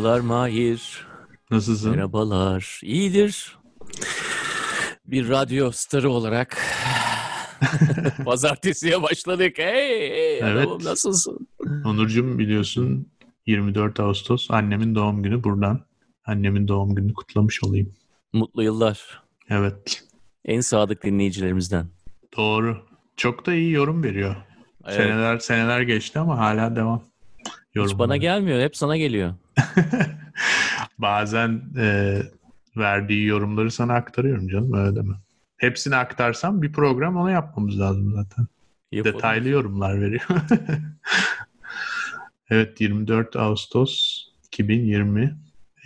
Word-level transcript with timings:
Merhabalar 0.00 0.20
Mahir. 0.20 1.06
Nasılsın? 1.50 1.90
Merhabalar. 1.90 2.80
İyidir. 2.82 3.56
Bir 5.06 5.28
radyo 5.28 5.70
starı 5.70 6.10
olarak 6.10 6.58
pazartesiye 8.24 9.02
başladık. 9.02 9.52
Hey, 9.58 10.10
hey 10.10 10.38
Evet. 10.38 10.66
adamım 10.66 10.84
nasılsın? 10.84 11.48
Onurcuğum 11.84 12.38
biliyorsun 12.38 13.06
24 13.46 14.00
Ağustos 14.00 14.50
annemin 14.50 14.94
doğum 14.94 15.22
günü 15.22 15.44
buradan. 15.44 15.80
Annemin 16.26 16.68
doğum 16.68 16.94
gününü 16.94 17.14
kutlamış 17.14 17.64
olayım. 17.64 17.92
Mutlu 18.32 18.62
yıllar. 18.62 19.22
Evet. 19.48 20.04
En 20.44 20.60
sadık 20.60 21.04
dinleyicilerimizden. 21.04 21.86
Doğru. 22.36 22.76
Çok 23.16 23.46
da 23.46 23.54
iyi 23.54 23.72
yorum 23.72 24.02
veriyor. 24.04 24.36
Evet. 24.84 24.96
Seneler 24.96 25.38
seneler 25.38 25.80
geçti 25.80 26.18
ama 26.18 26.38
hala 26.38 26.76
devam. 26.76 27.02
Hiç 27.76 27.98
bana 27.98 28.16
gelmiyor. 28.16 28.60
Hep 28.60 28.76
sana 28.76 28.96
geliyor. 28.96 29.34
Bazen 30.98 31.62
e, 31.76 32.18
verdiği 32.76 33.26
yorumları 33.26 33.70
sana 33.70 33.94
aktarıyorum 33.94 34.48
canım 34.48 34.72
öyle 34.72 34.96
deme. 34.96 35.14
Hepsini 35.56 35.96
aktarsam 35.96 36.62
bir 36.62 36.72
program 36.72 37.16
ona 37.16 37.30
yapmamız 37.30 37.80
lazım 37.80 38.12
zaten. 38.14 38.46
Yapalım. 38.92 39.16
Detaylı 39.16 39.48
yorumlar 39.48 40.00
veriyor. 40.00 40.22
evet 42.50 42.80
24 42.80 43.36
Ağustos 43.36 44.24
2020 44.46 45.36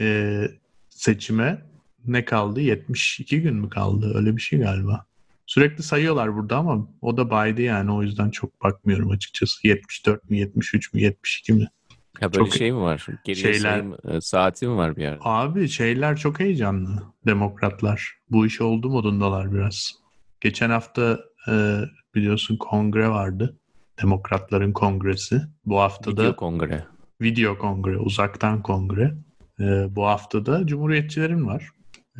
Ee, 0.01 0.49
seçime 0.89 1.63
ne 2.07 2.25
kaldı? 2.25 2.61
72 2.61 3.43
gün 3.43 3.55
mü 3.55 3.69
kaldı? 3.69 4.13
Öyle 4.15 4.37
bir 4.37 4.43
şey 4.43 4.59
galiba. 4.59 5.07
Sürekli 5.47 5.83
sayıyorlar 5.83 6.37
burada 6.37 6.57
ama 6.57 6.89
o 7.01 7.17
da 7.17 7.31
baydı 7.31 7.63
yani 7.63 7.93
o 7.93 8.03
yüzden 8.03 8.31
çok 8.31 8.63
bakmıyorum 8.63 9.11
açıkçası. 9.11 9.69
74 9.69 10.31
mi 10.31 10.39
73 10.39 10.95
mü 10.95 11.01
72 11.01 11.53
mi? 11.53 11.69
Ha 12.21 12.33
böyle 12.33 12.45
Çok- 12.45 12.55
şey 12.55 12.73
mi 12.73 12.81
var? 12.81 13.07
Geriye 13.25 13.45
şeyler- 13.55 13.71
sayım, 13.71 13.97
e, 14.09 14.21
saati 14.21 14.67
mi 14.67 14.77
var 14.77 14.97
bir 14.97 15.03
yerde? 15.03 15.19
Abi 15.21 15.69
şeyler 15.69 16.17
çok 16.17 16.41
heyecanlı. 16.41 17.03
Demokratlar. 17.27 18.13
Bu 18.31 18.47
iş 18.47 18.61
oldu 18.61 18.91
modundalar 18.91 19.53
biraz. 19.53 19.93
Geçen 20.41 20.71
hafta 20.71 21.19
e, 21.49 21.81
biliyorsun 22.15 22.57
kongre 22.57 23.09
vardı. 23.09 23.59
Demokratların 24.03 24.73
kongresi. 24.73 25.43
Bu 25.67 25.81
hafta 25.81 26.17
da 26.17 26.23
Video 26.23 26.37
kongre. 26.37 26.85
video 27.21 27.59
kongre, 27.59 27.99
uzaktan 27.99 28.63
kongre. 28.63 29.15
Ee, 29.61 29.87
bu 29.97 30.07
hafta 30.07 30.47
da 30.47 30.67
cumhuriyetçilerin 30.67 31.47
var. 31.47 31.69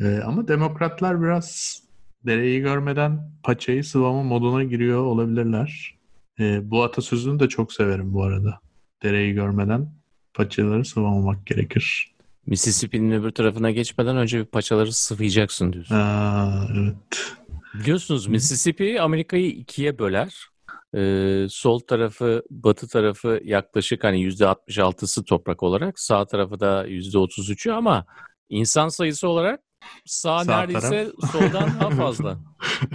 Ee, 0.01 0.19
ama 0.25 0.47
demokratlar 0.47 1.21
biraz 1.21 1.79
dereyi 2.25 2.61
görmeden 2.61 3.31
paçayı 3.43 3.83
sıvama 3.83 4.23
moduna 4.23 4.63
giriyor 4.63 5.03
olabilirler. 5.03 5.95
Ee, 6.39 6.71
bu 6.71 6.83
atasözünü 6.83 7.39
de 7.39 7.49
çok 7.49 7.73
severim 7.73 8.13
bu 8.13 8.23
arada. 8.23 8.59
Dereyi 9.05 9.33
görmeden 9.33 9.89
paçaları 10.33 10.85
sıvamamak 10.85 11.45
gerekir. 11.45 12.11
Mississippi'nin 12.45 13.11
öbür 13.11 13.31
tarafına 13.31 13.71
geçmeden 13.71 14.17
önce 14.17 14.39
bir 14.39 14.45
paçaları 14.45 14.91
sıvayacaksın 14.93 15.73
diyorsun. 15.73 15.95
Aa, 15.95 16.67
evet. 16.77 17.33
Biliyorsunuz 17.73 18.27
Mississippi 18.27 19.01
Amerika'yı 19.01 19.49
ikiye 19.49 19.99
böler. 19.99 20.47
Ee, 20.95 21.45
sol 21.49 21.79
tarafı, 21.79 22.43
batı 22.49 22.87
tarafı 22.87 23.41
yaklaşık 23.43 24.03
hani 24.03 24.27
%66'sı 24.27 25.25
toprak 25.25 25.63
olarak, 25.63 25.99
sağ 25.99 26.25
tarafı 26.25 26.59
da 26.59 26.87
%33'ü 26.87 27.71
ama 27.71 28.05
insan 28.49 28.87
sayısı 28.87 29.27
olarak 29.27 29.59
sağ, 30.05 30.43
Sağ 30.43 30.57
neredeyse 30.59 31.11
soldan 31.31 31.69
daha 31.79 31.89
fazla. 32.03 32.37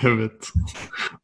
evet. 0.04 0.48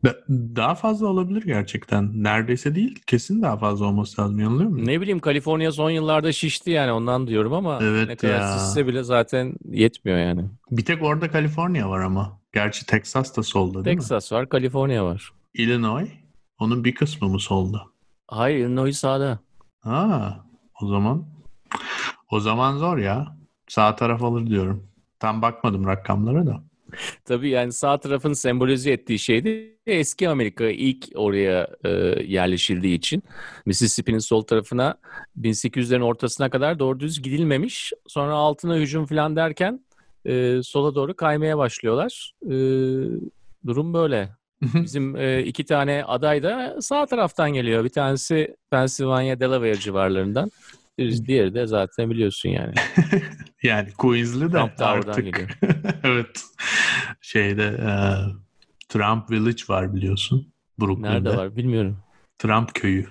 Da- 0.04 0.16
daha 0.56 0.74
fazla 0.74 1.06
olabilir 1.06 1.42
gerçekten. 1.46 2.22
Neredeyse 2.24 2.74
değil. 2.74 3.02
Kesin 3.06 3.42
daha 3.42 3.56
fazla 3.56 3.86
olması 3.86 4.22
lazım. 4.22 4.38
Yanılıyor 4.40 4.70
muyum? 4.70 4.86
Ne 4.86 5.00
bileyim 5.00 5.18
Kaliforniya 5.20 5.72
son 5.72 5.90
yıllarda 5.90 6.32
şişti 6.32 6.70
yani 6.70 6.92
ondan 6.92 7.26
diyorum 7.26 7.52
ama 7.52 7.78
Evet 7.82 8.08
ne 8.08 8.16
kadar 8.16 8.40
ya. 8.40 8.52
şişse 8.58 8.86
bile 8.86 9.02
zaten 9.02 9.54
yetmiyor 9.70 10.18
yani. 10.18 10.44
Bir 10.70 10.84
tek 10.84 11.02
orada 11.02 11.30
Kaliforniya 11.30 11.90
var 11.90 12.00
ama. 12.00 12.40
Gerçi 12.54 12.86
Texas 12.86 13.36
da 13.36 13.42
solda 13.42 13.84
değil 13.84 13.96
mi? 13.96 14.00
Texas 14.00 14.32
var, 14.32 14.48
Kaliforniya 14.48 15.04
var. 15.04 15.32
Illinois 15.54 16.10
onun 16.58 16.84
bir 16.84 16.94
kısmı 16.94 17.28
mı 17.28 17.40
solda? 17.40 17.82
Hayır, 18.28 18.58
Illinois 18.66 18.96
sağda. 18.98 19.38
Ha, 19.80 20.44
o 20.82 20.86
zaman 20.86 21.26
o 22.30 22.40
zaman 22.40 22.76
zor 22.78 22.98
ya. 22.98 23.36
Sağ 23.68 23.96
taraf 23.96 24.22
alır 24.22 24.46
diyorum. 24.46 24.86
Tam 25.20 25.42
bakmadım 25.42 25.86
rakamlara 25.86 26.46
da. 26.46 26.62
Tabii 27.24 27.48
yani 27.48 27.72
sağ 27.72 28.00
tarafın 28.00 28.32
sembolize 28.32 28.90
ettiği 28.90 29.18
şeydi 29.18 29.76
eski 29.86 30.28
Amerika 30.28 30.64
ilk 30.64 31.06
oraya 31.14 31.68
e, 31.84 31.90
yerleşildiği 32.26 32.98
için 32.98 33.22
Mississippi'nin 33.66 34.18
sol 34.18 34.42
tarafına 34.42 34.98
1800'lerin 35.40 36.02
ortasına 36.02 36.50
kadar 36.50 36.78
doğru 36.78 37.00
düz 37.00 37.22
gidilmemiş. 37.22 37.92
Sonra 38.06 38.34
altına 38.34 38.76
hücum 38.76 39.06
falan 39.06 39.36
derken 39.36 39.80
e, 40.24 40.60
sola 40.62 40.94
doğru 40.94 41.16
kaymaya 41.16 41.58
başlıyorlar. 41.58 42.32
E, 42.44 42.50
durum 43.66 43.94
böyle. 43.94 44.30
Bizim 44.62 45.16
e, 45.16 45.42
iki 45.42 45.64
tane 45.64 46.04
aday 46.04 46.42
da 46.42 46.76
sağ 46.80 47.06
taraftan 47.06 47.52
geliyor. 47.52 47.84
Bir 47.84 47.88
tanesi 47.88 48.56
Pennsylvania, 48.70 49.40
Delaware 49.40 49.76
civarlarından. 49.76 50.50
Bir- 50.98 51.26
Diğeri 51.26 51.54
de 51.54 51.66
zaten 51.66 52.10
biliyorsun 52.10 52.48
yani. 52.48 52.74
yani 53.62 53.92
Queens'li 53.92 54.40
de 54.40 54.48
Trump 54.48 54.80
artık. 54.80 55.24
geliyor. 55.24 55.58
evet. 56.04 56.44
Şeyde 57.20 57.64
e, 57.64 57.90
Trump 58.88 59.30
Village 59.30 59.62
var 59.68 59.94
biliyorsun. 59.94 60.52
Brooklyn'de. 60.80 61.10
Nerede 61.10 61.36
var 61.36 61.56
bilmiyorum. 61.56 61.98
Trump 62.38 62.74
köyü. 62.74 63.06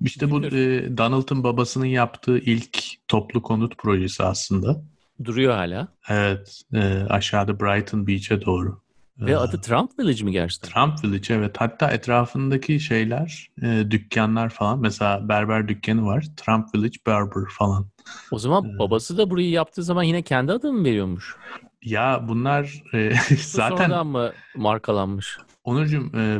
İşte 0.00 0.30
bu 0.30 0.44
e, 0.44 0.50
Donald'ın 0.98 1.44
babasının 1.44 1.86
yaptığı 1.86 2.38
ilk 2.38 2.78
toplu 3.08 3.42
konut 3.42 3.78
projesi 3.78 4.22
aslında. 4.22 4.82
Duruyor 5.24 5.54
hala. 5.54 5.88
Evet. 6.08 6.62
e, 6.74 6.78
aşağıda 7.08 7.60
Brighton 7.60 8.06
Beach'e 8.06 8.44
doğru. 8.44 8.80
Ve 9.20 9.30
E, 9.32 9.36
adı 9.36 9.60
Trump 9.60 9.98
Village 9.98 10.24
mi 10.24 10.32
gerçekten? 10.32 10.70
Trump 10.70 11.04
Village 11.04 11.34
evet. 11.34 11.56
Hatta 11.58 11.90
etrafındaki 11.90 12.80
şeyler, 12.80 13.50
e, 13.62 13.90
dükkanlar 13.90 14.48
falan. 14.48 14.78
Mesela 14.80 15.28
berber 15.28 15.68
dükkanı 15.68 16.06
var. 16.06 16.24
Trump 16.36 16.74
Village 16.74 16.98
Barber 17.06 17.44
falan. 17.58 17.86
O 18.30 18.38
zaman 18.38 18.64
Ee, 18.64 18.78
babası 18.78 19.18
da 19.18 19.30
burayı 19.30 19.50
yaptığı 19.50 19.82
zaman 19.82 20.02
yine 20.02 20.22
kendi 20.22 20.52
adını 20.52 20.72
mı 20.72 20.84
veriyormuş? 20.84 21.36
Ya 21.82 22.24
bunlar 22.28 22.82
e, 22.94 23.12
zaten 23.38 23.76
Sonradan 23.76 24.06
mı 24.06 24.32
markalanmış? 24.56 25.38
Onurcuğum 25.64 26.10
e, 26.14 26.38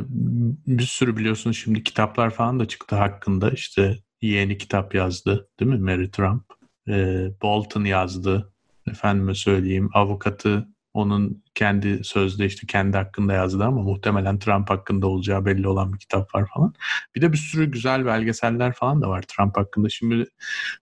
bir 0.67 0.83
sürü 0.87 1.17
biliyorsun 1.17 1.53
şimdi 1.53 1.85
kitaplar 1.85 2.31
falan 2.31 2.61
da 2.61 2.69
çıktı 2.69 2.97
hakkında. 2.97 3.51
İşte 3.51 3.99
yeğeni 4.23 4.59
kitap 4.59 4.95
yazdı 4.95 5.49
değil 5.61 5.71
mi 5.71 5.79
Mary 5.79 6.11
Trump? 6.11 6.43
E, 6.89 7.27
Bolton 7.43 7.85
yazdı. 7.85 8.53
Efendime 8.91 9.35
söyleyeyim 9.35 9.91
avukatı 9.95 10.69
onun 10.95 11.45
kendi 11.55 12.05
sözde 12.05 12.47
işte 12.47 12.67
kendi 12.67 12.97
hakkında 12.97 13.33
yazdı 13.33 13.65
ama 13.65 13.83
muhtemelen 13.83 14.39
Trump 14.39 14.71
hakkında 14.71 15.07
olacağı 15.07 15.45
belli 15.45 15.69
olan 15.69 15.93
bir 15.93 15.99
kitap 15.99 16.35
var 16.35 16.49
falan. 16.55 16.75
Bir 17.15 17.23
de 17.23 17.33
bir 17.33 17.39
sürü 17.39 17.71
güzel 17.71 18.07
belgeseller 18.07 18.73
falan 18.73 19.03
da 19.03 19.09
var 19.09 19.23
Trump 19.23 19.57
hakkında. 19.57 19.89
Şimdi 19.89 20.27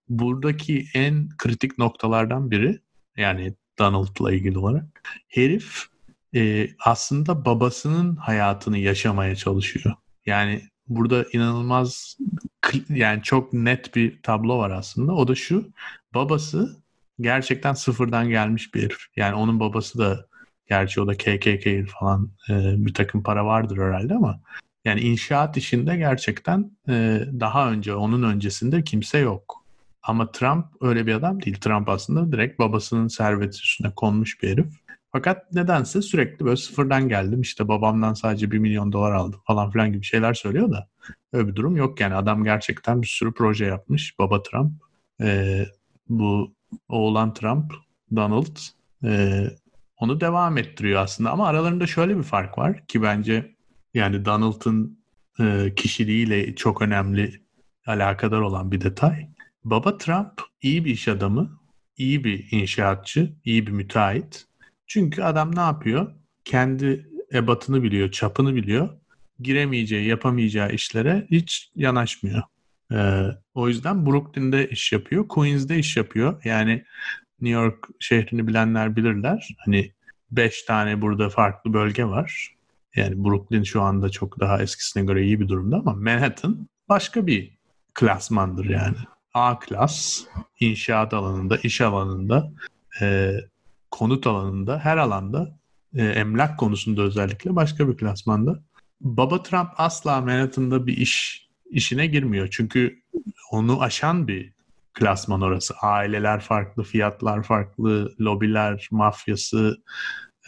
buradaki 0.09 0.87
en 0.95 1.29
kritik 1.39 1.79
noktalardan 1.79 2.51
biri 2.51 2.81
yani 3.17 3.55
Donald'la 3.79 4.33
ilgili 4.33 4.59
olarak 4.59 5.03
herif 5.29 5.87
e, 6.35 6.69
aslında 6.85 7.45
babasının 7.45 8.17
hayatını 8.17 8.79
yaşamaya 8.79 9.37
çalışıyor. 9.37 9.95
Yani 10.27 10.63
burada 10.89 11.25
inanılmaz 11.33 12.17
yani 12.89 13.23
çok 13.23 13.53
net 13.53 13.95
bir 13.95 14.23
tablo 14.23 14.59
var 14.59 14.71
aslında. 14.71 15.13
O 15.13 15.29
da 15.29 15.35
şu. 15.35 15.73
Babası 16.15 16.86
gerçekten 17.21 17.75
sıfırdan 17.75 18.29
gelmiş 18.29 18.75
bir 18.75 18.83
herif. 18.83 19.07
Yani 19.17 19.35
onun 19.35 19.61
babası 19.61 19.99
da 19.99 20.27
gerçi 20.69 21.01
o 21.01 21.07
da 21.07 21.15
KKK 21.15 21.91
falan 22.01 22.31
e, 22.51 22.75
bir 22.87 22.95
takım 22.95 23.23
para 23.23 23.47
vardır 23.47 23.79
herhalde 23.79 24.15
ama 24.15 24.41
yani 24.85 25.01
inşaat 25.01 25.57
işinde 25.57 25.97
gerçekten 25.97 26.71
e, 26.89 27.21
daha 27.41 27.71
önce 27.71 27.95
onun 27.95 28.23
öncesinde 28.23 28.85
kimse 28.85 29.19
yok. 29.19 29.65
Ama 30.03 30.31
Trump 30.31 30.67
öyle 30.81 31.07
bir 31.07 31.15
adam 31.15 31.43
değil. 31.43 31.61
Trump 31.61 31.89
aslında 31.89 32.33
direkt 32.33 32.59
babasının 32.59 33.09
serveti 33.09 33.57
üstüne 33.57 33.91
konmuş 33.91 34.43
bir 34.43 34.49
herif. 34.49 34.67
Fakat 35.13 35.53
nedense 35.53 36.03
sürekli 36.03 36.45
böyle 36.45 36.57
sıfırdan 36.57 37.09
geldim 37.09 37.41
işte 37.41 37.69
babamdan 37.69 38.15
sadece 38.15 38.51
1 38.51 38.59
milyon 38.59 38.93
dolar 38.93 39.13
aldım 39.13 39.41
falan 39.47 39.71
filan 39.71 39.93
gibi 39.93 40.05
şeyler 40.05 40.35
söylüyor 40.35 40.73
da 40.73 40.89
öyle 41.33 41.49
bir 41.49 41.55
durum 41.55 41.77
yok 41.77 42.01
yani 42.01 42.15
adam 42.15 42.45
gerçekten 42.45 43.03
bir 43.03 43.07
sürü 43.07 43.35
proje 43.35 43.65
yapmış 43.65 44.19
baba 44.19 44.43
Trump 44.43 44.73
Ee, 45.21 45.67
bu 46.09 46.55
oğlan 46.89 47.35
Trump 47.35 47.73
Donald 48.17 48.57
ee, 49.05 49.51
onu 49.97 50.21
devam 50.21 50.59
ettiriyor 50.59 51.03
aslında 51.03 51.31
ama 51.31 51.47
aralarında 51.49 51.87
şöyle 51.87 52.19
bir 52.19 52.23
fark 52.23 52.59
var 52.59 52.87
ki 52.87 53.03
bence 53.03 53.57
yani 53.95 54.25
Donald'ın 54.25 54.99
e, 55.41 55.73
kişiliğiyle 55.77 56.55
çok 56.55 56.83
önemli 56.83 57.43
alakadar 57.87 58.41
olan 58.41 58.73
bir 58.73 58.81
detay. 58.81 59.29
Baba 59.65 59.99
Trump 59.99 60.33
iyi 60.63 60.85
bir 60.85 60.91
iş 60.91 61.09
adamı, 61.09 61.61
iyi 61.97 62.25
bir 62.25 62.49
inşaatçı, 62.51 63.37
iyi 63.45 63.67
bir 63.67 63.73
müteahhit. 63.73 64.47
Çünkü 64.87 65.23
adam 65.23 65.57
ne 65.57 65.61
yapıyor? 65.61 66.15
Kendi 66.45 67.11
ebatını 67.35 67.83
biliyor, 67.83 68.11
çapını 68.11 68.55
biliyor. 68.55 69.01
Giremeyeceği, 69.41 70.09
yapamayacağı 70.09 70.73
işlere 70.73 71.27
hiç 71.31 71.71
yanaşmıyor. 71.75 72.43
Ee, 72.93 73.27
o 73.55 73.69
yüzden 73.69 74.07
Brooklyn'de 74.07 74.69
iş 74.69 74.93
yapıyor, 74.93 75.29
Queens'de 75.29 75.79
iş 75.79 75.97
yapıyor. 75.97 76.45
Yani 76.45 76.85
New 77.41 77.63
York 77.63 77.89
şehrini 78.01 78.47
bilenler 78.47 78.97
bilirler. 78.97 79.49
Hani 79.65 79.93
beş 80.31 80.63
tane 80.63 81.03
burada 81.03 81.29
farklı 81.29 81.73
bölge 81.73 82.05
var. 82.05 82.57
Yani 82.97 83.25
Brooklyn 83.25 83.63
şu 83.63 83.83
anda 83.83 84.09
çok 84.09 84.41
daha 84.41 84.63
eskisine 84.63 85.05
göre 85.05 85.25
iyi 85.25 85.41
bir 85.41 85.49
durumda 85.49 85.77
ama 85.77 85.95
Manhattan 85.95 86.69
başka 86.89 87.27
bir 87.27 87.57
klasmandır 87.95 88.65
yani. 88.65 88.97
A 89.35 89.59
klas, 89.59 90.25
inşaat 90.61 91.15
alanında, 91.15 91.57
iş 91.57 91.81
alanında, 91.81 92.53
e, 93.01 93.35
konut 93.91 94.27
alanında, 94.27 94.79
her 94.79 94.97
alanda, 94.97 95.59
e, 95.95 96.05
emlak 96.05 96.59
konusunda 96.59 97.03
özellikle 97.03 97.57
başka 97.57 97.89
bir 97.89 97.97
klasmanda. 97.97 98.63
Baba 99.01 99.43
Trump 99.43 99.69
asla 99.77 100.21
Manhattan'da 100.21 100.87
bir 100.87 100.97
iş 100.97 101.46
işine 101.71 102.07
girmiyor. 102.07 102.49
Çünkü 102.51 103.03
onu 103.51 103.83
aşan 103.83 104.29
bir 104.29 104.53
klasman 104.95 105.41
orası. 105.41 105.75
Aileler 105.83 106.41
farklı, 106.41 106.83
fiyatlar 106.83 107.43
farklı, 107.43 108.15
lobiler, 108.21 108.89
mafyası, 108.91 109.83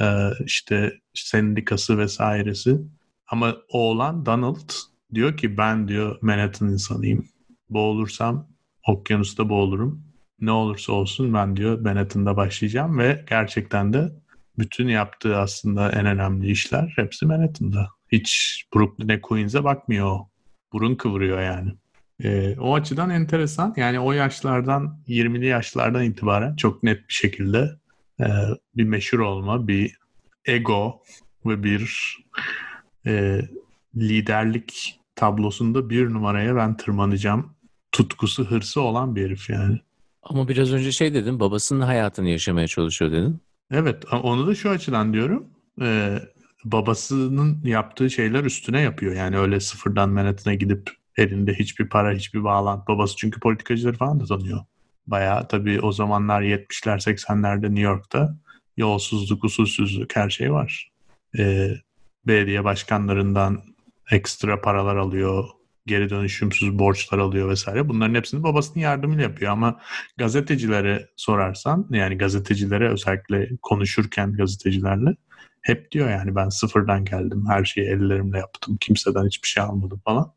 e, 0.00 0.30
işte 0.44 0.92
sendikası 1.14 1.98
vesairesi. 1.98 2.80
Ama 3.28 3.56
oğlan 3.68 4.26
Donald 4.26 4.70
diyor 5.14 5.36
ki 5.36 5.56
ben 5.56 5.88
diyor 5.88 6.18
Manhattan 6.22 6.68
insanıyım. 6.68 7.28
Boğulursam 7.70 8.48
okyanusta 8.88 9.48
boğulurum. 9.48 10.04
Ne 10.40 10.50
olursa 10.50 10.92
olsun 10.92 11.34
ben 11.34 11.56
diyor 11.56 11.80
Manhattan'da 11.80 12.36
başlayacağım 12.36 12.98
ve 12.98 13.24
gerçekten 13.28 13.92
de 13.92 14.12
bütün 14.58 14.88
yaptığı 14.88 15.36
aslında 15.36 15.92
en 15.92 16.06
önemli 16.06 16.50
işler 16.50 16.92
hepsi 16.96 17.26
Manhattan'da. 17.26 17.88
Hiç 18.12 18.62
Brooklyn'e 18.74 19.20
Queens'e 19.20 19.64
bakmıyor. 19.64 20.18
Burun 20.72 20.94
kıvırıyor 20.94 21.40
yani. 21.40 21.74
E, 22.24 22.56
o 22.60 22.74
açıdan 22.74 23.10
enteresan. 23.10 23.74
Yani 23.76 24.00
o 24.00 24.12
yaşlardan 24.12 24.98
20'li 25.08 25.46
yaşlardan 25.46 26.04
itibaren 26.04 26.56
çok 26.56 26.82
net 26.82 27.08
bir 27.08 27.14
şekilde 27.14 27.70
e, 28.20 28.26
bir 28.76 28.84
meşhur 28.84 29.18
olma, 29.18 29.68
bir 29.68 29.96
ego 30.44 31.02
ve 31.46 31.62
bir 31.62 32.16
e, 33.06 33.40
liderlik 33.96 35.00
tablosunda 35.14 35.90
bir 35.90 36.08
numaraya 36.08 36.56
ben 36.56 36.76
tırmanacağım 36.76 37.54
tutkusu, 37.92 38.44
hırsı 38.44 38.80
olan 38.80 39.16
bir 39.16 39.24
herif 39.24 39.50
yani. 39.50 39.80
Ama 40.22 40.48
biraz 40.48 40.72
önce 40.72 40.92
şey 40.92 41.14
dedin, 41.14 41.40
babasının 41.40 41.80
hayatını 41.80 42.28
yaşamaya 42.28 42.66
çalışıyor 42.66 43.12
dedin. 43.12 43.40
Evet, 43.70 44.04
onu 44.12 44.46
da 44.46 44.54
şu 44.54 44.70
açıdan 44.70 45.12
diyorum. 45.12 45.46
Ee, 45.80 46.18
babasının 46.72 47.60
yaptığı 47.64 48.10
şeyler 48.10 48.44
üstüne 48.44 48.80
yapıyor. 48.80 49.14
Yani 49.14 49.38
öyle 49.38 49.60
sıfırdan 49.60 50.10
Manhattan'a 50.10 50.54
gidip 50.54 50.90
elinde 51.16 51.54
hiçbir 51.54 51.88
para, 51.88 52.12
hiçbir 52.12 52.44
bağlantı. 52.44 52.86
Babası 52.88 53.16
çünkü 53.16 53.40
politikacıları 53.40 53.96
falan 53.96 54.20
da 54.20 54.24
tanıyor. 54.24 54.60
Bayağı 55.06 55.48
tabii 55.48 55.80
o 55.80 55.92
zamanlar 55.92 56.42
70'ler 56.42 56.98
80'lerde 56.98 57.62
New 57.62 57.80
York'ta 57.80 58.36
yolsuzluk, 58.76 59.44
usulsüzlük 59.44 60.16
her 60.16 60.30
şey 60.30 60.52
var. 60.52 60.90
Ee, 61.38 61.70
belediye 62.26 62.64
başkanlarından 62.64 63.62
ekstra 64.10 64.60
paralar 64.60 64.96
alıyor, 64.96 65.44
geri 65.86 66.10
dönüşümsüz 66.10 66.78
borçlar 66.78 67.18
alıyor 67.18 67.48
vesaire. 67.48 67.88
Bunların 67.88 68.14
hepsini 68.14 68.42
babasının 68.42 68.80
yardımıyla 68.80 69.22
yapıyor 69.22 69.52
ama 69.52 69.80
gazetecilere 70.16 71.08
sorarsan 71.16 71.86
yani 71.90 72.18
gazetecilere 72.18 72.88
özellikle 72.88 73.50
konuşurken 73.62 74.32
gazetecilerle 74.32 75.16
hep 75.62 75.92
diyor 75.92 76.10
yani 76.10 76.34
ben 76.34 76.48
sıfırdan 76.48 77.04
geldim. 77.04 77.44
Her 77.48 77.64
şeyi 77.64 77.86
ellerimle 77.86 78.38
yaptım. 78.38 78.76
Kimseden 78.76 79.26
hiçbir 79.26 79.48
şey 79.48 79.62
almadım 79.62 80.00
falan. 80.04 80.32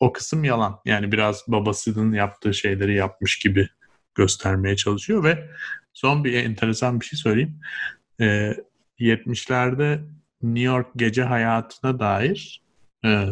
O 0.00 0.12
kısım 0.12 0.44
yalan. 0.44 0.80
Yani 0.84 1.12
biraz 1.12 1.44
babasının 1.48 2.12
yaptığı 2.12 2.54
şeyleri 2.54 2.94
yapmış 2.94 3.38
gibi 3.38 3.68
göstermeye 4.14 4.76
çalışıyor 4.76 5.24
ve 5.24 5.50
son 5.92 6.24
bir 6.24 6.32
enteresan 6.32 7.00
bir 7.00 7.06
şey 7.06 7.18
söyleyeyim. 7.18 7.60
Ee, 8.20 8.54
70'lerde 8.98 10.00
New 10.42 10.62
York 10.62 10.86
gece 10.96 11.22
hayatına 11.22 11.98
dair 11.98 12.62
e, 13.04 13.28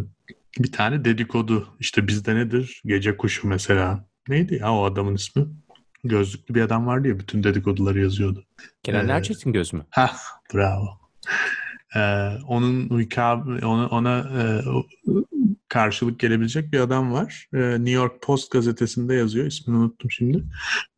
bir 0.59 0.73
tane 0.73 1.05
dedikodu. 1.05 1.77
İşte 1.81 2.09
bizde 2.09 2.35
nedir? 2.35 2.83
Gece 2.85 3.17
kuşu 3.17 3.49
mesela. 3.49 4.09
Neydi 4.29 4.55
ya 4.55 4.73
o 4.73 4.85
adamın 4.85 5.15
ismi? 5.15 5.47
Gözlüklü 6.05 6.55
bir 6.55 6.61
adam 6.61 6.87
vardı 6.87 7.09
ya 7.09 7.19
bütün 7.19 7.44
dedikoduları 7.44 8.00
yazıyordu. 8.00 8.44
Kenan 8.83 9.09
ee, 9.09 9.12
Erçetin 9.12 9.53
göz 9.53 9.73
mü? 9.73 9.87
Ha, 9.91 10.12
bravo. 10.55 11.02
Ee, 11.97 12.29
onun 12.49 12.89
ona, 13.63 13.87
ona 13.87 14.19
e, 14.19 14.43
karşılık 15.69 16.21
gelebilecek 16.21 16.73
bir 16.73 16.81
adam 16.81 17.13
var. 17.13 17.49
Ee, 17.55 17.59
New 17.59 17.91
York 17.91 18.23
Post 18.23 18.51
gazetesinde 18.51 19.15
yazıyor. 19.15 19.47
İsmini 19.47 19.79
unuttum 19.79 20.11
şimdi. 20.11 20.45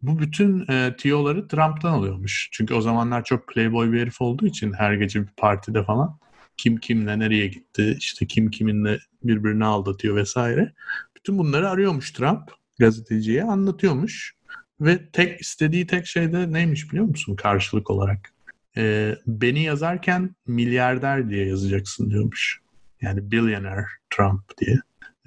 Bu 0.02 0.18
bütün 0.18 0.68
e, 0.68 0.96
tiyoları 0.98 1.48
Trump'tan 1.48 1.92
alıyormuş. 1.92 2.48
Çünkü 2.52 2.74
o 2.74 2.80
zamanlar 2.80 3.24
çok 3.24 3.48
playboy 3.48 3.92
bir 3.92 4.00
herif 4.00 4.20
olduğu 4.20 4.46
için 4.46 4.72
her 4.72 4.94
gece 4.94 5.22
bir 5.22 5.32
partide 5.36 5.84
falan 5.84 6.18
kim 6.56 6.76
kimle 6.76 7.18
nereye 7.18 7.46
gitti, 7.46 7.96
işte 7.98 8.26
kim 8.26 8.50
kiminle 8.50 8.98
birbirini 9.22 9.64
aldatıyor 9.64 10.16
vesaire. 10.16 10.72
Bütün 11.16 11.38
bunları 11.38 11.70
arıyormuş 11.70 12.12
Trump 12.12 12.50
gazeteciye 12.78 13.44
anlatıyormuş. 13.44 14.34
Ve 14.80 15.10
tek 15.10 15.40
istediği 15.40 15.86
tek 15.86 16.06
şey 16.06 16.32
de 16.32 16.52
neymiş 16.52 16.90
biliyor 16.90 17.06
musun 17.06 17.36
karşılık 17.36 17.90
olarak? 17.90 18.33
Ee, 18.76 19.14
beni 19.26 19.62
yazarken 19.62 20.34
milyarder 20.46 21.30
diye 21.30 21.46
yazacaksın 21.46 22.10
diyormuş. 22.10 22.60
Yani 23.00 23.30
billionaire 23.30 23.86
Trump 24.10 24.58
diye. 24.58 24.76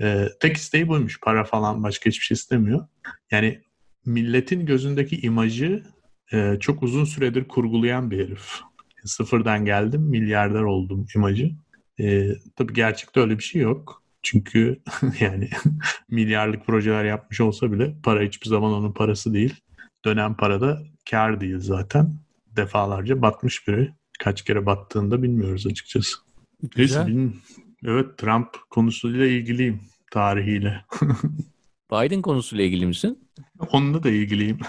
Ee, 0.02 0.28
tek 0.40 0.58
isteği 0.58 0.88
buymuş. 0.88 1.20
Para 1.20 1.44
falan 1.44 1.84
başka 1.84 2.10
hiçbir 2.10 2.26
şey 2.26 2.36
istemiyor. 2.36 2.88
Yani 3.32 3.62
milletin 4.06 4.66
gözündeki 4.66 5.22
imajı 5.22 5.84
e, 6.34 6.58
çok 6.60 6.84
uzun 6.84 7.06
süredir 7.06 7.48
kurgulayan 7.48 8.12
bir 8.12 8.26
herif 8.26 8.62
sıfırdan 9.06 9.66
geldim 9.66 10.02
milyarder 10.02 10.62
oldum 10.62 11.06
imajı. 11.16 11.52
E, 12.00 12.30
tabii 12.56 12.74
gerçekte 12.74 13.20
öyle 13.20 13.38
bir 13.38 13.44
şey 13.44 13.62
yok. 13.62 14.04
Çünkü 14.24 14.80
yani 15.20 15.50
milyarlık 16.10 16.66
projeler 16.66 17.06
yapmış 17.06 17.42
olsa 17.42 17.72
bile 17.72 17.96
para 18.04 18.22
hiçbir 18.22 18.50
zaman 18.50 18.74
onun 18.74 18.92
parası 18.92 19.34
değil. 19.34 19.56
Dönem 20.06 20.34
parada 20.34 20.84
kar 21.10 21.42
değil 21.42 21.60
zaten. 21.60 22.16
Defalarca 22.58 23.22
batmış 23.22 23.68
biri. 23.68 23.94
Kaç 24.20 24.42
kere 24.42 24.66
battığında 24.66 25.24
bilmiyoruz 25.24 25.68
açıkçası. 25.68 26.18
Güzel. 26.76 27.08
Neyse, 27.08 27.34
evet 27.86 28.18
Trump 28.18 28.48
konusuyla 28.70 29.26
ilgiliyim 29.26 29.82
tarihiyle. 30.12 30.86
Biden 31.92 32.22
konusuyla 32.22 32.66
ilgili 32.66 32.86
misin? 32.86 33.30
Onunla 33.72 34.04
da 34.04 34.10
ilgiliyim. 34.10 34.60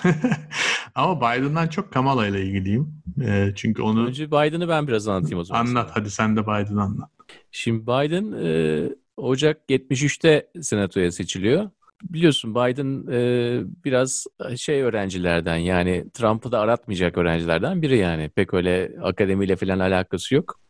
Ama 0.94 1.16
Biden'dan 1.16 1.68
çok 1.68 1.92
Kamala 1.92 2.26
ile 2.26 2.42
ilgiliyim. 2.42 3.02
E, 3.22 3.52
çünkü 3.56 3.82
onu... 3.82 4.06
Önce 4.06 4.26
Biden'ı 4.26 4.68
ben 4.68 4.88
biraz 4.88 5.08
anlatayım 5.08 5.38
o 5.38 5.44
zaman. 5.44 5.60
Anlat 5.60 5.86
sana. 5.86 5.96
hadi 5.96 6.10
sen 6.10 6.36
de 6.36 6.42
Biden'ı 6.42 6.82
anlat. 6.82 7.10
Şimdi 7.52 7.82
Biden 7.82 8.32
e, 8.44 8.88
Ocak 9.16 9.70
73'te 9.70 10.50
senatoya 10.62 11.12
seçiliyor. 11.12 11.70
Biliyorsun 12.02 12.54
Biden 12.54 13.12
e, 13.12 13.60
biraz 13.84 14.26
şey 14.56 14.82
öğrencilerden 14.82 15.56
yani 15.56 16.04
Trump'ı 16.14 16.52
da 16.52 16.60
aratmayacak 16.60 17.18
öğrencilerden 17.18 17.82
biri 17.82 17.98
yani. 17.98 18.28
Pek 18.28 18.54
öyle 18.54 18.92
akademiyle 19.02 19.56
falan 19.56 19.78
alakası 19.78 20.34
yok. 20.34 20.60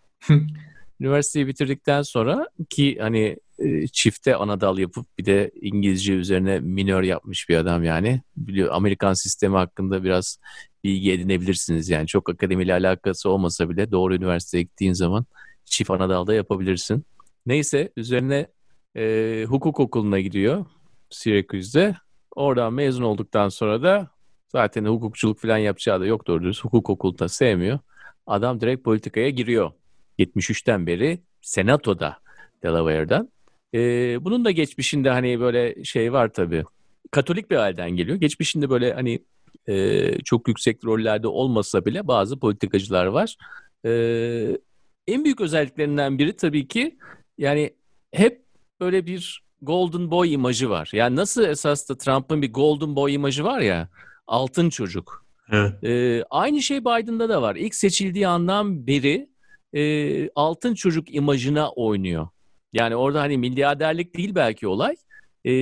Üniversiteyi 1.00 1.46
bitirdikten 1.46 2.02
sonra 2.02 2.48
ki 2.70 2.98
hani 3.00 3.36
e, 3.58 3.86
çifte 3.86 4.36
ana 4.36 4.60
dal 4.60 4.78
yapıp 4.78 5.06
bir 5.18 5.24
de 5.24 5.50
İngilizce 5.60 6.12
üzerine 6.12 6.60
minör 6.60 7.02
yapmış 7.02 7.48
bir 7.48 7.56
adam 7.56 7.84
yani. 7.84 8.22
Biliyor 8.36 8.72
Amerikan 8.72 9.12
sistemi 9.12 9.56
hakkında 9.56 10.04
biraz 10.04 10.38
bilgi 10.84 11.12
edinebilirsiniz 11.12 11.88
yani. 11.88 12.06
Çok 12.06 12.30
akademiyle 12.30 12.72
alakası 12.72 13.30
olmasa 13.30 13.70
bile 13.70 13.90
doğru 13.90 14.14
üniversiteye 14.14 14.62
gittiğin 14.62 14.92
zaman 14.92 15.24
çift 15.64 15.90
ana 15.90 16.08
dalda 16.08 16.34
yapabilirsin. 16.34 17.04
Neyse 17.46 17.92
üzerine 17.96 18.46
e, 18.96 19.44
hukuk 19.48 19.80
okuluna 19.80 20.20
gidiyor 20.20 20.66
Syracuse'de. 21.10 21.96
Oradan 22.36 22.72
mezun 22.72 23.02
olduktan 23.02 23.48
sonra 23.48 23.82
da 23.82 24.08
zaten 24.48 24.84
hukukçuluk 24.84 25.38
falan 25.40 25.58
yapacağı 25.58 26.00
da 26.00 26.06
yok 26.06 26.26
doğru 26.26 26.44
düz. 26.44 26.64
Hukuk 26.64 26.90
okulunda 26.90 27.28
sevmiyor. 27.28 27.78
Adam 28.26 28.60
direkt 28.60 28.84
politikaya 28.84 29.30
giriyor. 29.30 29.72
73'ten 30.18 30.86
beri 30.86 31.20
senatoda 31.42 32.18
Delaware'dan. 32.62 33.28
Ee, 33.74 34.24
bunun 34.24 34.44
da 34.44 34.50
geçmişinde 34.50 35.10
hani 35.10 35.40
böyle 35.40 35.84
şey 35.84 36.12
var 36.12 36.28
tabii. 36.28 36.64
Katolik 37.10 37.50
bir 37.50 37.56
aileden 37.56 37.90
geliyor. 37.90 38.16
Geçmişinde 38.16 38.70
böyle 38.70 38.92
hani 38.92 39.24
e, 39.68 40.18
çok 40.18 40.48
yüksek 40.48 40.84
rollerde 40.84 41.28
olmasa 41.28 41.84
bile 41.84 42.08
bazı 42.08 42.40
politikacılar 42.40 43.06
var. 43.06 43.36
E, 43.84 43.90
en 45.08 45.24
büyük 45.24 45.40
özelliklerinden 45.40 46.18
biri 46.18 46.36
tabii 46.36 46.68
ki 46.68 46.98
yani 47.38 47.74
hep 48.12 48.44
böyle 48.80 49.06
bir 49.06 49.47
golden 49.62 50.10
boy 50.10 50.32
imajı 50.32 50.70
var. 50.70 50.90
Yani 50.92 51.16
nasıl 51.16 51.44
esas 51.44 51.88
da 51.88 51.98
Trump'ın 51.98 52.42
bir 52.42 52.52
golden 52.52 52.96
boy 52.96 53.14
imajı 53.14 53.44
var 53.44 53.60
ya 53.60 53.88
altın 54.26 54.70
çocuk. 54.70 55.26
Evet. 55.52 55.84
E, 55.84 56.24
aynı 56.30 56.62
şey 56.62 56.80
Biden'da 56.80 57.28
da 57.28 57.42
var. 57.42 57.56
İlk 57.56 57.74
seçildiği 57.74 58.28
andan 58.28 58.86
beri 58.86 59.28
e, 59.72 60.30
altın 60.30 60.74
çocuk 60.74 61.14
imajına 61.14 61.70
oynuyor. 61.70 62.28
Yani 62.72 62.96
orada 62.96 63.20
hani 63.20 63.38
milyarderlik 63.38 64.16
değil 64.16 64.34
belki 64.34 64.68
olay. 64.68 64.96
e, 65.44 65.52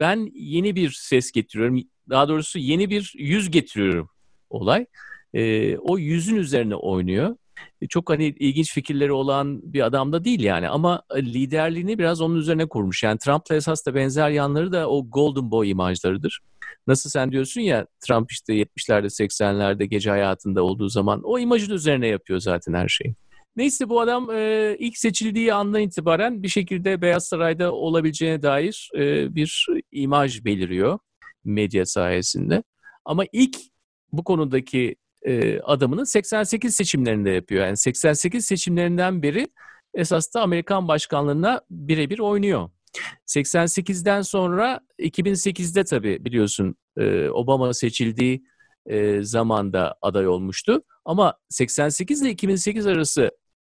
ben 0.00 0.30
yeni 0.34 0.76
bir 0.76 0.90
ses 0.90 1.32
getiriyorum. 1.32 1.82
Daha 2.10 2.28
doğrusu 2.28 2.58
yeni 2.58 2.90
bir 2.90 3.12
yüz 3.16 3.50
getiriyorum 3.50 4.08
olay. 4.50 4.86
E, 5.34 5.76
o 5.76 5.98
yüzün 5.98 6.36
üzerine 6.36 6.74
oynuyor. 6.74 7.36
E, 7.80 7.86
çok 7.86 8.10
hani 8.10 8.24
ilginç 8.26 8.72
fikirleri 8.72 9.12
olan 9.12 9.72
bir 9.72 9.86
adam 9.86 10.12
da 10.12 10.24
değil 10.24 10.40
yani 10.40 10.68
ama 10.68 11.02
liderliğini 11.16 11.98
biraz 11.98 12.20
onun 12.20 12.36
üzerine 12.36 12.68
kurmuş. 12.68 13.02
Yani 13.02 13.18
Trump'la 13.18 13.54
esas 13.54 13.86
da 13.86 13.94
benzer 13.94 14.30
yanları 14.30 14.72
da 14.72 14.88
o 14.88 15.10
Golden 15.10 15.50
Boy 15.50 15.70
imajlarıdır. 15.70 16.40
Nasıl 16.86 17.10
sen 17.10 17.32
diyorsun 17.32 17.60
ya 17.60 17.86
Trump 18.00 18.32
işte 18.32 18.54
70'lerde 18.54 19.06
80'lerde 19.06 19.84
gece 19.84 20.10
hayatında 20.10 20.62
olduğu 20.62 20.88
zaman 20.88 21.20
o 21.24 21.38
imajın 21.38 21.74
üzerine 21.74 22.06
yapıyor 22.06 22.40
zaten 22.40 22.74
her 22.74 22.88
şeyi. 22.88 23.14
Neyse 23.56 23.88
bu 23.88 24.00
adam 24.00 24.30
e, 24.30 24.76
ilk 24.78 24.98
seçildiği 24.98 25.54
andan 25.54 25.80
itibaren 25.80 26.42
bir 26.42 26.48
şekilde 26.48 27.02
Beyaz 27.02 27.26
Saray'da 27.26 27.72
olabileceğine 27.72 28.42
dair 28.42 28.90
e, 28.96 29.34
bir 29.34 29.66
imaj 29.92 30.44
beliriyor 30.44 30.98
medya 31.44 31.86
sayesinde. 31.86 32.62
Ama 33.04 33.24
ilk 33.32 33.56
bu 34.12 34.24
konudaki 34.24 34.96
e, 35.26 35.60
adımını 35.60 36.06
88 36.06 36.74
seçimlerinde 36.74 37.30
yapıyor. 37.30 37.66
Yani 37.66 37.76
88 37.76 38.46
seçimlerinden 38.46 39.22
beri 39.22 39.48
esas 39.94 40.34
da 40.34 40.42
Amerikan 40.42 40.88
başkanlığına 40.88 41.60
birebir 41.70 42.18
oynuyor. 42.18 42.70
88'den 43.26 44.22
sonra 44.22 44.80
2008'de 44.98 45.84
tabii 45.84 46.24
biliyorsun 46.24 46.76
e, 46.96 47.28
Obama 47.28 47.74
seçildiği 47.74 48.44
e, 48.86 49.22
zamanda 49.22 49.94
aday 50.02 50.28
olmuştu. 50.28 50.82
Ama 51.04 51.34
88 51.48 52.22
ile 52.22 52.30
2008 52.30 52.86
arası 52.86 53.30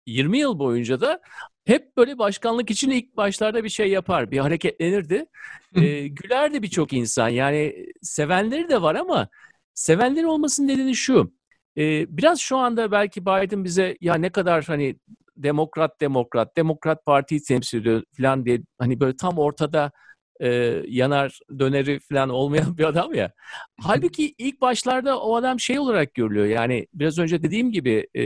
20 0.06 0.38
yıl 0.38 0.58
boyunca 0.58 1.00
da 1.00 1.20
hep 1.64 1.96
böyle 1.96 2.18
başkanlık 2.18 2.70
için 2.70 2.90
ilk 2.90 3.16
başlarda 3.16 3.64
bir 3.64 3.68
şey 3.68 3.90
yapar, 3.90 4.30
bir 4.30 4.38
hareketlenirdi. 4.38 5.26
E, 5.74 6.08
gülerdi 6.08 6.62
birçok 6.62 6.92
insan. 6.92 7.28
Yani 7.28 7.86
sevenleri 8.02 8.68
de 8.68 8.82
var 8.82 8.94
ama 8.94 9.28
sevenleri 9.74 10.26
olmasının 10.26 10.68
nedeni 10.68 10.94
şu. 10.94 11.37
E, 11.78 12.16
biraz 12.16 12.40
şu 12.40 12.56
anda 12.56 12.92
belki 12.92 13.26
Biden 13.26 13.64
bize 13.64 13.96
ya 14.00 14.14
ne 14.14 14.30
kadar 14.30 14.64
hani 14.64 14.96
demokrat 15.36 16.00
demokrat, 16.00 16.56
demokrat 16.56 17.04
partiyi 17.04 17.42
temsil 17.42 17.80
ediyor 17.80 18.02
falan 18.16 18.44
diye 18.44 18.60
hani 18.78 19.00
böyle 19.00 19.16
tam 19.16 19.38
ortada 19.38 19.92
e, 20.40 20.48
yanar 20.88 21.38
döneri 21.58 22.00
falan 22.00 22.28
olmayan 22.28 22.78
bir 22.78 22.84
adam 22.84 23.14
ya. 23.14 23.32
Halbuki 23.80 24.34
ilk 24.38 24.60
başlarda 24.60 25.20
o 25.20 25.36
adam 25.36 25.60
şey 25.60 25.78
olarak 25.78 26.14
görülüyor. 26.14 26.46
Yani 26.46 26.86
biraz 26.94 27.18
önce 27.18 27.42
dediğim 27.42 27.72
gibi 27.72 28.08
e, 28.14 28.22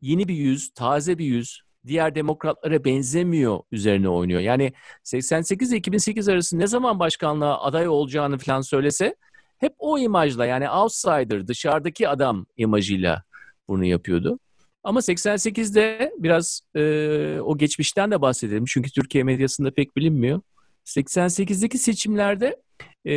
yeni 0.00 0.28
bir 0.28 0.34
yüz, 0.34 0.70
taze 0.74 1.18
bir 1.18 1.24
yüz, 1.24 1.60
diğer 1.86 2.14
demokratlara 2.14 2.84
benzemiyor 2.84 3.60
üzerine 3.72 4.08
oynuyor. 4.08 4.40
Yani 4.40 4.72
88 5.02 5.70
ile 5.72 5.78
2008 5.78 6.28
arası 6.28 6.58
ne 6.58 6.66
zaman 6.66 6.98
başkanlığa 6.98 7.62
aday 7.62 7.88
olacağını 7.88 8.38
falan 8.38 8.60
söylese 8.60 9.16
hep 9.62 9.74
o 9.78 9.98
imajla 9.98 10.46
yani 10.46 10.70
outsider, 10.70 11.46
dışarıdaki 11.48 12.08
adam 12.08 12.46
imajıyla 12.56 13.22
bunu 13.68 13.84
yapıyordu. 13.84 14.38
Ama 14.84 15.00
88'de 15.00 16.12
biraz 16.18 16.60
e, 16.74 17.40
o 17.40 17.58
geçmişten 17.58 18.10
de 18.10 18.20
bahsedelim. 18.20 18.64
Çünkü 18.68 18.90
Türkiye 18.90 19.24
medyasında 19.24 19.70
pek 19.70 19.96
bilinmiyor. 19.96 20.40
88'deki 20.84 21.78
seçimlerde 21.78 22.62
e, 23.06 23.12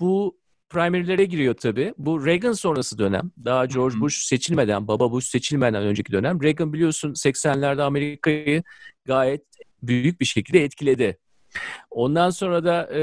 bu 0.00 0.38
primary'lere 0.70 1.24
giriyor 1.24 1.54
tabii. 1.54 1.94
Bu 1.98 2.26
Reagan 2.26 2.52
sonrası 2.52 2.98
dönem. 2.98 3.30
Daha 3.44 3.66
George 3.66 4.00
Bush 4.00 4.24
seçilmeden, 4.24 4.88
baba 4.88 5.12
Bush 5.12 5.26
seçilmeden 5.26 5.82
önceki 5.82 6.12
dönem. 6.12 6.42
Reagan 6.42 6.72
biliyorsun 6.72 7.12
80'lerde 7.12 7.82
Amerika'yı 7.82 8.62
gayet 9.04 9.42
büyük 9.82 10.20
bir 10.20 10.24
şekilde 10.26 10.64
etkiledi. 10.64 11.18
Ondan 11.90 12.30
sonra 12.30 12.64
da 12.64 12.88
e, 12.94 13.00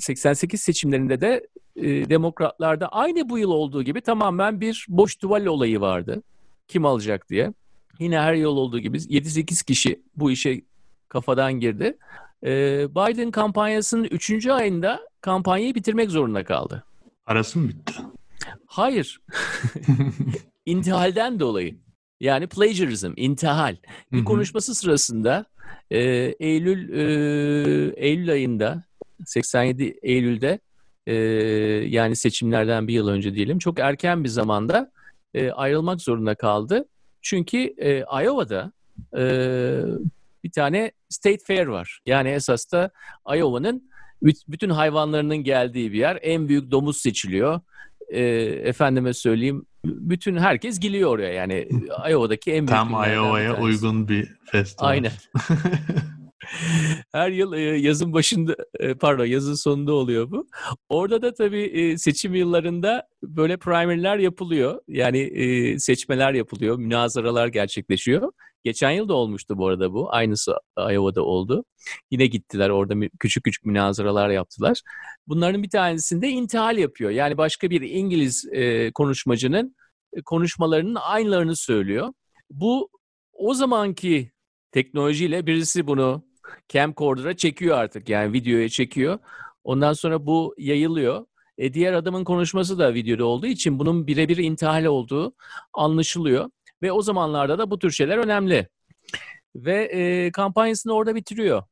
88 0.00 0.60
seçimlerinde 0.60 1.20
de 1.20 1.46
e, 1.76 2.10
demokratlarda 2.10 2.88
aynı 2.88 3.28
bu 3.28 3.38
yıl 3.38 3.50
olduğu 3.50 3.82
gibi 3.82 4.00
tamamen 4.00 4.60
bir 4.60 4.86
boş 4.88 5.16
tuval 5.16 5.46
olayı 5.46 5.80
vardı. 5.80 6.22
Kim 6.68 6.84
alacak 6.84 7.30
diye. 7.30 7.52
Yine 7.98 8.20
her 8.20 8.34
yıl 8.34 8.56
olduğu 8.56 8.78
gibi 8.78 8.96
7-8 8.96 9.64
kişi 9.64 10.02
bu 10.16 10.30
işe 10.30 10.62
kafadan 11.08 11.52
girdi. 11.52 11.98
E, 12.44 12.50
Biden 12.90 13.30
kampanyasının 13.30 14.04
3. 14.04 14.46
ayında 14.46 15.00
kampanyayı 15.20 15.74
bitirmek 15.74 16.10
zorunda 16.10 16.44
kaldı. 16.44 16.84
Arası 17.26 17.58
mı 17.58 17.68
bitti? 17.68 17.92
Hayır. 18.66 19.20
İntihalden 20.66 21.40
dolayı. 21.40 21.76
Yani 22.20 22.46
plagiarism, 22.46 23.12
intihal. 23.16 23.76
Bir 24.12 24.24
konuşması 24.24 24.74
sırasında 24.74 25.46
e, 25.90 26.00
Eylül 26.40 26.92
e, 26.92 27.02
Eylül 27.96 28.30
ayında 28.30 28.84
87 29.26 29.98
Eylül'de 30.02 30.58
e, 31.06 31.14
yani 31.88 32.16
seçimlerden 32.16 32.88
bir 32.88 32.94
yıl 32.94 33.08
önce 33.08 33.34
diyelim 33.34 33.58
çok 33.58 33.78
erken 33.78 34.24
bir 34.24 34.28
zamanda 34.28 34.90
e, 35.34 35.50
ayrılmak 35.50 36.02
zorunda 36.02 36.34
kaldı. 36.34 36.88
Çünkü 37.22 37.58
e, 37.58 37.98
Iowa'da 37.98 38.72
e, 39.16 39.24
bir 40.44 40.50
tane 40.50 40.92
State 41.08 41.44
Fair 41.46 41.66
var. 41.66 42.00
Yani 42.06 42.28
esas 42.28 42.72
da 42.72 42.90
Iowa'nın 43.34 43.90
bütün 44.22 44.70
hayvanlarının 44.70 45.36
geldiği 45.36 45.92
bir 45.92 45.98
yer. 45.98 46.18
En 46.22 46.48
büyük 46.48 46.70
domuz 46.70 46.96
seçiliyor. 46.96 47.60
E, 48.08 48.22
efendime 48.64 49.12
söyleyeyim 49.12 49.66
bütün 49.84 50.36
herkes 50.36 50.80
geliyor 50.80 51.10
oraya 51.10 51.32
yani 51.32 51.68
Iowa'daki 52.10 52.52
en 52.52 52.58
büyük 52.58 52.68
Tam 52.68 52.90
Iowa'ya 52.90 53.60
uygun 53.60 54.08
bir 54.08 54.34
festival. 54.44 54.88
Aynen. 54.88 55.12
Her 57.12 57.30
yıl 57.30 57.54
yazın 57.82 58.12
başında 58.12 58.56
pardon 59.00 59.24
yazın 59.24 59.54
sonunda 59.54 59.92
oluyor 59.92 60.30
bu. 60.30 60.48
Orada 60.88 61.22
da 61.22 61.34
tabii 61.34 61.94
seçim 61.98 62.34
yıllarında 62.34 63.08
böyle 63.22 63.56
primerler 63.56 64.18
yapılıyor. 64.18 64.80
Yani 64.88 65.76
seçmeler 65.80 66.34
yapılıyor, 66.34 66.76
münazaralar 66.78 67.46
gerçekleşiyor. 67.48 68.32
Geçen 68.64 68.90
yıl 68.90 69.08
da 69.08 69.14
olmuştu 69.14 69.58
bu 69.58 69.66
arada 69.66 69.92
bu. 69.92 70.12
Aynısı 70.14 70.54
Iowa'da 70.78 71.22
oldu. 71.22 71.64
Yine 72.10 72.26
gittiler 72.26 72.70
orada 72.70 72.94
küçük 73.20 73.44
küçük 73.44 73.64
münazaralar 73.64 74.30
yaptılar. 74.30 74.80
Bunların 75.26 75.62
bir 75.62 75.70
tanesinde 75.70 76.28
intihal 76.28 76.78
yapıyor. 76.78 77.10
Yani 77.10 77.36
başka 77.38 77.70
bir 77.70 77.80
İngiliz 77.80 78.46
konuşmacının 78.94 79.76
konuşmalarının 80.24 80.98
aynılarını 81.00 81.56
söylüyor. 81.56 82.12
Bu 82.50 82.88
o 83.32 83.54
zamanki 83.54 84.32
teknolojiyle 84.72 85.46
birisi 85.46 85.86
bunu 85.86 86.29
camcorder'a 86.68 87.36
çekiyor 87.36 87.78
artık 87.78 88.08
yani 88.08 88.32
videoya 88.32 88.68
çekiyor. 88.68 89.18
Ondan 89.64 89.92
sonra 89.92 90.26
bu 90.26 90.54
yayılıyor. 90.58 91.26
E, 91.58 91.74
diğer 91.74 91.92
adamın 91.92 92.24
konuşması 92.24 92.78
da 92.78 92.94
videoda 92.94 93.24
olduğu 93.24 93.46
için 93.46 93.78
bunun 93.78 94.06
birebir 94.06 94.36
intihal 94.36 94.84
olduğu 94.84 95.34
anlaşılıyor. 95.72 96.50
Ve 96.82 96.92
o 96.92 97.02
zamanlarda 97.02 97.58
da 97.58 97.70
bu 97.70 97.78
tür 97.78 97.90
şeyler 97.90 98.18
önemli. 98.18 98.68
Ve 99.56 99.84
e, 99.84 100.32
kampanyasını 100.32 100.92
orada 100.92 101.14
bitiriyor. 101.14 101.62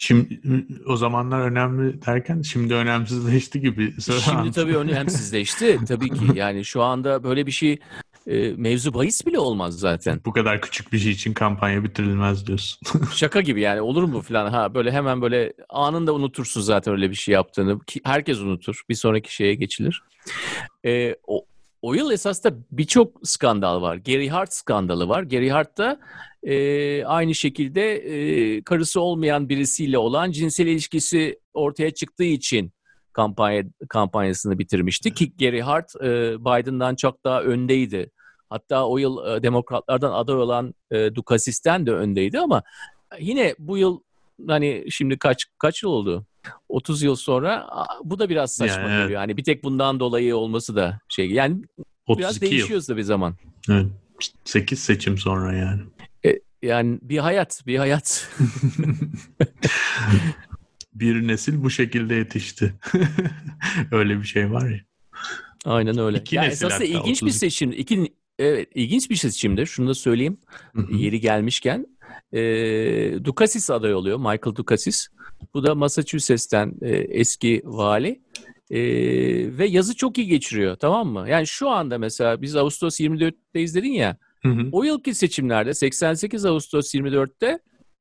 Şimdi 0.00 0.40
o 0.86 0.96
zamanlar 0.96 1.40
önemli 1.40 2.06
derken 2.06 2.42
şimdi 2.42 2.74
önemsizleşti 2.74 3.60
gibi. 3.60 3.94
Şimdi 4.00 4.52
tabii 4.52 4.76
önemsizleşti 4.76 5.78
tabii 5.88 6.10
ki. 6.10 6.24
Yani 6.34 6.64
şu 6.64 6.82
anda 6.82 7.24
böyle 7.24 7.46
bir 7.46 7.52
şey 7.52 7.78
e, 8.28 8.52
mevzu 8.56 8.94
bahis 8.94 9.26
bile 9.26 9.38
olmaz 9.38 9.78
zaten. 9.78 10.20
Bu 10.24 10.32
kadar 10.32 10.60
küçük 10.60 10.92
bir 10.92 10.98
şey 10.98 11.12
için 11.12 11.32
kampanya 11.32 11.84
bitirilmez 11.84 12.46
diyorsun. 12.46 12.80
Şaka 13.14 13.40
gibi 13.40 13.60
yani 13.60 13.80
olur 13.80 14.02
mu 14.02 14.20
falan 14.20 14.50
ha 14.50 14.74
böyle 14.74 14.92
hemen 14.92 15.22
böyle 15.22 15.52
anında 15.68 16.14
unutursun 16.14 16.60
zaten 16.60 16.94
öyle 16.94 17.10
bir 17.10 17.14
şey 17.14 17.32
yaptığını. 17.32 17.80
Ki 17.80 18.00
herkes 18.04 18.38
unutur. 18.38 18.82
Bir 18.88 18.94
sonraki 18.94 19.34
şeye 19.34 19.54
geçilir. 19.54 20.02
E, 20.84 21.14
o, 21.26 21.44
o 21.82 21.94
yıl 21.94 22.10
esas 22.10 22.44
da 22.44 22.50
birçok 22.72 23.28
skandal 23.28 23.82
var. 23.82 23.96
Gary 23.96 24.28
Hart 24.28 24.52
skandalı 24.52 25.08
var. 25.08 25.22
Gary 25.22 25.48
Hart 25.48 25.78
da 25.78 26.00
e, 26.42 27.04
aynı 27.04 27.34
şekilde 27.34 27.94
e, 27.94 28.62
karısı 28.62 29.00
olmayan 29.00 29.48
birisiyle 29.48 29.98
olan 29.98 30.30
cinsel 30.30 30.66
ilişkisi 30.66 31.38
ortaya 31.54 31.90
çıktığı 31.90 32.24
için 32.24 32.72
kampanya 33.12 33.62
kampanyasını 33.88 34.58
bitirmişti 34.58 35.14
ki 35.14 35.32
Gary 35.36 35.60
Hart 35.60 35.90
e, 36.02 36.40
Biden'dan 36.40 36.94
çok 36.94 37.24
daha 37.24 37.42
öndeydi. 37.42 38.10
Hatta 38.50 38.88
o 38.88 38.98
yıl 38.98 39.36
e, 39.36 39.42
demokratlardan 39.42 40.12
aday 40.12 40.36
olan 40.36 40.74
e, 40.90 41.14
Dukasis'ten 41.14 41.86
de 41.86 41.92
öndeydi 41.92 42.38
ama 42.38 42.62
yine 43.20 43.54
bu 43.58 43.78
yıl 43.78 44.00
hani 44.46 44.84
şimdi 44.90 45.18
kaç 45.18 45.44
kaç 45.58 45.82
yıl 45.82 45.90
oldu? 45.90 46.26
30 46.68 47.02
yıl 47.02 47.16
sonra 47.16 47.68
bu 48.04 48.18
da 48.18 48.28
biraz 48.28 48.52
saçma 48.52 48.82
yani, 48.82 49.02
geliyor. 49.02 49.20
Yani 49.20 49.36
bir 49.36 49.44
tek 49.44 49.64
bundan 49.64 50.00
dolayı 50.00 50.36
olması 50.36 50.76
da 50.76 51.00
şey 51.08 51.30
yani 51.30 51.62
biraz 52.08 52.40
değişiyor 52.40 52.96
bir 52.96 53.02
zaman. 53.02 53.34
Evet. 53.70 53.86
8 54.44 54.78
seçim 54.78 55.18
sonra 55.18 55.56
yani. 55.56 55.82
E, 56.26 56.40
yani 56.62 56.98
bir 57.02 57.18
hayat, 57.18 57.62
bir 57.66 57.78
hayat. 57.78 58.30
bir 60.94 61.28
nesil 61.28 61.62
bu 61.62 61.70
şekilde 61.70 62.14
yetişti. 62.14 62.74
öyle 63.92 64.18
bir 64.18 64.24
şey 64.24 64.50
var 64.50 64.70
ya. 64.70 64.80
Aynen 65.64 65.98
öyle. 65.98 66.18
İki 66.18 66.36
yani 66.36 66.46
esasında 66.46 66.84
ilginç 66.84 67.16
30... 67.16 67.26
bir 67.26 67.32
seçim. 67.32 67.72
İki, 67.72 68.12
Evet, 68.38 68.68
ilginç 68.74 69.10
bir 69.10 69.16
seçimdir. 69.16 69.66
Şunu 69.66 69.88
da 69.88 69.94
söyleyeyim. 69.94 70.38
Yeri 70.90 71.20
gelmişken. 71.20 71.86
E, 72.32 72.40
Dukasis 73.24 73.70
aday 73.70 73.94
oluyor. 73.94 74.18
Michael 74.18 74.54
Dukasis. 74.54 75.08
Bu 75.54 75.64
da 75.64 75.74
Massachusetts'ten 75.74 76.74
e, 76.82 76.90
eski 76.96 77.62
vali. 77.64 78.20
E, 78.70 78.80
ve 79.58 79.66
yazı 79.66 79.96
çok 79.96 80.18
iyi 80.18 80.26
geçiriyor 80.26 80.76
tamam 80.76 81.08
mı? 81.08 81.28
Yani 81.28 81.46
şu 81.46 81.70
anda 81.70 81.98
mesela 81.98 82.42
biz 82.42 82.56
Ağustos 82.56 83.00
24'teyiz 83.00 83.74
dedin 83.74 83.92
ya. 83.92 84.16
O 84.72 84.84
yılki 84.84 85.14
seçimlerde 85.14 85.74
88 85.74 86.44
Ağustos 86.44 86.94
24'te 86.94 87.58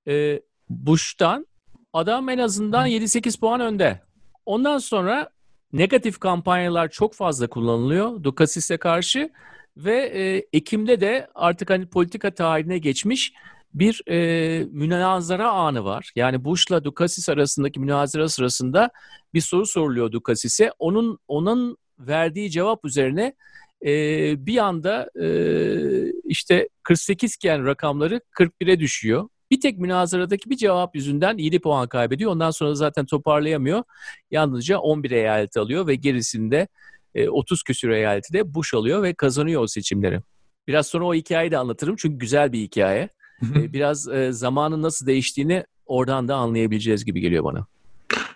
e, 0.08 0.42
Bush'tan 0.70 1.48
adam 1.94 2.30
en 2.30 2.38
azından 2.38 2.88
7-8 2.88 3.40
puan 3.40 3.62
önde. 3.62 4.02
Ondan 4.46 4.78
sonra 4.78 5.30
negatif 5.74 6.20
kampanyalar 6.20 6.90
çok 6.90 7.14
fazla 7.14 7.48
kullanılıyor 7.48 8.24
Dukasis'e 8.24 8.78
karşı 8.78 9.30
ve 9.86 10.12
e, 10.16 10.44
Ekim'de 10.54 11.02
de 11.02 11.28
artık 11.36 11.70
hani 11.70 11.86
politika 11.86 12.32
tarihine 12.32 12.78
geçmiş 12.78 13.34
bir 13.74 14.02
e, 14.10 14.66
münazara 14.72 15.52
anı 15.52 15.84
var. 15.84 16.12
Yani 16.16 16.46
Bush'la 16.46 16.84
Dukasis 16.84 17.30
arasındaki 17.30 17.80
münazara 17.80 18.30
sırasında 18.30 18.90
bir 19.34 19.42
soru 19.42 19.66
soruluyor 19.66 20.12
Dukasis'e. 20.12 20.72
Onun 20.80 21.20
onun 21.28 21.78
verdiği 22.00 22.52
cevap 22.52 22.86
üzerine 22.86 23.34
e, 23.86 23.92
bir 24.46 24.58
anda 24.58 25.10
e, 25.22 25.28
işte 26.24 26.70
48 26.84 27.36
iken 27.36 27.66
rakamları 27.66 28.22
41'e 28.40 28.80
düşüyor. 28.80 29.30
Bir 29.52 29.62
tek 29.62 29.78
münazaradaki 29.78 30.50
bir 30.50 30.58
cevap 30.58 30.96
yüzünden 30.96 31.38
7 31.38 31.60
puan 31.60 31.88
kaybediyor. 31.88 32.32
Ondan 32.32 32.52
sonra 32.52 32.76
zaten 32.76 33.06
toparlayamıyor. 33.06 33.84
Yalnızca 34.32 34.78
11 34.78 35.12
eyalet 35.12 35.58
alıyor 35.58 35.88
ve 35.88 35.96
gerisinde 35.96 36.68
e, 37.16 37.30
30 37.30 37.64
küsür 37.64 37.90
eyaleti 37.90 38.34
de 38.34 38.54
Bush 38.54 38.74
alıyor 38.74 39.04
ve 39.04 39.14
kazanıyor 39.14 39.62
o 39.62 39.68
seçimleri. 39.68 40.22
Biraz 40.68 40.88
sonra 40.88 41.06
o 41.06 41.14
hikayeyi 41.14 41.52
de 41.52 41.58
anlatırım 41.58 41.96
çünkü 41.96 42.18
güzel 42.18 42.52
bir 42.52 42.60
hikaye. 42.60 43.10
e, 43.56 43.74
biraz 43.74 44.08
e, 44.08 44.32
zamanın 44.32 44.82
nasıl 44.82 45.08
değiştiğini 45.08 45.64
oradan 45.86 46.28
da 46.28 46.36
anlayabileceğiz 46.36 47.06
gibi 47.06 47.22
geliyor 47.22 47.44
bana. 47.44 47.68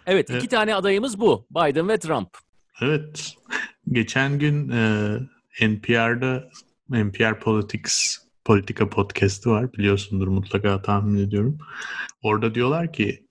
Evet, 0.06 0.30
evet. 0.30 0.44
iki 0.44 0.48
tane 0.48 0.76
adayımız 0.76 1.20
bu. 1.20 1.46
Biden 1.52 1.90
ve 1.90 1.98
Trump. 1.98 2.30
Evet. 2.82 3.34
Geçen 3.92 4.40
gün 4.40 4.70
e, 4.70 5.68
NPR'da 5.68 6.50
NPR 6.90 7.40
Politics 7.40 8.18
politika 8.46 8.90
podcast'i 8.90 9.50
var 9.50 9.74
biliyorsundur 9.74 10.28
mutlaka 10.28 10.82
tahmin 10.82 11.20
ediyorum. 11.20 11.58
Orada 12.24 12.56
diyorlar 12.56 12.94
ki 12.94 13.26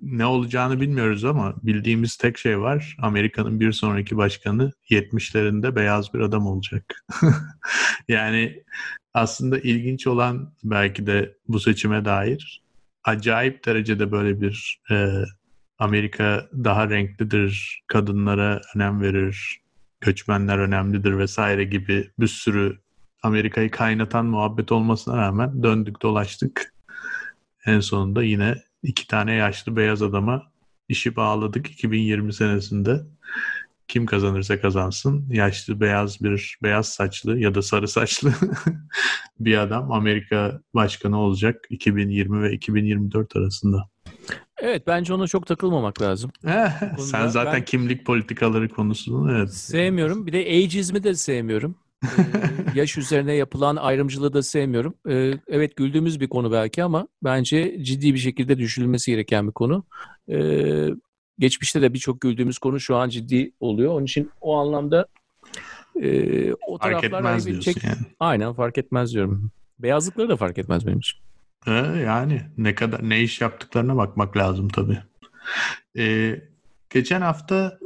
ne 0.00 0.26
olacağını 0.26 0.80
bilmiyoruz 0.80 1.24
ama 1.24 1.54
bildiğimiz 1.62 2.16
tek 2.16 2.38
şey 2.38 2.60
var. 2.60 2.96
Amerika'nın 3.00 3.60
bir 3.60 3.72
sonraki 3.72 4.16
başkanı 4.16 4.72
70'lerinde 4.90 5.76
beyaz 5.76 6.14
bir 6.14 6.20
adam 6.20 6.46
olacak. 6.46 7.04
yani 8.08 8.62
aslında 9.14 9.58
ilginç 9.58 10.06
olan 10.06 10.54
belki 10.64 11.06
de 11.06 11.36
bu 11.48 11.60
seçime 11.60 12.04
dair 12.04 12.66
acayip 13.06 13.66
derecede 13.66 14.12
böyle 14.12 14.40
bir 14.40 14.80
e, 14.90 15.24
Amerika 15.78 16.48
daha 16.64 16.90
renklidir, 16.90 17.82
kadınlara 17.86 18.60
önem 18.74 19.00
verir, 19.00 19.60
göçmenler 20.00 20.58
önemlidir 20.58 21.18
vesaire 21.18 21.64
gibi 21.64 22.10
bir 22.18 22.26
sürü 22.26 22.78
Amerika'yı 23.22 23.70
kaynatan 23.70 24.26
muhabbet 24.26 24.72
olmasına 24.72 25.16
rağmen 25.16 25.62
döndük 25.62 26.02
dolaştık. 26.02 26.74
En 27.66 27.80
sonunda 27.80 28.22
yine 28.22 28.54
iki 28.86 29.06
tane 29.06 29.34
yaşlı 29.34 29.76
beyaz 29.76 30.02
adama 30.02 30.42
işi 30.88 31.16
bağladık 31.16 31.70
2020 31.70 32.32
senesinde. 32.32 33.00
Kim 33.88 34.06
kazanırsa 34.06 34.60
kazansın 34.60 35.26
yaşlı 35.30 35.80
beyaz 35.80 36.22
bir 36.22 36.58
beyaz 36.62 36.88
saçlı 36.88 37.38
ya 37.38 37.54
da 37.54 37.62
sarı 37.62 37.88
saçlı 37.88 38.32
bir 39.40 39.58
adam 39.58 39.92
Amerika 39.92 40.60
başkanı 40.74 41.20
olacak 41.20 41.64
2020 41.70 42.42
ve 42.42 42.52
2024 42.52 43.36
arasında. 43.36 43.88
Evet 44.58 44.86
bence 44.86 45.14
ona 45.14 45.26
çok 45.26 45.46
takılmamak 45.46 46.02
lazım. 46.02 46.30
Sen 46.98 47.26
zaten 47.28 47.52
ben 47.52 47.64
kimlik 47.64 48.06
politikaları 48.06 48.68
konusunu 48.68 49.32
evet. 49.32 49.54
Sevmiyorum. 49.54 50.26
Bir 50.26 50.32
de 50.32 50.38
ageizmi 50.38 51.04
de 51.04 51.14
sevmiyorum 51.14 51.76
yaş 52.74 52.98
üzerine 52.98 53.34
yapılan 53.34 53.76
ayrımcılığı 53.76 54.32
da 54.32 54.42
sevmiyorum. 54.42 54.94
Ee, 55.08 55.32
evet 55.48 55.76
güldüğümüz 55.76 56.20
bir 56.20 56.28
konu 56.28 56.52
belki 56.52 56.84
ama 56.84 57.08
bence 57.24 57.84
ciddi 57.84 58.14
bir 58.14 58.18
şekilde 58.18 58.58
düşünülmesi 58.58 59.10
gereken 59.10 59.46
bir 59.46 59.52
konu. 59.52 59.84
Ee, 60.30 60.88
geçmişte 61.38 61.82
de 61.82 61.94
birçok 61.94 62.20
güldüğümüz 62.20 62.58
konu 62.58 62.80
şu 62.80 62.96
an 62.96 63.08
ciddi 63.08 63.52
oluyor. 63.60 63.92
Onun 63.92 64.04
için 64.04 64.30
o 64.40 64.56
anlamda 64.56 65.06
e, 66.02 66.52
o 66.52 66.78
fark 66.78 67.04
etmez 67.04 67.46
diyorsun 67.46 67.72
çek... 67.72 67.84
yani. 67.84 67.96
Aynen 68.20 68.52
fark 68.52 68.78
etmez 68.78 69.12
diyorum. 69.14 69.50
Beyazlıkları 69.78 70.28
da 70.28 70.36
fark 70.36 70.58
etmez 70.58 70.86
benim 70.86 70.98
için. 70.98 71.18
Ee, 71.66 71.72
yani 72.04 72.42
ne 72.58 72.74
kadar 72.74 73.08
ne 73.08 73.22
iş 73.22 73.40
yaptıklarına 73.40 73.96
bakmak 73.96 74.36
lazım 74.36 74.68
tabii. 74.68 74.98
Ee, 75.98 76.40
geçen 76.90 77.20
hafta 77.20 77.78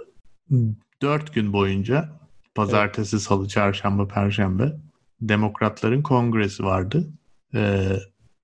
dört 1.03 1.35
gün 1.35 1.53
boyunca 1.53 2.20
Pazartesi, 2.55 3.17
evet. 3.17 3.23
salı, 3.23 3.49
çarşamba, 3.49 4.09
perşembe 4.09 4.73
demokratların 5.21 6.03
kongresi 6.03 6.65
vardı. 6.65 7.09
Ee, 7.55 7.97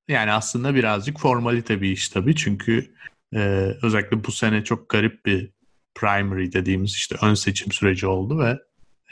yani 0.08 0.32
aslında 0.32 0.74
birazcık 0.74 1.20
formalite 1.20 1.82
bir 1.82 1.90
iş 1.90 2.08
tabii. 2.08 2.36
Çünkü 2.36 2.94
e, 3.34 3.38
özellikle 3.82 4.24
bu 4.24 4.32
sene 4.32 4.64
çok 4.64 4.88
garip 4.88 5.26
bir 5.26 5.50
primary 5.94 6.52
dediğimiz 6.52 6.90
işte 6.90 7.16
ön 7.22 7.34
seçim 7.34 7.72
süreci 7.72 8.06
oldu 8.06 8.38
ve 8.38 8.58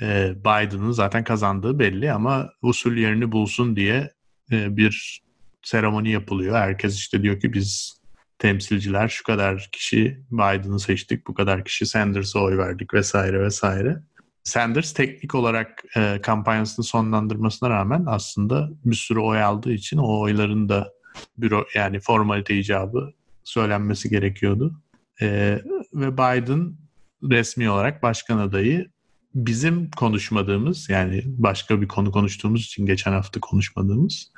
e, 0.03 0.35
Biden'ın 0.41 0.93
zaten 0.93 1.25
kazandığı 1.25 1.79
belli 1.79 2.13
ama 2.13 2.51
usul 2.63 2.97
yerini 2.97 3.33
bulsun 3.33 3.77
diye 3.77 4.11
e, 4.53 4.77
bir 4.77 5.23
seremoni 5.63 6.11
yapılıyor. 6.11 6.57
Herkes 6.57 6.97
işte 6.97 7.23
diyor 7.23 7.41
ki 7.41 7.53
biz 7.53 8.01
temsilciler 8.39 9.09
şu 9.09 9.25
kadar 9.25 9.69
kişi 9.73 10.21
Biden'ı 10.31 10.81
seçtik, 10.81 11.27
bu 11.27 11.35
kadar 11.35 11.65
kişi 11.65 11.87
Sanders'a 11.87 12.39
oy 12.39 12.59
verdik 12.59 12.95
vesaire 12.95 13.43
vesaire. 13.43 14.03
Sanders 14.45 14.93
teknik 14.93 15.35
olarak 15.35 15.85
e, 15.97 16.21
kampanyasını 16.23 16.85
sonlandırmasına 16.85 17.71
rağmen 17.71 18.05
aslında 18.07 18.71
bir 18.85 18.97
sürü 18.97 19.19
oy 19.19 19.43
aldığı 19.43 19.73
için 19.73 19.97
o 19.97 20.21
oyların 20.21 20.69
da 20.69 20.93
büro 21.39 21.67
yani 21.75 22.01
formalite 22.01 22.59
icabı 22.59 23.13
söylenmesi 23.45 24.11
gerekiyordu. 24.11 24.81
E, 25.21 25.59
ve 25.95 26.13
Biden 26.13 26.75
resmi 27.23 27.71
olarak 27.71 28.03
başkan 28.03 28.39
adayı 28.39 28.91
bizim 29.35 29.91
konuşmadığımız 29.91 30.89
yani 30.89 31.23
başka 31.27 31.81
bir 31.81 31.89
konu 31.89 32.13
konuştuğumuz 32.13 32.65
için 32.65 32.87
geçen 32.87 33.13
hafta 33.13 33.41
konuşmadığımız 33.41 34.33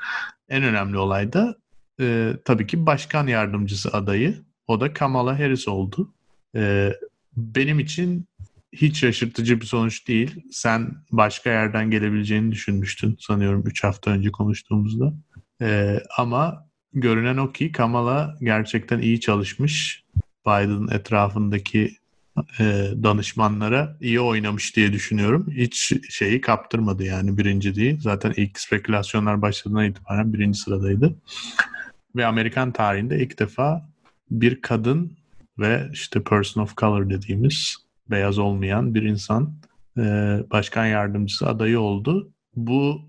en 0.49 0.63
önemli 0.63 0.99
olay 0.99 1.33
da 1.33 1.57
e, 2.01 2.33
tabii 2.45 2.67
ki 2.67 2.87
başkan 2.87 3.27
yardımcısı 3.27 3.93
adayı. 3.93 4.43
O 4.69 4.81
da 4.81 4.93
Kamala 4.93 5.39
Harris 5.39 5.69
oldu. 5.69 6.15
E, 6.57 6.93
benim 7.37 7.79
için 7.79 8.27
hiç 8.77 8.99
şaşırtıcı 8.99 9.61
bir 9.61 9.67
sonuç 9.67 10.09
değil. 10.09 10.43
Sen 10.51 10.95
başka 11.11 11.51
yerden 11.51 11.91
gelebileceğini 11.91 12.53
düşünmüştün 12.53 13.17
sanıyorum 13.21 13.63
3 13.67 13.85
hafta 13.85 14.11
önce 14.11 14.31
konuştuğumuzda. 14.31 15.13
Ee, 15.63 16.01
ama 16.19 16.67
görünen 16.93 17.37
o 17.37 17.53
ki 17.53 17.73
Kamala 17.73 18.37
gerçekten 18.41 18.99
iyi 18.99 19.21
çalışmış. 19.21 20.05
Biden 20.47 20.97
etrafındaki 20.97 21.97
e, 22.61 22.65
danışmanlara 23.03 23.97
iyi 24.01 24.21
oynamış 24.21 24.77
diye 24.77 24.93
düşünüyorum. 24.93 25.47
Hiç 25.51 25.93
şeyi 26.11 26.41
kaptırmadı 26.41 27.05
yani 27.05 27.39
birinci 27.39 27.75
değil. 27.75 28.01
Zaten 28.01 28.35
ilk 28.37 28.61
spekülasyonlar 28.61 29.43
başladığına 29.43 29.87
itibaren 29.87 30.33
birinci 30.33 30.59
sıradaydı. 30.59 31.17
Ve 32.17 32.27
Amerikan 32.27 32.73
tarihinde 32.73 33.23
ilk 33.23 33.39
defa 33.39 33.89
bir 34.31 34.61
kadın 34.61 35.17
ve 35.59 35.89
işte 35.93 36.23
person 36.23 36.63
of 36.63 36.77
color 36.77 37.11
dediğimiz 37.11 37.86
beyaz 38.11 38.39
olmayan 38.39 38.95
bir 38.95 39.03
insan 39.03 39.55
e, 39.99 40.03
başkan 40.51 40.87
yardımcısı 40.87 41.47
adayı 41.47 41.81
oldu. 41.81 42.33
Bu 42.57 43.01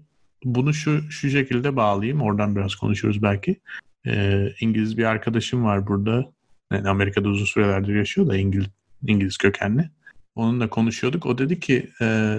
bunu 0.44 0.74
şu 0.74 1.12
şu 1.12 1.30
şekilde 1.30 1.76
bağlayayım. 1.76 2.22
Oradan 2.22 2.56
biraz 2.56 2.76
konuşuruz 2.76 3.22
belki. 3.24 3.60
E, 4.08 4.46
İngiliz 4.60 4.98
bir 4.98 5.04
arkadaşım 5.04 5.64
var 5.64 5.88
burada. 5.88 6.32
Yani 6.72 6.90
Amerika'da 6.90 7.30
uzun 7.30 7.46
sürelerdir 7.46 7.96
yaşıyor 7.96 8.28
da 8.28 8.38
İngiliz, 8.38 8.68
İngiliz 9.08 9.38
kökenli. 9.38 9.90
Onunla 10.36 10.70
konuşuyorduk. 10.70 11.26
O 11.26 11.38
dedi 11.38 11.60
ki 11.60 11.90
e, 12.02 12.38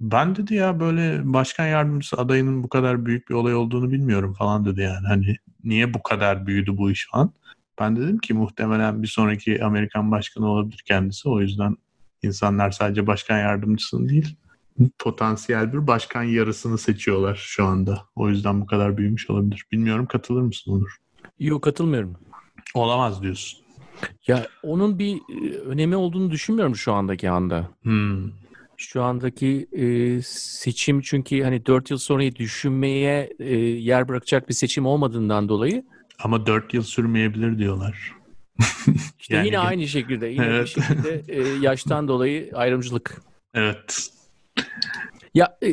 ben 0.00 0.36
dedi 0.36 0.54
ya 0.54 0.80
böyle 0.80 1.20
başkan 1.24 1.66
yardımcısı 1.66 2.16
adayının 2.16 2.62
bu 2.62 2.68
kadar 2.68 3.06
büyük 3.06 3.28
bir 3.28 3.34
olay 3.34 3.54
olduğunu 3.54 3.90
bilmiyorum 3.90 4.34
falan 4.34 4.64
dedi 4.64 4.80
yani. 4.80 5.06
Hani 5.06 5.36
niye 5.64 5.94
bu 5.94 6.02
kadar 6.02 6.46
büyüdü 6.46 6.76
bu 6.76 6.90
iş 6.90 7.08
falan. 7.10 7.32
Ben 7.80 7.96
dedim 7.96 8.18
ki 8.18 8.34
muhtemelen 8.34 9.02
bir 9.02 9.08
sonraki 9.08 9.64
Amerikan 9.64 10.10
başkanı 10.10 10.46
olabilir 10.46 10.82
kendisi. 10.86 11.28
O 11.28 11.40
yüzden 11.40 11.76
İnsanlar 12.22 12.70
sadece 12.70 13.06
başkan 13.06 13.38
yardımcısını 13.38 14.08
değil, 14.08 14.36
potansiyel 14.98 15.72
bir 15.72 15.86
başkan 15.86 16.22
yarısını 16.22 16.78
seçiyorlar 16.78 17.34
şu 17.34 17.64
anda. 17.64 18.02
O 18.16 18.28
yüzden 18.28 18.60
bu 18.60 18.66
kadar 18.66 18.96
büyümüş 18.96 19.30
olabilir. 19.30 19.64
Bilmiyorum 19.72 20.06
katılır 20.06 20.42
mısın 20.42 20.72
Onur? 20.72 20.96
Yok 21.38 21.62
katılmıyorum. 21.62 22.16
Olamaz 22.74 23.22
diyorsun. 23.22 23.60
Ya 24.26 24.46
onun 24.62 24.98
bir 24.98 25.16
e, 25.16 25.58
önemi 25.58 25.96
olduğunu 25.96 26.30
düşünmüyorum 26.30 26.76
şu 26.76 26.92
andaki 26.92 27.30
anda. 27.30 27.70
Hmm. 27.82 28.30
Şu 28.76 29.02
andaki 29.02 29.68
e, 29.72 30.20
seçim 30.22 31.00
çünkü 31.00 31.42
hani 31.42 31.66
4 31.66 31.90
yıl 31.90 31.98
sonrayı 31.98 32.34
düşünmeye 32.34 33.30
e, 33.38 33.56
yer 33.56 34.08
bırakacak 34.08 34.48
bir 34.48 34.54
seçim 34.54 34.86
olmadığından 34.86 35.48
dolayı. 35.48 35.84
Ama 36.18 36.46
4 36.46 36.74
yıl 36.74 36.82
sürmeyebilir 36.82 37.58
diyorlar. 37.58 38.12
İşte 39.18 39.36
yani, 39.36 39.46
yine 39.46 39.58
aynı 39.58 39.88
şekilde, 39.88 40.26
yine 40.26 40.44
evet. 40.44 40.76
bir 40.76 40.82
şekilde 40.82 41.22
e, 41.28 41.58
yaştan 41.60 42.08
dolayı 42.08 42.50
ayrımcılık. 42.54 43.22
Evet. 43.54 44.10
Ya 45.34 45.58
e, 45.62 45.72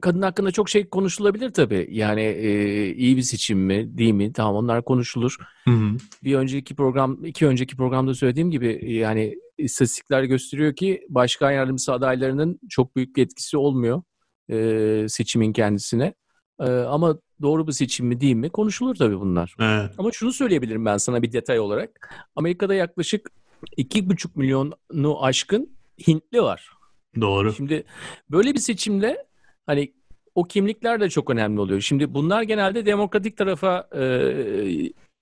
kadın 0.00 0.22
hakkında 0.22 0.50
çok 0.50 0.68
şey 0.68 0.88
konuşulabilir 0.88 1.50
tabii. 1.50 1.88
Yani 1.90 2.22
e, 2.22 2.94
iyi 2.94 3.16
bir 3.16 3.22
seçim 3.22 3.58
mi, 3.58 3.98
değil 3.98 4.12
mi? 4.12 4.32
Tamam 4.32 4.54
onlar 4.54 4.84
konuşulur. 4.84 5.36
Hı 5.64 5.70
hı. 5.70 5.96
Bir 6.24 6.34
önceki 6.34 6.74
program, 6.74 7.24
iki 7.24 7.46
önceki 7.46 7.76
programda 7.76 8.14
söylediğim 8.14 8.50
gibi 8.50 8.92
yani 8.92 9.34
istatistikler 9.58 10.22
gösteriyor 10.22 10.76
ki 10.76 11.06
başkan 11.08 11.50
yardımcısı 11.50 11.92
adaylarının 11.92 12.60
çok 12.68 12.96
büyük 12.96 13.16
bir 13.16 13.22
etkisi 13.22 13.56
olmuyor 13.56 14.02
e, 14.50 15.06
seçimin 15.08 15.52
kendisine. 15.52 16.14
E, 16.60 16.64
ama 16.64 17.18
doğru 17.42 17.66
bir 17.66 17.72
seçim 17.72 18.06
mi 18.06 18.20
değil 18.20 18.34
mi 18.34 18.50
konuşulur 18.50 18.94
tabii 18.94 19.20
bunlar. 19.20 19.56
Evet. 19.60 19.90
Ama 19.98 20.12
şunu 20.12 20.32
söyleyebilirim 20.32 20.84
ben 20.84 20.96
sana 20.96 21.22
bir 21.22 21.32
detay 21.32 21.60
olarak. 21.60 22.14
Amerika'da 22.36 22.74
yaklaşık 22.74 23.30
iki 23.76 24.10
buçuk 24.10 24.36
milyonu 24.36 25.24
aşkın 25.24 25.76
Hintli 26.08 26.42
var. 26.42 26.70
Doğru. 27.20 27.52
Şimdi 27.52 27.84
böyle 28.30 28.54
bir 28.54 28.58
seçimde 28.58 29.26
hani 29.66 29.92
o 30.34 30.44
kimlikler 30.44 31.00
de 31.00 31.08
çok 31.08 31.30
önemli 31.30 31.60
oluyor. 31.60 31.80
Şimdi 31.80 32.14
bunlar 32.14 32.42
genelde 32.42 32.86
demokratik 32.86 33.36
tarafa 33.36 33.88
e, 33.96 34.02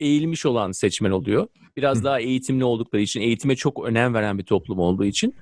eğilmiş 0.00 0.46
olan 0.46 0.72
seçmen 0.72 1.10
oluyor. 1.10 1.46
Biraz 1.76 2.00
Hı. 2.00 2.04
daha 2.04 2.20
eğitimli 2.20 2.64
oldukları 2.64 3.02
için, 3.02 3.20
eğitime 3.20 3.56
çok 3.56 3.84
önem 3.84 4.14
veren 4.14 4.38
bir 4.38 4.44
toplum 4.44 4.78
olduğu 4.78 5.04
için. 5.04 5.34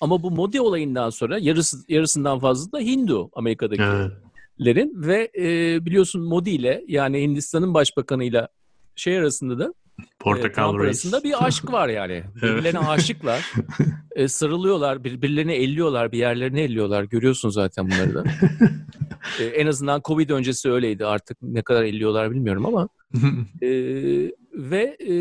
Ama 0.00 0.22
bu 0.22 0.30
Modi 0.30 0.60
olayından 0.60 1.10
sonra 1.10 1.38
yarısı 1.38 1.76
yarısından 1.88 2.38
fazla 2.38 2.72
da 2.72 2.78
Hindu 2.78 3.30
Amerika'dakilerin 3.32 4.00
evet. 4.00 4.12
Ve 4.94 5.30
e, 5.38 5.78
biliyorsun 5.86 6.22
Modi 6.22 6.50
ile 6.50 6.84
yani 6.88 7.20
Hindistan'ın 7.20 7.74
başbakanıyla 7.74 8.48
şey 8.96 9.18
arasında 9.18 9.58
da 9.58 9.74
Portakal 10.18 10.74
e, 10.74 10.78
arasında 10.78 11.22
bir 11.24 11.46
aşk 11.46 11.72
var 11.72 11.88
yani. 11.88 12.22
Birbirlerine 12.36 12.78
aşıklar. 12.78 13.52
e, 14.16 14.28
sarılıyorlar, 14.28 15.04
birbirlerini 15.04 15.52
elliyorlar, 15.52 16.12
bir 16.12 16.18
yerlerini 16.18 16.60
elliyorlar. 16.60 17.04
Görüyorsun 17.04 17.50
zaten 17.50 17.90
bunları 17.90 18.14
da. 18.14 18.24
e, 19.40 19.44
en 19.44 19.66
azından 19.66 20.00
Covid 20.04 20.30
öncesi 20.30 20.70
öyleydi. 20.70 21.06
Artık 21.06 21.38
ne 21.42 21.62
kadar 21.62 21.82
elliyorlar 21.82 22.30
bilmiyorum 22.30 22.66
ama. 22.66 22.88
e, 23.62 23.68
ve 24.54 24.96
e, 25.08 25.14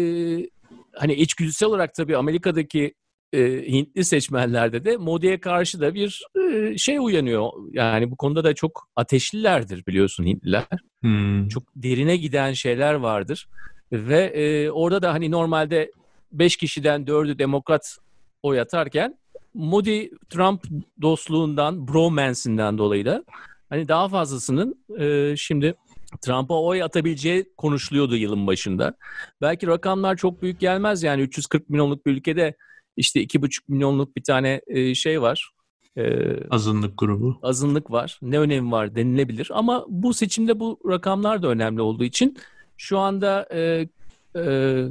hani 0.93 1.13
içgüdüsel 1.13 1.69
olarak 1.69 1.93
tabii 1.93 2.17
Amerika'daki 2.17 2.93
e, 3.33 3.39
Hintli 3.67 4.05
seçmenlerde 4.05 4.85
de 4.85 4.97
Modi'ye 4.97 5.39
karşı 5.39 5.81
da 5.81 5.93
bir 5.93 6.23
e, 6.35 6.77
şey 6.77 6.97
uyanıyor. 6.97 7.49
Yani 7.71 8.11
bu 8.11 8.15
konuda 8.15 8.43
da 8.43 8.53
çok 8.53 8.87
ateşlilerdir 8.95 9.85
biliyorsun 9.85 10.25
Hintliler. 10.25 10.65
Hmm. 11.01 11.47
Çok 11.47 11.63
derine 11.75 12.17
giden 12.17 12.53
şeyler 12.53 12.93
vardır. 12.93 13.47
Ve 13.91 14.23
e, 14.25 14.71
orada 14.71 15.01
da 15.01 15.13
hani 15.13 15.31
normalde 15.31 15.91
5 16.31 16.57
kişiden 16.57 17.01
4'ü 17.01 17.39
demokrat 17.39 17.97
oy 18.43 18.59
atarken 18.59 19.17
Modi 19.53 20.11
Trump 20.29 20.63
dostluğundan, 21.01 21.87
bromance'inden 21.87 22.77
dolayı 22.77 23.05
da 23.05 23.23
hani 23.69 23.87
daha 23.87 24.09
fazlasının 24.09 24.85
e, 24.99 25.35
şimdi 25.37 25.75
Trump'a 26.21 26.61
oy 26.61 26.83
atabileceği 26.83 27.53
konuşuluyordu 27.57 28.15
yılın 28.15 28.47
başında. 28.47 28.93
Belki 29.41 29.67
rakamlar 29.67 30.15
çok 30.15 30.41
büyük 30.41 30.59
gelmez 30.59 31.03
yani 31.03 31.21
340 31.21 31.69
milyonluk 31.69 32.05
bir 32.05 32.11
ülkede 32.11 32.55
işte 32.97 33.23
2,5 33.23 33.61
milyonluk 33.67 34.15
bir 34.15 34.23
tane 34.23 34.61
e, 34.67 34.95
şey 34.95 35.21
var. 35.21 35.51
E, 35.97 36.03
azınlık 36.49 36.97
grubu. 36.97 37.39
Azınlık 37.43 37.91
var. 37.91 38.19
Ne 38.21 38.39
önemi 38.39 38.71
var 38.71 38.95
denilebilir. 38.95 39.47
Ama 39.53 39.85
bu 39.89 40.13
seçimde 40.13 40.59
bu 40.59 40.79
rakamlar 40.89 41.43
da 41.43 41.47
önemli 41.47 41.81
olduğu 41.81 42.03
için 42.03 42.37
şu 42.77 42.99
anda 42.99 43.47
e, 43.53 43.87
e, 44.35 44.85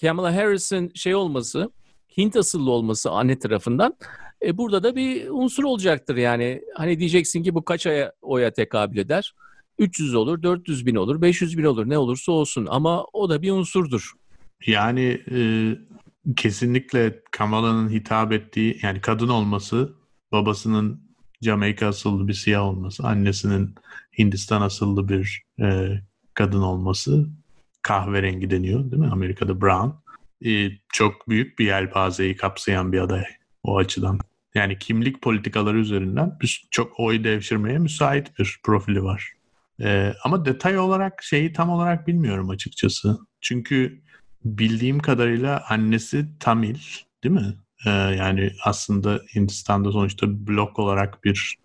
Kamala 0.00 0.36
Harris'in 0.36 0.92
şey 0.94 1.14
olması, 1.14 1.70
Hint 2.16 2.36
asıllı 2.36 2.70
olması 2.70 3.10
anne 3.10 3.38
tarafından 3.38 3.94
e, 4.42 4.58
burada 4.58 4.82
da 4.82 4.96
bir 4.96 5.28
unsur 5.28 5.64
olacaktır 5.64 6.16
yani. 6.16 6.62
Hani 6.74 6.98
diyeceksin 6.98 7.42
ki 7.42 7.54
bu 7.54 7.64
kaç 7.64 7.86
aya 7.86 8.12
oya 8.22 8.52
tekabül 8.52 8.98
eder? 8.98 9.34
300 9.78 10.14
olur, 10.14 10.42
400 10.42 10.86
bin 10.86 10.94
olur, 10.94 11.22
500 11.22 11.58
bin 11.58 11.64
olur 11.64 11.88
ne 11.88 11.98
olursa 11.98 12.32
olsun 12.32 12.66
ama 12.70 13.04
o 13.12 13.30
da 13.30 13.42
bir 13.42 13.50
unsurdur. 13.50 14.12
Yani 14.66 15.20
e, 15.30 15.38
kesinlikle 16.36 17.22
Kamala'nın 17.30 17.90
hitap 17.90 18.32
ettiği 18.32 18.78
yani 18.82 19.00
kadın 19.00 19.28
olması, 19.28 19.94
babasının 20.32 21.08
Jamaika 21.42 21.86
asıllı 21.86 22.28
bir 22.28 22.34
siyah 22.34 22.62
olması, 22.62 23.06
annesinin 23.06 23.74
Hindistan 24.18 24.62
asıllı 24.62 25.08
bir 25.08 25.42
e, 25.60 25.88
kadın 26.34 26.62
olması 26.62 27.26
kahverengi 27.82 28.50
deniyor 28.50 28.90
değil 28.90 29.02
mi? 29.02 29.08
Amerika'da 29.12 29.60
brown. 29.60 29.88
Ee, 30.44 30.70
çok 30.92 31.28
büyük 31.28 31.58
bir 31.58 31.66
yelpazeyi 31.66 32.36
kapsayan 32.36 32.92
bir 32.92 33.00
aday 33.00 33.24
o 33.62 33.76
açıdan. 33.76 34.18
Yani 34.54 34.78
kimlik 34.78 35.22
politikaları 35.22 35.78
üzerinden 35.78 36.38
çok 36.70 37.00
oy 37.00 37.24
devşirmeye 37.24 37.78
müsait 37.78 38.38
bir 38.38 38.60
profili 38.62 39.02
var. 39.02 39.32
Ee, 39.82 40.14
ama 40.24 40.44
detay 40.44 40.78
olarak 40.78 41.22
şeyi 41.22 41.52
tam 41.52 41.70
olarak 41.70 42.06
bilmiyorum 42.06 42.50
açıkçası. 42.50 43.18
Çünkü 43.40 44.02
bildiğim 44.44 44.98
kadarıyla 44.98 45.64
annesi 45.68 46.26
Tamil 46.40 46.78
değil 47.24 47.34
mi? 47.34 47.54
Ee, 47.86 47.90
yani 47.90 48.50
aslında 48.64 49.20
Hindistan'da 49.34 49.92
sonuçta 49.92 50.46
blok 50.46 50.78
olarak 50.78 51.24
bir 51.24 51.56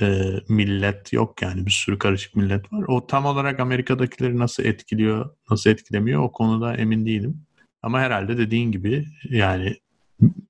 e, 0.00 0.22
millet 0.48 1.12
yok 1.12 1.42
yani 1.42 1.66
bir 1.66 1.70
sürü 1.70 1.98
karışık 1.98 2.36
millet 2.36 2.72
var. 2.72 2.84
O 2.88 3.06
tam 3.06 3.26
olarak 3.26 3.60
Amerika'dakileri 3.60 4.38
nasıl 4.38 4.64
etkiliyor, 4.64 5.30
nasıl 5.50 5.70
etkilemiyor 5.70 6.22
o 6.22 6.32
konuda 6.32 6.76
emin 6.76 7.06
değilim. 7.06 7.42
Ama 7.82 8.00
herhalde 8.00 8.38
dediğin 8.38 8.72
gibi 8.72 9.06
yani 9.30 9.76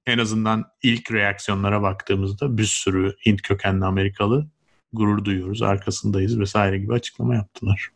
en 0.07 0.19
azından 0.19 0.65
ilk 0.83 1.13
reaksiyonlara 1.13 1.83
baktığımızda 1.83 2.59
bir 2.59 2.65
sürü 2.65 3.15
Hint 3.27 3.43
kökenli 3.43 3.85
Amerikalı 3.85 4.49
gurur 4.93 5.25
duyuyoruz, 5.25 5.63
arkasındayız 5.63 6.41
vesaire 6.41 6.79
gibi 6.79 6.93
açıklama 6.93 7.35
yaptılar. 7.35 7.89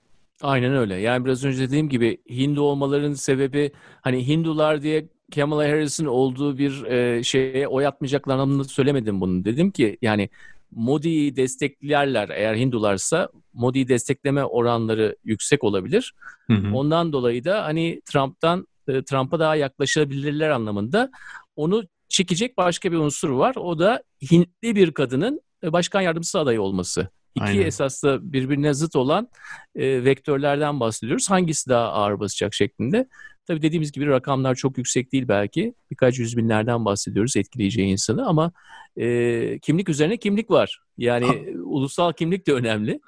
Aynen 0.42 0.77
öyle. 0.77 0.94
Yani 0.94 1.25
biraz 1.25 1.44
önce 1.44 1.59
dediğim 1.61 1.88
gibi 1.88 2.18
Hindu 2.31 2.62
olmalarının 2.62 3.14
sebebi 3.14 3.73
hani 4.03 4.29
Hindular 4.29 4.83
diye 4.83 5.09
Kamala 5.35 5.62
Harris'in 5.64 6.07
olduğu 6.07 6.59
bir 6.59 6.85
e, 6.85 7.23
şeye 7.23 7.68
oy 7.68 7.87
atmayacaklar 7.87 8.35
anlamında 8.35 8.64
söylemedim 8.64 9.20
bunu. 9.20 9.44
Dedim 9.44 9.70
ki 9.70 9.99
yani 10.03 10.29
Modi'yi 10.70 11.37
desteklerler 11.37 12.29
eğer 12.29 12.55
Hindularsa 12.55 13.29
Modi'yi 13.53 13.88
destekleme 13.88 14.44
oranları 14.44 15.16
yüksek 15.25 15.64
olabilir. 15.64 16.14
Hı 16.47 16.53
hı. 16.53 16.75
Ondan 16.75 17.12
dolayı 17.12 17.44
da 17.44 17.64
hani 17.64 18.01
Trump'tan 18.12 18.66
e, 18.88 19.03
Trump'a 19.03 19.38
daha 19.40 19.57
yaklaşabilirler 19.57 20.51
anlamında 20.51 21.11
onu 21.57 21.85
çekecek 22.09 22.57
başka 22.57 22.92
bir 22.92 22.97
unsur 22.97 23.31
var. 23.31 23.57
O 23.57 23.79
da 23.79 24.03
Hintli 24.31 24.77
bir 24.77 24.92
kadının 24.92 25.40
başkan 25.64 26.01
yardımcısı 26.01 26.38
adayı 26.38 26.62
olması. 26.62 27.09
İki 27.35 27.44
Aynen. 27.44 27.66
esas 27.66 28.03
da 28.03 28.33
birbirine 28.33 28.75
zıt 28.75 28.97
olan 28.97 29.29
e, 29.75 30.05
vektörlerden 30.05 30.81
bahsediyoruz. 30.81 31.31
Hangisi 31.31 31.70
daha 31.70 31.92
ağır 31.92 32.20
basacak 32.20 32.55
şeklinde. 32.55 33.09
Tabii 33.47 33.62
dediğimiz 33.62 33.92
gibi 33.92 34.07
rakamlar 34.07 34.55
çok 34.55 34.79
yüksek 34.79 35.12
değil 35.12 35.29
belki. 35.29 35.75
Birkaç 35.90 36.18
yüz 36.18 36.37
binlerden 36.37 36.85
bahsediyoruz 36.85 37.37
etkileyeceği 37.37 37.88
insanı 37.88 38.27
ama 38.27 38.53
e, 38.97 39.59
kimlik 39.59 39.88
üzerine 39.88 40.16
kimlik 40.16 40.51
var. 40.51 40.81
Yani 40.99 41.27
ha. 41.27 41.35
ulusal 41.64 42.12
kimlik 42.12 42.47
de 42.47 42.53
önemli. 42.53 43.01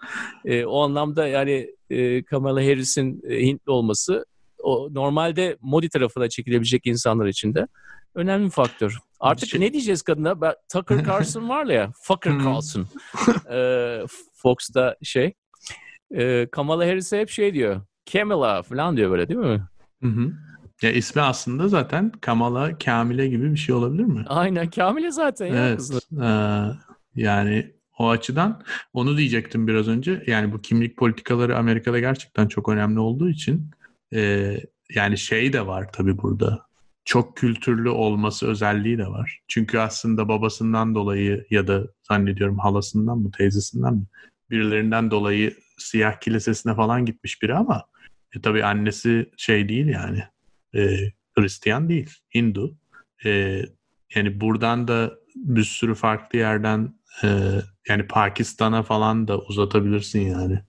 E, 0.45 0.65
o 0.65 0.83
anlamda 0.83 1.27
yani 1.27 1.71
e, 1.91 2.23
Kamala 2.23 2.61
Harris'in 2.61 3.23
e, 3.29 3.41
Hintli 3.43 3.71
olması 3.71 4.27
o 4.63 4.89
normalde 4.95 5.57
Modi 5.61 5.89
tarafına 5.89 6.29
çekilebilecek 6.29 6.87
insanlar 6.87 7.27
için 7.27 7.55
de 7.55 7.67
önemli 8.15 8.45
bir 8.45 8.51
faktör. 8.51 8.99
Artık 9.21 9.49
şey... 9.49 9.61
ne 9.61 9.73
diyeceğiz 9.73 10.03
kadına? 10.03 10.41
Ben, 10.41 10.55
Tucker 10.73 11.05
Carlson 11.07 11.49
var 11.49 11.67
ya, 11.67 11.93
Fucker 12.03 12.31
hmm. 12.31 12.45
Carlson. 12.45 12.87
ee, 13.51 14.01
Fox'ta 14.35 14.97
şey. 15.03 15.35
E, 16.15 16.47
Kamala 16.53 16.87
Harris'e 16.87 17.21
hep 17.21 17.31
şey 17.31 17.55
diyor. 17.55 17.81
Kamala 18.13 18.63
falan 18.63 18.97
diyor 18.97 19.11
böyle 19.11 19.29
değil 19.29 19.41
mi? 19.41 19.63
Hı 20.03 20.09
hı. 20.09 20.33
Ya 20.83 20.91
ismi 20.91 21.23
aslında 21.23 21.69
zaten 21.69 22.13
Kamala 22.21 22.79
Kamile 22.79 23.29
gibi 23.29 23.53
bir 23.53 23.57
şey 23.57 23.75
olabilir 23.75 24.05
mi? 24.05 24.25
Aynen 24.29 24.71
Kamile 24.71 25.11
zaten. 25.11 25.55
Evet. 25.55 25.91
Ya, 26.11 26.79
e, 27.17 27.23
yani 27.23 27.73
o 27.99 28.09
açıdan 28.09 28.63
onu 28.93 29.17
diyecektim 29.17 29.69
biraz 29.69 29.89
önce. 29.89 30.23
Yani 30.27 30.53
bu 30.53 30.61
kimlik 30.61 30.97
politikaları 30.97 31.59
Amerika'da 31.59 32.01
gerçekten 32.01 32.49
çok 32.49 32.69
önemli 32.69 33.01
olduğu 33.01 33.29
için 33.29 33.71
e, 34.15 34.53
yani 34.95 35.19
şey 35.19 35.53
de 35.53 35.67
var 35.67 35.93
tabii 35.93 36.19
burada. 36.19 36.67
Çok 37.07 37.37
kültürlü 37.37 37.89
olması 37.89 38.47
özelliği 38.47 38.99
de 38.99 39.07
var. 39.07 39.41
Çünkü 39.49 39.79
aslında 39.79 40.29
babasından 40.29 40.95
dolayı 40.95 41.47
ya 41.51 41.67
da 41.67 41.83
zannediyorum 42.03 42.59
halasından 42.59 43.19
mı 43.19 43.31
teyzesinden 43.31 43.95
mi 43.95 44.05
birilerinden 44.51 45.11
dolayı 45.11 45.57
siyah 45.79 46.21
kilisesine 46.21 46.75
falan 46.75 47.07
gitmiş 47.07 47.43
biri 47.43 47.55
ama 47.55 47.85
e, 48.37 48.41
tabii 48.41 48.65
annesi 48.65 49.31
şey 49.37 49.69
değil 49.69 49.87
yani 49.87 50.23
e, 50.75 51.13
Hristiyan 51.39 51.89
değil, 51.89 52.11
Hindu. 52.35 52.77
E, 53.25 53.63
yani 54.15 54.41
buradan 54.41 54.89
da 54.89 55.15
bir 55.37 55.65
sürü 55.65 55.95
farklı 55.95 56.39
yerden 56.39 56.95
e, 57.25 57.29
yani 57.89 58.07
Pakistan'a 58.07 58.83
falan 58.83 59.29
da 59.29 59.39
uzatabilirsin 59.39 60.21
yani. 60.21 60.61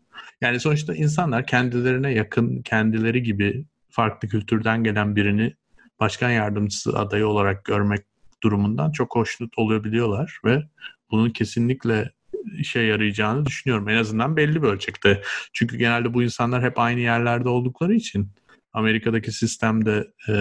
Yani 0.42 0.60
sonuçta 0.60 0.96
insanlar 0.96 1.48
kendilerine 1.48 2.14
yakın, 2.14 2.62
kendileri 2.62 3.24
gibi 3.24 3.66
farklı 3.90 4.28
kültürden 4.28 4.84
gelen 4.84 5.16
birini 5.16 5.54
başkan 6.00 6.30
yardımcısı 6.30 7.00
adayı 7.00 7.28
olarak 7.28 7.66
görmek 7.66 8.06
durumundan 8.44 8.92
çok 8.92 9.16
hoşnut 9.16 9.58
olabiliyorlar 9.58 10.40
ve 10.46 10.64
bunun 11.12 11.30
kesinlikle 11.30 12.12
işe 12.58 12.80
yarayacağını 12.80 13.46
düşünüyorum. 13.46 13.90
En 13.90 13.98
azından 13.98 14.38
belli 14.38 14.64
bir 14.64 14.68
ölçekte. 14.68 15.22
Çünkü 15.54 15.78
genelde 15.78 16.14
bu 16.14 16.24
insanlar 16.24 16.64
hep 16.64 16.80
aynı 16.80 17.00
yerlerde 17.00 17.50
oldukları 17.50 17.94
için 17.94 18.30
Amerika'daki 18.74 19.32
sistemde 19.32 20.08
e, 20.30 20.34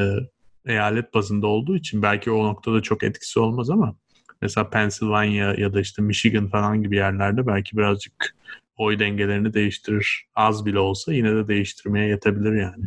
eyalet 0.66 1.14
bazında 1.14 1.46
olduğu 1.46 1.76
için 1.76 2.02
belki 2.02 2.30
o 2.30 2.44
noktada 2.44 2.82
çok 2.82 3.02
etkisi 3.02 3.40
olmaz 3.40 3.70
ama 3.70 3.96
mesela 4.42 4.70
Pennsylvania 4.70 5.54
ya 5.54 5.74
da 5.74 5.80
işte 5.80 6.02
Michigan 6.02 6.48
falan 6.48 6.82
gibi 6.82 6.96
yerlerde 6.96 7.46
belki 7.46 7.76
birazcık 7.76 8.36
oy 8.76 8.98
dengelerini 8.98 9.54
değiştirir. 9.54 10.26
Az 10.34 10.66
bile 10.66 10.78
olsa 10.78 11.12
yine 11.12 11.34
de 11.34 11.48
değiştirmeye 11.48 12.08
yetebilir 12.08 12.52
yani. 12.52 12.84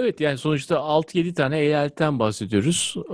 Evet 0.00 0.20
yani 0.20 0.38
sonuçta 0.38 0.74
6-7 0.74 1.34
tane 1.34 1.58
eyaletten 1.58 2.18
bahsediyoruz. 2.18 2.94
Ee, 2.96 3.12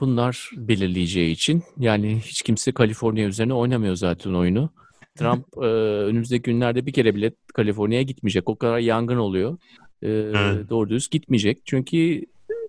bunlar 0.00 0.50
belirleyeceği 0.56 1.32
için. 1.32 1.62
Yani 1.78 2.20
hiç 2.24 2.42
kimse 2.42 2.72
Kaliforniya 2.72 3.28
üzerine 3.28 3.54
oynamıyor 3.54 3.96
zaten 3.96 4.34
oyunu. 4.34 4.70
Trump 5.18 5.46
e, 5.56 5.66
önümüzdeki 6.06 6.42
günlerde 6.42 6.86
bir 6.86 6.92
kere 6.92 7.14
bile 7.14 7.32
Kaliforniya'ya 7.54 8.02
gitmeyecek. 8.02 8.48
O 8.48 8.56
kadar 8.56 8.78
yangın 8.78 9.16
oluyor. 9.16 9.58
Ee, 10.02 10.08
evet. 10.08 10.70
Doğru 10.70 10.90
düz 10.90 11.08
gitmeyecek. 11.10 11.58
Çünkü 11.64 12.24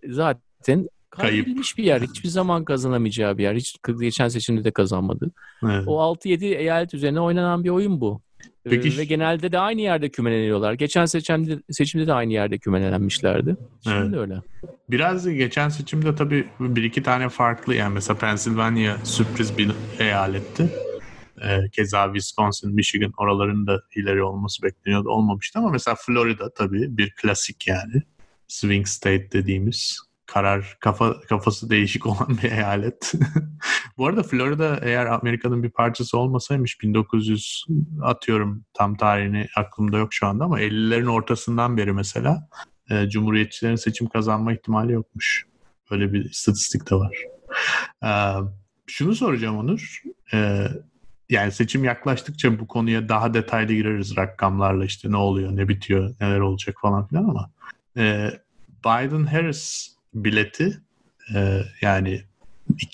zaten 0.08 0.89
kaybedilmiş 1.10 1.78
bir 1.78 1.84
yer. 1.84 2.02
Hiçbir 2.02 2.30
zaman 2.30 2.65
kazanamayacağı 2.65 3.38
bir 3.38 3.43
yer. 3.43 3.56
Hiç 3.56 3.76
geçen 4.00 4.28
seçimde 4.28 4.63
de 4.63 4.71
kazanmadı. 4.71 5.32
Evet. 5.63 5.84
O 5.88 6.13
6-7 6.13 6.45
eyalet 6.45 6.93
üzerine 6.93 7.19
oynanan 7.19 7.63
bir 7.63 7.69
oyun 7.69 8.02
bu. 8.02 8.21
Peki. 8.69 8.89
Ee, 8.89 8.97
ve 8.97 9.06
genelde 9.06 9.51
de 9.51 9.60
aynı 9.60 9.82
yerde 9.82 10.10
kümeleniyorlar. 10.10 10.73
Geçen 10.73 11.06
seçimde, 11.06 11.60
seçimde 11.71 12.08
de 12.08 12.13
aynı 12.13 12.34
yerde 12.34 12.58
kümelenmişlerdi. 12.58 13.58
Şimdi 13.84 13.97
evet. 13.97 14.17
öyle. 14.17 14.41
Biraz 14.89 15.30
geçen 15.30 15.69
seçimde 15.69 16.15
tabii 16.15 16.47
bir 16.60 16.84
iki 16.84 17.04
tane 17.04 17.30
farklı 17.30 17.75
yani 17.75 17.93
mesela 17.93 18.17
Pennsylvania 18.17 18.97
sürpriz 19.04 19.58
bir 19.58 19.71
eyaletti. 19.99 20.69
Ee, 21.43 21.69
keza 21.71 22.06
Wisconsin, 22.06 22.75
Michigan 22.75 23.13
oraların 23.17 23.67
da 23.67 23.82
ileri 23.95 24.23
olması 24.23 24.63
bekleniyordu. 24.63 25.10
Olmamıştı 25.10 25.60
ama 25.60 25.69
mesela 25.69 25.95
Florida 25.95 26.54
tabii 26.54 26.97
bir 26.97 27.13
klasik 27.21 27.67
yani. 27.67 28.01
Swing 28.47 28.88
state 28.88 29.32
dediğimiz 29.32 29.99
karar 30.25 30.77
kafa 30.79 31.21
kafası 31.21 31.69
değişik 31.69 32.05
olan 32.05 32.38
bir 32.43 32.51
eyalet. 32.51 33.13
Bu 33.97 34.07
arada 34.07 34.23
Florida 34.23 34.79
eğer 34.81 35.05
Amerika'nın 35.05 35.63
bir 35.63 35.69
parçası 35.69 36.17
olmasaymış 36.17 36.81
1900 36.81 37.65
atıyorum 38.01 38.65
tam 38.73 38.97
tarihini 38.97 39.47
aklımda 39.55 39.97
yok 39.97 40.13
şu 40.13 40.27
anda 40.27 40.43
ama 40.43 40.61
50'lerin 40.61 41.09
ortasından 41.09 41.77
beri 41.77 41.93
mesela 41.93 42.49
e, 42.89 43.09
Cumhuriyetçilerin 43.09 43.75
seçim 43.75 44.07
kazanma 44.07 44.53
ihtimali 44.53 44.91
yokmuş. 44.91 45.45
Böyle 45.91 46.13
bir 46.13 46.25
istatistik 46.25 46.91
de 46.91 46.95
var. 46.95 47.17
E, 48.03 48.11
şunu 48.88 49.15
soracağım 49.15 49.57
Onur. 49.57 50.01
E, 50.33 50.67
yani 51.29 51.51
seçim 51.51 51.83
yaklaştıkça 51.83 52.59
bu 52.59 52.67
konuya 52.67 53.09
daha 53.09 53.33
detaylı 53.33 53.73
gireriz 53.73 54.17
rakamlarla 54.17 54.85
işte 54.85 55.11
ne 55.11 55.17
oluyor, 55.17 55.55
ne 55.55 55.67
bitiyor, 55.67 56.15
neler 56.21 56.39
olacak 56.39 56.75
falan 56.81 57.07
filan 57.07 57.23
ama 57.23 57.51
e, 57.97 58.31
Biden-Harris 58.85 59.94
bileti 60.15 60.78
e, 61.36 61.62
yani 61.82 62.21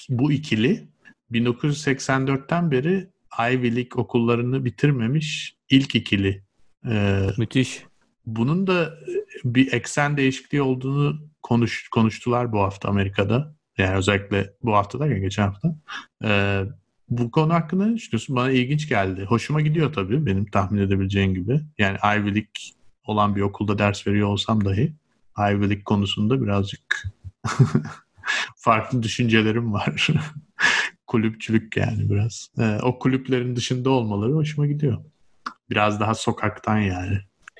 bu 0.09 0.31
ikili 0.31 0.87
1984'ten 1.31 2.71
beri 2.71 3.07
Ivy 3.39 3.75
League 3.75 4.01
okullarını 4.01 4.65
bitirmemiş 4.65 5.55
ilk 5.69 5.95
ikili. 5.95 6.43
E, 6.85 7.27
Müthiş. 7.37 7.83
Bunun 8.25 8.67
da 8.67 8.93
bir 9.43 9.73
eksen 9.73 10.17
değişikliği 10.17 10.61
olduğunu 10.61 11.21
konuş, 11.43 11.89
konuştular 11.89 12.51
bu 12.51 12.59
hafta 12.59 12.89
Amerika'da. 12.89 13.55
Yani 13.77 13.95
özellikle 13.95 14.53
bu 14.63 14.75
hafta 14.75 14.99
derken 14.99 15.21
geçen 15.21 15.43
hafta. 15.43 15.75
E, 16.23 16.61
bu 17.09 17.31
konu 17.31 17.53
hakkında 17.53 17.85
ne 17.85 17.95
düşünüyorsun? 17.95 18.35
Bana 18.35 18.51
ilginç 18.51 18.89
geldi. 18.89 19.23
Hoşuma 19.23 19.61
gidiyor 19.61 19.93
tabii 19.93 20.25
benim 20.25 20.45
tahmin 20.45 20.81
edebileceğin 20.81 21.33
gibi. 21.33 21.61
Yani 21.77 21.97
Ivy 21.97 22.27
League 22.27 22.51
olan 23.03 23.35
bir 23.35 23.41
okulda 23.41 23.79
ders 23.79 24.07
veriyor 24.07 24.27
olsam 24.27 24.65
dahi 24.65 24.93
League 25.49 25.83
konusunda 25.83 26.41
birazcık 26.41 27.03
farklı 28.55 29.03
düşüncelerim 29.03 29.73
var. 29.73 30.07
Kulüpçülük 31.07 31.77
yani 31.77 32.09
biraz. 32.09 32.49
Ee, 32.59 32.77
o 32.81 32.99
kulüplerin 32.99 33.55
dışında 33.55 33.89
olmaları 33.89 34.33
hoşuma 34.33 34.67
gidiyor. 34.67 34.97
Biraz 35.69 35.99
daha 35.99 36.13
sokaktan 36.13 36.77
yani. 36.77 37.17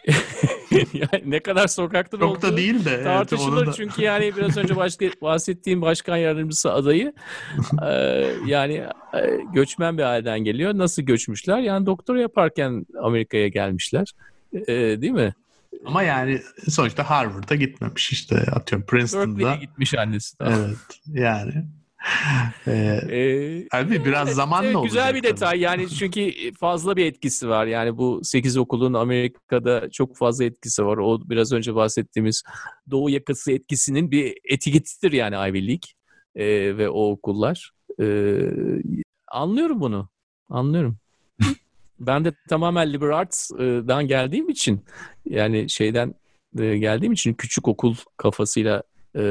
yani 0.72 1.24
ne 1.26 1.40
kadar 1.40 1.68
sokaktan 1.68 2.20
Çok 2.20 2.30
olduğu 2.30 2.42
da 2.42 2.58
değil 2.58 2.86
de. 2.86 3.04
Tartışılır 3.04 3.58
evet, 3.58 3.68
da... 3.68 3.74
çünkü 3.74 4.02
yani 4.02 4.36
biraz 4.38 4.58
önce 4.58 4.76
başka, 4.76 5.06
bahsettiğim 5.22 5.82
başkan 5.82 6.18
yardımcısı 6.18 6.74
adayı 6.74 7.14
e, 7.88 7.92
yani 8.46 8.74
e, 9.14 9.38
göçmen 9.54 9.98
bir 9.98 10.04
aileden 10.04 10.40
geliyor. 10.40 10.78
Nasıl 10.78 11.02
göçmüşler? 11.02 11.60
Yani 11.60 11.86
doktora 11.86 12.22
yaparken 12.22 12.86
Amerika'ya 13.02 13.48
gelmişler. 13.48 14.14
E, 14.54 14.74
değil 15.02 15.14
mi? 15.14 15.34
Ama 15.86 16.04
yani 16.04 16.42
sonuçta 16.70 17.10
Harvard'a 17.10 17.56
gitmemiş 17.56 18.12
işte 18.12 18.36
atıyorum 18.36 18.86
Princeton'da. 18.86 19.40
Berkeley'e 19.40 19.66
gitmiş 19.66 19.94
annesi. 19.94 20.40
Daha. 20.40 20.58
Evet 20.58 20.78
yani. 21.08 21.54
Ee, 22.68 23.02
ee, 23.74 24.06
biraz 24.06 24.28
evet, 24.28 24.36
zamanla 24.36 24.66
evet, 24.66 24.76
olacak. 24.76 24.92
Güzel 24.92 25.16
bir 25.16 25.24
detay 25.24 25.50
tabii. 25.50 25.60
yani 25.60 25.90
çünkü 25.90 26.32
fazla 26.60 26.96
bir 26.96 27.06
etkisi 27.06 27.50
var. 27.50 27.66
Yani 27.66 27.98
bu 27.98 28.22
8 28.24 28.58
okulun 28.58 28.94
Amerika'da 28.94 29.90
çok 29.92 30.18
fazla 30.18 30.44
etkisi 30.44 30.86
var. 30.86 30.98
O 30.98 31.30
biraz 31.30 31.54
önce 31.54 31.76
bahsettiğimiz 31.76 32.44
Doğu 32.92 33.10
yakası 33.10 33.52
etkisinin 33.52 34.12
bir 34.12 34.38
etiketidir 34.50 35.12
yani 35.12 35.36
Ivy 35.36 35.68
League 35.68 35.90
ee, 36.36 36.78
ve 36.78 36.90
o 36.90 37.12
okullar. 37.12 37.72
Ee, 38.00 38.40
anlıyorum 39.28 39.82
bunu. 39.82 40.10
Anlıyorum. 40.50 40.98
Ben 42.08 42.26
de 42.26 42.32
tamamen 42.50 42.94
liberal 42.94 43.18
arts'dan 43.18 44.08
geldiğim 44.08 44.50
için 44.50 44.86
yani 45.26 45.70
şeyden 45.70 46.16
e, 46.60 46.78
geldiğim 46.78 47.14
için 47.14 47.34
küçük 47.34 47.68
okul 47.68 47.96
kafasıyla 48.18 48.84
e, 49.18 49.24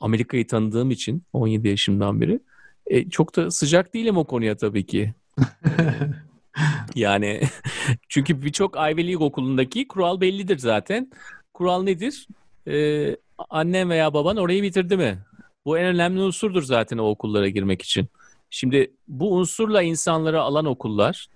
Amerika'yı 0.00 0.46
tanıdığım 0.46 0.90
için 0.90 1.22
17 1.32 1.68
yaşımdan 1.68 2.20
beri 2.20 2.40
e, 2.86 3.10
çok 3.10 3.36
da 3.36 3.50
sıcak 3.50 3.94
değilim 3.94 4.16
o 4.16 4.24
konuya 4.24 4.56
tabii 4.56 4.86
ki. 4.86 5.14
yani 6.94 7.40
çünkü 8.08 8.42
birçok 8.42 8.76
Ivy 8.76 9.06
League 9.06 9.26
okulundaki 9.26 9.88
kural 9.88 10.20
bellidir 10.20 10.58
zaten. 10.58 11.10
Kural 11.54 11.82
nedir? 11.82 12.26
Ee, 12.68 13.16
annen 13.50 13.90
veya 13.90 14.14
baban 14.14 14.36
orayı 14.36 14.62
bitirdi 14.62 14.96
mi? 14.96 15.18
Bu 15.64 15.78
en 15.78 15.84
önemli 15.84 16.20
unsurdur 16.20 16.62
zaten 16.62 16.98
o 16.98 17.04
okullara 17.04 17.48
girmek 17.48 17.82
için. 17.82 18.08
Şimdi 18.50 18.92
bu 19.08 19.34
unsurla 19.34 19.82
insanları 19.82 20.40
alan 20.40 20.64
okullar 20.64 21.28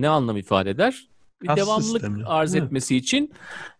ne 0.00 0.08
anlam 0.08 0.36
ifade 0.36 0.70
eder? 0.70 1.08
Bir 1.42 1.46
Kas 1.46 1.56
devamlılık 1.56 2.02
sistemi. 2.02 2.24
arz 2.26 2.54
etmesi 2.54 2.96
için 2.96 3.32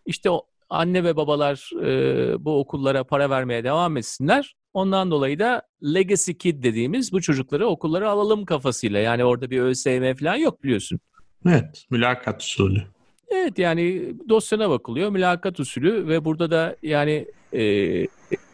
işte 0.05 0.29
o 0.29 0.45
anne 0.69 1.03
ve 1.03 1.15
babalar 1.15 1.69
e, 1.83 2.45
bu 2.45 2.59
okullara 2.59 3.03
para 3.03 3.29
vermeye 3.29 3.63
devam 3.63 3.97
etsinler. 3.97 4.55
Ondan 4.73 5.11
dolayı 5.11 5.39
da 5.39 5.61
legacy 5.83 6.31
kid 6.31 6.63
dediğimiz 6.63 7.11
bu 7.11 7.21
çocukları 7.21 7.67
okullara 7.67 8.09
alalım 8.09 8.45
kafasıyla. 8.45 8.99
Yani 8.99 9.23
orada 9.25 9.49
bir 9.49 9.59
ÖSYM 9.59 10.15
falan 10.15 10.35
yok 10.35 10.63
biliyorsun. 10.63 10.99
Evet, 11.47 11.85
mülakat 11.89 12.41
usulü. 12.41 12.83
Evet 13.31 13.59
yani 13.59 14.13
dosyana 14.29 14.69
bakılıyor, 14.69 15.09
mülakat 15.09 15.59
usulü 15.59 16.07
ve 16.07 16.25
burada 16.25 16.51
da 16.51 16.75
yani 16.83 17.27
e, 17.53 17.63
e, 17.63 18.07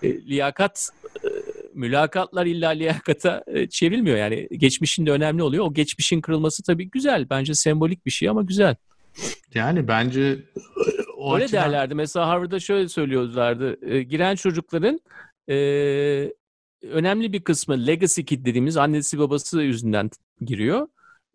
liyakat 0.04 0.90
mülakatlar 1.74 2.46
illa 2.46 2.70
liyakata 2.70 3.44
e, 3.48 3.68
çevrilmiyor. 3.70 4.18
Yani 4.18 4.48
geçmişin 4.52 5.06
de 5.06 5.12
önemli 5.12 5.44
oluyor. 5.44 5.66
O 5.66 5.74
geçmişin 5.74 6.22
kırılması 6.22 6.64
tabii 6.64 6.90
güzel. 6.90 7.30
Bence 7.30 7.54
sembolik 7.54 8.06
bir 8.06 8.12
şey 8.12 8.30
ama 8.30 8.42
güzel. 8.42 8.76
Yani 9.54 9.88
bence 9.88 10.22
e, 10.22 10.40
o 11.18 11.36
Öyle 11.36 11.46
açıdan... 11.46 11.64
derlerdi. 11.64 11.96
Mesela 11.96 12.28
Harvard'da 12.28 12.60
şöyle 12.60 12.90
söylüyorlardı. 12.90 13.94
E, 13.94 14.04
giren 14.04 14.36
çocukların 14.36 15.00
e, 15.50 15.56
önemli 16.82 17.34
bir 17.34 17.42
kısmı 17.42 17.88
legacy 17.88 18.22
kid 18.22 18.46
dediğimiz 18.46 18.78
annesi 18.78 19.20
babası 19.20 19.62
yüzünden 19.62 20.10
giriyor. 20.42 20.88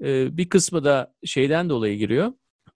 E, 0.05 0.37
bir 0.37 0.49
kısmı 0.49 0.85
da 0.85 1.15
şeyden 1.25 1.69
dolayı 1.71 1.99
giriyor. 1.99 2.33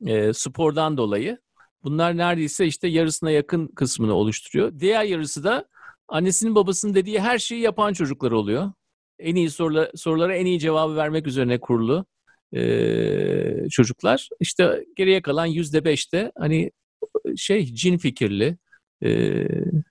E, 0.06 0.32
spordan 0.32 0.96
dolayı. 0.96 1.38
Bunlar 1.84 2.16
neredeyse 2.16 2.66
işte 2.66 2.88
yarısına 2.88 3.30
yakın 3.30 3.66
kısmını 3.66 4.14
oluşturuyor. 4.14 4.72
Diğer 4.80 5.04
yarısı 5.04 5.44
da 5.44 5.64
annesinin 6.10 6.54
babasının 6.54 6.94
dediği 6.94 7.20
her 7.20 7.38
şeyi 7.38 7.60
yapan 7.60 7.92
çocuklar 7.92 8.30
oluyor. 8.30 8.72
En 9.18 9.34
iyi 9.34 9.50
sorular, 9.50 9.90
sorulara 9.94 10.36
en 10.36 10.46
iyi 10.46 10.58
cevabı 10.58 10.96
vermek 10.96 11.26
üzerine 11.26 11.60
kurulu 11.60 12.06
e, 12.52 13.68
çocuklar. 13.70 14.28
İşte 14.40 14.84
geriye 14.96 15.22
kalan 15.22 15.46
yüzde 15.46 15.84
beşte 15.84 16.32
hani 16.38 16.70
şey 17.36 17.74
cin 17.74 17.98
fikirli 17.98 18.58
e, 19.04 19.46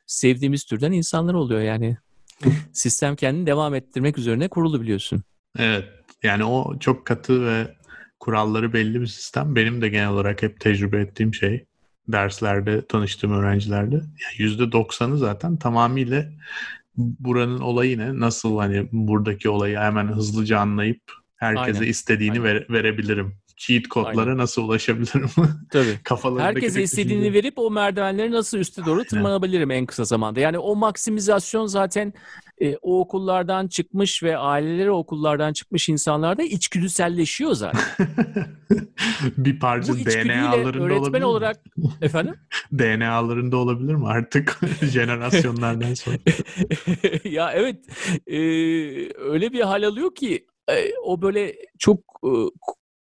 sevdiğimiz 0.08 0.64
türden 0.64 0.92
insanlar 0.92 1.34
oluyor 1.34 1.62
yani. 1.62 1.98
Sistem 2.74 3.16
kendini 3.16 3.46
devam 3.46 3.76
ettirmek 3.76 4.18
üzerine 4.18 4.48
kurulu 4.48 4.82
biliyorsun. 4.82 5.24
Evet 5.58 5.86
yani 6.24 6.44
o 6.46 6.80
çok 6.80 7.06
katı 7.06 7.46
ve 7.46 7.76
kuralları 8.20 8.74
belli 8.74 9.02
bir 9.02 9.08
sistem. 9.08 9.56
Benim 9.56 9.82
de 9.82 9.90
genel 9.90 10.10
olarak 10.10 10.44
hep 10.44 10.60
tecrübe 10.60 11.02
ettiğim 11.02 11.34
şey 11.34 11.66
derslerde 12.12 12.86
tanıştığım 12.88 13.32
öğrencilerde. 13.32 13.96
Yani 13.96 14.50
%90'ı 14.50 15.18
zaten 15.18 15.58
tamamıyla 15.58 16.26
buranın 16.98 17.60
olayı 17.60 17.98
ne? 17.98 18.20
Nasıl 18.20 18.58
hani 18.58 18.90
buradaki 18.92 19.50
olayı 19.50 19.78
hemen 19.78 20.08
hızlıca 20.08 20.60
anlayıp 20.60 21.02
herkese 21.36 21.80
Aynen. 21.80 21.90
istediğini 21.92 22.44
Ver, 22.44 22.66
verebilirim. 22.70 23.36
Cheat 23.60 23.88
kodlara 23.88 24.30
Aynen. 24.30 24.38
nasıl 24.38 24.64
ulaşabilirim? 24.64 25.30
Tabii. 25.72 26.40
Herkese 26.40 26.84
istediğini 26.84 27.22
düşünce. 27.22 27.34
verip 27.34 27.54
o 27.60 27.72
merdivenleri 27.72 28.32
nasıl 28.32 28.58
üste 28.58 28.86
doğru 28.86 29.04
tırmanabilirim 29.04 29.72
en 29.72 29.86
kısa 29.86 30.04
zamanda. 30.04 30.40
Yani 30.40 30.58
o 30.58 30.76
maksimizasyon 30.76 31.66
zaten 31.66 32.14
e, 32.62 32.76
o 32.76 33.00
okullardan 33.00 33.68
çıkmış 33.68 34.24
ve 34.24 34.38
aileleri 34.38 34.92
okullardan 34.92 35.54
çıkmış 35.54 35.90
insanlarda 35.90 36.44
içgüdüselleşiyor 36.44 37.52
zaten. 37.54 37.82
bir 39.38 39.60
parça 39.60 39.94
DNA'larında 39.94 40.84
öğretmen 40.84 41.02
olabilir 41.02 41.22
olarak 41.22 41.58
efendim 42.02 42.36
DNA'larında 42.74 43.58
olabilir 43.58 43.96
mi 43.96 44.08
artık 44.08 44.60
jenerasyonlardan 44.92 45.94
sonra? 45.94 46.18
ya 47.24 47.52
evet 47.54 47.86
e, 48.28 48.38
öyle 49.20 49.54
bir 49.54 49.62
hal 49.62 49.84
alıyor 49.84 50.16
ki 50.16 50.46
e, 50.70 50.92
o 51.04 51.22
böyle 51.22 51.56
çok 51.80 52.00
e, 52.24 52.32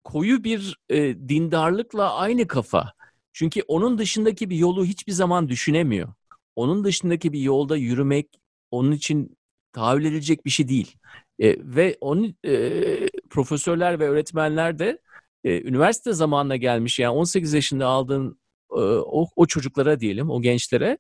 koyu 0.03 0.43
bir 0.43 0.77
e, 0.89 1.29
dindarlıkla 1.29 2.13
aynı 2.15 2.47
kafa. 2.47 2.93
Çünkü 3.33 3.61
onun 3.67 3.97
dışındaki 3.97 4.49
bir 4.49 4.55
yolu 4.55 4.85
hiçbir 4.85 5.11
zaman 5.11 5.49
düşünemiyor. 5.49 6.13
Onun 6.55 6.83
dışındaki 6.83 7.33
bir 7.33 7.39
yolda 7.39 7.77
yürümek 7.77 8.27
onun 8.71 8.91
için 8.91 9.37
tahayyül 9.73 10.05
edilecek 10.05 10.45
bir 10.45 10.49
şey 10.49 10.67
değil. 10.67 10.95
E, 11.39 11.55
ve 11.75 11.97
onun 12.01 12.35
e, 12.45 13.09
profesörler 13.29 13.99
ve 13.99 14.09
öğretmenler 14.09 14.79
de 14.79 14.99
e, 15.43 15.61
üniversite 15.61 16.13
zamanına 16.13 16.55
gelmiş 16.55 16.99
yani 16.99 17.09
18 17.11 17.53
yaşında 17.53 17.87
aldığın 17.87 18.39
e, 18.71 18.79
o, 18.81 19.27
o 19.35 19.45
çocuklara 19.45 19.99
diyelim, 19.99 20.29
o 20.29 20.41
gençlere 20.41 20.97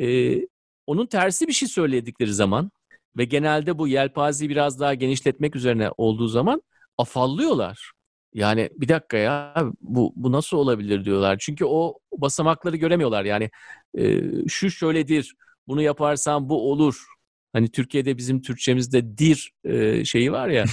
e, 0.00 0.38
onun 0.86 1.06
tersi 1.06 1.48
bir 1.48 1.52
şey 1.52 1.68
söyledikleri 1.68 2.34
zaman 2.34 2.70
ve 3.16 3.24
genelde 3.24 3.78
bu 3.78 3.88
yelpazeyi 3.88 4.50
biraz 4.50 4.80
daha 4.80 4.94
genişletmek 4.94 5.56
üzerine 5.56 5.90
olduğu 5.96 6.28
zaman 6.28 6.62
afallıyorlar. 6.98 7.92
Yani 8.34 8.70
bir 8.76 8.88
dakika 8.88 9.16
ya 9.16 9.54
bu 9.80 10.12
bu 10.16 10.32
nasıl 10.32 10.56
olabilir 10.56 11.04
diyorlar. 11.04 11.36
Çünkü 11.40 11.64
o 11.64 11.98
basamakları 12.16 12.76
göremiyorlar. 12.76 13.24
Yani 13.24 13.50
e, 13.98 14.22
şu 14.48 14.70
şöyledir, 14.70 15.34
bunu 15.68 15.82
yaparsan 15.82 16.48
bu 16.48 16.70
olur. 16.72 17.04
Hani 17.52 17.68
Türkiye'de 17.68 18.16
bizim 18.16 18.42
Türkçemizde 18.42 19.18
dir 19.18 19.52
e, 19.64 20.04
şeyi 20.04 20.32
var 20.32 20.48
ya. 20.48 20.64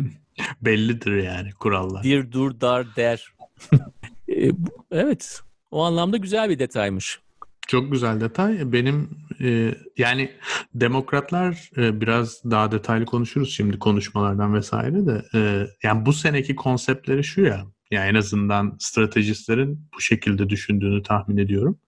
Bellidir 0.60 1.22
yani 1.22 1.50
kurallar. 1.52 2.02
Dir, 2.02 2.32
dur, 2.32 2.60
dar, 2.60 2.96
der. 2.96 3.32
e, 4.28 4.50
evet. 4.90 5.40
O 5.70 5.82
anlamda 5.82 6.16
güzel 6.16 6.50
bir 6.50 6.58
detaymış. 6.58 7.20
Çok 7.66 7.92
güzel 7.92 8.20
detay. 8.20 8.72
Benim 8.72 9.10
e, 9.40 9.74
yani 9.96 10.30
demokratlar 10.74 11.70
e, 11.76 12.00
biraz 12.00 12.44
daha 12.44 12.72
detaylı 12.72 13.04
konuşuruz 13.04 13.54
şimdi 13.54 13.78
konuşmalardan 13.78 14.54
vesaire 14.54 15.06
de 15.06 15.22
e, 15.34 15.66
yani 15.82 16.06
bu 16.06 16.12
seneki 16.12 16.56
konseptleri 16.56 17.24
şu 17.24 17.40
ya 17.40 17.66
yani 17.90 18.08
en 18.08 18.14
azından 18.14 18.76
stratejistlerin 18.80 19.88
bu 19.94 20.00
şekilde 20.00 20.48
düşündüğünü 20.48 21.02
tahmin 21.02 21.36
ediyorum. 21.36 21.78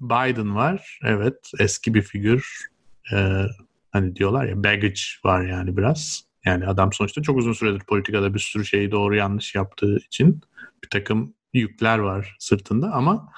Biden 0.00 0.54
var. 0.54 0.98
Evet 1.04 1.50
eski 1.58 1.94
bir 1.94 2.02
figür. 2.02 2.68
E, 3.12 3.44
hani 3.90 4.16
diyorlar 4.16 4.44
ya 4.44 4.64
baggage 4.64 5.00
var 5.24 5.46
yani 5.46 5.76
biraz. 5.76 6.22
Yani 6.44 6.66
adam 6.66 6.92
sonuçta 6.92 7.22
çok 7.22 7.38
uzun 7.38 7.52
süredir 7.52 7.80
politikada 7.80 8.34
bir 8.34 8.38
sürü 8.38 8.64
şeyi 8.64 8.90
doğru 8.90 9.16
yanlış 9.16 9.54
yaptığı 9.54 9.96
için 9.96 10.40
bir 10.84 10.88
takım 10.88 11.34
yükler 11.52 11.98
var 11.98 12.36
sırtında 12.38 12.92
ama 12.92 13.32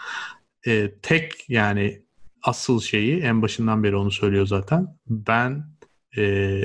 e, 0.67 0.91
tek 1.03 1.33
yani 1.49 2.03
asıl 2.43 2.81
şeyi 2.81 3.21
en 3.21 3.43
başından 3.43 3.83
beri 3.85 3.97
onu 3.97 4.11
söylüyor 4.11 4.47
zaten. 4.47 4.97
Ben 5.07 5.65
e, 6.17 6.63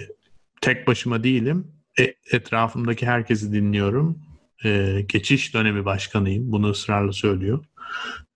tek 0.61 0.87
başıma 0.87 1.23
değilim. 1.23 1.71
E, 1.99 2.13
etrafımdaki 2.31 3.05
herkesi 3.05 3.53
dinliyorum. 3.53 4.19
E, 4.65 5.01
geçiş 5.07 5.53
dönemi 5.53 5.85
başkanıyım. 5.85 6.51
Bunu 6.51 6.69
ısrarla 6.69 7.11
söylüyor. 7.11 7.65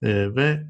E, 0.04 0.36
ve 0.36 0.64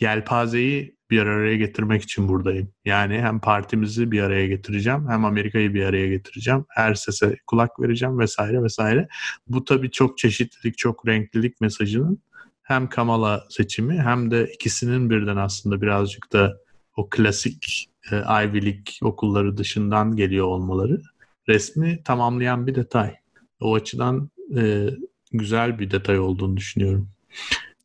yelpazeyi 0.00 0.98
bir 1.10 1.18
araya 1.18 1.56
getirmek 1.56 2.02
için 2.02 2.28
buradayım. 2.28 2.72
Yani 2.84 3.20
hem 3.20 3.40
partimizi 3.40 4.10
bir 4.12 4.22
araya 4.22 4.46
getireceğim 4.46 5.08
hem 5.08 5.24
Amerika'yı 5.24 5.74
bir 5.74 5.84
araya 5.84 6.08
getireceğim. 6.08 6.64
Her 6.68 6.94
sese 6.94 7.36
kulak 7.46 7.80
vereceğim 7.80 8.18
vesaire 8.18 8.62
vesaire. 8.62 9.08
Bu 9.48 9.64
tabii 9.64 9.90
çok 9.90 10.18
çeşitlilik, 10.18 10.78
çok 10.78 11.06
renklilik 11.06 11.60
mesajının 11.60 12.22
hem 12.68 12.88
Kamala 12.88 13.44
seçimi 13.48 14.00
hem 14.00 14.30
de 14.30 14.50
ikisinin 14.54 15.10
birden 15.10 15.36
aslında 15.36 15.82
birazcık 15.82 16.32
da 16.32 16.60
o 16.96 17.08
klasik 17.10 17.90
e, 18.12 18.16
Ivy 18.16 18.64
League 18.64 18.92
okulları 19.02 19.56
dışından 19.56 20.16
geliyor 20.16 20.46
olmaları 20.46 21.02
resmi 21.48 22.02
tamamlayan 22.02 22.66
bir 22.66 22.74
detay. 22.74 23.14
O 23.60 23.74
açıdan 23.74 24.30
e, 24.56 24.88
güzel 25.32 25.78
bir 25.78 25.90
detay 25.90 26.18
olduğunu 26.18 26.56
düşünüyorum. 26.56 27.08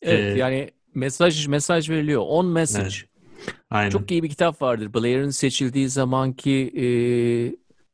Evet 0.02 0.36
ee, 0.36 0.40
yani 0.40 0.72
mesaj 0.96 1.48
mesaj 1.48 1.90
veriliyor. 1.90 2.22
On 2.26 2.46
message. 2.46 2.84
Evet. 2.84 3.56
Aynen. 3.70 3.90
Çok 3.90 4.12
iyi 4.12 4.24
bir 4.24 4.30
kitap 4.30 4.62
vardır. 4.62 4.94
Blair'ın 4.94 5.30
seçildiği 5.30 5.90
zamanki 5.90 6.74
e, 6.78 6.86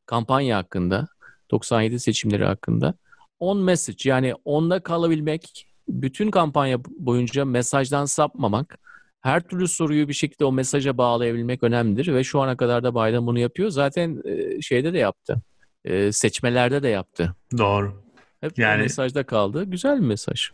kampanya 0.06 0.58
hakkında, 0.58 1.08
97 1.50 2.00
seçimleri 2.00 2.44
hakkında. 2.44 2.94
On 3.40 3.58
message 3.58 4.10
yani 4.10 4.34
onda 4.44 4.80
kalabilmek, 4.80 5.69
bütün 5.90 6.30
kampanya 6.30 6.78
boyunca 6.98 7.44
mesajdan 7.44 8.04
sapmamak, 8.04 8.78
her 9.20 9.40
türlü 9.40 9.68
soruyu 9.68 10.08
bir 10.08 10.12
şekilde 10.12 10.44
o 10.44 10.52
mesaja 10.52 10.98
bağlayabilmek 10.98 11.62
önemlidir 11.62 12.14
ve 12.14 12.24
şu 12.24 12.40
ana 12.40 12.56
kadar 12.56 12.84
da 12.84 12.94
Biden 12.94 13.26
bunu 13.26 13.38
yapıyor. 13.38 13.70
Zaten 13.70 14.22
e, 14.24 14.60
şeyde 14.60 14.92
de 14.92 14.98
yaptı. 14.98 15.42
E, 15.84 16.12
seçmelerde 16.12 16.82
de 16.82 16.88
yaptı. 16.88 17.34
Doğru. 17.58 18.02
Hep 18.40 18.58
yani 18.58 18.82
mesajda 18.82 19.22
kaldı. 19.22 19.64
Güzel 19.64 19.96
bir 19.96 20.06
mesaj. 20.06 20.50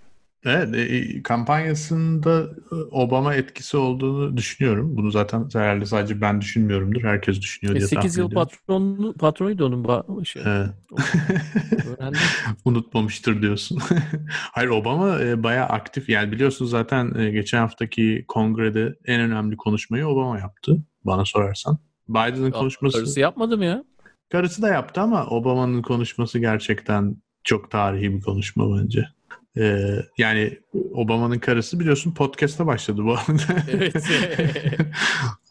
Evet, 0.47 0.75
e, 0.75 1.23
kampanyasında 1.23 2.51
e, 2.73 2.75
Obama 2.75 3.35
etkisi 3.35 3.77
olduğunu 3.77 4.37
düşünüyorum. 4.37 4.97
Bunu 4.97 5.11
zaten 5.11 5.49
herhalde 5.53 5.87
sadece 5.87 6.21
ben 6.21 6.41
düşünmüyorumdur. 6.41 7.03
Herkes 7.03 7.41
düşünüyor 7.41 7.77
e, 7.77 7.79
diye 7.79 7.89
8 7.89 8.17
yıl 8.17 8.31
patron, 8.31 9.13
patronuydu 9.13 9.67
onun. 9.67 10.23
Şey, 10.23 10.43
evet. 10.47 10.71
Unutmamıştır 12.65 13.43
diyorsun. 13.43 13.79
Hayır 14.31 14.69
Obama 14.69 15.21
e, 15.21 15.43
bayağı 15.43 15.67
aktif. 15.67 16.09
Yani 16.09 16.33
biliyorsun 16.33 16.67
zaten 16.67 17.15
e, 17.19 17.31
geçen 17.31 17.59
haftaki 17.59 18.25
kongrede 18.29 18.97
en 19.05 19.21
önemli 19.21 19.57
konuşmayı 19.57 20.07
Obama 20.07 20.39
yaptı. 20.39 20.83
Bana 21.05 21.25
sorarsan. 21.25 21.79
Biden'ın 22.09 22.51
konuşması... 22.51 22.99
Karısı 22.99 23.21
yapmadı 23.21 23.57
mı 23.57 23.65
ya? 23.65 23.85
Karısı 24.33 24.63
da 24.63 24.69
yaptı 24.69 25.01
ama 25.01 25.27
Obama'nın 25.27 25.83
konuşması 25.83 26.39
gerçekten 26.39 27.17
çok 27.45 27.71
tarihi 27.71 28.15
bir 28.15 28.21
konuşma 28.21 28.79
bence. 28.79 29.09
Ee, 29.59 30.03
yani 30.19 30.59
Obama'nın 30.93 31.39
karısı 31.39 31.81
biliyorsun 31.81 32.15
podcast'a 32.15 32.67
başladı 32.67 33.05
bu 33.05 33.13
arada. 33.13 33.63
Evet. 33.71 33.97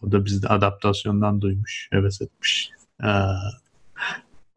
o 0.01 0.11
da 0.11 0.25
bizde 0.25 0.47
adaptasyondan 0.47 1.41
duymuş, 1.41 1.89
heves 1.91 2.21
etmiş. 2.21 2.71
Ee, 3.03 3.07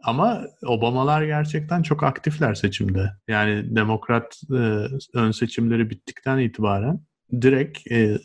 ama 0.02 0.44
Obamalar 0.66 1.22
gerçekten 1.22 1.82
çok 1.82 2.02
aktifler 2.02 2.54
seçimde. 2.54 3.12
Yani 3.28 3.76
demokrat 3.76 4.40
e, 4.50 4.86
ön 5.14 5.30
seçimleri 5.30 5.90
bittikten 5.90 6.38
itibaren 6.38 7.00
direkt 7.40 7.92
e, 7.92 8.18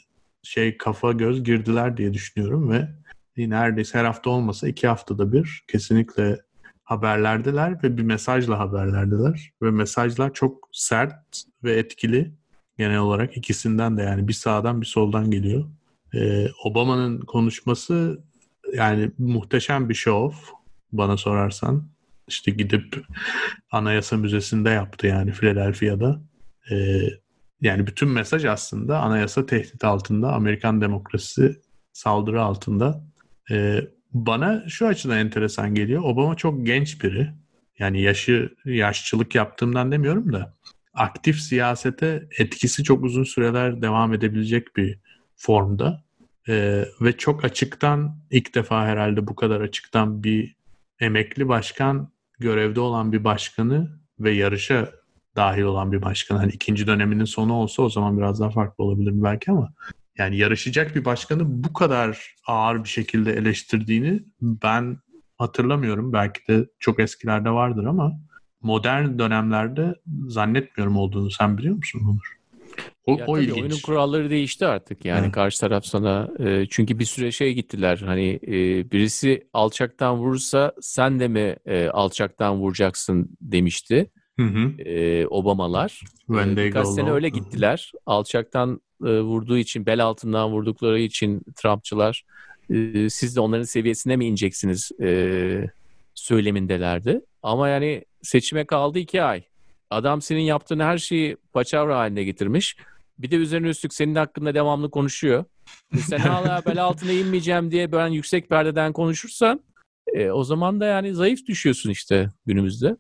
şey 0.44 0.78
kafa 0.78 1.12
göz 1.12 1.44
girdiler 1.44 1.98
diye 1.98 2.14
düşünüyorum 2.14 2.72
ve 2.72 2.90
neredeyse 3.38 4.00
her 4.00 4.06
hafta 4.06 4.30
olmasa 4.30 4.68
iki 4.68 4.88
haftada 4.88 5.34
bir 5.34 5.64
kesinlikle 5.68 6.40
haberlerdeler 6.84 7.84
ve 7.84 7.98
bir 7.98 8.04
mesajla 8.04 8.60
haberlerdeler. 8.60 9.52
Ve 9.62 9.72
mesajlar 9.72 10.34
çok 10.34 10.70
sert 10.72 11.44
ve 11.64 11.74
etkili 11.74 12.34
genel 12.78 12.98
olarak 12.98 13.38
ikisinden 13.38 13.98
de 13.98 14.02
yani 14.02 14.28
bir 14.28 14.34
sağdan 14.34 14.82
bir 14.82 14.86
soldan 14.86 15.32
geliyor. 15.32 15.66
Ee, 16.16 16.48
Obama'nın 16.64 17.22
konuşması 17.22 18.24
yani 18.74 19.12
muhteşem 19.18 19.90
bir 19.90 19.94
show 19.94 20.38
bana 20.92 21.18
sorarsan. 21.18 21.88
İşte 22.28 22.52
gidip 22.52 23.06
Anayasa 23.72 24.18
Müzesi'nde 24.18 24.70
yaptı 24.70 25.08
yani 25.08 25.32
Philadelphia'da. 25.32 26.22
Ee, 26.72 27.02
yani 27.62 27.88
bütün 27.88 28.10
mesaj 28.10 28.46
aslında 28.46 29.00
anayasa 29.00 29.46
tehdit 29.46 29.84
altında, 29.84 30.34
Amerikan 30.34 30.82
demokrasisi 30.82 31.62
saldırı 31.94 32.44
altında. 32.44 33.04
Ee, 33.52 33.88
bana 34.14 34.70
şu 34.70 34.88
açıdan 34.88 35.18
enteresan 35.18 35.76
geliyor. 35.76 36.02
Obama 36.04 36.36
çok 36.36 36.66
genç 36.66 37.04
biri. 37.04 37.30
Yani 37.80 38.02
yaşı 38.02 38.56
yaşçılık 38.66 39.36
yaptığımdan 39.36 39.92
demiyorum 39.92 40.34
da 40.34 40.54
aktif 40.94 41.40
siyasete 41.40 42.28
etkisi 42.40 42.84
çok 42.84 43.04
uzun 43.04 43.24
süreler 43.24 43.82
devam 43.82 44.14
edebilecek 44.14 44.76
bir 44.76 45.00
formda. 45.36 46.04
Ee, 46.48 46.86
ve 47.02 47.18
çok 47.18 47.46
açıktan 47.46 48.18
ilk 48.32 48.56
defa 48.56 48.86
herhalde 48.86 49.28
bu 49.28 49.36
kadar 49.36 49.62
açıktan 49.62 50.24
bir 50.24 50.56
emekli 51.00 51.48
başkan 51.48 52.12
görevde 52.40 52.80
olan 52.80 53.12
bir 53.12 53.24
başkanı 53.24 54.00
ve 54.20 54.32
yarışa 54.32 54.92
dahil 55.36 55.62
olan 55.62 55.92
bir 55.92 56.02
başkan. 56.02 56.38
Hani 56.38 56.52
ikinci 56.52 56.88
döneminin 56.88 57.26
sonu 57.26 57.54
olsa 57.54 57.84
o 57.84 57.90
zaman 57.90 58.18
biraz 58.18 58.40
daha 58.40 58.50
farklı 58.50 58.84
olabilir 58.84 59.12
belki 59.16 59.52
ama 59.52 59.74
yani 60.18 60.38
yarışacak 60.38 60.96
bir 60.96 61.06
başkanı 61.06 61.42
bu 61.64 61.74
kadar 61.74 62.36
ağır 62.48 62.84
bir 62.84 62.90
şekilde 62.90 63.34
eleştirdiğini 63.34 64.24
ben 64.42 64.98
hatırlamıyorum. 65.38 66.14
Belki 66.14 66.48
de 66.48 66.66
çok 66.80 67.00
eskilerde 67.00 67.50
vardır 67.50 67.86
ama 67.86 68.20
modern 68.62 69.20
dönemlerde 69.20 69.96
zannetmiyorum 70.28 70.98
olduğunu. 70.98 71.32
Sen 71.32 71.58
biliyor 71.58 71.76
musun 71.76 72.02
Onur? 72.10 72.38
O, 73.06 73.18
ya 73.18 73.26
o 73.28 73.34
tabii 73.34 73.44
ilginç. 73.44 73.58
oyunun 73.58 73.80
kuralları 73.84 74.30
değişti 74.30 74.66
artık 74.66 75.06
yani 75.06 75.24
evet. 75.24 75.32
karşı 75.32 75.60
taraf 75.60 75.86
sana 75.86 76.30
e, 76.40 76.66
çünkü 76.70 77.00
bir 77.00 77.06
süre 77.06 77.32
şey 77.32 77.54
gittiler 77.54 78.02
hani 78.06 78.40
e, 78.48 78.92
birisi 78.92 79.48
alçaktan 79.54 80.18
vurursa 80.18 80.74
sen 80.82 81.20
de 81.20 81.28
mi 81.28 81.56
e, 81.66 81.88
alçaktan 81.88 82.56
vuracaksın 82.56 83.38
demişti 83.42 84.10
hı 84.40 84.46
hı. 84.46 84.82
E, 84.82 85.28
Obamalar. 85.28 86.02
E, 86.30 86.56
birkaç 86.56 86.88
sene 86.88 87.12
öyle 87.12 87.30
gittiler 87.30 87.92
alçaktan 88.06 88.82
e, 89.06 89.20
vurduğu 89.20 89.58
için 89.58 89.86
bel 89.86 90.04
altından 90.04 90.52
vurdukları 90.52 91.00
için 91.00 91.42
Trumpçılar 91.56 92.24
e, 92.70 93.10
siz 93.10 93.36
de 93.36 93.40
onların 93.40 93.64
seviyesine 93.64 94.16
mi 94.16 94.26
ineceksiniz 94.26 94.92
e, 95.02 95.70
söylemindelerdi 96.16 97.22
ama 97.44 97.70
yani 97.70 98.06
seçime 98.22 98.66
kaldı 98.66 99.00
iki 99.00 99.24
ay. 99.24 99.44
Adam 99.90 100.22
senin 100.22 100.42
yaptığın 100.42 100.80
her 100.80 100.98
şeyi 100.98 101.38
paçavra 101.54 101.98
haline 101.98 102.24
getirmiş. 102.24 102.78
Bir 103.20 103.32
de 103.32 103.36
üzerine 103.36 103.68
üstlük 103.68 103.94
senin 103.94 104.16
hakkında 104.16 104.54
devamlı 104.54 104.92
konuşuyor. 104.92 105.46
E 105.94 105.98
sen 105.98 106.18
hala 106.20 106.66
bel 106.66 106.84
altına 106.84 107.12
inmeyeceğim 107.12 107.72
diye 107.72 107.92
ben 107.92 108.08
yüksek 108.08 108.50
perdeden 108.50 108.94
konuşursan 108.94 109.64
e, 110.14 110.32
o 110.32 110.44
zaman 110.44 110.80
da 110.80 110.86
yani 110.86 111.14
zayıf 111.14 111.46
düşüyorsun 111.46 111.90
işte 111.90 112.30
günümüzde. 112.46 112.98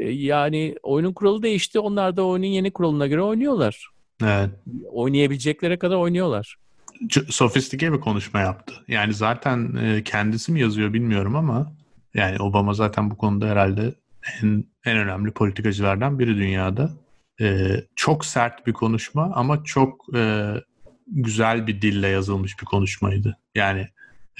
E, 0.00 0.10
yani 0.10 0.76
oyunun 0.82 1.12
kuralı 1.12 1.42
değişti. 1.42 1.78
Onlar 1.78 2.16
da 2.16 2.26
oyunun 2.26 2.46
yeni 2.46 2.70
kuralına 2.70 3.06
göre 3.06 3.22
oynuyorlar. 3.22 3.88
Evet. 4.22 4.50
Oynayabileceklere 4.90 5.78
kadar 5.78 5.96
oynuyorlar. 5.96 6.56
Sofistike 7.28 7.92
bir 7.92 8.00
konuşma 8.00 8.40
yaptı. 8.40 8.74
Yani 8.88 9.14
zaten 9.14 9.76
e, 9.76 10.04
kendisi 10.04 10.52
mi 10.52 10.60
yazıyor 10.60 10.92
bilmiyorum 10.92 11.36
ama 11.36 11.72
yani 12.14 12.42
Obama 12.42 12.74
zaten 12.74 13.10
bu 13.10 13.16
konuda 13.16 13.46
herhalde 13.46 13.94
en, 14.42 14.64
en 14.84 14.96
önemli 14.96 15.30
politikacılardan 15.30 16.18
biri 16.18 16.36
dünyada. 16.36 16.90
Ee, 17.40 17.84
çok 17.96 18.24
sert 18.24 18.66
bir 18.66 18.72
konuşma 18.72 19.32
ama 19.34 19.64
çok 19.64 20.16
e, 20.16 20.52
güzel 21.06 21.66
bir 21.66 21.82
dille 21.82 22.08
yazılmış 22.08 22.60
bir 22.60 22.64
konuşmaydı. 22.64 23.38
Yani 23.54 23.88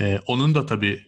e, 0.01 0.19
onun 0.27 0.55
da 0.55 0.67
tabii 0.67 1.01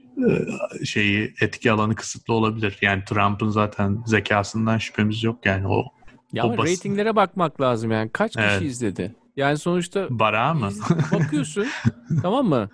şeyi 0.84 1.34
etki 1.40 1.72
alanı 1.72 1.94
kısıtlı 1.94 2.34
olabilir. 2.34 2.78
Yani 2.80 3.04
Trump'ın 3.04 3.48
zaten 3.48 4.02
zekasından 4.06 4.78
şüphemiz 4.78 5.22
yok 5.24 5.46
yani 5.46 5.68
o. 5.68 5.84
Ya 6.32 6.44
o 6.44 6.46
ama 6.46 6.58
bas- 6.58 6.70
ratinglere 6.70 7.16
bakmak 7.16 7.60
lazım 7.60 7.90
yani. 7.90 8.10
Kaç 8.12 8.32
kişi 8.32 8.46
evet. 8.48 8.62
izledi? 8.62 9.14
Yani 9.36 9.58
sonuçta 9.58 10.06
Bara 10.10 10.54
mı? 10.54 10.70
bakıyorsun 11.12 11.66
tamam 12.22 12.48
mı? 12.48 12.70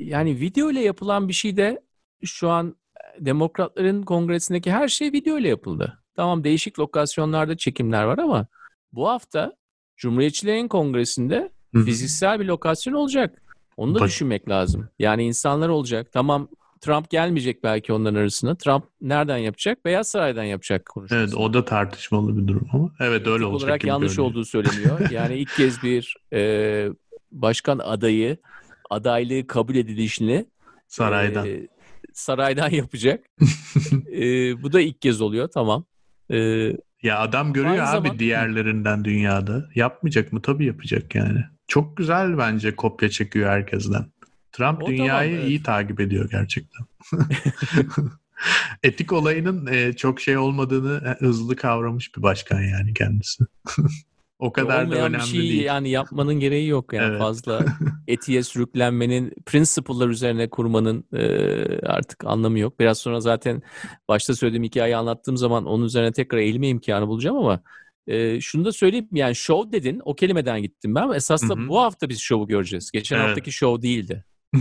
yani 0.00 0.40
video 0.40 0.70
ile 0.70 0.80
yapılan 0.80 1.28
bir 1.28 1.32
şey 1.32 1.56
de 1.56 1.82
şu 2.24 2.50
an 2.50 2.76
demokratların 3.20 4.02
kongresindeki 4.02 4.72
her 4.72 4.88
şey 4.88 5.12
video 5.12 5.38
ile 5.38 5.48
yapıldı. 5.48 5.98
Tamam 6.16 6.44
değişik 6.44 6.78
lokasyonlarda 6.78 7.56
çekimler 7.56 8.04
var 8.04 8.18
ama 8.18 8.46
bu 8.92 9.08
hafta 9.08 9.52
Cumhuriyetçilerin 9.96 10.68
kongresinde 10.68 11.50
Hı-hı. 11.74 11.84
fiziksel 11.84 12.40
bir 12.40 12.44
lokasyon 12.44 12.94
olacak. 12.94 13.42
Onu 13.78 13.94
da 13.94 14.04
düşünmek 14.04 14.48
lazım. 14.48 14.88
Yani 14.98 15.24
insanlar 15.24 15.68
olacak. 15.68 16.12
Tamam 16.12 16.48
Trump 16.80 17.10
gelmeyecek 17.10 17.64
belki 17.64 17.92
onların 17.92 18.20
arasına. 18.20 18.54
Trump 18.54 18.84
nereden 19.00 19.36
yapacak? 19.36 19.84
Beyaz 19.84 20.08
Saray'dan 20.08 20.44
yapacak 20.44 20.86
konuşmasını. 20.86 21.24
Evet 21.24 21.34
o 21.34 21.54
da 21.54 21.64
tartışmalı 21.64 22.36
bir 22.36 22.48
durum 22.48 22.68
ama. 22.72 22.90
Evet 23.00 23.26
öyle 23.26 23.34
Etik 23.34 23.46
olacak 23.46 23.66
olarak 23.66 23.80
gibi 23.80 23.88
yanlış 23.88 24.16
görünüyor. 24.16 24.30
olduğu 24.30 24.44
söyleniyor. 24.44 25.00
yani 25.10 25.34
ilk 25.34 25.56
kez 25.56 25.82
bir 25.82 26.16
e, 26.32 26.88
başkan 27.32 27.78
adayı 27.78 28.36
adaylığı 28.90 29.46
kabul 29.46 29.74
edilişini 29.74 30.46
saraydan 30.88 31.46
e, 31.46 31.68
saraydan 32.12 32.70
yapacak. 32.70 33.24
e, 34.12 34.22
bu 34.62 34.72
da 34.72 34.80
ilk 34.80 35.02
kez 35.02 35.20
oluyor 35.20 35.48
tamam. 35.48 35.84
E, 36.30 36.36
ya 37.02 37.18
adam 37.18 37.52
görüyor 37.52 37.78
abi 37.78 38.08
zaman... 38.08 38.18
diğerlerinden 38.18 39.04
dünyada. 39.04 39.64
Yapmayacak 39.74 40.32
mı? 40.32 40.42
Tabii 40.42 40.66
yapacak 40.66 41.14
yani. 41.14 41.44
Çok 41.68 41.96
güzel 41.96 42.38
bence 42.38 42.76
kopya 42.76 43.10
çekiyor 43.10 43.50
herkesten. 43.50 44.06
Trump 44.52 44.82
o 44.82 44.86
dünyayı 44.86 45.30
tamam, 45.30 45.40
evet. 45.40 45.48
iyi 45.48 45.62
takip 45.62 46.00
ediyor 46.00 46.30
gerçekten. 46.30 46.86
Etik 48.82 49.12
olayının 49.12 49.66
e, 49.66 49.92
çok 49.92 50.20
şey 50.20 50.38
olmadığını 50.38 51.02
e, 51.06 51.24
hızlı 51.24 51.56
kavramış 51.56 52.16
bir 52.16 52.22
başkan 52.22 52.60
yani 52.60 52.94
kendisi. 52.94 53.44
O 54.38 54.52
kadar 54.52 54.84
Olmayan 54.84 55.02
da 55.02 55.06
önemli 55.06 55.26
şey 55.26 55.40
değil. 55.40 55.64
Yani 55.64 55.90
yapmanın 55.90 56.34
gereği 56.34 56.68
yok 56.68 56.92
yani 56.92 57.08
evet. 57.08 57.18
fazla 57.18 57.64
etiğe 58.08 58.42
sürüklenmenin, 58.42 59.32
principle'lar 59.46 60.08
üzerine 60.08 60.50
kurmanın 60.50 61.04
e, 61.12 61.86
artık 61.86 62.24
anlamı 62.24 62.58
yok. 62.58 62.80
Biraz 62.80 62.98
sonra 62.98 63.20
zaten 63.20 63.62
başta 64.08 64.34
söylediğim 64.34 64.64
hikayeyi 64.64 64.96
anlattığım 64.96 65.36
zaman 65.36 65.66
onun 65.66 65.84
üzerine 65.84 66.12
tekrar 66.12 66.38
eğilme 66.38 66.68
imkanı 66.68 67.08
bulacağım 67.08 67.36
ama 67.36 67.60
e, 68.08 68.40
şunu 68.40 68.64
da 68.64 68.72
söyleyeyim 68.72 69.08
yani 69.12 69.34
show 69.34 69.72
dedin 69.72 70.02
o 70.04 70.14
kelimeden 70.14 70.62
gittim 70.62 70.94
ben. 70.94 71.10
Esasında 71.10 71.68
bu 71.68 71.80
hafta 71.80 72.08
biz 72.08 72.20
show'u 72.20 72.48
göreceğiz. 72.48 72.90
Geçen 72.90 73.16
evet. 73.16 73.26
haftaki 73.28 73.52
show 73.52 73.82
değildi. 73.82 74.24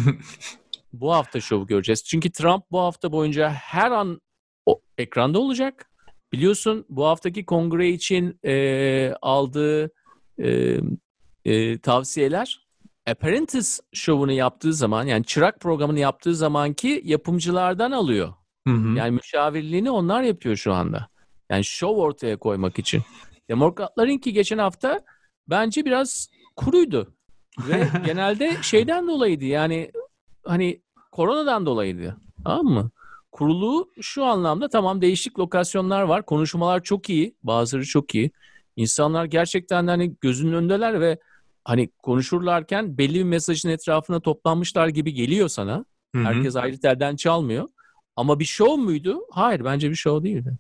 bu 0.93 1.13
hafta 1.13 1.41
şovu 1.41 1.67
göreceğiz. 1.67 2.03
Çünkü 2.03 2.31
Trump 2.31 2.63
bu 2.71 2.79
hafta 2.79 3.11
boyunca 3.11 3.49
her 3.49 3.91
an 3.91 4.21
o 4.65 4.81
ekranda 4.97 5.39
olacak. 5.39 5.91
Biliyorsun 6.33 6.85
bu 6.89 7.05
haftaki 7.05 7.45
kongre 7.45 7.89
için 7.89 8.39
e, 8.45 9.13
aldığı 9.21 9.91
e, 10.39 10.77
e, 11.45 11.77
tavsiyeler 11.77 12.67
Apprentice 13.07 13.67
şovunu 13.93 14.31
yaptığı 14.31 14.73
zaman 14.73 15.05
yani 15.05 15.25
çırak 15.25 15.59
programını 15.59 15.99
yaptığı 15.99 16.35
zamanki 16.35 17.01
yapımcılardan 17.05 17.91
alıyor. 17.91 18.33
Hı 18.67 18.73
hı. 18.73 18.97
Yani 18.97 19.11
müşavirliğini 19.11 19.91
onlar 19.91 20.21
yapıyor 20.21 20.55
şu 20.55 20.73
anda. 20.73 21.07
Yani 21.49 21.63
şov 21.63 21.95
ortaya 21.95 22.37
koymak 22.37 22.79
için. 22.79 23.03
Demokratların 23.49 24.17
ki 24.17 24.33
geçen 24.33 24.57
hafta 24.57 25.01
bence 25.47 25.85
biraz 25.85 26.29
kuruydu. 26.55 27.13
Ve 27.59 27.87
genelde 28.05 28.57
şeyden 28.61 29.07
dolayıydı 29.07 29.45
yani 29.45 29.91
hani 30.45 30.81
koronadan 31.11 31.65
dolayıydı. 31.65 32.17
Tamam 32.43 32.65
mı? 32.65 32.91
Kuruluğu 33.31 33.91
şu 34.01 34.25
anlamda 34.25 34.69
tamam 34.69 35.01
değişik 35.01 35.39
lokasyonlar 35.39 36.01
var. 36.01 36.25
Konuşmalar 36.25 36.83
çok 36.83 37.09
iyi. 37.09 37.35
Bazıları 37.43 37.85
çok 37.85 38.15
iyi. 38.15 38.31
İnsanlar 38.75 39.25
gerçekten 39.25 39.87
hani 39.87 40.15
gözünün 40.21 40.53
önündeler 40.53 41.01
ve 41.01 41.19
hani 41.65 41.89
konuşurlarken 42.03 42.97
belli 42.97 43.15
bir 43.15 43.23
mesajın 43.23 43.69
etrafına 43.69 44.19
toplanmışlar 44.19 44.87
gibi 44.87 45.13
geliyor 45.13 45.47
sana. 45.49 45.85
Hı 46.15 46.21
hı. 46.21 46.23
Herkes 46.23 46.55
ayrı 46.55 46.79
telden 46.79 47.15
çalmıyor. 47.15 47.67
Ama 48.15 48.39
bir 48.39 48.45
show 48.45 48.83
muydu? 48.83 49.21
Hayır 49.31 49.65
bence 49.65 49.89
bir 49.89 49.95
show 49.95 50.29
değildi. 50.29 50.57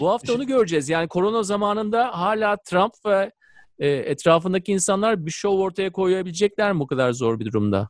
Bu 0.00 0.10
hafta 0.10 0.34
onu 0.34 0.46
göreceğiz. 0.46 0.88
Yani 0.88 1.08
korona 1.08 1.42
zamanında 1.42 2.18
hala 2.18 2.56
Trump 2.56 2.92
ve 3.06 3.32
e, 3.78 3.88
etrafındaki 3.88 4.72
insanlar 4.72 5.26
bir 5.26 5.30
show 5.30 5.62
ortaya 5.62 5.92
koyabilecekler 5.92 6.72
mi 6.72 6.80
bu 6.80 6.86
kadar 6.86 7.12
zor 7.12 7.40
bir 7.40 7.44
durumda? 7.44 7.88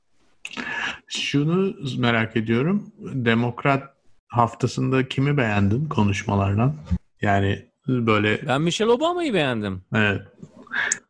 Şunu 1.06 1.74
merak 1.98 2.36
ediyorum. 2.36 2.92
Demokrat 2.98 3.82
haftasında 4.28 5.08
kimi 5.08 5.36
beğendin 5.36 5.88
konuşmalardan? 5.88 6.74
Yani 7.22 7.68
böyle... 7.88 8.46
Ben 8.46 8.62
Michelle 8.62 8.92
Obama'yı 8.92 9.34
beğendim. 9.34 9.82
Evet. 9.94 10.22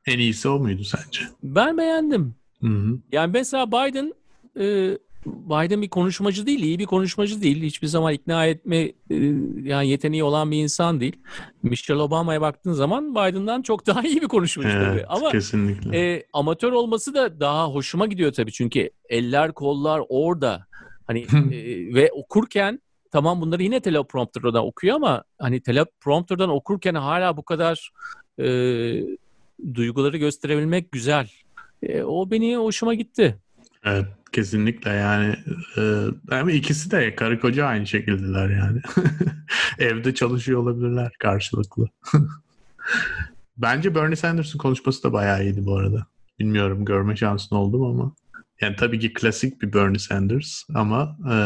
En 0.06 0.18
iyisi 0.18 0.48
o 0.48 0.58
muydu 0.58 0.84
sence? 0.84 1.20
Ben 1.42 1.78
beğendim. 1.78 2.34
Hı 2.60 2.66
hı. 2.66 2.98
Yani 3.12 3.30
mesela 3.32 3.66
Biden 3.68 4.14
e, 4.60 4.98
Biden 5.26 5.82
bir 5.82 5.88
konuşmacı 5.88 6.46
değil, 6.46 6.62
iyi 6.62 6.78
bir 6.78 6.86
konuşmacı 6.86 7.42
değil. 7.42 7.62
Hiçbir 7.62 7.86
zaman 7.86 8.12
ikna 8.12 8.46
etme 8.46 8.76
e, 8.76 8.92
yani 9.62 9.88
yeteneği 9.88 10.24
olan 10.24 10.50
bir 10.50 10.56
insan 10.56 11.00
değil. 11.00 11.16
Michelle 11.62 12.02
Obama'ya 12.02 12.40
baktığın 12.40 12.72
zaman 12.72 13.10
Biden'dan 13.14 13.62
çok 13.62 13.86
daha 13.86 14.02
iyi 14.02 14.22
bir 14.22 14.28
konuşmacı 14.28 14.68
evet, 14.68 14.86
tabii. 14.86 15.06
Ama 15.06 15.30
kesinlikle. 15.30 15.98
E, 15.98 16.26
amatör 16.32 16.72
olması 16.72 17.14
da 17.14 17.40
daha 17.40 17.66
hoşuma 17.68 18.06
gidiyor 18.06 18.32
tabii. 18.32 18.52
Çünkü 18.52 18.90
eller, 19.08 19.52
kollar 19.52 20.02
orada. 20.08 20.66
Hani 21.06 21.20
e, 21.20 21.94
ve 21.94 22.10
okurken 22.12 22.80
tamam 23.10 23.40
bunları 23.40 23.62
yine 23.62 23.80
teleprompterdan 23.80 24.66
okuyor 24.66 24.96
ama 24.96 25.24
hani 25.38 25.60
teleprompterdan 25.60 26.50
okurken 26.50 26.94
hala 26.94 27.36
bu 27.36 27.42
kadar 27.42 27.90
e, 28.38 28.46
duyguları 29.74 30.16
gösterebilmek 30.16 30.92
güzel. 30.92 31.30
E, 31.82 32.02
o 32.02 32.30
beni 32.30 32.56
hoşuma 32.56 32.94
gitti. 32.94 33.38
Evet 33.84 34.06
kesinlikle 34.32 34.90
yani 34.90 35.36
e, 35.78 36.04
ama 36.30 36.52
ikisi 36.52 36.90
de 36.90 37.14
karı 37.14 37.40
koca 37.40 37.66
aynı 37.66 37.86
şekildeler 37.86 38.50
yani. 38.50 38.80
Evde 39.78 40.14
çalışıyor 40.14 40.60
olabilirler 40.60 41.12
karşılıklı. 41.18 41.88
Bence 43.56 43.94
Bernie 43.94 44.16
Sanders'ın 44.16 44.58
konuşması 44.58 45.02
da 45.02 45.12
bayağı 45.12 45.42
iyiydi 45.42 45.66
bu 45.66 45.76
arada. 45.76 46.06
Bilmiyorum 46.38 46.84
görme 46.84 47.16
şansın 47.16 47.56
oldu 47.56 47.78
mu 47.78 47.88
ama. 47.88 48.14
Yani 48.60 48.76
tabii 48.76 48.98
ki 48.98 49.12
klasik 49.12 49.62
bir 49.62 49.72
Bernie 49.72 49.98
Sanders 49.98 50.62
ama 50.74 51.18
e, 51.32 51.36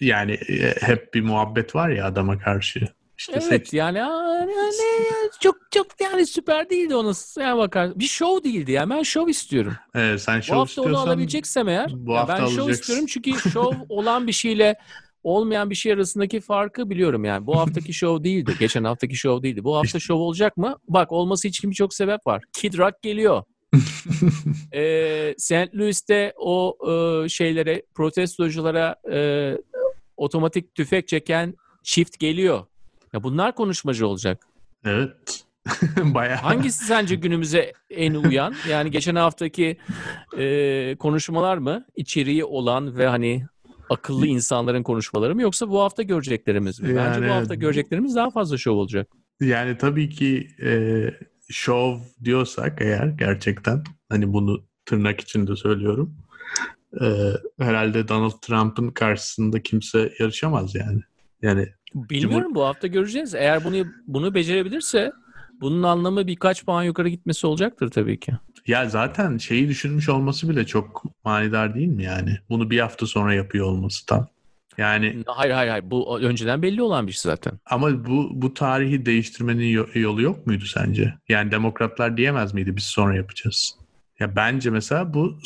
yani 0.00 0.32
e, 0.32 0.74
hep 0.80 1.14
bir 1.14 1.20
muhabbet 1.20 1.74
var 1.74 1.88
ya 1.88 2.06
adama 2.06 2.38
karşı. 2.38 2.88
İşte 3.18 3.32
evet 3.32 3.44
seks... 3.44 3.74
yani 3.74 3.98
ne 3.98 4.46
çok 5.40 5.56
çok 5.70 5.86
yani 6.00 6.26
süper 6.26 6.70
değildi 6.70 6.94
ona 6.94 7.12
yani 7.38 7.58
bakar. 7.58 7.98
Bir 7.98 8.04
show 8.04 8.44
değildi 8.44 8.72
yani 8.72 8.90
ben 8.90 9.02
show 9.02 9.30
istiyorum. 9.30 9.76
Evet, 9.94 10.20
sen 10.20 10.40
show 10.40 10.56
bu 10.56 10.60
hafta 10.60 10.82
onu 10.82 10.98
alabileceksem 10.98 11.68
eğer 11.68 11.90
bu 11.94 12.16
hafta 12.16 12.38
ben 12.38 12.46
show 12.46 12.72
istiyorum 12.72 13.06
çünkü 13.06 13.50
show 13.50 13.78
olan 13.88 14.26
bir 14.26 14.32
şeyle 14.32 14.76
olmayan 15.22 15.70
bir 15.70 15.74
şey 15.74 15.92
arasındaki 15.92 16.40
farkı 16.40 16.90
biliyorum 16.90 17.24
yani. 17.24 17.46
Bu 17.46 17.58
haftaki 17.58 17.92
show 17.92 18.24
değildi. 18.24 18.54
Geçen 18.58 18.84
haftaki 18.84 19.16
show 19.16 19.42
değildi. 19.42 19.64
Bu 19.64 19.76
hafta 19.76 20.00
show 20.00 20.22
olacak 20.22 20.56
mı? 20.56 20.76
Bak 20.88 21.12
olması 21.12 21.48
için 21.48 21.70
birçok 21.70 21.94
sebep 21.94 22.26
var. 22.26 22.42
Kid 22.52 22.78
Rock 22.78 23.02
geliyor. 23.02 23.42
Ee, 24.74 25.34
St. 25.38 25.74
Louis'te 25.74 26.32
o 26.36 26.76
e, 26.90 27.28
şeylere, 27.28 27.82
protestoculara 27.94 28.96
e, 29.12 29.50
otomatik 30.16 30.74
tüfek 30.74 31.08
çeken 31.08 31.54
çift 31.82 32.18
geliyor. 32.18 32.66
Ya 33.12 33.22
bunlar 33.22 33.54
konuşmacı 33.54 34.06
olacak. 34.06 34.46
evet. 34.84 35.44
Bayağı. 35.96 36.36
Hangisi 36.36 36.84
sence 36.84 37.14
günümüze 37.14 37.72
en 37.90 38.14
uyan? 38.14 38.54
Yani 38.68 38.90
geçen 38.90 39.14
haftaki 39.14 39.76
e, 40.38 40.96
konuşmalar 40.98 41.56
mı? 41.56 41.86
İçeriği 41.96 42.44
olan 42.44 42.98
ve 42.98 43.06
hani 43.06 43.46
akıllı 43.90 44.26
insanların 44.26 44.82
konuşmaları 44.82 45.34
mı 45.34 45.42
yoksa 45.42 45.68
bu 45.68 45.80
hafta 45.80 46.02
göreceklerimiz 46.02 46.80
mi? 46.80 46.88
Bence 46.88 47.00
Yani 47.00 47.28
bu 47.28 47.32
hafta 47.32 47.54
göreceklerimiz 47.54 48.16
daha 48.16 48.30
fazla 48.30 48.58
şov 48.58 48.74
olacak. 48.76 49.08
Yani 49.40 49.78
tabii 49.78 50.10
ki 50.10 50.48
e, 50.62 50.70
şov 51.50 51.98
diyorsak 52.24 52.78
eğer 52.80 53.06
gerçekten 53.06 53.84
hani 54.08 54.32
bunu 54.32 54.64
tırnak 54.86 55.20
içinde 55.20 55.56
söylüyorum. 55.56 56.16
e, 57.00 57.06
herhalde 57.58 58.08
Donald 58.08 58.40
Trump'ın 58.42 58.90
karşısında 58.90 59.62
kimse 59.62 60.12
yarışamaz 60.18 60.74
yani. 60.74 61.00
Yani 61.42 61.68
Bilmiyorum 61.94 62.54
bu 62.54 62.64
hafta 62.64 62.86
göreceğiz. 62.86 63.34
Eğer 63.34 63.64
bunu 63.64 63.84
bunu 64.06 64.34
becerebilirse 64.34 65.12
bunun 65.60 65.82
anlamı 65.82 66.26
birkaç 66.26 66.64
puan 66.64 66.82
yukarı 66.82 67.08
gitmesi 67.08 67.46
olacaktır 67.46 67.90
tabii 67.90 68.20
ki. 68.20 68.32
ya 68.66 68.88
zaten 68.88 69.38
şeyi 69.38 69.68
düşünmüş 69.68 70.08
olması 70.08 70.48
bile 70.48 70.66
çok 70.66 71.02
manidar 71.24 71.74
değil 71.74 71.88
mi 71.88 72.02
yani? 72.04 72.38
Bunu 72.48 72.70
bir 72.70 72.80
hafta 72.80 73.06
sonra 73.06 73.34
yapıyor 73.34 73.66
olması 73.66 74.06
tam. 74.06 74.26
Yani 74.78 75.22
Hayır 75.26 75.52
hayır 75.52 75.70
hayır. 75.70 75.90
Bu 75.90 76.20
önceden 76.20 76.62
belli 76.62 76.82
olan 76.82 77.06
bir 77.06 77.12
şey 77.12 77.20
zaten. 77.30 77.52
ama 77.70 78.06
bu 78.06 78.28
bu 78.32 78.54
tarihi 78.54 79.06
değiştirmenin 79.06 79.66
yo- 79.66 79.86
yolu 79.94 80.22
yok 80.22 80.46
muydu 80.46 80.64
sence? 80.64 81.14
Yani 81.28 81.50
demokratlar 81.50 82.16
diyemez 82.16 82.54
miydi 82.54 82.76
biz 82.76 82.84
sonra 82.84 83.16
yapacağız? 83.16 83.74
Ya 84.22 84.36
bence 84.36 84.70
mesela 84.70 85.14
bu 85.14 85.38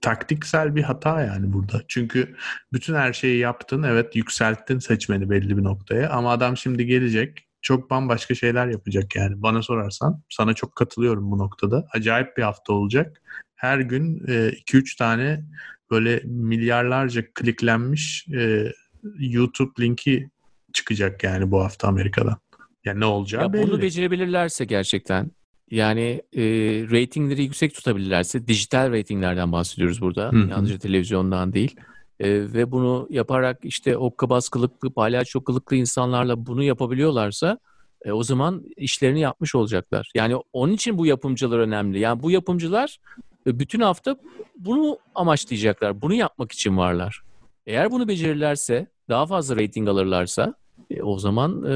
taktiksel 0.00 0.76
bir 0.76 0.82
hata 0.82 1.20
yani 1.22 1.52
burada. 1.52 1.82
Çünkü 1.88 2.36
bütün 2.72 2.94
her 2.94 3.12
şeyi 3.12 3.38
yaptın, 3.38 3.82
evet 3.82 4.16
yükselttin 4.16 4.78
seçmeni 4.78 5.30
belli 5.30 5.56
bir 5.56 5.64
noktaya 5.64 6.10
ama 6.10 6.30
adam 6.32 6.56
şimdi 6.56 6.86
gelecek 6.86 7.48
çok 7.62 7.90
bambaşka 7.90 8.34
şeyler 8.34 8.66
yapacak 8.66 9.16
yani. 9.16 9.42
Bana 9.42 9.62
sorarsan 9.62 10.22
sana 10.30 10.54
çok 10.54 10.76
katılıyorum 10.76 11.30
bu 11.30 11.38
noktada. 11.38 11.86
Acayip 11.92 12.36
bir 12.36 12.42
hafta 12.42 12.72
olacak. 12.72 13.22
Her 13.54 13.78
gün 13.78 14.18
2-3 14.18 14.98
tane 14.98 15.44
böyle 15.90 16.20
milyarlarca 16.24 17.32
kliklenmiş 17.34 18.26
e, 18.34 18.72
YouTube 19.18 19.82
linki 19.84 20.30
çıkacak 20.72 21.24
yani 21.24 21.50
bu 21.50 21.64
hafta 21.64 21.88
Amerika'dan. 21.88 22.36
Yani 22.84 23.00
ne 23.00 23.04
olacağı 23.04 23.42
Ya 23.42 23.52
belli. 23.52 23.62
bunu 23.62 23.82
becerebilirlerse 23.82 24.64
gerçekten 24.64 25.30
yani 25.72 26.22
e, 26.32 26.42
reytingleri 26.90 27.42
yüksek 27.42 27.74
tutabilirlerse 27.74 28.46
dijital 28.46 28.92
reytinglerden 28.92 29.52
bahsediyoruz 29.52 30.00
burada. 30.00 30.32
Hı 30.32 30.36
hı. 30.36 30.50
Yalnızca 30.50 30.78
televizyondan 30.78 31.52
değil. 31.52 31.76
E, 32.20 32.28
ve 32.30 32.70
bunu 32.70 33.06
yaparak 33.10 33.58
işte 33.62 33.94
hokkabaz 33.94 34.48
kılıklı, 34.48 34.90
palyaço 34.90 35.44
kılıklı 35.44 35.76
insanlarla 35.76 36.46
bunu 36.46 36.62
yapabiliyorlarsa 36.62 37.58
e, 38.04 38.12
o 38.12 38.22
zaman 38.22 38.64
işlerini 38.76 39.20
yapmış 39.20 39.54
olacaklar. 39.54 40.10
Yani 40.14 40.36
onun 40.52 40.72
için 40.72 40.98
bu 40.98 41.06
yapımcılar 41.06 41.58
önemli. 41.58 42.00
Yani 42.00 42.22
bu 42.22 42.30
yapımcılar 42.30 42.98
e, 43.46 43.58
bütün 43.58 43.80
hafta 43.80 44.16
bunu 44.58 44.98
amaçlayacaklar. 45.14 46.02
Bunu 46.02 46.14
yapmak 46.14 46.52
için 46.52 46.76
varlar. 46.76 47.22
Eğer 47.66 47.90
bunu 47.90 48.08
becerirlerse, 48.08 48.86
daha 49.08 49.26
fazla 49.26 49.56
reyting 49.56 49.88
alırlarsa 49.88 50.54
e, 50.90 51.02
o 51.02 51.18
zaman 51.18 51.64
e, 51.64 51.72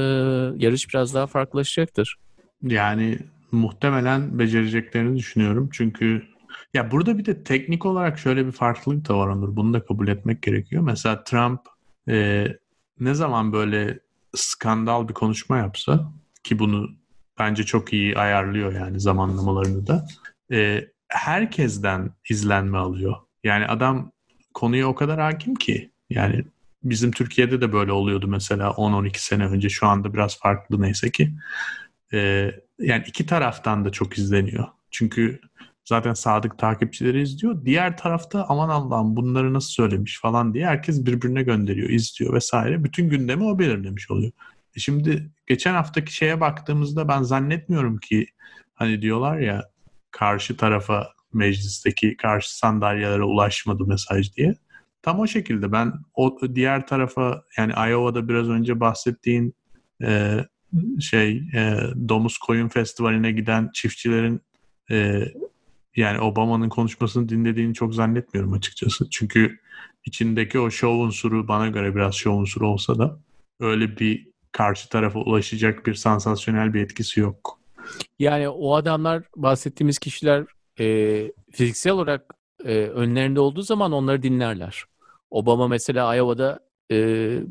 yarış 0.57 0.89
biraz 0.89 1.13
daha 1.13 1.27
farklılaşacaktır. 1.27 2.15
Yani 2.63 3.19
muhtemelen 3.51 4.39
becereceklerini 4.39 5.17
düşünüyorum. 5.17 5.69
Çünkü 5.73 6.23
ya 6.73 6.91
burada 6.91 7.17
bir 7.17 7.25
de 7.25 7.43
teknik 7.43 7.85
olarak 7.85 8.19
şöyle 8.19 8.45
bir 8.45 8.51
farklılık 8.51 9.09
da 9.09 9.17
var 9.17 9.27
Onur. 9.27 9.55
Bunu 9.55 9.73
da 9.73 9.85
kabul 9.85 10.07
etmek 10.07 10.41
gerekiyor. 10.41 10.83
Mesela 10.83 11.23
Trump 11.23 11.61
e, 12.09 12.47
ne 12.99 13.13
zaman 13.13 13.53
böyle 13.53 13.99
skandal 14.35 15.07
bir 15.07 15.13
konuşma 15.13 15.57
yapsa 15.57 16.13
ki 16.43 16.59
bunu 16.59 16.89
bence 17.39 17.63
çok 17.63 17.93
iyi 17.93 18.17
ayarlıyor 18.17 18.73
yani 18.73 18.99
zamanlamalarını 18.99 19.87
da 19.87 20.07
e, 20.51 20.87
herkesten 21.07 22.11
izlenme 22.29 22.77
alıyor. 22.77 23.15
Yani 23.43 23.65
adam 23.65 24.11
konuya 24.53 24.87
o 24.87 24.95
kadar 24.95 25.19
hakim 25.19 25.55
ki 25.55 25.91
yani 26.09 26.45
bizim 26.83 27.11
Türkiye'de 27.11 27.61
de 27.61 27.73
böyle 27.73 27.91
oluyordu 27.91 28.27
mesela 28.27 28.67
10-12 28.67 29.17
sene 29.17 29.45
önce 29.45 29.69
şu 29.69 29.87
anda 29.87 30.13
biraz 30.13 30.39
farklı 30.39 30.81
neyse 30.81 31.11
ki. 31.11 31.33
Ee, 32.13 32.51
yani 32.79 33.03
iki 33.07 33.25
taraftan 33.25 33.85
da 33.85 33.91
çok 33.91 34.17
izleniyor. 34.17 34.67
Çünkü 34.91 35.39
zaten 35.85 36.13
sadık 36.13 36.57
takipçileri 36.57 37.21
izliyor. 37.21 37.65
Diğer 37.65 37.97
tarafta 37.97 38.45
aman 38.49 38.69
Allah'ım 38.69 39.15
bunları 39.15 39.53
nasıl 39.53 39.69
söylemiş 39.69 40.19
falan 40.21 40.53
diye 40.53 40.67
herkes 40.67 41.05
birbirine 41.05 41.43
gönderiyor, 41.43 41.89
izliyor 41.89 42.33
vesaire. 42.33 42.83
Bütün 42.83 43.09
gündemi 43.09 43.43
o 43.43 43.59
belirlemiş 43.59 44.11
oluyor. 44.11 44.31
E 44.75 44.79
şimdi 44.79 45.31
geçen 45.47 45.73
haftaki 45.73 46.13
şeye 46.13 46.39
baktığımızda 46.39 47.07
ben 47.07 47.23
zannetmiyorum 47.23 47.97
ki 47.97 48.27
hani 48.75 49.01
diyorlar 49.01 49.37
ya 49.39 49.69
karşı 50.11 50.57
tarafa 50.57 51.13
meclisteki 51.33 52.17
karşı 52.17 52.57
sandalyelere 52.57 53.23
ulaşmadı 53.23 53.85
mesaj 53.85 54.33
diye. 54.35 54.55
Tam 55.01 55.19
o 55.19 55.27
şekilde 55.27 55.71
ben 55.71 55.93
o 56.15 56.39
diğer 56.55 56.87
tarafa 56.87 57.43
yani 57.57 57.73
Iowa'da 57.89 58.27
biraz 58.27 58.49
önce 58.49 58.79
bahsettiğin 58.79 59.55
e, 60.03 60.39
şey 60.99 61.37
e, 61.53 61.79
domuz 62.09 62.37
koyun 62.37 62.67
festivaline 62.67 63.31
giden 63.31 63.69
çiftçilerin 63.73 64.41
e, 64.91 65.25
yani 65.95 66.19
Obama'nın 66.19 66.69
konuşmasını 66.69 67.29
dinlediğini 67.29 67.73
çok 67.73 67.95
zannetmiyorum 67.95 68.53
açıkçası. 68.53 69.09
Çünkü 69.09 69.59
içindeki 70.05 70.59
o 70.59 70.71
şov 70.71 70.99
unsuru 70.99 71.47
bana 71.47 71.67
göre 71.67 71.95
biraz 71.95 72.15
şov 72.15 72.33
unsuru 72.37 72.67
olsa 72.69 72.99
da 72.99 73.19
öyle 73.59 73.97
bir 73.99 74.27
karşı 74.51 74.89
tarafa 74.89 75.19
ulaşacak 75.19 75.85
bir 75.85 75.93
sansasyonel 75.93 76.73
bir 76.73 76.81
etkisi 76.81 77.19
yok. 77.19 77.59
Yani 78.19 78.49
o 78.49 78.75
adamlar 78.75 79.23
bahsettiğimiz 79.35 79.99
kişiler 79.99 80.45
e, 80.79 81.31
fiziksel 81.51 81.93
olarak 81.93 82.33
e, 82.65 82.73
önlerinde 82.75 83.39
olduğu 83.39 83.61
zaman 83.61 83.91
onları 83.91 84.23
dinlerler. 84.23 84.83
Obama 85.31 85.67
mesela 85.67 86.15
Iowa'da 86.15 86.59
e, 86.91 86.95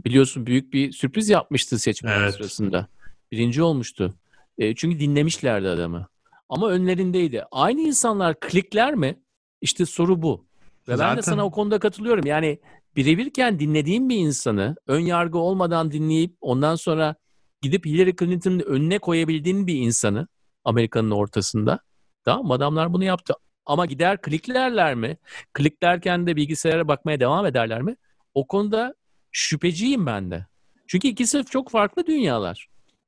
biliyorsun 0.05 0.47
büyük 0.47 0.73
bir 0.73 0.93
sürpriz 0.93 1.29
yapmıştı 1.29 1.79
seçmen 1.79 2.21
Evet. 2.21 2.35
sırasında. 2.35 2.89
Birinci 3.33 3.63
olmuştu. 3.63 4.15
E, 4.59 4.75
çünkü 4.75 5.01
dinlemişlerdi 5.01 5.69
adamı. 5.69 6.07
Ama 6.49 6.69
önlerindeydi. 6.69 7.45
Aynı 7.51 7.81
insanlar 7.81 8.41
klikler 8.41 8.95
mi? 8.95 9.21
İşte 9.61 9.87
soru 9.87 10.23
bu. 10.23 10.47
Ve 10.89 10.93
ben 10.93 10.97
Zaten- 10.97 11.17
de 11.17 11.23
sana 11.23 11.45
o 11.45 11.51
konuda 11.51 11.79
katılıyorum. 11.79 12.27
Yani 12.27 12.59
birebirken 12.97 13.59
dinlediğim 13.59 14.09
bir 14.09 14.17
insanı 14.17 14.77
ön 14.87 15.01
yargı 15.01 15.39
olmadan 15.39 15.91
dinleyip 15.93 16.37
ondan 16.41 16.75
sonra 16.75 17.15
gidip 17.63 17.87
Hillary 17.87 18.13
Clinton'ın 18.19 18.59
önüne 18.61 18.99
koyabildiğin 18.99 19.67
bir 19.67 19.75
insanı 19.75 20.29
Amerika'nın 20.65 21.11
ortasında. 21.11 21.81
Tamam? 22.25 22.51
Adamlar 22.51 22.93
bunu 22.93 23.05
yaptı. 23.05 23.35
Ama 23.67 23.87
gider 23.87 24.23
kliklerler 24.23 24.95
mi? 24.95 25.17
Kliklerken 25.53 26.27
de 26.27 26.37
bilgisayara 26.37 26.89
bakmaya 26.89 27.21
devam 27.21 27.47
ederler 27.47 27.83
mi? 27.83 27.97
O 28.35 28.47
konuda 28.47 28.95
şüpheciyim 29.33 30.07
ben 30.07 30.31
de. 30.31 30.47
Çünkü 30.87 31.09
ikisi 31.09 31.45
çok 31.45 31.71
farklı 31.71 32.07
dünyalar. 32.07 32.67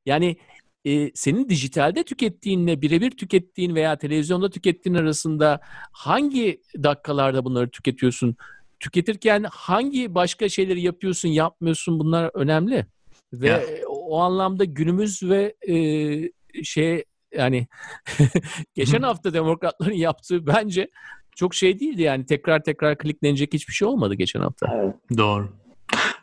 Yani 0.08 0.36
e, 0.84 1.10
senin 1.14 1.48
dijitalde 1.48 2.02
tükettiğinle 2.02 2.82
birebir 2.82 3.10
tükettiğin 3.10 3.74
veya 3.74 3.98
televizyonda 3.98 4.50
tükettiğin 4.50 4.96
arasında 4.96 5.60
hangi 5.92 6.60
dakikalarda 6.82 7.44
bunları 7.44 7.70
tüketiyorsun? 7.70 8.36
Tüketirken 8.80 9.46
hangi 9.50 10.14
başka 10.14 10.48
şeyleri 10.48 10.82
yapıyorsun, 10.82 11.28
yapmıyorsun 11.28 11.98
bunlar 11.98 12.30
önemli. 12.34 12.86
Ve 13.32 13.48
Ya. 13.48 13.60
o 13.88 14.18
anlamda 14.18 14.64
günümüz 14.64 15.22
ve 15.22 15.54
e, 15.68 15.74
şey 16.64 17.04
yani 17.34 17.66
geçen 18.74 19.02
hafta 19.02 19.32
demokratların 19.34 19.92
yaptığı 20.06 20.46
bence 20.46 20.88
çok 21.36 21.54
şey 21.54 21.80
değildi 21.80 22.02
yani 22.02 22.26
tekrar 22.26 22.62
tekrar 22.62 22.98
kliklenecek 22.98 23.54
hiçbir 23.54 23.72
şey 23.72 23.88
olmadı 23.88 24.14
geçen 24.14 24.40
hafta. 24.40 24.94
Doğru. 25.16 25.48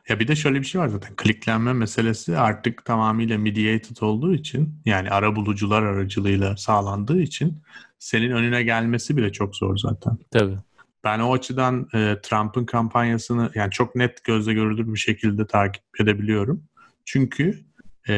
Ya 0.09 0.19
bir 0.19 0.27
de 0.27 0.35
şöyle 0.35 0.59
bir 0.59 0.65
şey 0.65 0.81
var 0.81 0.87
zaten. 0.87 1.15
Kliklenme 1.15 1.73
meselesi 1.73 2.37
artık 2.37 2.85
tamamıyla 2.85 3.37
mediated 3.37 3.97
olduğu 4.01 4.33
için 4.33 4.81
yani 4.85 5.09
ara 5.09 5.35
bulucular 5.35 5.83
aracılığıyla 5.83 6.57
sağlandığı 6.57 7.21
için 7.21 7.61
senin 7.99 8.31
önüne 8.31 8.63
gelmesi 8.63 9.17
bile 9.17 9.31
çok 9.31 9.55
zor 9.55 9.77
zaten. 9.77 10.17
Tabii. 10.31 10.57
Ben 11.03 11.19
o 11.19 11.33
açıdan 11.33 11.87
e, 11.93 12.17
Trump'ın 12.23 12.65
kampanyasını 12.65 13.51
yani 13.55 13.71
çok 13.71 13.95
net 13.95 14.23
gözle 14.23 14.53
görülür 14.53 14.93
bir 14.93 14.99
şekilde 14.99 15.47
takip 15.47 15.83
edebiliyorum. 15.99 16.63
Çünkü 17.05 17.65
e, 18.09 18.13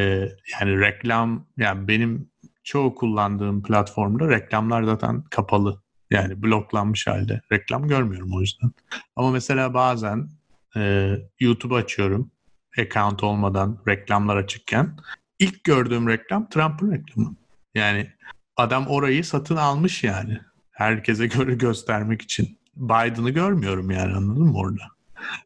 yani 0.62 0.80
reklam 0.80 1.46
yani 1.58 1.88
benim 1.88 2.30
çoğu 2.64 2.96
kullandığım 2.96 3.64
platformda 3.64 4.30
reklamlar 4.30 4.84
zaten 4.84 5.22
kapalı. 5.22 5.82
Yani 6.12 6.44
bloklanmış 6.44 7.08
halde. 7.08 7.42
Reklam 7.52 7.88
görmüyorum 7.88 8.34
o 8.34 8.42
yüzden. 8.42 8.72
Ama 9.16 9.32
mesela 9.32 9.74
bazen 9.74 10.30
e, 10.78 11.16
YouTube 11.40 11.76
açıyorum. 11.76 12.32
Account 12.80 13.24
olmadan 13.24 13.84
reklamlar 13.88 14.38
açıkken. 14.38 14.98
ilk 15.40 15.64
gördüğüm 15.64 16.08
reklam 16.08 16.50
Trump'ın 16.50 16.92
reklamı. 16.92 17.36
Yani 17.76 18.12
adam 18.58 18.88
orayı 18.88 19.24
satın 19.26 19.56
almış 19.56 20.04
yani. 20.04 20.40
Herkese 20.72 21.28
göre 21.38 21.56
göstermek 21.56 22.22
için. 22.22 22.58
Biden'ı 22.76 23.30
görmüyorum 23.30 23.92
yani 23.92 24.16
anladın 24.16 24.44
mı 24.44 24.58
orada? 24.58 24.84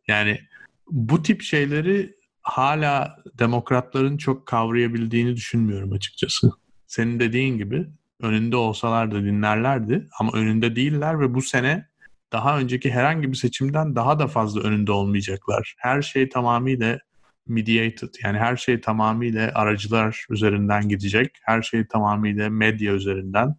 Yani 0.08 0.40
bu 0.92 1.24
tip 1.24 1.42
şeyleri 1.42 2.16
hala 2.42 3.18
demokratların 3.40 4.18
çok 4.18 4.46
kavrayabildiğini 4.46 5.36
düşünmüyorum 5.36 5.92
açıkçası. 5.92 6.52
Senin 6.88 7.20
dediğin 7.20 7.58
gibi 7.58 7.88
önünde 8.22 8.56
olsalar 8.56 9.12
da 9.12 9.24
dinlerlerdi 9.24 10.08
ama 10.20 10.32
önünde 10.34 10.76
değiller 10.76 11.20
ve 11.20 11.34
bu 11.34 11.42
sene 11.42 11.91
daha 12.32 12.60
önceki 12.60 12.92
herhangi 12.92 13.32
bir 13.32 13.38
seçimden 13.38 13.96
daha 13.96 14.20
da 14.20 14.28
fazla 14.28 14.62
önünde 14.62 14.92
olmayacaklar. 14.92 15.76
Her 15.78 16.02
şey 16.02 16.30
tamamıyla 16.30 17.00
mediated 17.48 18.10
yani 18.24 18.38
her 18.38 18.56
şey 18.58 18.82
tamamıyla 18.82 19.52
aracılar 19.56 20.26
üzerinden 20.30 20.90
gidecek. 20.90 21.38
Her 21.44 21.62
şey 21.62 21.86
tamamıyla 21.86 22.50
medya 22.50 22.94
üzerinden. 22.94 23.56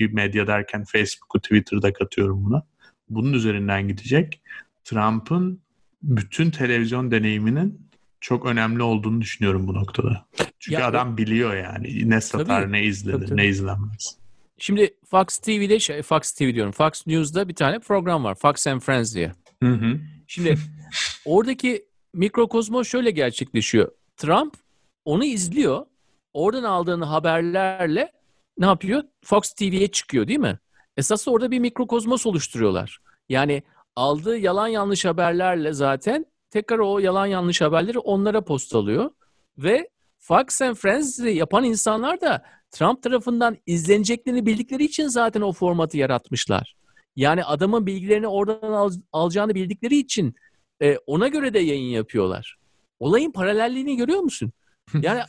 Medya 0.00 0.46
derken 0.46 0.84
Facebook'u, 0.84 1.40
Twitter'da 1.40 1.92
katıyorum 1.92 2.44
buna. 2.44 2.62
Bunun 3.08 3.32
üzerinden 3.32 3.88
gidecek. 3.88 4.42
Trump'ın 4.84 5.60
bütün 6.02 6.50
televizyon 6.50 7.10
deneyiminin 7.10 7.88
çok 8.20 8.46
önemli 8.46 8.82
olduğunu 8.82 9.20
düşünüyorum 9.20 9.68
bu 9.68 9.74
noktada. 9.74 10.26
Çünkü 10.58 10.80
ya, 10.80 10.86
adam 10.86 11.16
biliyor 11.16 11.56
yani 11.56 12.10
ne 12.10 12.20
satar, 12.20 12.62
tabii, 12.62 12.72
ne 12.72 12.84
izlenir, 12.84 13.16
tabii, 13.16 13.26
tabii. 13.26 13.36
ne 13.36 13.46
izlenmez. 13.46 14.18
Şimdi 14.58 14.94
Fox 15.04 15.38
TV'de, 15.38 15.78
şey, 15.78 16.02
Fox 16.02 16.32
TV 16.32 16.54
diyorum, 16.54 16.72
Fox 16.72 17.06
News'da 17.06 17.48
bir 17.48 17.54
tane 17.54 17.78
program 17.78 18.24
var. 18.24 18.34
Fox 18.34 18.66
and 18.66 18.80
Friends 18.80 19.14
diye. 19.14 19.32
Hı 19.62 19.68
hı. 19.68 20.00
Şimdi 20.26 20.58
oradaki 21.24 21.84
mikrokozmos 22.14 22.88
şöyle 22.88 23.10
gerçekleşiyor. 23.10 23.92
Trump 24.16 24.54
onu 25.04 25.24
izliyor. 25.24 25.86
Oradan 26.32 26.62
aldığın 26.62 27.00
haberlerle 27.00 28.12
ne 28.58 28.66
yapıyor? 28.66 29.02
Fox 29.24 29.52
TV'ye 29.52 29.88
çıkıyor 29.88 30.28
değil 30.28 30.38
mi? 30.38 30.58
Esas 30.96 31.28
orada 31.28 31.50
bir 31.50 31.58
mikrokozmos 31.58 32.26
oluşturuyorlar. 32.26 32.98
Yani 33.28 33.62
aldığı 33.96 34.38
yalan 34.38 34.68
yanlış 34.68 35.04
haberlerle 35.04 35.72
zaten 35.72 36.26
tekrar 36.50 36.78
o 36.78 36.98
yalan 36.98 37.26
yanlış 37.26 37.60
haberleri 37.60 37.98
onlara 37.98 38.40
postalıyor. 38.40 39.10
Ve 39.58 39.88
Fox 40.18 40.62
and 40.62 40.74
Friends'i 40.74 41.28
yapan 41.28 41.64
insanlar 41.64 42.20
da 42.20 42.44
Trump 42.78 43.02
tarafından 43.02 43.56
izleneceklerini 43.66 44.46
bildikleri 44.46 44.84
için 44.84 45.08
zaten 45.08 45.40
o 45.40 45.52
formatı 45.52 45.98
yaratmışlar. 45.98 46.76
Yani 47.16 47.44
adamın 47.44 47.86
bilgilerini 47.86 48.26
oradan 48.26 48.72
al, 48.72 48.92
alacağını 49.12 49.54
bildikleri 49.54 49.96
için 49.96 50.34
e, 50.82 50.96
ona 51.06 51.28
göre 51.28 51.54
de 51.54 51.58
yayın 51.58 51.90
yapıyorlar. 51.90 52.56
Olayın 52.98 53.32
paralelliğini 53.32 53.96
görüyor 53.96 54.20
musun? 54.20 54.52
Yani 55.02 55.20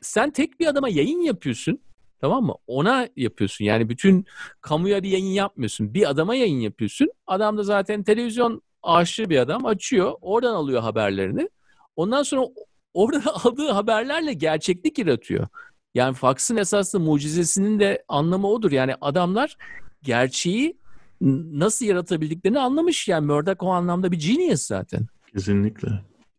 sen 0.00 0.30
tek 0.30 0.60
bir 0.60 0.66
adama 0.66 0.88
yayın 0.88 1.20
yapıyorsun. 1.20 1.78
Tamam 2.20 2.44
mı? 2.44 2.54
Ona 2.66 3.08
yapıyorsun. 3.16 3.64
Yani 3.64 3.88
bütün 3.88 4.26
kamuya 4.60 5.02
bir 5.02 5.08
yayın 5.08 5.32
yapmıyorsun. 5.32 5.94
Bir 5.94 6.10
adama 6.10 6.34
yayın 6.34 6.60
yapıyorsun. 6.60 7.10
Adam 7.26 7.58
da 7.58 7.62
zaten 7.62 8.02
televizyon 8.02 8.62
aşırı 8.82 9.30
bir 9.30 9.38
adam. 9.38 9.66
Açıyor. 9.66 10.14
Oradan 10.20 10.54
alıyor 10.54 10.82
haberlerini. 10.82 11.48
Ondan 11.96 12.22
sonra 12.22 12.46
orada 12.94 13.34
aldığı 13.44 13.70
haberlerle 13.70 14.32
gerçeklik 14.32 14.98
yaratıyor. 14.98 15.48
Yani 15.94 16.14
Fox'ın 16.14 16.56
esaslı 16.56 17.00
mucizesinin 17.00 17.80
de 17.80 18.04
anlamı 18.08 18.48
odur. 18.48 18.72
Yani 18.72 18.94
adamlar 19.00 19.56
gerçeği 20.02 20.76
nasıl 21.20 21.86
yaratabildiklerini 21.86 22.58
anlamış. 22.58 23.08
Yani 23.08 23.26
Murdoch 23.26 23.62
o 23.62 23.68
anlamda 23.68 24.12
bir 24.12 24.18
genius 24.18 24.62
zaten. 24.62 25.06
Kesinlikle. 25.34 25.88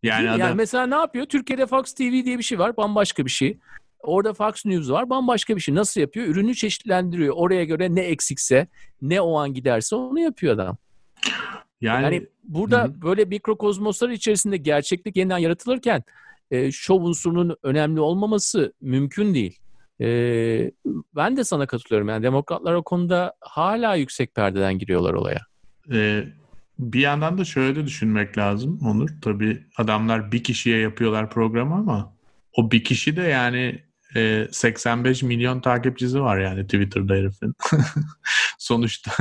Yani, 0.03 0.30
adam... 0.30 0.39
yani 0.39 0.56
mesela 0.56 0.86
ne 0.86 0.95
yapıyor? 0.95 1.26
Türkiye'de 1.26 1.66
Fox 1.66 1.93
TV 1.93 2.01
diye 2.01 2.38
bir 2.38 2.43
şey 2.43 2.60
var. 2.60 2.78
Bambaşka 2.78 3.26
bir 3.26 3.32
şey. 3.32 3.58
Orada 3.99 4.34
Fox 4.34 4.66
News 4.66 4.89
var. 4.89 5.10
Bambaşka 5.10 5.56
bir 5.56 5.62
şey. 5.62 5.76
Nasıl 5.76 6.01
yapıyor? 6.01 6.28
Ürünü 6.28 6.56
çeşitlendiriyor. 6.56 7.34
Oraya 7.38 7.64
göre 7.64 7.95
ne 7.95 8.01
eksikse, 8.01 8.68
ne 9.01 9.22
o 9.22 9.38
an 9.38 9.53
giderse 9.53 9.95
onu 9.95 10.20
yapıyor 10.20 10.53
adam. 10.53 10.78
Yani, 11.82 12.03
yani 12.03 12.28
burada 12.43 12.84
hı. 12.84 13.01
böyle 13.01 13.26
mikrokozmoslar 13.26 14.10
içerisinde 14.10 14.58
gerçeklik 14.58 15.18
yeniden 15.18 15.38
yaratılırken 15.38 16.03
e, 16.52 16.72
şov 16.72 17.02
unsurunun 17.02 17.58
önemli 17.64 18.00
olmaması 18.00 18.74
mümkün 18.82 19.34
değil. 19.34 19.60
E, 20.02 20.08
ben 21.16 21.38
de 21.38 21.43
sana 21.43 21.68
katılıyorum. 21.68 22.10
Yani 22.10 22.24
demokratlar 22.24 22.74
o 22.74 22.84
konuda 22.84 23.34
hala 23.39 23.96
yüksek 23.96 24.36
perdeden 24.36 24.80
giriyorlar 24.80 25.14
olaya. 25.14 25.39
E, 25.93 26.24
bir 26.80 27.00
yandan 27.00 27.38
da 27.38 27.46
şöyle 27.46 27.76
de 27.76 27.86
düşünmek 27.86 28.38
lazım 28.38 28.80
Onur. 28.86 29.10
Tabii 29.22 29.64
adamlar 29.78 30.32
bir 30.32 30.43
kişiye 30.43 30.80
yapıyorlar 30.80 31.30
programı 31.30 31.76
ama 31.76 32.14
o 32.54 32.72
bir 32.72 32.84
kişi 32.84 33.18
de 33.18 33.22
yani 33.22 33.86
85 34.52 35.24
e, 35.24 35.26
milyon 35.26 35.60
takipçisi 35.60 36.22
var 36.22 36.38
yani 36.38 36.64
Twitter'da 36.64 37.14
herifin. 37.14 37.54
Sonuçta 38.58 39.12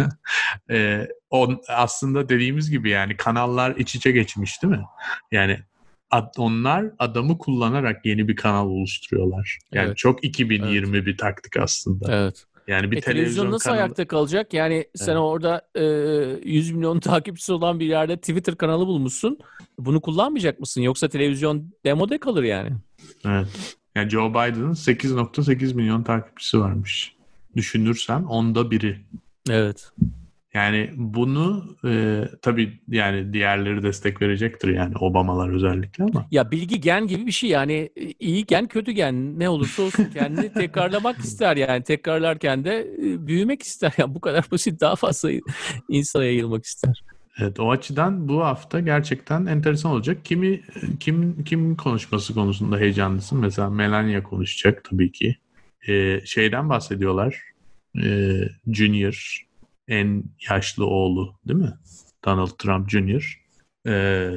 e, 0.71 1.09
on, 1.31 1.61
aslında 1.69 2.29
dediğimiz 2.29 2.71
gibi 2.71 2.91
yani 2.91 3.17
kanallar 3.17 3.77
iç 3.77 3.95
içe 3.95 4.11
geçmiş 4.13 4.63
değil 4.63 4.75
mi? 4.75 4.85
Yani 5.33 5.59
ad, 6.11 6.35
onlar 6.39 6.85
adamı 6.99 7.39
kullanarak 7.39 8.07
yeni 8.07 8.29
bir 8.29 8.37
kanal 8.37 8.67
oluşturuyorlar. 8.67 9.59
Yani 9.73 9.87
evet. 9.87 9.97
çok 9.97 10.25
2020 10.25 10.97
evet. 10.97 11.07
bir 11.07 11.17
taktik 11.17 11.57
aslında. 11.57 12.23
Evet. 12.23 12.45
Yani 12.67 12.91
bir 12.91 12.97
e, 12.97 13.01
televizyon, 13.01 13.13
televizyon 13.15 13.51
nasıl 13.51 13.65
kanalı... 13.65 13.81
ayakta 13.81 14.07
kalacak? 14.07 14.55
Yani 14.55 14.75
evet. 14.75 14.91
sen 14.95 15.17
orada 15.17 15.63
e, 15.75 15.85
100 16.45 16.71
milyon 16.71 17.01
takipçisi 17.01 17.53
olan 17.53 17.81
bir 17.81 17.87
yerde 17.87 18.17
Twitter 18.17 18.57
kanalı 18.57 18.87
bulmuşsun. 18.87 19.39
Bunu 19.79 20.01
kullanmayacak 20.01 20.61
mısın? 20.61 20.81
Yoksa 20.81 21.09
televizyon 21.09 21.73
demode 21.85 22.19
kalır 22.19 22.43
yani. 22.43 22.71
Evet. 23.27 23.77
Yani 23.95 24.11
Joe 24.11 24.31
Biden'ın 24.31 24.75
8.8 24.75 25.75
milyon 25.75 26.03
takipçisi 26.03 26.61
varmış. 26.61 27.15
Düşünürsen 27.57 28.23
onda 28.23 28.71
biri. 28.71 29.01
Evet. 29.51 29.93
Yani 30.55 30.91
bunu 30.97 31.77
e, 31.85 32.23
tabii 32.43 32.81
yani 32.89 33.33
diğerleri 33.33 33.83
destek 33.83 34.23
verecektir 34.23 34.69
yani 34.69 34.95
Obamalar 34.97 35.55
özellikle 35.55 36.05
ama. 36.05 36.27
Ya 36.31 36.51
bilgi 36.51 36.81
gen 36.81 37.07
gibi 37.07 37.27
bir 37.27 37.33
şey 37.33 37.51
yani 37.51 37.91
iyi 38.21 38.47
gen 38.47 38.67
kötü 38.67 38.93
gen 38.93 39.39
ne 39.39 39.49
olursa 39.49 39.83
olsun 39.83 40.11
kendini 40.15 40.53
tekrarlamak 40.55 41.19
ister 41.19 41.57
yani 41.57 41.85
tekrarlarken 41.85 42.65
de 42.65 42.89
e, 42.99 43.27
büyümek 43.27 43.63
ister. 43.63 43.93
Yani 43.99 44.15
bu 44.15 44.21
kadar 44.21 44.45
basit 44.53 44.81
daha 44.81 44.97
fazla 44.97 45.31
insana 45.89 46.25
yayılmak 46.25 46.65
ister. 46.65 47.05
Evet 47.39 47.61
o 47.61 47.71
açıdan 47.71 48.29
bu 48.29 48.45
hafta 48.45 48.81
gerçekten 48.81 49.47
enteresan 49.47 49.93
olacak. 49.93 50.25
Kimi 50.25 50.61
kim 51.01 51.45
kim 51.45 51.77
konuşması 51.77 52.35
konusunda 52.35 52.79
heyecanlısın? 52.79 53.39
Mesela 53.39 53.71
Melania 53.71 54.23
konuşacak 54.23 54.85
tabii 54.85 55.13
ki. 55.13 55.37
Ee, 55.89 56.21
şeyden 56.25 56.69
bahsediyorlar. 56.69 57.43
Ee, 58.03 58.49
Junior 58.73 59.45
en 59.89 60.25
yaşlı 60.51 60.87
oğlu 60.87 61.35
değil 61.49 61.61
mi? 61.61 61.75
Donald 62.25 62.51
Trump 62.59 62.91
Jr. 62.91 63.45
Ee, 63.87 64.31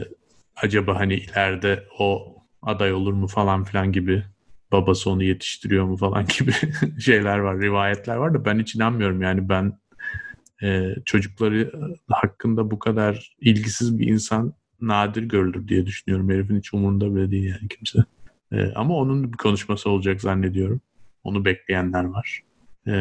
acaba 0.55 0.99
hani 0.99 1.13
ileride 1.15 1.83
o 1.99 2.35
aday 2.61 2.93
olur 2.93 3.13
mu 3.13 3.27
falan 3.27 3.63
filan 3.63 3.91
gibi 3.91 4.23
babası 4.71 5.09
onu 5.09 5.23
yetiştiriyor 5.23 5.85
mu 5.85 5.97
falan 5.97 6.25
gibi 6.39 6.53
şeyler 6.99 7.37
var, 7.37 7.61
rivayetler 7.61 8.15
var 8.15 8.33
da 8.33 8.45
ben 8.45 8.59
hiç 8.59 8.75
inanmıyorum 8.75 9.21
yani 9.21 9.49
ben 9.49 9.79
e, 10.63 10.95
çocukları 11.05 11.71
hakkında 12.07 12.71
bu 12.71 12.79
kadar 12.79 13.35
ilgisiz 13.41 13.99
bir 13.99 14.07
insan 14.07 14.53
nadir 14.81 15.23
görülür 15.23 15.67
diye 15.67 15.85
düşünüyorum. 15.85 16.29
Herifin 16.29 16.57
hiç 16.57 16.73
umurunda 16.73 17.15
bile 17.15 17.31
değil 17.31 17.45
yani 17.45 17.67
kimse. 17.67 17.99
E, 18.51 18.73
ama 18.75 18.95
onun 18.95 19.33
bir 19.33 19.37
konuşması 19.37 19.89
olacak 19.89 20.21
zannediyorum. 20.21 20.81
Onu 21.23 21.45
bekleyenler 21.45 22.03
var. 22.03 22.41
E, 22.87 22.93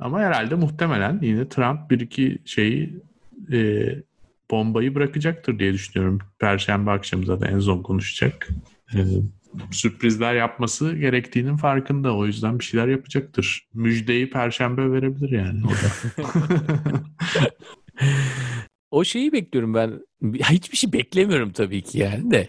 ama 0.00 0.20
herhalde 0.20 0.54
muhtemelen 0.54 1.18
yine 1.22 1.48
Trump 1.48 1.90
bir 1.90 2.00
iki 2.00 2.38
şeyi 2.44 3.00
e, 3.52 3.88
bombayı 4.50 4.94
bırakacaktır 4.94 5.58
diye 5.58 5.72
düşünüyorum. 5.72 6.18
Perşembe 6.38 6.90
akşamı 6.90 7.26
zaten 7.26 7.54
en 7.54 7.58
son 7.58 7.82
konuşacak. 7.82 8.48
E, 8.94 8.98
sürprizler 9.70 10.34
yapması 10.34 10.96
gerektiğinin 10.96 11.56
farkında. 11.56 12.16
O 12.16 12.26
yüzden 12.26 12.58
bir 12.58 12.64
şeyler 12.64 12.88
yapacaktır. 12.88 13.68
Müjdeyi 13.74 14.30
perşembe 14.30 14.92
verebilir 14.92 15.30
yani 15.30 15.62
o 15.66 15.70
da. 15.70 16.22
o 18.90 19.04
şeyi 19.04 19.32
bekliyorum 19.32 19.74
ben. 19.74 20.00
Hiçbir 20.22 20.76
şey 20.76 20.92
beklemiyorum 20.92 21.52
tabii 21.52 21.82
ki 21.82 21.98
yani 21.98 22.30
de. 22.30 22.48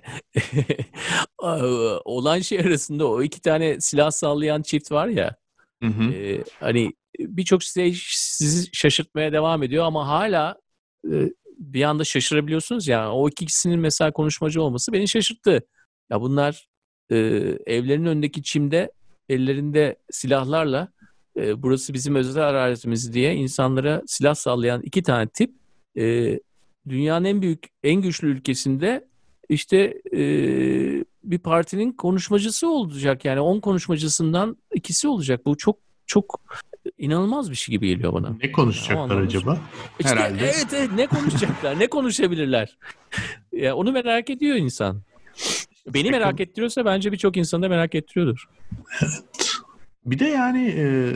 Olan 2.05 2.39
şey 2.39 2.59
arasında 2.59 3.07
o 3.07 3.21
iki 3.21 3.41
tane 3.41 3.81
silah 3.81 4.11
sallayan 4.11 4.61
çift 4.61 4.91
var 4.91 5.07
ya. 5.07 5.35
Hı 5.83 5.87
hı. 5.87 6.03
E, 6.03 6.43
hani 6.59 6.93
birçok 7.27 7.63
şey 7.63 7.95
sizi 8.07 8.69
şaşırtmaya 8.73 9.33
devam 9.33 9.63
ediyor 9.63 9.85
ama 9.85 10.07
hala 10.07 10.55
e, 11.11 11.29
bir 11.57 11.83
anda 11.83 12.03
şaşırabiliyorsunuz 12.03 12.87
ya. 12.87 12.99
Yani. 12.99 13.09
O 13.09 13.29
ikisinin 13.29 13.79
mesela 13.79 14.11
konuşmacı 14.11 14.61
olması 14.61 14.93
beni 14.93 15.07
şaşırttı. 15.07 15.61
Ya 16.09 16.21
bunlar 16.21 16.67
e, 17.11 17.15
evlerinin 17.65 18.05
önündeki 18.05 18.43
çimde 18.43 18.91
ellerinde 19.29 19.95
silahlarla 20.11 20.87
e, 21.37 21.63
burası 21.63 21.93
bizim 21.93 22.15
özel 22.15 22.43
arazimiz 22.43 23.13
diye 23.13 23.35
insanlara 23.35 24.01
silah 24.07 24.35
sallayan 24.35 24.81
iki 24.81 25.03
tane 25.03 25.27
tip 25.27 25.55
e, 25.97 26.39
dünyanın 26.89 27.25
en 27.25 27.41
büyük, 27.41 27.67
en 27.83 28.01
güçlü 28.01 28.27
ülkesinde 28.27 29.07
işte 29.49 30.01
bir 31.23 31.39
partinin 31.39 31.91
konuşmacısı 31.91 32.69
olacak. 32.69 33.25
Yani 33.25 33.39
10 33.39 33.59
konuşmacısından 33.59 34.57
ikisi 34.73 35.07
olacak. 35.07 35.45
Bu 35.45 35.57
çok 35.57 35.77
çok 36.05 36.41
inanılmaz 36.97 37.49
bir 37.51 37.55
şey 37.55 37.73
gibi 37.75 37.87
geliyor 37.87 38.13
bana. 38.13 38.35
Ne 38.43 38.51
konuşacaklar 38.51 39.15
yani 39.15 39.25
acaba? 39.27 39.59
İşte, 39.99 40.11
Herhalde. 40.11 40.43
Evet, 40.43 40.67
evet 40.73 40.89
ne 40.95 41.07
konuşacaklar? 41.07 41.79
ne 41.79 41.87
konuşabilirler? 41.87 42.77
Ya 43.51 43.75
onu 43.75 43.91
merak 43.91 44.29
ediyor 44.29 44.55
insan. 44.55 45.01
Beni 45.87 46.11
merak 46.11 46.39
ettiriyorsa 46.39 46.85
bence 46.85 47.11
birçok 47.11 47.37
insan 47.37 47.61
da 47.61 47.69
merak 47.69 47.95
ettiriyordur. 47.95 48.49
Evet. 49.01 49.51
Bir 50.05 50.19
de 50.19 50.25
yani 50.25 50.75
e, 50.77 51.15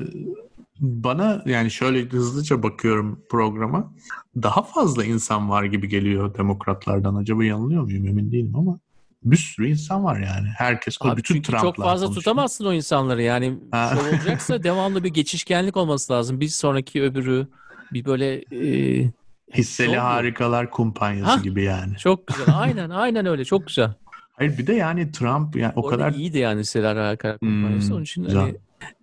bana 0.79 1.43
yani 1.45 1.71
şöyle 1.71 2.01
hızlıca 2.01 2.63
bakıyorum 2.63 3.23
programa. 3.29 3.93
Daha 4.35 4.61
fazla 4.61 5.05
insan 5.05 5.49
var 5.49 5.63
gibi 5.63 5.89
geliyor 5.89 6.37
demokratlardan. 6.37 7.15
Acaba 7.15 7.45
yanılıyor 7.45 7.83
muyum 7.83 8.07
emin 8.07 8.31
değilim 8.31 8.55
ama 8.55 8.79
bir 9.25 9.37
sürü 9.37 9.67
insan 9.67 10.03
var 10.03 10.19
yani. 10.19 10.47
Herkes 10.57 10.97
Abi 11.01 11.17
bütün 11.17 11.41
Trump'lar 11.41 11.61
çok 11.61 11.75
fazla 11.75 12.05
konuşuyor. 12.05 12.23
tutamazsın 12.23 12.65
o 12.65 12.73
insanları 12.73 13.21
yani. 13.21 13.57
Şov 13.73 14.15
olacaksa 14.15 14.63
devamlı 14.63 15.03
bir 15.03 15.09
geçişkenlik 15.09 15.77
olması 15.77 16.13
lazım. 16.13 16.39
Bir 16.39 16.47
sonraki 16.47 17.03
öbürü 17.03 17.47
bir 17.93 18.05
böyle 18.05 18.35
e, 18.35 19.11
hisseli 19.53 19.97
harikalar 19.97 20.69
kumpanyası 20.69 21.31
ha, 21.31 21.37
gibi 21.37 21.63
yani. 21.63 21.97
Çok 21.97 22.27
güzel. 22.27 22.45
Aynen 22.53 22.89
aynen 22.89 23.25
öyle. 23.25 23.45
Çok 23.45 23.67
güzel. 23.67 23.93
Hayır 24.33 24.57
bir 24.57 24.67
de 24.67 24.73
yani 24.73 25.11
Trump 25.11 25.55
yani 25.55 25.73
o 25.75 25.81
Orada 25.81 25.97
kadar 25.97 26.13
iyi 26.13 26.33
de 26.33 26.39
yani 26.39 26.59
hisseli 26.59 26.85
harikalar 26.85 27.37
kumpanyası. 27.37 27.87
Hmm, 27.87 27.95
Onun 27.95 28.03
için 28.03 28.23
güzel. 28.23 28.41
hani 28.41 28.55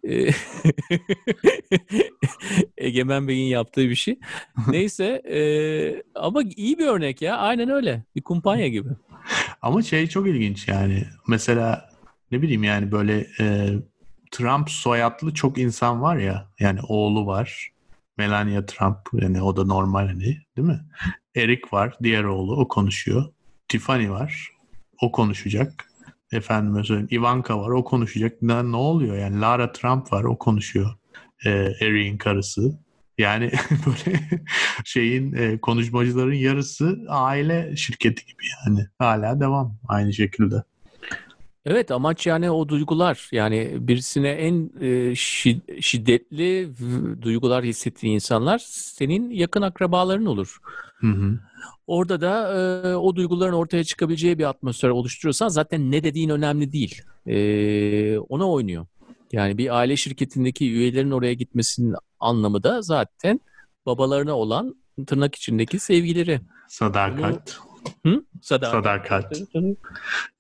Egemen 2.78 3.28
Bey'in 3.28 3.48
yaptığı 3.48 3.88
bir 3.88 3.94
şey. 3.94 4.18
Neyse 4.68 5.04
e, 5.04 5.40
ama 6.14 6.42
iyi 6.56 6.78
bir 6.78 6.86
örnek 6.86 7.22
ya. 7.22 7.36
Aynen 7.36 7.68
öyle. 7.68 8.04
Bir 8.16 8.22
kumpanya 8.22 8.68
gibi. 8.68 8.88
Ama 9.62 9.82
şey 9.82 10.06
çok 10.06 10.28
ilginç 10.28 10.68
yani. 10.68 11.04
Mesela 11.28 11.90
ne 12.30 12.42
bileyim 12.42 12.64
yani 12.64 12.92
böyle 12.92 13.26
e, 13.40 13.68
Trump 14.30 14.70
soyadlı 14.70 15.34
çok 15.34 15.58
insan 15.58 16.02
var 16.02 16.16
ya. 16.16 16.50
Yani 16.60 16.80
oğlu 16.88 17.26
var. 17.26 17.72
Melania 18.18 18.66
Trump 18.66 18.96
yani 19.12 19.42
o 19.42 19.56
da 19.56 19.64
normal 19.64 20.06
hani 20.06 20.38
değil 20.56 20.68
mi? 20.68 20.80
Eric 21.36 21.62
var 21.72 21.96
diğer 22.02 22.24
oğlu 22.24 22.56
o 22.56 22.68
konuşuyor. 22.68 23.24
Tiffany 23.68 24.10
var 24.10 24.52
o 25.02 25.12
konuşacak. 25.12 25.91
Efendime 26.32 26.84
söyleyeyim 26.84 27.08
Ivanka 27.10 27.60
var 27.60 27.70
o 27.70 27.84
konuşacak. 27.84 28.42
Ne, 28.42 28.72
ne 28.72 28.76
oluyor 28.76 29.16
yani 29.16 29.40
Lara 29.40 29.72
Trump 29.72 30.12
var 30.12 30.24
o 30.24 30.38
konuşuyor. 30.38 30.90
Ee, 31.46 31.50
Eric'in 31.80 32.18
karısı. 32.18 32.78
Yani 33.18 33.50
böyle 33.86 34.20
şeyin 34.84 35.32
e, 35.32 35.58
konuşmacıların 35.58 36.34
yarısı 36.34 36.98
aile 37.08 37.76
şirketi 37.76 38.26
gibi 38.26 38.42
yani. 38.66 38.86
Hala 38.98 39.40
devam 39.40 39.78
aynı 39.88 40.12
şekilde. 40.12 40.62
Evet 41.66 41.90
amaç 41.90 42.26
yani 42.26 42.50
o 42.50 42.68
duygular 42.68 43.28
yani 43.32 43.76
birisine 43.80 44.28
en 44.28 44.70
e, 44.80 45.14
şiddetli 45.80 46.68
duygular 47.22 47.64
hissettiği 47.64 48.14
insanlar 48.14 48.58
senin 48.66 49.30
yakın 49.30 49.62
akrabaların 49.62 50.26
olur. 50.26 50.58
Hı 50.94 51.06
hı. 51.06 51.38
Orada 51.86 52.20
da 52.20 52.54
e, 52.54 52.94
o 52.96 53.16
duyguların 53.16 53.52
ortaya 53.52 53.84
çıkabileceği 53.84 54.38
bir 54.38 54.44
atmosfer 54.44 54.88
oluşturuyorsan 54.88 55.48
zaten 55.48 55.90
ne 55.90 56.04
dediğin 56.04 56.28
önemli 56.28 56.72
değil. 56.72 57.02
E, 57.26 58.18
ona 58.18 58.50
oynuyor. 58.50 58.86
Yani 59.32 59.58
bir 59.58 59.76
aile 59.76 59.96
şirketindeki 59.96 60.72
üyelerin 60.72 61.10
oraya 61.10 61.34
gitmesinin 61.34 61.94
anlamı 62.20 62.62
da 62.62 62.82
zaten 62.82 63.40
babalarına 63.86 64.32
olan 64.32 64.76
tırnak 65.06 65.34
içindeki 65.34 65.78
sevgileri. 65.78 66.40
Sadakat. 66.68 67.58
Bunu... 68.04 68.14
Hı? 68.14 68.24
Sadakat. 68.42 68.72
Sadakat. 68.72 69.40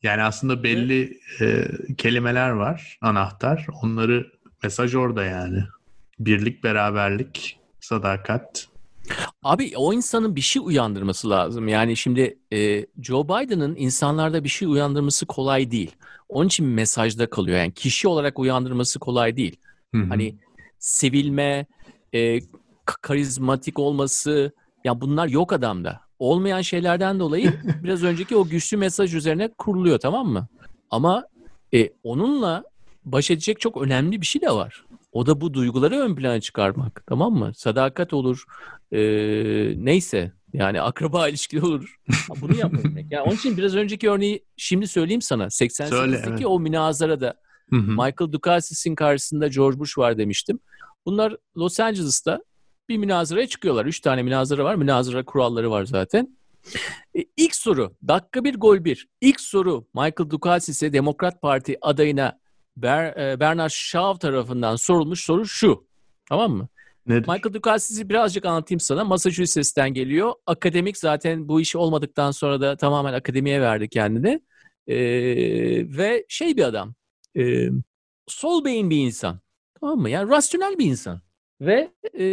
Yani 0.02 0.22
aslında 0.22 0.62
belli 0.62 1.18
e, 1.40 1.68
kelimeler 1.98 2.50
var, 2.50 2.98
anahtar. 3.00 3.66
Onları 3.82 4.26
mesaj 4.62 4.94
orada 4.94 5.24
yani. 5.24 5.64
Birlik, 6.18 6.64
beraberlik, 6.64 7.58
sadakat. 7.80 8.68
Abi 9.42 9.72
o 9.76 9.92
insanın 9.92 10.36
bir 10.36 10.40
şey 10.40 10.62
uyandırması 10.64 11.30
lazım. 11.30 11.68
Yani 11.68 11.96
şimdi 11.96 12.38
e, 12.52 12.86
Joe 13.02 13.24
Biden'ın 13.24 13.76
insanlarda 13.76 14.44
bir 14.44 14.48
şey 14.48 14.68
uyandırması 14.68 15.26
kolay 15.26 15.70
değil. 15.70 15.90
Onun 16.28 16.46
için 16.46 16.66
mesajda 16.66 17.30
kalıyor. 17.30 17.58
Yani 17.58 17.74
kişi 17.74 18.08
olarak 18.08 18.38
uyandırması 18.38 18.98
kolay 18.98 19.36
değil. 19.36 19.56
Hı-hı. 19.94 20.04
Hani 20.08 20.36
sevilme, 20.78 21.66
e, 22.14 22.40
karizmatik 22.84 23.78
olması 23.78 24.52
ya 24.84 25.00
bunlar 25.00 25.26
yok 25.26 25.52
adamda. 25.52 26.00
Olmayan 26.18 26.60
şeylerden 26.60 27.20
dolayı 27.20 27.60
biraz 27.82 28.02
önceki 28.02 28.36
o 28.36 28.48
güçlü 28.48 28.76
mesaj 28.76 29.14
üzerine 29.14 29.48
kuruluyor 29.58 29.98
tamam 29.98 30.28
mı? 30.28 30.48
Ama 30.90 31.24
e, 31.74 31.90
onunla 32.02 32.64
baş 33.04 33.30
edecek 33.30 33.60
çok 33.60 33.82
önemli 33.82 34.20
bir 34.20 34.26
şey 34.26 34.42
de 34.42 34.50
var. 34.50 34.84
O 35.12 35.26
da 35.26 35.40
bu 35.40 35.54
duyguları 35.54 35.98
ön 35.98 36.14
plana 36.14 36.40
çıkarmak. 36.40 37.04
Tamam 37.06 37.32
mı? 37.32 37.52
Sadakat 37.54 38.12
olur. 38.12 38.44
E, 38.92 39.00
neyse. 39.84 40.32
Yani 40.52 40.80
akraba 40.80 41.28
ilişkileri 41.28 41.66
olur. 41.66 41.96
Bunu 42.40 42.56
yapmak. 42.56 42.84
Yani 43.10 43.22
onun 43.22 43.34
için 43.34 43.56
biraz 43.56 43.76
önceki 43.76 44.10
örneği 44.10 44.44
şimdi 44.56 44.88
söyleyeyim 44.88 45.22
sana. 45.22 45.44
88'deki 45.44 46.28
evet. 46.28 46.46
o 46.46 46.60
münazarada 46.60 47.34
Michael 47.70 48.32
Dukakis'in 48.32 48.94
karşısında 48.94 49.48
George 49.48 49.78
Bush 49.78 49.98
var 49.98 50.18
demiştim. 50.18 50.58
Bunlar 51.06 51.36
Los 51.56 51.80
Angeles'ta 51.80 52.42
bir 52.88 52.98
münazaraya 52.98 53.46
çıkıyorlar. 53.46 53.86
Üç 53.86 54.00
tane 54.00 54.22
münazara 54.22 54.64
var. 54.64 54.74
Münazara 54.74 55.24
kuralları 55.24 55.70
var 55.70 55.84
zaten. 55.84 56.36
E, 57.14 57.24
ilk 57.36 57.54
soru, 57.54 57.94
dakika 58.08 58.44
bir 58.44 58.54
gol 58.54 58.84
bir. 58.84 59.08
İlk 59.20 59.40
soru 59.40 59.86
Michael 59.94 60.30
Dukakis'e 60.30 60.92
Demokrat 60.92 61.42
Parti 61.42 61.78
adayına 61.80 62.40
Ber, 62.76 63.16
e, 63.16 63.40
Bernard 63.40 63.70
Shaw 63.70 64.28
tarafından 64.28 64.76
sorulmuş 64.76 65.24
soru 65.24 65.46
şu. 65.46 65.86
Tamam 66.28 66.52
mı? 66.52 66.68
Nedir? 67.06 67.28
Michael 67.28 67.54
Dukakis'i 67.54 68.08
birazcık 68.08 68.44
anlatayım 68.44 68.80
sana. 68.80 69.04
Massachusetts'ten 69.04 69.94
geliyor. 69.94 70.32
Akademik 70.46 70.96
zaten 70.96 71.48
bu 71.48 71.60
iş 71.60 71.76
olmadıktan 71.76 72.30
sonra 72.30 72.60
da 72.60 72.76
tamamen 72.76 73.12
akademiye 73.12 73.60
verdi 73.60 73.88
kendini. 73.88 74.40
Ee, 74.86 74.96
ve 75.98 76.24
şey 76.28 76.56
bir 76.56 76.62
adam. 76.62 76.94
E, 77.38 77.68
sol 78.26 78.64
beyin 78.64 78.90
bir 78.90 78.96
insan. 78.96 79.40
Tamam 79.80 79.98
mı? 79.98 80.10
Yani 80.10 80.30
rasyonel 80.30 80.78
bir 80.78 80.86
insan. 80.86 81.20
Ve 81.60 81.92
e, 82.18 82.26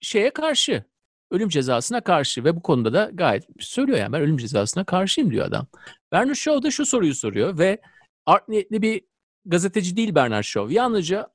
şeye 0.00 0.30
karşı. 0.30 0.84
Ölüm 1.30 1.48
cezasına 1.48 2.00
karşı 2.00 2.44
ve 2.44 2.56
bu 2.56 2.62
konuda 2.62 2.92
da 2.92 3.10
gayet 3.14 3.46
söylüyor 3.60 3.98
yani 3.98 4.12
ben 4.12 4.20
ölüm 4.20 4.36
cezasına 4.36 4.84
karşıyım 4.84 5.30
diyor 5.30 5.46
adam. 5.46 5.66
Bernard 6.12 6.34
Shaw 6.34 6.62
da 6.62 6.70
şu 6.70 6.86
soruyu 6.86 7.14
soruyor 7.14 7.58
ve 7.58 7.80
art 8.26 8.48
niyetli 8.48 8.82
bir 8.82 9.02
gazeteci 9.46 9.96
değil 9.96 10.14
Bernard 10.14 10.42
Shaw. 10.44 10.74
Yalnızca 10.74 11.28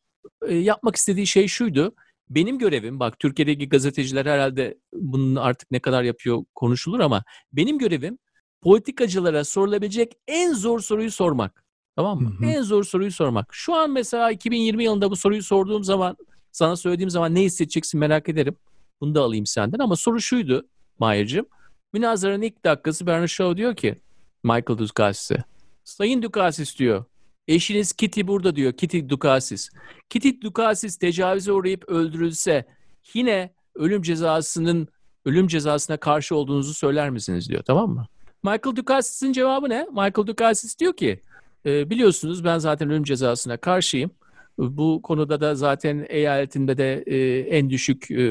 e, 0.47 0.55
yapmak 0.55 0.95
istediği 0.95 1.27
şey 1.27 1.47
şuydu. 1.47 1.95
Benim 2.29 2.57
görevim, 2.57 2.99
bak 2.99 3.19
Türkiye'deki 3.19 3.69
gazeteciler 3.69 4.25
herhalde 4.25 4.77
bunun 4.93 5.35
artık 5.35 5.71
ne 5.71 5.79
kadar 5.79 6.03
yapıyor 6.03 6.43
konuşulur 6.55 6.99
ama 6.99 7.23
benim 7.53 7.77
görevim 7.77 8.17
politikacılara 8.61 9.43
sorulabilecek 9.43 10.13
en 10.27 10.53
zor 10.53 10.79
soruyu 10.79 11.11
sormak. 11.11 11.63
Tamam 11.95 12.21
mı? 12.21 12.33
Hı 12.39 12.45
hı. 12.45 12.49
En 12.49 12.61
zor 12.61 12.83
soruyu 12.83 13.11
sormak. 13.11 13.49
Şu 13.51 13.75
an 13.75 13.91
mesela 13.91 14.31
2020 14.31 14.83
yılında 14.83 15.11
bu 15.11 15.15
soruyu 15.15 15.43
sorduğum 15.43 15.83
zaman, 15.83 16.17
sana 16.51 16.75
söylediğim 16.75 17.09
zaman 17.09 17.35
ne 17.35 17.41
hissedeceksin 17.41 17.99
merak 17.99 18.29
ederim. 18.29 18.55
Bunu 19.01 19.15
da 19.15 19.21
alayım 19.21 19.45
senden 19.45 19.79
ama 19.79 19.95
soru 19.95 20.21
şuydu 20.21 20.67
Mahir'cim. 20.99 21.45
Münazaranın 21.93 22.41
ilk 22.41 22.65
dakikası 22.65 23.07
Bernard 23.07 23.27
Shaw 23.27 23.57
diyor 23.57 23.75
ki 23.75 23.95
Michael 24.43 24.77
Dukasis'e. 24.77 25.43
Sayın 25.83 26.21
Dukasis 26.21 26.79
diyor. 26.79 27.05
Eşiniz 27.49 27.93
Kitty 27.93 28.21
burada 28.27 28.55
diyor. 28.55 28.73
Kitty 28.73 28.99
Dukasis. 29.09 29.69
Kitty 30.09 30.29
Dukasis 30.41 30.97
tecavüze 30.97 31.51
uğrayıp 31.51 31.89
öldürülse 31.89 32.65
yine 33.13 33.53
ölüm 33.75 34.01
cezasının 34.01 34.87
ölüm 35.25 35.47
cezasına 35.47 35.97
karşı 35.97 36.35
olduğunuzu 36.35 36.73
söyler 36.73 37.09
misiniz 37.09 37.49
diyor. 37.49 37.63
Tamam 37.63 37.89
mı? 37.89 38.07
Michael 38.43 38.75
Dukasis'in 38.75 39.33
cevabı 39.33 39.69
ne? 39.69 39.87
Michael 39.89 40.27
Dukasis 40.27 40.79
diyor 40.79 40.93
ki 40.93 41.21
e, 41.65 41.89
biliyorsunuz 41.89 42.43
ben 42.43 42.57
zaten 42.57 42.89
ölüm 42.89 43.03
cezasına 43.03 43.57
karşıyım. 43.57 44.11
Bu 44.57 45.01
konuda 45.01 45.41
da 45.41 45.55
zaten 45.55 46.05
eyaletinde 46.09 46.77
de 46.77 47.03
e, 47.07 47.39
en 47.39 47.69
düşük 47.69 48.11
e, 48.11 48.25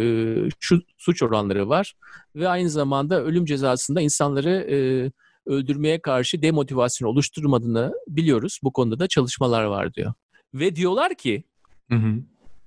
şu 0.61 0.83
suç 0.99 1.23
oranları 1.23 1.69
var 1.69 1.95
ve 2.37 2.49
aynı 2.49 2.71
zamanda 2.71 3.23
ölüm 3.23 3.45
cezasında 3.45 4.01
insanları 4.01 4.51
e, 4.51 4.77
öldürmeye 5.49 6.01
karşı 6.01 6.43
demotivasyon 6.43 7.09
oluşturmadığını 7.09 7.95
biliyoruz. 8.09 8.61
Bu 8.63 8.73
konuda 8.73 8.99
da 8.99 9.07
çalışmalar 9.07 9.65
var 9.65 9.95
diyor. 9.95 10.13
Ve 10.55 10.77
diyorlar 10.77 11.15
ki 11.15 11.45
hı 11.91 11.97
hı. 11.97 12.15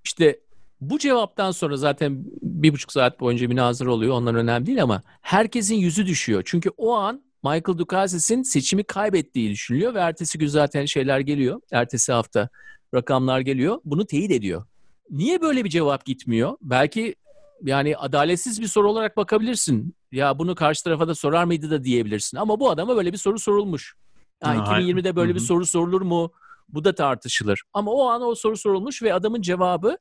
işte 0.04 0.40
bu 0.82 1.00
cevaptan 1.00 1.52
sonra 1.52 1.78
zaten 1.78 2.26
bir 2.42 2.74
buçuk 2.74 2.92
saat 2.92 3.20
boyunca 3.20 3.48
münazara 3.48 3.92
oluyor. 3.92 4.14
Onlar 4.14 4.36
önemli 4.36 4.66
değil 4.66 4.84
ama 4.84 5.04
herkesin 5.22 5.76
yüzü 5.76 6.06
düşüyor. 6.06 6.44
Çünkü 6.46 6.70
o 6.78 6.94
an 6.94 7.24
Michael 7.44 7.78
Dukakis'in 7.78 8.44
seçimi 8.44 8.84
kaybettiği 8.84 9.50
düşünülüyor 9.50 9.94
ve 9.94 10.00
ertesi 10.00 10.38
gün 10.38 10.48
zaten 10.48 10.86
şeyler 10.86 11.20
geliyor. 11.20 11.62
Ertesi 11.72 12.12
hafta 12.12 12.50
rakamlar 12.94 13.40
geliyor. 13.40 13.80
Bunu 13.86 14.06
teyit 14.06 14.32
ediyor. 14.32 14.66
Niye 15.10 15.42
böyle 15.42 15.66
bir 15.66 15.70
cevap 15.70 16.06
gitmiyor? 16.06 16.58
Belki 16.62 17.16
yani 17.64 17.98
adaletsiz 17.98 18.62
bir 18.62 18.68
soru 18.68 18.90
olarak 18.90 19.18
bakabilirsin. 19.18 19.96
Ya 20.12 20.40
bunu 20.40 20.56
karşı 20.56 20.84
tarafa 20.84 21.08
da 21.08 21.16
sorar 21.16 21.44
mıydı 21.44 21.72
da 21.72 21.84
diyebilirsin. 21.84 22.38
Ama 22.38 22.60
bu 22.60 22.70
adama 22.70 22.96
böyle 22.96 23.14
bir 23.14 23.18
soru 23.18 23.40
sorulmuş. 23.40 23.96
Ha, 24.44 24.56
2020'de 24.56 25.16
böyle 25.16 25.36
bir 25.36 25.40
soru 25.40 25.66
sorulur 25.66 26.02
mu? 26.02 26.32
Bu 26.70 26.84
da 26.84 26.96
tartışılır. 26.96 27.64
Ama 27.74 27.92
o 27.92 28.06
an 28.08 28.22
o 28.22 28.36
soru 28.36 28.58
sorulmuş 28.58 29.04
ve 29.04 29.14
adamın 29.14 29.42
cevabı 29.42 29.98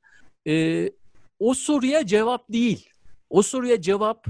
e, 0.46 0.86
o 1.38 1.54
soruya 1.54 2.06
cevap 2.06 2.52
değil. 2.52 2.88
O 3.30 3.42
soruya 3.42 3.80
cevap 3.80 4.26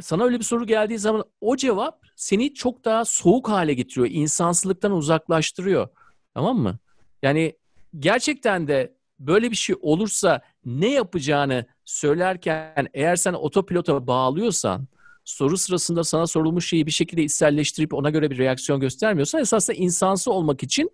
sana 0.00 0.24
öyle 0.24 0.38
bir 0.38 0.44
soru 0.44 0.66
geldiği 0.66 0.98
zaman 0.98 1.24
o 1.40 1.56
cevap 1.56 2.02
seni 2.16 2.54
çok 2.54 2.84
daha 2.84 3.04
soğuk 3.04 3.48
hale 3.48 3.74
getiriyor. 3.74 4.08
İnsansılıktan 4.10 4.92
uzaklaştırıyor. 4.92 5.88
Tamam 6.34 6.58
mı? 6.58 6.78
Yani 7.22 7.56
gerçekten 7.98 8.68
de 8.68 8.96
böyle 9.26 9.50
bir 9.50 9.56
şey 9.56 9.76
olursa 9.80 10.40
ne 10.64 10.92
yapacağını 10.92 11.66
söylerken 11.84 12.88
eğer 12.94 13.16
sen 13.16 13.32
otopilota 13.32 14.06
bağlıyorsan 14.06 14.88
soru 15.24 15.56
sırasında 15.56 16.04
sana 16.04 16.26
sorulmuş 16.26 16.68
şeyi 16.68 16.86
bir 16.86 16.90
şekilde 16.90 17.22
içselleştirip 17.22 17.94
ona 17.94 18.10
göre 18.10 18.30
bir 18.30 18.38
reaksiyon 18.38 18.80
göstermiyorsan 18.80 19.40
esasında 19.40 19.76
insansı 19.76 20.32
olmak 20.32 20.62
için 20.62 20.90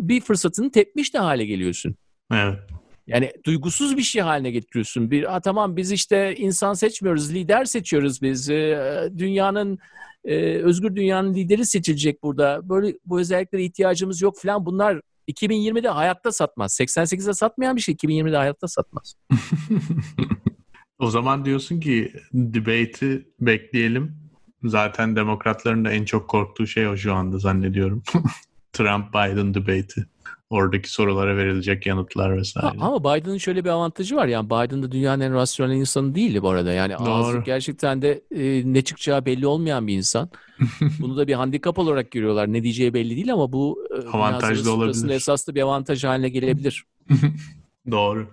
bir 0.00 0.20
fırsatını 0.20 0.70
tepmiş 0.70 1.14
de 1.14 1.18
hale 1.18 1.46
geliyorsun. 1.46 1.96
Evet. 2.32 2.58
Yani 3.06 3.32
duygusuz 3.44 3.96
bir 3.96 4.02
şey 4.02 4.22
haline 4.22 4.50
getiriyorsun. 4.50 5.10
Bir 5.10 5.24
ha, 5.24 5.40
tamam 5.40 5.76
biz 5.76 5.92
işte 5.92 6.34
insan 6.36 6.74
seçmiyoruz, 6.74 7.34
lider 7.34 7.64
seçiyoruz 7.64 8.22
biz. 8.22 8.50
Ee, 8.50 9.10
dünyanın 9.18 9.78
e, 10.24 10.36
özgür 10.62 10.96
dünyanın 10.96 11.34
lideri 11.34 11.66
seçilecek 11.66 12.22
burada. 12.22 12.68
Böyle 12.68 12.98
bu 13.04 13.20
özelliklere 13.20 13.64
ihtiyacımız 13.64 14.22
yok 14.22 14.38
falan. 14.38 14.66
Bunlar 14.66 15.00
2020'de 15.28 15.88
hayatta 15.88 16.32
satmaz. 16.32 16.80
88'de 16.80 17.34
satmayan 17.34 17.76
bir 17.76 17.80
şey 17.80 17.94
2020'de 17.94 18.36
hayatta 18.36 18.68
satmaz. 18.68 19.14
o 20.98 21.10
zaman 21.10 21.44
diyorsun 21.44 21.80
ki 21.80 22.12
debate'i 22.32 23.28
bekleyelim. 23.40 24.16
Zaten 24.64 25.16
demokratların 25.16 25.84
da 25.84 25.92
en 25.92 26.04
çok 26.04 26.28
korktuğu 26.30 26.66
şey 26.66 26.88
o 26.88 26.96
şu 26.96 27.14
anda 27.14 27.38
zannediyorum. 27.38 28.02
Trump-Biden 28.72 29.54
debate'i. 29.54 30.04
Oradaki 30.50 30.92
sorulara 30.92 31.36
verilecek 31.36 31.86
yanıtlar 31.86 32.36
vesaire. 32.36 32.66
Ha, 32.66 32.86
ama 32.86 33.00
Biden'ın 33.00 33.38
şöyle 33.38 33.64
bir 33.64 33.68
avantajı 33.68 34.16
var. 34.16 34.26
Yani 34.26 34.46
Biden 34.46 34.82
da 34.82 34.92
dünyanın 34.92 35.20
en 35.20 35.34
rasyonel 35.34 35.74
insanı 35.74 36.14
değil 36.14 36.42
bu 36.42 36.48
arada. 36.48 36.72
Yani 36.72 36.94
Doğru. 36.98 37.10
ağzı 37.10 37.38
gerçekten 37.38 38.02
de 38.02 38.22
e, 38.30 38.72
ne 38.72 38.82
çıkacağı 38.82 39.26
belli 39.26 39.46
olmayan 39.46 39.86
bir 39.86 39.94
insan. 39.94 40.30
Bunu 41.00 41.16
da 41.16 41.26
bir 41.26 41.34
handikap 41.34 41.78
olarak 41.78 42.10
görüyorlar. 42.10 42.52
Ne 42.52 42.62
diyeceği 42.62 42.94
belli 42.94 43.16
değil 43.16 43.32
ama 43.32 43.52
bu 43.52 43.88
e, 43.90 44.08
avantaj 44.08 44.64
da 44.64 44.70
olabilir. 44.72 45.10
esas 45.10 45.48
da 45.48 45.54
bir 45.54 45.62
avantaj 45.62 46.04
haline 46.04 46.28
gelebilir. 46.28 46.84
Doğru. 47.90 48.26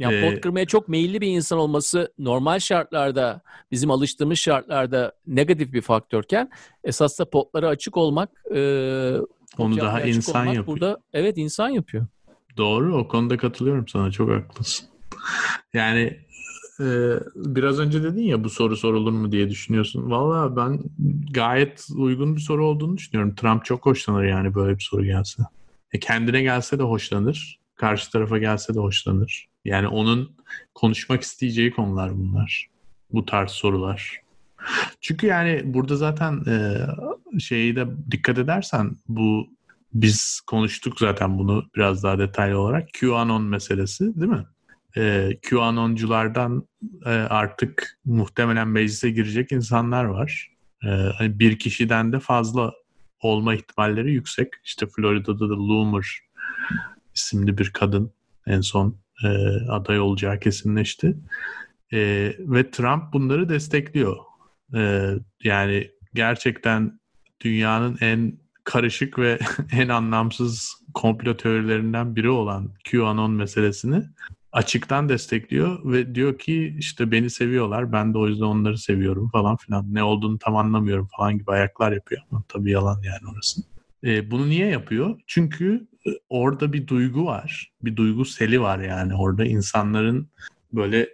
Yani 0.00 0.14
ee, 0.14 0.30
pot 0.30 0.40
kırmaya 0.40 0.66
çok 0.66 0.88
meyilli 0.88 1.20
bir 1.20 1.26
insan 1.26 1.58
olması 1.58 2.12
normal 2.18 2.58
şartlarda, 2.58 3.40
bizim 3.70 3.90
alıştığımız 3.90 4.38
şartlarda 4.38 5.12
negatif 5.26 5.72
bir 5.72 5.80
faktörken 5.80 6.50
esas 6.84 7.18
da 7.18 7.30
potlara 7.30 7.68
açık 7.68 7.96
olmak, 7.96 8.30
e, 8.54 8.60
onu 9.58 9.76
daha 9.76 10.00
insan 10.00 10.44
yapıyor. 10.44 10.66
Burada 10.66 11.00
evet 11.12 11.38
insan 11.38 11.68
yapıyor. 11.68 12.06
Doğru, 12.56 12.96
o 12.96 13.08
konuda 13.08 13.36
katılıyorum 13.36 13.88
sana. 13.88 14.10
Çok 14.10 14.30
haklısın. 14.30 14.88
Yani 15.74 16.20
e, 16.80 16.86
biraz 17.34 17.78
önce 17.78 18.02
dedin 18.02 18.22
ya 18.22 18.44
bu 18.44 18.50
soru 18.50 18.76
sorulur 18.76 19.12
mu 19.12 19.32
diye 19.32 19.50
düşünüyorsun. 19.50 20.10
Valla 20.10 20.56
ben 20.56 20.80
gayet 21.30 21.86
uygun 21.96 22.36
bir 22.36 22.40
soru 22.40 22.66
olduğunu 22.66 22.96
düşünüyorum. 22.96 23.34
Trump 23.34 23.64
çok 23.64 23.86
hoşlanır 23.86 24.24
yani 24.24 24.54
böyle 24.54 24.78
bir 24.78 24.82
soru 24.82 25.04
gelse. 25.04 25.42
E 25.92 25.98
kendine 25.98 26.42
gelse 26.42 26.78
de 26.78 26.82
hoşlanır. 26.82 27.60
Karşı 27.74 28.10
tarafa 28.10 28.38
gelse 28.38 28.74
de 28.74 28.78
hoşlanır. 28.78 29.48
Yani 29.64 29.88
onun 29.88 30.36
konuşmak 30.74 31.22
isteyeceği 31.22 31.70
konular 31.70 32.18
bunlar. 32.18 32.70
Bu 33.12 33.26
tarz 33.26 33.50
sorular. 33.50 34.20
Çünkü 35.00 35.26
yani 35.26 35.62
burada 35.64 35.96
zaten 35.96 36.44
e, 36.46 36.86
şeyi 37.40 37.76
de 37.76 37.86
dikkat 38.10 38.38
edersen 38.38 38.96
bu 39.08 39.48
biz 39.94 40.40
konuştuk 40.46 40.98
zaten 40.98 41.38
bunu 41.38 41.64
biraz 41.76 42.02
daha 42.02 42.18
detaylı 42.18 42.58
olarak. 42.58 42.88
QAnon 43.00 43.42
meselesi 43.42 44.20
değil 44.20 44.32
mi? 44.32 44.46
E, 44.96 45.30
QAnonculardan 45.50 46.68
e, 47.06 47.10
artık 47.10 47.98
muhtemelen 48.04 48.68
meclise 48.68 49.10
girecek 49.10 49.52
insanlar 49.52 50.04
var. 50.04 50.50
E, 50.84 50.88
hani 50.88 51.38
bir 51.38 51.58
kişiden 51.58 52.12
de 52.12 52.20
fazla 52.20 52.72
olma 53.20 53.54
ihtimalleri 53.54 54.12
yüksek. 54.12 54.48
İşte 54.64 54.86
Florida'da 54.86 55.48
da 55.48 55.54
Loomer 55.54 56.20
isimli 57.14 57.58
bir 57.58 57.70
kadın 57.70 58.12
en 58.46 58.60
son 58.60 58.96
e, 59.24 59.28
aday 59.68 60.00
olacağı 60.00 60.40
kesinleşti. 60.40 61.16
E, 61.92 61.98
ve 62.38 62.70
Trump 62.70 63.12
bunları 63.12 63.48
destekliyor. 63.48 64.16
E, 64.74 65.10
yani 65.44 65.90
gerçekten 66.14 67.00
dünyanın 67.40 67.98
en 68.00 68.38
karışık 68.64 69.18
ve 69.18 69.38
en 69.72 69.88
anlamsız 69.88 70.74
komplo 70.94 71.36
teorilerinden 71.36 72.16
biri 72.16 72.30
olan 72.30 72.74
QAnon 72.90 73.30
meselesini 73.30 74.02
açıktan 74.52 75.08
destekliyor 75.08 75.92
ve 75.92 76.14
diyor 76.14 76.38
ki 76.38 76.74
işte 76.78 77.10
beni 77.10 77.30
seviyorlar 77.30 77.92
ben 77.92 78.14
de 78.14 78.18
o 78.18 78.28
yüzden 78.28 78.44
onları 78.44 78.78
seviyorum 78.78 79.28
falan 79.28 79.56
filan 79.56 79.94
ne 79.94 80.02
olduğunu 80.02 80.38
tam 80.38 80.56
anlamıyorum 80.56 81.08
falan 81.16 81.38
gibi 81.38 81.50
ayaklar 81.50 81.92
yapıyor 81.92 82.22
ama 82.30 82.42
tabii 82.48 82.70
yalan 82.70 83.02
yani 83.02 83.34
orası. 83.34 83.62
E, 84.04 84.30
bunu 84.30 84.48
niye 84.48 84.66
yapıyor? 84.66 85.20
Çünkü 85.26 85.88
e, 86.06 86.10
orada 86.28 86.72
bir 86.72 86.86
duygu 86.86 87.26
var. 87.26 87.72
Bir 87.82 87.96
duygu 87.96 88.24
seli 88.24 88.60
var 88.60 88.78
yani 88.78 89.14
orada 89.14 89.44
insanların 89.44 90.28
böyle 90.72 91.08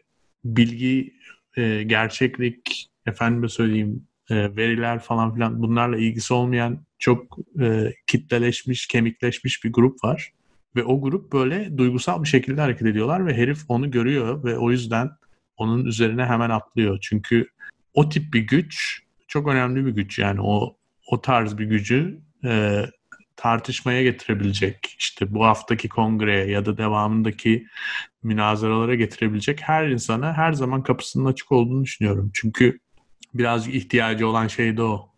bilgi, 0.45 1.15
e, 1.57 1.83
gerçeklik, 1.83 2.89
efendime 3.07 3.49
söyleyeyim 3.49 4.07
e, 4.31 4.57
veriler 4.57 4.99
falan 4.99 5.35
filan 5.35 5.63
bunlarla 5.63 5.97
ilgisi 5.97 6.35
olmayan 6.35 6.87
çok 6.99 7.39
e, 7.61 7.93
kitleleşmiş, 8.07 8.87
kemikleşmiş 8.87 9.65
bir 9.65 9.73
grup 9.73 10.05
var. 10.05 10.33
Ve 10.77 10.85
o 10.85 11.01
grup 11.01 11.33
böyle 11.33 11.79
duygusal 11.79 12.23
bir 12.23 12.29
şekilde 12.29 12.61
hareket 12.61 12.87
ediyorlar 12.87 13.27
ve 13.27 13.37
herif 13.37 13.59
onu 13.69 13.91
görüyor 13.91 14.45
ve 14.45 14.59
o 14.59 14.71
yüzden 14.71 15.11
onun 15.57 15.85
üzerine 15.85 16.25
hemen 16.25 16.51
atlıyor. 16.51 16.99
Çünkü 17.03 17.49
o 17.95 18.09
tip 18.09 18.35
bir 18.35 18.41
güç 18.41 19.03
çok 19.29 19.49
önemli 19.49 19.87
bir 19.87 19.91
güç 19.91 20.19
yani 20.19 20.41
o 20.41 20.77
o 21.07 21.21
tarz 21.21 21.59
bir 21.59 21.65
gücü 21.65 22.21
e, 22.45 22.83
tartışmaya 23.37 24.03
getirebilecek 24.03 24.97
işte 24.99 25.35
bu 25.35 25.45
haftaki 25.45 25.89
kongreye 25.89 26.47
ya 26.47 26.67
da 26.67 26.79
devamındaki 26.79 27.67
münazaralara 28.23 28.95
getirebilecek 28.95 29.61
her 29.63 29.89
insana 29.89 30.33
her 30.33 30.53
zaman 30.53 30.83
kapısının 30.83 31.25
açık 31.25 31.53
olduğunu 31.53 31.85
düşünüyorum. 31.85 32.31
Çünkü 32.35 32.79
birazcık 33.35 33.75
ihtiyacı 33.75 34.29
olan 34.29 34.47
şey 34.47 34.77
de 34.77 34.83
o. 34.83 35.09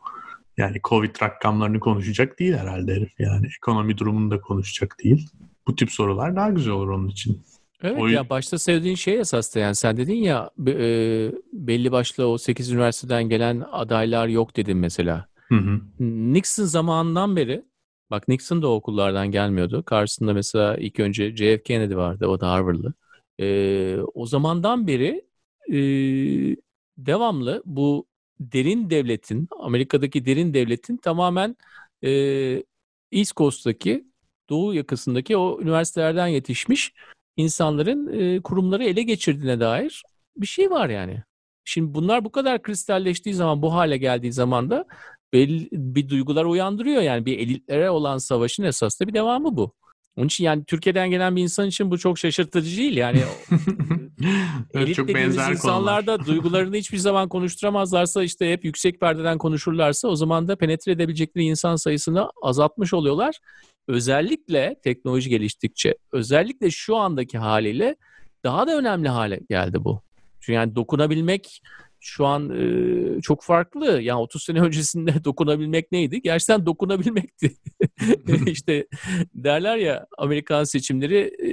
Yani 0.56 0.80
Covid 0.84 1.22
rakamlarını 1.22 1.80
konuşacak 1.80 2.38
değil 2.38 2.54
herhalde 2.54 2.94
herif 2.94 3.20
yani. 3.20 3.46
Ekonomi 3.56 3.98
durumunu 3.98 4.30
da 4.30 4.40
konuşacak 4.40 4.96
değil. 5.04 5.28
Bu 5.66 5.76
tip 5.76 5.90
sorular 5.92 6.36
daha 6.36 6.50
güzel 6.50 6.72
olur 6.72 6.88
onun 6.88 7.08
için. 7.08 7.42
Evet 7.82 8.00
o... 8.00 8.06
ya 8.06 8.30
başta 8.30 8.58
sevdiğin 8.58 8.94
şey 8.94 9.20
esas 9.20 9.54
da 9.54 9.60
yani 9.60 9.74
sen 9.74 9.96
dedin 9.96 10.14
ya 10.14 10.50
e, 10.66 10.74
belli 11.52 11.92
başlı 11.92 12.26
o 12.26 12.38
8 12.38 12.70
üniversiteden 12.70 13.28
gelen 13.28 13.64
adaylar 13.72 14.28
yok 14.28 14.56
dedin 14.56 14.76
mesela. 14.76 15.28
Hı 15.48 15.54
hı. 15.54 15.80
Nixon 16.34 16.64
zamanından 16.64 17.36
beri 17.36 17.64
bak 18.10 18.28
Nixon 18.28 18.62
da 18.62 18.68
okullardan 18.68 19.30
gelmiyordu. 19.30 19.82
Karşısında 19.82 20.32
mesela 20.32 20.76
ilk 20.76 21.00
önce 21.00 21.36
JF 21.36 21.64
Kennedy 21.64 21.96
vardı 21.96 22.26
o 22.26 22.40
da 22.40 22.50
Harvard'lı. 22.50 22.94
E, 23.40 23.96
o 24.14 24.26
zamandan 24.26 24.86
beri 24.86 25.24
e, 25.72 25.78
devamlı 26.98 27.62
bu 27.66 28.06
derin 28.40 28.90
devletin, 28.90 29.48
Amerika'daki 29.60 30.26
derin 30.26 30.54
devletin 30.54 30.96
tamamen 30.96 31.56
e, 32.02 32.10
East 33.12 33.36
Coast'taki, 33.36 34.08
Doğu 34.50 34.74
yakasındaki 34.74 35.36
o 35.36 35.60
üniversitelerden 35.60 36.26
yetişmiş 36.26 36.92
insanların 37.36 38.20
e, 38.20 38.42
kurumları 38.42 38.84
ele 38.84 39.02
geçirdiğine 39.02 39.60
dair 39.60 40.02
bir 40.36 40.46
şey 40.46 40.70
var 40.70 40.88
yani. 40.88 41.22
Şimdi 41.64 41.94
bunlar 41.94 42.24
bu 42.24 42.32
kadar 42.32 42.62
kristalleştiği 42.62 43.34
zaman, 43.34 43.62
bu 43.62 43.74
hale 43.74 43.96
geldiği 43.96 44.32
zaman 44.32 44.70
da 44.70 44.86
belli 45.32 45.68
bir 45.72 46.08
duygular 46.08 46.44
uyandırıyor. 46.44 47.02
Yani 47.02 47.26
bir 47.26 47.38
elitlere 47.38 47.90
olan 47.90 48.18
savaşın 48.18 48.62
esas 48.62 49.00
da 49.00 49.08
bir 49.08 49.14
devamı 49.14 49.56
bu. 49.56 49.72
Onun 50.18 50.26
için 50.26 50.44
yani 50.44 50.64
Türkiye'den 50.64 51.10
gelen 51.10 51.36
bir 51.36 51.42
insan 51.42 51.68
için 51.68 51.90
bu 51.90 51.98
çok 51.98 52.18
şaşırtıcı 52.18 52.76
değil. 52.76 52.96
Yani 52.96 53.18
elit 54.74 54.96
çok 54.96 55.08
dediğimiz 55.08 55.36
insanlar 55.36 56.06
da 56.06 56.26
duygularını 56.26 56.76
hiçbir 56.76 56.98
zaman 56.98 57.28
konuşturamazlarsa 57.28 58.22
işte 58.22 58.52
hep 58.52 58.64
yüksek 58.64 59.00
perdeden 59.00 59.38
konuşurlarsa 59.38 60.08
o 60.08 60.16
zaman 60.16 60.48
da 60.48 60.56
penetre 60.56 60.92
edebilecekleri 60.92 61.44
insan 61.44 61.76
sayısını 61.76 62.30
azaltmış 62.42 62.94
oluyorlar. 62.94 63.38
Özellikle 63.88 64.76
teknoloji 64.84 65.30
geliştikçe, 65.30 65.94
özellikle 66.12 66.70
şu 66.70 66.96
andaki 66.96 67.38
haliyle 67.38 67.96
daha 68.44 68.66
da 68.66 68.78
önemli 68.78 69.08
hale 69.08 69.40
geldi 69.50 69.84
bu. 69.84 70.02
Çünkü 70.40 70.52
yani 70.52 70.76
dokunabilmek 70.76 71.62
şu 72.00 72.26
an 72.26 72.50
e, 72.50 73.20
çok 73.20 73.42
farklı. 73.42 74.00
Yani 74.02 74.20
30 74.20 74.44
sene 74.44 74.60
öncesinde 74.66 75.24
dokunabilmek 75.24 75.92
neydi? 75.92 76.22
Gerçekten 76.22 76.66
dokunabilmekti. 76.66 77.56
işte 78.46 78.86
derler 79.34 79.76
ya 79.76 80.06
Amerikan 80.18 80.64
seçimleri 80.64 81.18
e, 81.18 81.50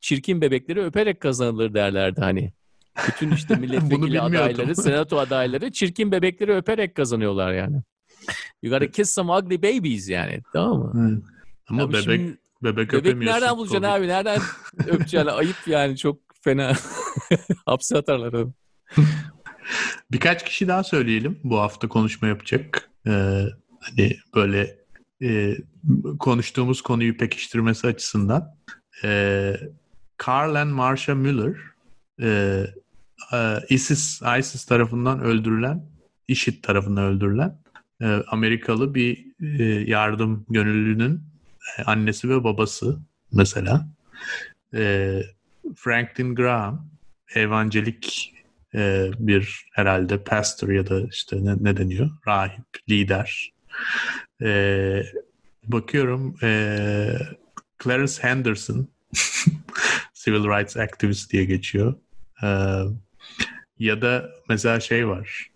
çirkin 0.00 0.40
bebekleri 0.40 0.80
öperek 0.82 1.20
kazanılır 1.20 1.74
derlerdi 1.74 2.20
hani. 2.20 2.52
Bütün 3.08 3.30
işte 3.30 3.54
milletvekili 3.54 4.20
adayları, 4.20 4.76
senato 4.76 5.18
adayları 5.18 5.72
çirkin 5.72 6.12
bebekleri 6.12 6.52
öperek 6.54 6.94
kazanıyorlar 6.94 7.52
yani. 7.52 7.82
You 8.62 8.72
gotta 8.72 8.90
kiss 8.90 9.10
some 9.10 9.32
ugly 9.32 9.62
babies 9.62 10.08
yani. 10.08 10.40
Tamam 10.52 10.78
mı? 10.78 11.10
Evet. 11.12 11.22
Ama 11.68 11.82
Tabii 11.82 11.92
bebek 11.92 12.04
şimdi, 12.04 12.38
bebek 12.62 12.92
bebek 12.92 13.16
nereden 13.16 13.56
bulacaksın 13.56 13.88
Covid. 13.88 14.00
abi? 14.00 14.08
Nereden 14.08 14.40
öpeceksin? 14.86 15.26
Ayıp 15.26 15.56
yani 15.66 15.96
çok 15.96 16.18
fena. 16.40 16.72
Hapse 17.66 17.98
atarlar 17.98 18.32
onu. 18.32 18.52
Birkaç 20.12 20.44
kişi 20.44 20.68
daha 20.68 20.84
söyleyelim 20.84 21.40
bu 21.44 21.58
hafta 21.58 21.88
konuşma 21.88 22.28
yapacak. 22.28 22.90
Ee, 23.06 23.44
hani 23.80 24.16
böyle 24.34 24.78
e, 25.22 25.56
konuştuğumuz 26.18 26.82
konuyu 26.82 27.16
pekiştirmesi 27.16 27.86
açısından. 27.86 28.56
Ee, 29.04 29.56
Carl 30.26 30.54
and 30.54 30.70
Marsha 30.70 31.14
Müller 31.14 31.56
e, 32.22 32.66
e, 33.32 33.58
ISIS, 33.68 34.22
ISIS 34.38 34.64
tarafından 34.64 35.20
öldürülen, 35.20 35.84
IŞİD 36.28 36.62
tarafından 36.62 37.04
öldürülen 37.04 37.58
e, 38.00 38.06
Amerikalı 38.06 38.94
bir 38.94 39.26
e, 39.58 39.64
yardım 39.90 40.46
gönüllünün 40.48 41.22
e, 41.78 41.82
annesi 41.82 42.28
ve 42.28 42.44
babası 42.44 42.98
mesela. 43.32 43.88
E, 44.74 45.20
Franklin 45.76 46.34
Graham 46.34 46.90
evangelik 47.34 48.34
e, 48.74 49.10
bir 49.18 49.66
herhalde 49.72 50.24
pastor 50.24 50.68
ya 50.68 50.86
da 50.86 51.00
işte 51.10 51.44
ne, 51.44 51.54
ne 51.60 51.76
deniyor? 51.76 52.10
Rahip, 52.26 52.64
lider. 52.88 53.52
E, 54.42 55.02
bakıyorum 55.64 56.36
e, 56.42 57.18
Clarence 57.84 58.22
Henderson 58.22 58.88
Civil 60.14 60.44
Rights 60.44 60.76
Activist 60.76 61.32
diye 61.32 61.44
geçiyor. 61.44 61.94
E, 62.42 62.48
ya 63.78 64.02
da 64.02 64.30
mesela 64.48 64.80
şey 64.80 65.08
var. 65.08 65.50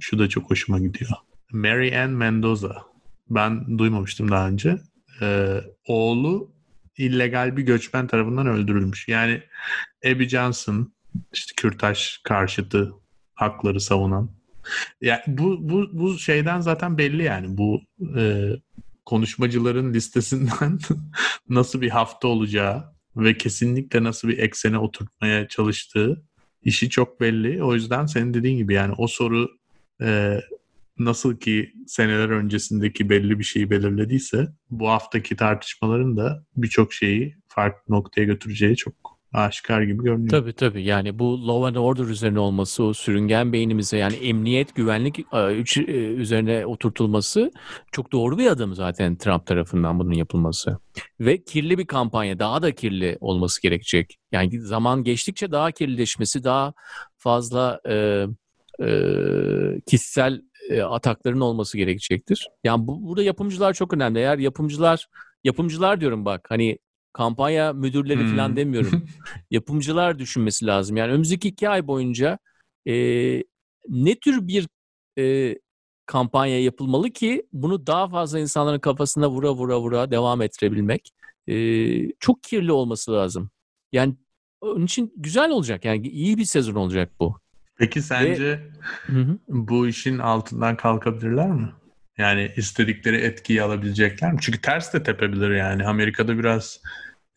Şu 0.00 0.18
da 0.18 0.28
çok 0.28 0.50
hoşuma 0.50 0.78
gidiyor. 0.78 1.10
Mary 1.52 1.98
Ann 1.98 2.10
Mendoza. 2.10 2.82
Ben 3.30 3.78
duymamıştım 3.78 4.30
daha 4.30 4.48
önce. 4.48 4.78
E, 5.22 5.60
oğlu 5.86 6.50
illegal 6.96 7.56
bir 7.56 7.62
göçmen 7.62 8.06
tarafından 8.06 8.46
öldürülmüş. 8.46 9.08
Yani 9.08 9.42
Abby 10.06 10.24
Johnson 10.24 10.92
işte 11.32 11.52
Kürtaj 11.56 12.18
karşıtı 12.24 12.92
hakları 13.34 13.80
savunan. 13.80 14.30
Yani 15.00 15.20
bu 15.26 15.68
bu 15.70 15.90
bu 15.92 16.18
şeyden 16.18 16.60
zaten 16.60 16.98
belli 16.98 17.22
yani 17.22 17.58
bu 17.58 17.80
e, 18.16 18.50
konuşmacıların 19.04 19.94
listesinden 19.94 20.78
nasıl 21.48 21.80
bir 21.80 21.90
hafta 21.90 22.28
olacağı 22.28 22.84
ve 23.16 23.36
kesinlikle 23.36 24.04
nasıl 24.04 24.28
bir 24.28 24.38
eksene 24.38 24.78
oturtmaya 24.78 25.48
çalıştığı 25.48 26.22
işi 26.62 26.90
çok 26.90 27.20
belli. 27.20 27.62
O 27.62 27.74
yüzden 27.74 28.06
senin 28.06 28.34
dediğin 28.34 28.56
gibi 28.56 28.74
yani 28.74 28.94
o 28.98 29.06
soru 29.06 29.48
e, 30.02 30.40
nasıl 30.98 31.36
ki 31.36 31.72
seneler 31.86 32.28
öncesindeki 32.28 33.10
belli 33.10 33.38
bir 33.38 33.44
şeyi 33.44 33.70
belirlediyse 33.70 34.48
bu 34.70 34.88
haftaki 34.88 35.36
tartışmaların 35.36 36.16
da 36.16 36.44
birçok 36.56 36.92
şeyi 36.92 37.36
farklı 37.48 37.94
noktaya 37.94 38.24
götüreceği 38.24 38.76
çok 38.76 39.09
aşikar 39.32 39.82
gibi 39.82 40.04
görünüyor. 40.04 40.30
Tabii 40.30 40.52
tabii 40.52 40.84
yani 40.84 41.18
bu 41.18 41.48
law 41.48 41.68
and 41.68 41.76
order 41.76 42.04
üzerine 42.04 42.38
olması, 42.38 42.84
o 42.84 42.92
sürüngen 42.92 43.52
beynimize 43.52 43.96
yani 43.96 44.14
emniyet, 44.14 44.74
güvenlik 44.74 45.18
e, 45.18 45.38
e, 45.76 45.92
üzerine 45.94 46.66
oturtulması 46.66 47.50
çok 47.92 48.12
doğru 48.12 48.38
bir 48.38 48.46
adım 48.46 48.74
zaten 48.74 49.16
Trump 49.16 49.46
tarafından 49.46 49.98
bunun 49.98 50.12
yapılması. 50.12 50.78
Ve 51.20 51.44
kirli 51.44 51.78
bir 51.78 51.86
kampanya, 51.86 52.38
daha 52.38 52.62
da 52.62 52.74
kirli 52.74 53.18
olması 53.20 53.62
gerekecek. 53.62 54.18
Yani 54.32 54.60
zaman 54.60 55.04
geçtikçe 55.04 55.52
daha 55.52 55.70
kirlileşmesi, 55.70 56.44
daha 56.44 56.72
fazla 57.16 57.80
e, 57.88 58.26
e, 58.82 58.88
kişisel 59.86 60.42
e, 60.70 60.82
atakların 60.82 61.40
olması 61.40 61.78
gerekecektir. 61.78 62.48
Yani 62.64 62.86
bu, 62.86 63.08
burada 63.08 63.22
yapımcılar 63.22 63.74
çok 63.74 63.94
önemli. 63.94 64.18
Eğer 64.18 64.38
yapımcılar, 64.38 65.06
yapımcılar 65.44 66.00
diyorum 66.00 66.24
bak 66.24 66.46
hani 66.48 66.78
kampanya 67.12 67.72
müdürleri 67.72 68.20
Hmm. 68.20 68.30
falan 68.30 68.56
demiyorum 68.56 69.04
yapımcılar 69.50 70.18
düşünmesi 70.18 70.66
lazım. 70.66 70.96
Yani 70.96 71.12
önümüzdeki 71.12 71.48
iki 71.48 71.68
ay 71.68 71.86
boyunca 71.86 72.38
e, 72.86 72.94
ne 73.88 74.14
tür 74.14 74.48
bir 74.48 74.68
e, 75.18 75.56
kampanya 76.06 76.62
yapılmalı 76.62 77.10
ki 77.10 77.46
bunu 77.52 77.86
daha 77.86 78.08
fazla 78.08 78.38
insanların 78.38 78.78
kafasına 78.78 79.30
vura 79.30 79.54
vura 79.54 79.80
vura 79.80 80.10
devam 80.10 80.42
ettirebilmek 80.42 81.10
e, 81.46 81.56
çok 82.12 82.42
kirli 82.42 82.72
olması 82.72 83.12
lazım. 83.12 83.50
Yani 83.92 84.14
onun 84.60 84.84
için 84.84 85.12
güzel 85.16 85.50
olacak. 85.50 85.84
Yani 85.84 86.08
iyi 86.08 86.36
bir 86.38 86.44
sezon 86.44 86.74
olacak 86.74 87.10
bu. 87.20 87.40
Peki 87.76 88.02
sence 88.02 88.70
hı. 89.06 89.38
bu 89.48 89.86
işin 89.88 90.18
altından 90.18 90.76
kalkabilirler 90.76 91.50
mi? 91.50 91.68
Yani 92.18 92.52
istedikleri 92.56 93.16
etkiyi 93.16 93.62
alabilecekler 93.62 94.32
mi? 94.32 94.38
Çünkü 94.42 94.60
ters 94.60 94.94
de 94.94 95.02
tepebilir 95.02 95.50
yani. 95.50 95.86
Amerika'da 95.86 96.38
biraz 96.38 96.80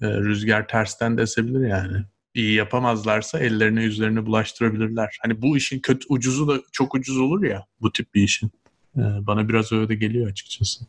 e, 0.01 0.07
rüzgar 0.07 0.67
tersten 0.67 1.17
de 1.17 1.21
esebilir 1.21 1.67
yani. 1.67 1.97
İyi 2.33 2.53
yapamazlarsa 2.53 3.39
ellerine 3.39 3.83
yüzlerine 3.83 4.25
bulaştırabilirler. 4.25 5.17
Hani 5.21 5.41
bu 5.41 5.57
işin 5.57 5.79
kötü 5.79 6.05
ucuzu 6.09 6.47
da 6.47 6.61
çok 6.71 6.95
ucuz 6.95 7.17
olur 7.17 7.43
ya 7.43 7.65
bu 7.81 7.91
tip 7.91 8.13
bir 8.13 8.23
işin. 8.23 8.51
E, 8.97 9.01
bana 9.01 9.49
biraz 9.49 9.71
öyle 9.71 9.89
de 9.89 9.95
geliyor 9.95 10.29
açıkçası. 10.29 10.85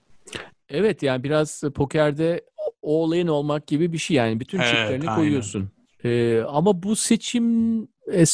Evet 0.68 1.03
yani 1.03 1.24
biraz 1.24 1.62
pokerde 1.74 2.45
all 2.82 3.14
in 3.14 3.26
olmak 3.26 3.66
gibi 3.66 3.93
bir 3.93 3.99
şey 3.99 4.16
yani 4.16 4.41
bütün 4.41 4.59
Evet, 4.59 4.68
çiplerini 4.68 5.05
aynen. 5.05 5.14
koyuyorsun. 5.16 5.70
Ee, 6.05 6.41
ama 6.49 6.83
bu 6.83 6.97
seçim 6.97 7.83
e, 8.13 8.25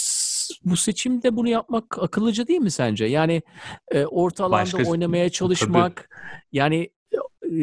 bu 0.65 0.77
seçimde 0.77 1.37
bunu 1.37 1.49
yapmak 1.49 1.99
akıllıca 2.03 2.47
değil 2.47 2.61
mi 2.61 2.71
sence? 2.71 3.05
Yani 3.05 3.43
e, 3.93 4.05
orta 4.07 4.45
alanda 4.45 4.63
Başka- 4.63 4.85
oynamaya 4.91 5.29
çalışmak 5.31 6.09
yani 6.53 6.91
e, 7.45 7.59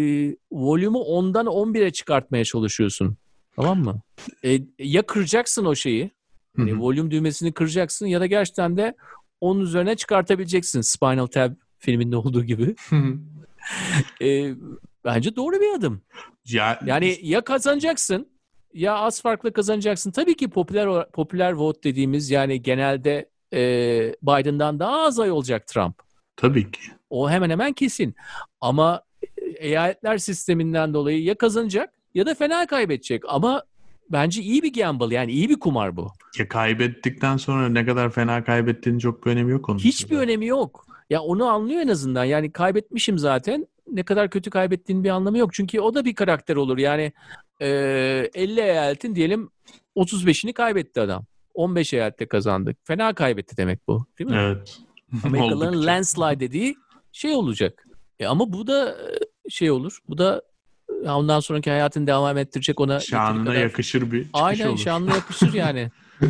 volümü 0.51 0.97
10'dan 0.97 1.45
11'e 1.45 1.91
çıkartmaya 1.91 2.43
çalışıyorsun. 2.45 3.17
Tamam 3.55 3.79
mı? 3.79 4.01
E, 4.45 4.59
ya 4.79 5.01
kıracaksın 5.05 5.65
o 5.65 5.75
şeyi. 5.75 6.11
Yani 6.57 6.79
volüm 6.81 7.11
düğmesini 7.11 7.51
kıracaksın 7.53 8.05
ya 8.05 8.19
da 8.21 8.25
gerçekten 8.25 8.77
de 8.77 8.95
onun 9.41 9.59
üzerine 9.61 9.95
çıkartabileceksin. 9.95 10.81
Spinal 10.81 11.25
Tap 11.27 11.53
filminde 11.77 12.15
olduğu 12.17 12.43
gibi. 12.43 12.75
E, 14.21 14.53
bence 15.05 15.35
doğru 15.35 15.55
bir 15.59 15.77
adım. 15.77 16.01
ya, 16.45 16.79
Yani 16.85 17.17
ya 17.21 17.41
kazanacaksın 17.41 18.27
ya 18.77 18.95
az 18.95 19.21
farklı 19.21 19.53
kazanacaksın. 19.53 20.11
Tabii 20.11 20.35
ki 20.35 20.49
popüler 20.49 21.11
popüler 21.11 21.51
vote 21.51 21.83
dediğimiz 21.83 22.31
yani 22.31 22.61
genelde 22.61 23.29
e, 23.53 23.59
Biden'dan 24.23 24.79
daha 24.79 25.01
az 25.01 25.19
ay 25.19 25.31
olacak 25.31 25.67
Trump. 25.67 25.95
tabii 26.35 26.71
ki. 26.71 26.81
O 27.09 27.29
hemen 27.29 27.49
hemen 27.49 27.73
kesin. 27.73 28.15
Ama 28.61 29.01
eyaletler 29.57 30.17
sisteminden 30.17 30.93
dolayı 30.93 31.23
ya 31.23 31.35
kazanacak 31.35 31.93
ya 32.13 32.25
da 32.25 32.35
fena 32.35 32.67
kaybedecek. 32.67 33.23
Ama 33.27 33.63
bence 34.09 34.41
iyi 34.41 34.63
bir 34.63 34.73
gamble 34.73 35.15
yani 35.15 35.31
iyi 35.31 35.49
bir 35.49 35.59
kumar 35.59 35.95
bu. 35.95 36.11
Ya 36.39 36.47
kaybettikten 36.47 37.37
sonra 37.37 37.69
ne 37.69 37.85
kadar 37.85 38.09
fena 38.09 38.43
kaybettiğinin 38.43 38.99
çok 38.99 39.25
bir 39.25 39.31
önemi 39.31 39.51
yok 39.51 39.69
onun. 39.69 39.79
Hiçbir 39.79 40.17
önemi 40.17 40.45
yok. 40.45 40.85
Ya 41.09 41.21
onu 41.21 41.45
anlıyor 41.45 41.81
en 41.81 41.87
azından. 41.87 42.23
Yani 42.23 42.51
kaybetmişim 42.51 43.17
zaten. 43.17 43.67
Ne 43.91 44.03
kadar 44.03 44.29
kötü 44.29 44.49
kaybettiğinin 44.49 45.03
bir 45.03 45.09
anlamı 45.09 45.37
yok. 45.37 45.53
Çünkü 45.53 45.79
o 45.79 45.93
da 45.93 46.05
bir 46.05 46.15
karakter 46.15 46.55
olur. 46.55 46.77
Yani 46.77 47.11
e, 47.61 47.67
50 48.33 48.59
eyaletin 48.61 49.15
diyelim 49.15 49.49
35'ini 49.95 50.53
kaybetti 50.53 51.01
adam. 51.01 51.25
15 51.53 51.93
eyalette 51.93 52.27
kazandı. 52.27 52.75
Fena 52.83 53.13
kaybetti 53.13 53.57
demek 53.57 53.87
bu. 53.87 54.05
Değil 54.19 54.29
mi? 54.29 54.37
Evet. 54.39 54.77
Amerikalıların 55.23 55.85
landslide 55.85 56.39
dediği 56.39 56.75
şey 57.11 57.33
olacak. 57.33 57.87
E 58.19 58.25
ama 58.27 58.53
bu 58.53 58.67
da 58.67 58.89
e, 58.91 59.49
şey 59.49 59.71
olur. 59.71 59.97
Bu 60.09 60.17
da 60.17 60.41
e, 61.05 61.09
ondan 61.09 61.39
sonraki 61.39 61.69
hayatını 61.69 62.07
devam 62.07 62.37
ettirecek 62.37 62.79
ona 62.79 62.99
Şanına 62.99 63.45
kadar- 63.49 63.55
yakışır 63.61 64.01
bir 64.11 64.17
çıkış 64.23 64.29
Aynen 64.33 64.67
olur. 64.67 64.77
şanlı 64.77 65.09
yakışır 65.09 65.53
yani. 65.53 65.91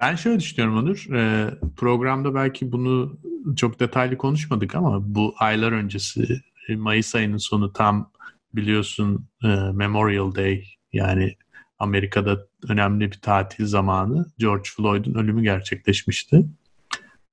Ben 0.00 0.14
şöyle 0.16 0.40
düşünüyorum 0.40 0.78
Onur. 0.78 1.06
e, 1.14 1.50
programda 1.76 2.34
belki 2.34 2.72
bunu 2.72 3.18
çok 3.56 3.80
detaylı 3.80 4.18
konuşmadık 4.18 4.74
ama 4.74 5.14
bu 5.14 5.34
aylar 5.38 5.72
öncesi 5.72 6.40
Mayıs 6.68 7.14
ayının 7.14 7.36
sonu 7.36 7.72
tam 7.72 8.10
biliyorsun 8.54 9.28
e, 9.44 9.48
Memorial 9.72 10.34
Day 10.34 10.64
yani 10.92 11.36
Amerika'da 11.78 12.46
önemli 12.68 13.12
bir 13.12 13.20
tatil 13.20 13.66
zamanı 13.66 14.26
George 14.38 14.68
Floyd'un 14.76 15.14
ölümü 15.14 15.42
gerçekleşmişti. 15.42 16.44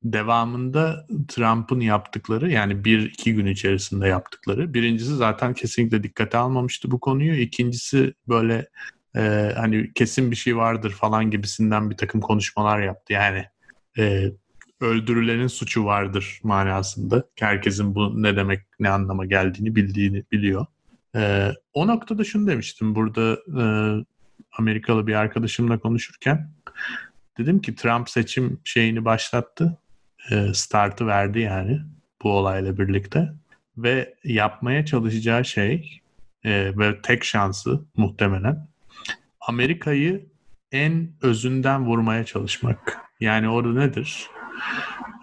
Devamında 0.04 1.08
Trump'ın 1.28 1.80
yaptıkları 1.80 2.52
yani 2.52 2.86
bir 2.86 3.12
iki 3.12 3.36
gün 3.36 3.46
içerisinde 3.46 4.08
yaptıkları 4.08 4.74
birincisi 4.74 5.16
zaten 5.16 5.54
kesinlikle 5.54 6.04
dikkate 6.04 6.38
almamıştı 6.38 6.92
bu 6.92 7.00
konuyu. 7.00 7.36
İkincisi 7.36 8.14
böyle 8.28 8.70
e, 9.16 9.54
hani 9.56 9.94
kesin 9.94 10.32
bir 10.32 10.36
şey 10.36 10.58
vardır 10.58 10.92
falan 10.92 11.32
gibisinden 11.32 11.90
bir 11.90 11.98
takım 11.98 12.22
konuşmalar 12.22 12.82
yaptı. 12.82 13.14
Yani 13.14 13.46
e, 13.98 14.32
öldürülenin 14.82 15.48
suçu 15.48 15.86
vardır 15.86 16.40
manasında. 16.44 17.24
Herkesin 17.40 17.96
bu 17.96 18.24
ne 18.24 18.36
demek, 18.36 18.60
ne 18.80 18.90
anlama 18.90 19.26
geldiğini 19.26 19.76
bildiğini 19.76 20.24
biliyor. 20.32 20.66
Ee, 21.16 21.52
o 21.74 21.88
noktada 21.88 22.24
şunu 22.24 22.48
demiştim 22.48 22.96
burada 22.96 23.38
e, 23.62 23.64
Amerikalı 24.58 25.08
bir 25.08 25.14
arkadaşımla 25.14 25.80
konuşurken. 25.80 26.52
Dedim 27.38 27.62
ki 27.62 27.76
Trump 27.76 28.10
seçim 28.10 28.60
şeyini 28.64 29.06
başlattı. 29.06 29.78
E, 30.32 30.54
startı 30.54 31.08
verdi 31.08 31.40
yani 31.40 31.82
bu 32.24 32.32
olayla 32.32 32.78
birlikte. 32.78 33.34
Ve 33.78 34.14
yapmaya 34.24 34.86
çalışacağı 34.86 35.46
şey 35.46 36.02
e, 36.44 36.78
ve 36.78 37.02
tek 37.02 37.24
şansı 37.24 37.86
muhtemelen 37.98 38.68
Amerika'yı 39.40 40.26
en 40.72 41.12
özünden 41.22 41.86
vurmaya 41.86 42.26
çalışmak. 42.26 42.98
Yani 43.20 43.50
orada 43.50 43.74
nedir? 43.74 44.30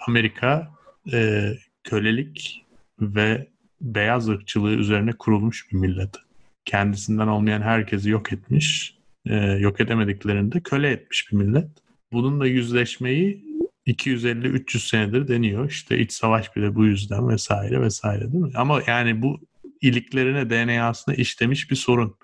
Amerika 0.06 0.70
e, 1.12 1.52
kölelik 1.84 2.66
ve 3.00 3.48
beyaz 3.80 4.28
ırkçılığı 4.28 4.74
üzerine 4.74 5.12
kurulmuş 5.12 5.72
bir 5.72 5.76
millet. 5.76 6.16
Kendisinden 6.64 7.26
olmayan 7.26 7.62
herkesi 7.62 8.10
yok 8.10 8.32
etmiş, 8.32 8.96
e, 9.26 9.36
yok 9.36 9.80
edemediklerini 9.80 10.52
de 10.52 10.60
köle 10.60 10.90
etmiş 10.90 11.32
bir 11.32 11.36
millet. 11.36 11.68
Bununla 12.12 12.46
yüzleşmeyi 12.46 13.48
250-300 13.86 14.88
senedir 14.88 15.28
deniyor. 15.28 15.70
İşte 15.70 15.98
iç 15.98 16.12
savaş 16.12 16.56
bile 16.56 16.74
bu 16.74 16.84
yüzden 16.84 17.28
vesaire 17.28 17.80
vesaire 17.80 18.32
değil 18.32 18.44
mi? 18.44 18.52
Ama 18.54 18.82
yani 18.86 19.22
bu 19.22 19.40
iliklerine, 19.80 20.50
DNA'sına 20.50 21.14
işlemiş 21.14 21.70
bir 21.70 21.76
sorun. 21.76 22.14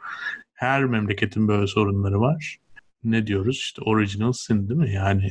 Her 0.55 0.85
memleketin 0.85 1.49
böyle 1.49 1.67
sorunları 1.67 2.21
var. 2.21 2.59
Ne 3.05 3.27
diyoruz? 3.27 3.57
İşte 3.57 3.83
original 3.83 4.33
sin 4.33 4.69
değil 4.69 4.81
mi? 4.81 4.93
Yani 4.93 5.31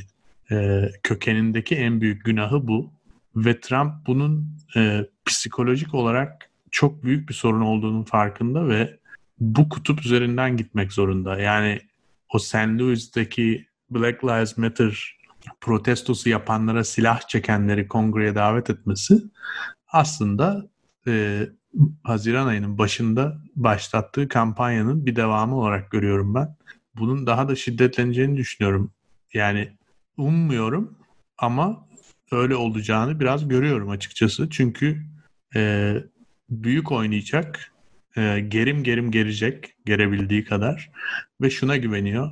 e, 0.50 0.88
kökenindeki 1.02 1.76
en 1.76 2.00
büyük 2.00 2.24
günahı 2.24 2.68
bu. 2.68 2.92
Ve 3.36 3.60
Trump 3.60 4.06
bunun 4.06 4.56
e, 4.76 5.06
psikolojik 5.24 5.94
olarak 5.94 6.50
çok 6.70 7.04
büyük 7.04 7.28
bir 7.28 7.34
sorun 7.34 7.60
olduğunun 7.60 8.02
farkında 8.02 8.68
ve 8.68 8.98
bu 9.38 9.68
kutup 9.68 10.00
üzerinden 10.04 10.56
gitmek 10.56 10.92
zorunda. 10.92 11.40
Yani 11.40 11.80
o 12.34 12.38
St. 12.38 12.54
Louis'teki 12.54 13.66
Black 13.90 14.24
Lives 14.24 14.58
Matter 14.58 15.16
protestosu 15.60 16.28
yapanlara 16.28 16.84
silah 16.84 17.28
çekenleri 17.28 17.88
kongreye 17.88 18.34
davet 18.34 18.70
etmesi 18.70 19.22
aslında 19.88 20.68
e, 21.06 21.42
Haziran 22.02 22.46
ayının 22.46 22.78
başında 22.78 23.38
başlattığı 23.56 24.28
kampanyanın 24.28 25.06
bir 25.06 25.16
devamı 25.16 25.56
olarak 25.56 25.90
görüyorum 25.90 26.34
ben. 26.34 26.56
Bunun 26.96 27.26
daha 27.26 27.48
da 27.48 27.56
şiddetleneceğini 27.56 28.36
düşünüyorum. 28.36 28.90
Yani 29.34 29.72
ummuyorum 30.16 30.98
ama 31.38 31.88
öyle 32.32 32.56
olacağını 32.56 33.20
biraz 33.20 33.48
görüyorum 33.48 33.90
açıkçası. 33.90 34.50
Çünkü 34.50 35.02
e, 35.56 35.94
büyük 36.50 36.92
oynayacak, 36.92 37.72
e, 38.16 38.40
gerim 38.48 38.82
gerim 38.82 39.10
gelecek, 39.10 39.76
gerebildiği 39.86 40.44
kadar 40.44 40.90
ve 41.40 41.50
şuna 41.50 41.76
güveniyor. 41.76 42.30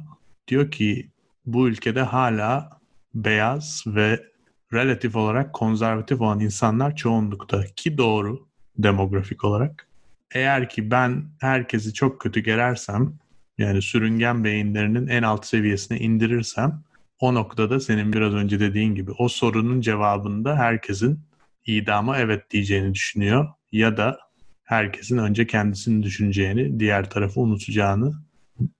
Diyor 0.49 0.71
ki 0.71 1.11
bu 1.47 1.69
ülkede 1.69 2.03
hala 2.03 2.81
beyaz 3.15 3.85
ve 3.87 4.33
relatif 4.73 5.17
olarak 5.17 5.53
konservatif 5.53 6.21
olan 6.21 6.41
insanlar 6.41 6.97
çoğunlukta 6.97 7.65
ki 7.77 7.99
doğru 7.99 8.49
demografik 8.79 9.45
olarak. 9.45 9.89
Eğer 10.35 10.69
ki 10.69 10.91
ben 10.91 11.25
herkesi 11.41 11.95
çok 11.95 12.21
kötü 12.21 12.41
gerersem 12.41 13.15
yani 13.59 13.83
sürüngen 13.83 14.45
beyinlerinin 14.45 15.07
en 15.07 15.23
alt 15.23 15.47
seviyesine 15.47 15.99
indirirsem 15.99 16.83
o 17.23 17.35
noktada 17.35 17.81
senin 17.81 18.13
biraz 18.13 18.35
önce 18.35 18.61
dediğin 18.61 18.95
gibi 18.95 19.11
o 19.19 19.29
sorunun 19.29 19.81
cevabında 19.81 20.57
herkesin 20.57 21.21
idama 21.67 22.19
evet 22.19 22.51
diyeceğini 22.51 22.95
düşünüyor 22.95 23.49
ya 23.73 23.97
da 23.97 24.19
herkesin 24.65 25.19
önce 25.19 25.47
kendisini 25.47 26.03
düşüneceğini, 26.03 26.81
diğer 26.81 27.11
tarafı 27.11 27.41
unutacağını, 27.41 28.13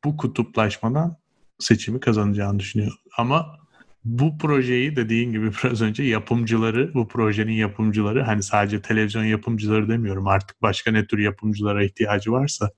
bu 0.05 0.17
kutuplaşmadan 0.17 1.17
seçimi 1.59 2.01
kazanacağını 2.01 2.59
düşünüyor. 2.59 2.93
Ama 3.19 3.59
bu 4.05 4.39
projeyi 4.39 4.97
dediğin 4.97 5.33
gibi 5.33 5.51
biraz 5.65 5.83
önce 5.83 6.03
yapımcıları, 6.03 6.95
bu 6.95 7.09
projenin 7.09 7.53
yapımcıları 7.53 8.23
hani 8.23 8.43
sadece 8.43 8.83
televizyon 8.83 9.25
yapımcıları 9.25 9.89
demiyorum 9.89 10.27
artık 10.27 10.63
başka 10.63 10.91
ne 10.91 11.07
tür 11.07 11.19
yapımcılara 11.19 11.85
ihtiyacı 11.85 12.33
varsa 12.33 12.71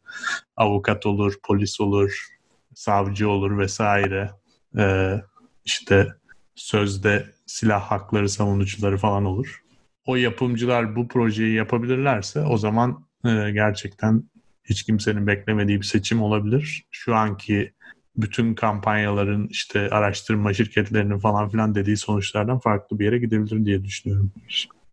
avukat 0.57 1.07
olur, 1.07 1.35
polis 1.43 1.81
olur, 1.81 2.29
savcı 2.75 3.29
olur 3.29 3.59
vesaire 3.59 4.31
işte 5.65 6.09
sözde 6.55 7.27
silah 7.47 7.83
hakları 7.83 8.29
savunucuları 8.29 8.99
falan 8.99 9.25
olur. 9.25 9.63
O 10.07 10.17
yapımcılar 10.17 10.97
bu 10.97 11.09
projeyi 11.09 11.55
yapabilirlerse 11.55 12.41
o 12.41 12.57
zaman 12.57 13.07
e, 13.25 13.51
gerçekten 13.51 14.25
hiç 14.65 14.83
kimsenin 14.83 15.27
beklemediği 15.27 15.81
bir 15.81 15.87
seçim 15.87 16.23
olabilir. 16.23 16.85
Şu 16.91 17.15
anki 17.15 17.73
bütün 18.17 18.55
kampanyaların 18.55 19.49
işte 19.51 19.91
araştırma 19.91 20.53
şirketlerinin 20.53 21.19
falan 21.19 21.49
filan 21.49 21.75
dediği 21.75 21.97
sonuçlardan 21.97 22.59
farklı 22.59 22.99
bir 22.99 23.05
yere 23.05 23.19
gidebilir 23.19 23.65
diye 23.65 23.85
düşünüyorum. 23.85 24.33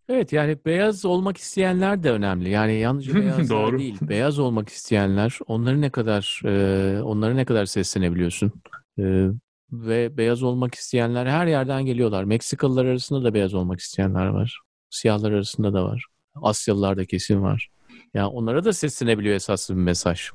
Evet 0.08 0.32
yani 0.32 0.58
beyaz 0.66 1.04
olmak 1.04 1.36
isteyenler 1.36 2.02
de 2.02 2.10
önemli. 2.10 2.50
Yani 2.50 2.74
yalnızca 2.74 3.14
beyazlar 3.20 3.78
değil. 3.78 3.98
Beyaz 4.02 4.38
olmak 4.38 4.68
isteyenler 4.68 5.38
onları 5.46 5.80
ne 5.80 5.90
kadar 5.90 6.40
e, 6.44 7.02
onları 7.02 7.36
ne 7.36 7.44
kadar 7.44 7.66
seslenebiliyorsun? 7.66 8.52
E, 8.98 9.26
ve 9.72 10.16
beyaz 10.16 10.42
olmak 10.42 10.74
isteyenler 10.74 11.26
her 11.26 11.46
yerden 11.46 11.86
geliyorlar. 11.86 12.24
Meksikalılar 12.24 12.84
arasında 12.84 13.24
da 13.24 13.34
beyaz 13.34 13.54
olmak 13.54 13.80
isteyenler 13.80 14.26
var. 14.26 14.60
Siyahlar 14.90 15.32
arasında 15.32 15.74
da 15.74 15.84
var. 15.84 16.06
Asyalılar 16.42 16.96
da 16.96 17.04
kesin 17.04 17.42
var. 17.42 17.68
Yani 18.14 18.26
onlara 18.26 18.64
da 18.64 18.72
seslenebiliyor 18.72 19.34
esaslı 19.34 19.76
bir 19.76 19.80
mesaj. 19.80 20.28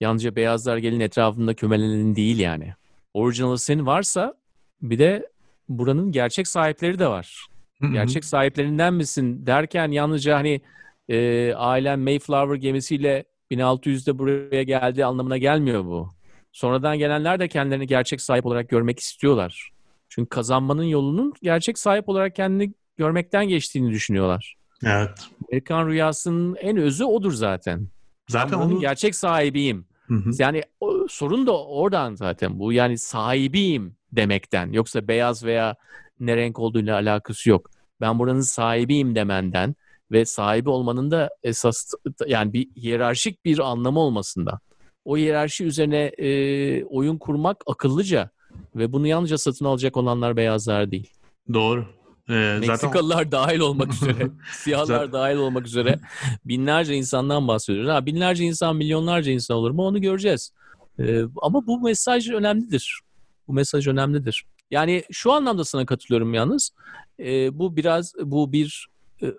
Yalnızca 0.00 0.36
beyazlar 0.36 0.76
gelin 0.76 1.00
etrafında 1.00 1.54
kümelenin 1.54 2.16
değil 2.16 2.38
yani. 2.38 2.74
Original 3.14 3.56
Sin 3.56 3.86
varsa 3.86 4.34
bir 4.82 4.98
de 4.98 5.28
buranın 5.68 6.12
gerçek 6.12 6.48
sahipleri 6.48 6.98
de 6.98 7.08
var. 7.08 7.46
Gerçek 7.92 8.24
sahiplerinden 8.24 8.94
misin 8.94 9.46
derken 9.46 9.90
yalnızca 9.90 10.36
hani 10.36 10.60
e, 11.08 11.52
ailen 11.54 11.98
Mayflower 11.98 12.54
gemisiyle 12.54 13.24
1600'de 13.50 14.18
buraya 14.18 14.62
geldi 14.62 15.04
anlamına 15.04 15.38
gelmiyor 15.38 15.84
bu. 15.84 16.08
Sonradan 16.54 16.98
gelenler 16.98 17.40
de 17.40 17.48
kendilerini 17.48 17.86
gerçek 17.86 18.20
sahip 18.20 18.46
olarak 18.46 18.68
görmek 18.68 18.98
istiyorlar. 18.98 19.70
Çünkü 20.08 20.28
kazanmanın 20.28 20.82
yolunun 20.82 21.32
gerçek 21.42 21.78
sahip 21.78 22.08
olarak 22.08 22.34
kendini 22.34 22.72
görmekten 22.96 23.48
geçtiğini 23.48 23.90
düşünüyorlar. 23.90 24.54
Evet. 24.84 25.10
Amerikan 25.48 25.86
rüyasının 25.88 26.56
en 26.56 26.76
özü 26.76 27.04
odur 27.04 27.32
zaten. 27.32 27.88
Zaten 28.28 28.58
onun 28.58 28.80
gerçek 28.80 29.14
sahibiyim. 29.14 29.86
Hı 30.06 30.14
hı. 30.14 30.30
Yani 30.38 30.62
o, 30.80 31.06
sorun 31.08 31.46
da 31.46 31.64
oradan 31.64 32.14
zaten 32.14 32.58
bu. 32.58 32.72
Yani 32.72 32.98
sahibiyim 32.98 33.96
demekten. 34.12 34.72
Yoksa 34.72 35.08
beyaz 35.08 35.44
veya 35.44 35.74
ne 36.20 36.36
renk 36.36 36.58
olduğuyla 36.58 36.94
alakası 36.94 37.50
yok. 37.50 37.70
Ben 38.00 38.18
buranın 38.18 38.40
sahibiyim 38.40 39.14
demenden 39.14 39.74
ve 40.12 40.24
sahibi 40.24 40.70
olmanın 40.70 41.10
da 41.10 41.30
esas 41.42 41.92
yani 42.26 42.52
bir 42.52 42.68
hiyerarşik 42.76 43.44
bir 43.44 43.58
anlamı 43.58 44.00
olmasından. 44.00 44.58
O 45.04 45.16
hiyerarşi 45.16 45.64
üzerine 45.64 46.02
e, 46.18 46.84
oyun 46.84 47.18
kurmak 47.18 47.64
akıllıca 47.66 48.30
ve 48.76 48.92
bunu 48.92 49.06
yalnızca 49.06 49.38
satın 49.38 49.64
alacak 49.64 49.96
olanlar 49.96 50.36
beyazlar 50.36 50.90
değil. 50.90 51.10
Doğru. 51.52 51.86
Ee, 52.28 52.58
Meksikalılar 52.60 53.16
zaten... 53.16 53.32
dahil 53.32 53.58
olmak 53.58 53.94
üzere, 54.02 54.30
siyahlar 54.52 54.86
zaten... 54.86 55.12
dahil 55.12 55.36
olmak 55.36 55.66
üzere 55.66 55.98
binlerce 56.44 56.94
insandan 56.94 57.48
bahsediyoruz. 57.48 57.90
Ha, 57.90 58.06
binlerce 58.06 58.44
insan, 58.44 58.76
milyonlarca 58.76 59.32
insan 59.32 59.56
olur 59.56 59.70
mu 59.70 59.82
onu 59.82 60.00
göreceğiz. 60.00 60.52
Ee, 60.98 61.22
ama 61.42 61.66
bu 61.66 61.80
mesaj 61.80 62.30
önemlidir. 62.30 63.00
Bu 63.48 63.52
mesaj 63.52 63.88
önemlidir. 63.88 64.44
Yani 64.70 65.04
şu 65.10 65.32
anlamda 65.32 65.64
sana 65.64 65.86
katılıyorum 65.86 66.34
yalnız. 66.34 66.70
Ee, 67.18 67.58
bu 67.58 67.76
biraz 67.76 68.14
bu 68.22 68.52
bir 68.52 68.88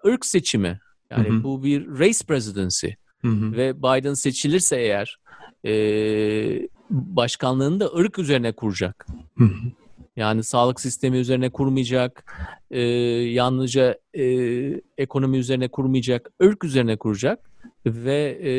ırk 0.05 0.25
seçimi. 0.25 0.79
Yani 1.11 1.29
Hı-hı. 1.29 1.43
bu 1.43 1.63
bir 1.63 1.87
race 1.99 2.25
presidency. 2.27 2.87
Hı-hı. 3.21 3.51
Ve 3.51 3.77
Biden 3.77 4.13
seçilirse 4.13 4.77
eğer 4.77 5.19
e, 5.65 5.71
başkanlığını 6.89 7.79
da 7.79 7.85
ırk 7.85 8.19
üzerine 8.19 8.51
kuracak. 8.51 9.07
Hı-hı. 9.37 9.71
Yani 10.15 10.43
sağlık 10.43 10.81
sistemi 10.81 11.17
üzerine 11.17 11.49
kurmayacak, 11.49 12.33
e, 12.71 12.81
yalnızca 12.81 13.97
e, 14.13 14.23
ekonomi 14.97 15.37
üzerine 15.37 15.67
kurmayacak, 15.67 16.31
ırk 16.43 16.63
üzerine 16.63 16.97
kuracak. 16.97 17.39
Ve 17.85 18.39
e, 18.43 18.51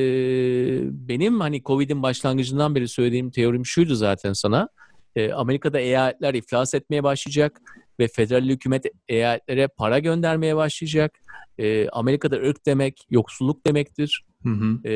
benim 1.09 1.41
hani 1.41 1.63
Covid'in 1.63 2.03
başlangıcından 2.03 2.75
beri 2.75 2.89
söylediğim 2.89 3.31
teorim 3.31 3.67
şuydu 3.67 3.95
zaten 3.95 4.33
sana. 4.33 4.69
E, 5.17 5.33
Amerika'da 5.33 5.81
eyaletler 5.81 6.35
iflas 6.35 6.75
etmeye 6.75 7.03
başlayacak 7.03 7.61
ve 7.99 8.09
federal 8.09 8.49
hükümet 8.49 8.85
eyaletlere 9.09 9.69
para 9.69 9.99
göndermeye 9.99 10.57
başlayacak. 10.57 11.19
E, 11.59 11.89
Amerika'da 11.89 12.37
ırk 12.37 12.67
demek 12.67 13.07
yoksulluk 13.11 13.67
demektir. 13.67 14.25
Hı 14.43 14.49
hı. 14.49 14.89
E, 14.89 14.93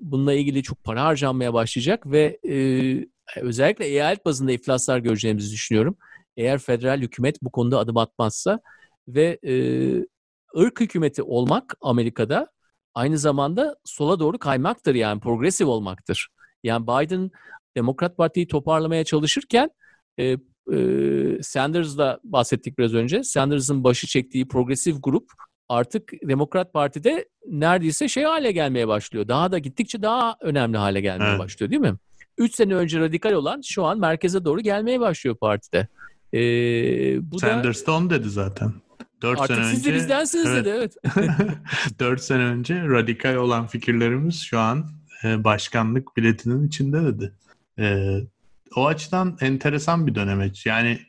bununla 0.00 0.34
ilgili 0.34 0.62
çok 0.62 0.84
para 0.84 1.04
harcanmaya 1.04 1.54
başlayacak 1.54 2.06
ve 2.06 2.38
e, 2.48 2.56
özellikle 3.40 3.86
eyalet 3.86 4.24
bazında 4.24 4.52
iflaslar 4.52 4.98
göreceğimizi 4.98 5.52
düşünüyorum. 5.52 5.96
Eğer 6.36 6.58
federal 6.58 7.00
hükümet 7.00 7.42
bu 7.42 7.50
konuda 7.50 7.78
adım 7.78 7.96
atmazsa 7.96 8.60
ve 9.08 9.38
e, 9.46 9.54
ırk 10.60 10.80
hükümeti 10.80 11.22
olmak 11.22 11.76
Amerika'da 11.80 12.48
aynı 12.94 13.18
zamanda 13.18 13.76
sola 13.84 14.20
doğru 14.20 14.38
kaymaktır 14.38 14.94
yani 14.94 15.20
progresif 15.20 15.66
olmaktır. 15.66 16.28
Yani 16.62 16.86
Biden 16.86 17.30
Demokrat 17.76 18.16
Parti'yi 18.16 18.48
toparlamaya 18.48 19.04
çalışırken 19.04 19.70
e, 20.20 20.36
e, 20.72 21.42
Sanders'la 21.42 22.20
bahsettik 22.24 22.78
biraz 22.78 22.94
önce. 22.94 23.22
Sanders'ın 23.22 23.84
başı 23.84 24.06
çektiği 24.06 24.48
progresif 24.48 24.96
grup 25.02 25.30
artık 25.68 26.12
Demokrat 26.28 26.72
Parti'de 26.72 27.28
neredeyse 27.46 28.08
şey 28.08 28.24
hale 28.24 28.52
gelmeye 28.52 28.88
başlıyor. 28.88 29.28
Daha 29.28 29.52
da 29.52 29.58
gittikçe 29.58 30.02
daha 30.02 30.36
önemli 30.40 30.76
hale 30.76 31.00
gelmeye 31.00 31.30
evet. 31.30 31.38
başlıyor 31.38 31.70
değil 31.70 31.82
mi? 31.82 31.94
Üç 32.38 32.54
sene 32.54 32.74
önce 32.74 33.00
radikal 33.00 33.32
olan 33.32 33.60
şu 33.64 33.84
an 33.84 33.98
merkeze 33.98 34.44
doğru 34.44 34.60
gelmeye 34.60 35.00
başlıyor 35.00 35.36
partide. 35.36 35.88
Ee, 36.32 37.30
bu 37.30 37.38
Sanders 37.38 37.86
da 37.86 37.92
onu 37.92 38.10
dedi 38.10 38.30
zaten. 38.30 38.72
4 39.22 39.40
Artık 39.40 39.56
sene 39.56 39.64
siz 39.64 39.78
önce, 39.78 39.90
de 39.90 39.94
bizdensiniz 39.94 40.46
evet. 40.46 40.64
dedi 40.64 40.68
evet. 40.68 40.96
4 42.00 42.20
sene 42.20 42.42
önce 42.42 42.82
radikal 42.82 43.34
olan 43.34 43.66
fikirlerimiz 43.66 44.40
şu 44.40 44.58
an 44.58 44.90
başkanlık 45.24 46.16
biletinin 46.16 46.66
içinde 46.66 47.02
dedi. 47.02 47.32
E, 47.78 48.16
o 48.76 48.86
açıdan 48.86 49.38
enteresan 49.40 50.06
bir 50.06 50.14
dönemeç. 50.14 50.66
Yani 50.66 51.00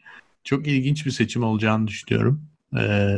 çok 0.43 0.67
ilginç 0.67 1.05
bir 1.05 1.11
seçim 1.11 1.43
olacağını 1.43 1.87
düşünüyorum. 1.87 2.45
E, 2.79 3.15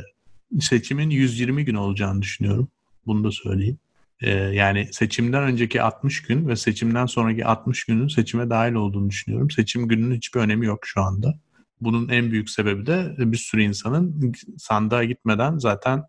seçimin 0.59 1.09
120 1.09 1.65
gün 1.65 1.75
olacağını 1.75 2.21
düşünüyorum. 2.21 2.67
Bunu 3.05 3.23
da 3.23 3.31
söyleyeyim. 3.31 3.77
E, 4.21 4.29
yani 4.31 4.87
seçimden 4.91 5.43
önceki 5.43 5.81
60 5.81 6.21
gün 6.21 6.47
ve 6.47 6.55
seçimden 6.55 7.05
sonraki 7.05 7.45
60 7.45 7.83
günün 7.83 8.07
seçime 8.07 8.49
dahil 8.49 8.73
olduğunu 8.73 9.09
düşünüyorum. 9.09 9.51
Seçim 9.51 9.87
gününün 9.87 10.15
hiçbir 10.15 10.39
önemi 10.39 10.65
yok 10.65 10.79
şu 10.85 11.01
anda. 11.01 11.39
Bunun 11.81 12.09
en 12.09 12.31
büyük 12.31 12.49
sebebi 12.49 12.85
de 12.85 13.15
bir 13.17 13.37
sürü 13.37 13.61
insanın 13.61 14.33
sandığa 14.57 15.03
gitmeden 15.03 15.57
zaten 15.57 16.03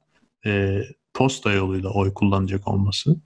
e, 0.47 0.83
posta 1.15 1.53
yoluyla 1.53 1.91
oy 1.91 2.15
kullanacak 2.15 2.69
olması. 2.69 3.17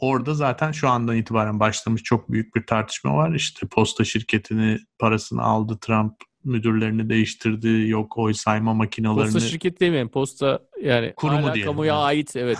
Orada 0.00 0.34
zaten 0.34 0.72
şu 0.72 0.88
andan 0.88 1.16
itibaren 1.16 1.60
başlamış 1.60 2.02
çok 2.02 2.32
büyük 2.32 2.54
bir 2.54 2.66
tartışma 2.66 3.16
var. 3.16 3.34
İşte 3.34 3.66
posta 3.66 4.04
şirketini 4.04 4.78
parasını 4.98 5.42
aldı 5.42 5.78
Trump 5.80 6.12
müdürlerini 6.44 7.08
değiştirdi. 7.08 7.88
Yok 7.88 8.18
oy 8.18 8.34
sayma 8.34 8.74
makinalarını. 8.74 9.32
Posta 9.32 9.48
şirket 9.48 9.80
demeyin. 9.80 10.08
Posta 10.08 10.60
yani 10.82 11.12
kurumu 11.16 11.54
diye. 11.54 11.64
Kamuya 11.64 11.94
yani. 11.94 12.04
ait 12.04 12.36
evet. 12.36 12.58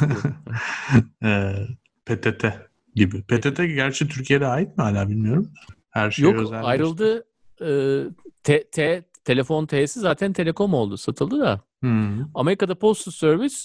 e, 1.25 1.53
PTT 2.07 2.45
gibi. 2.95 3.23
PTT 3.23 3.57
gerçi 3.57 4.09
Türkiye'de 4.09 4.47
ait 4.47 4.69
mi 4.77 4.83
hala 4.83 5.09
bilmiyorum. 5.09 5.53
Her 5.91 6.11
şey 6.11 6.25
Yok 6.25 6.53
ayrıldı. 6.53 7.27
E, 7.63 7.69
te, 8.43 8.71
te, 8.71 9.05
telefon 9.25 9.67
T'si 9.67 10.01
zaten 10.01 10.33
Telekom 10.33 10.75
oldu. 10.75 10.97
Satıldı 10.97 11.41
da. 11.41 11.61
Hmm. 11.81 12.25
Amerika'da 12.35 12.75
Postal 12.75 13.13
Service 13.13 13.57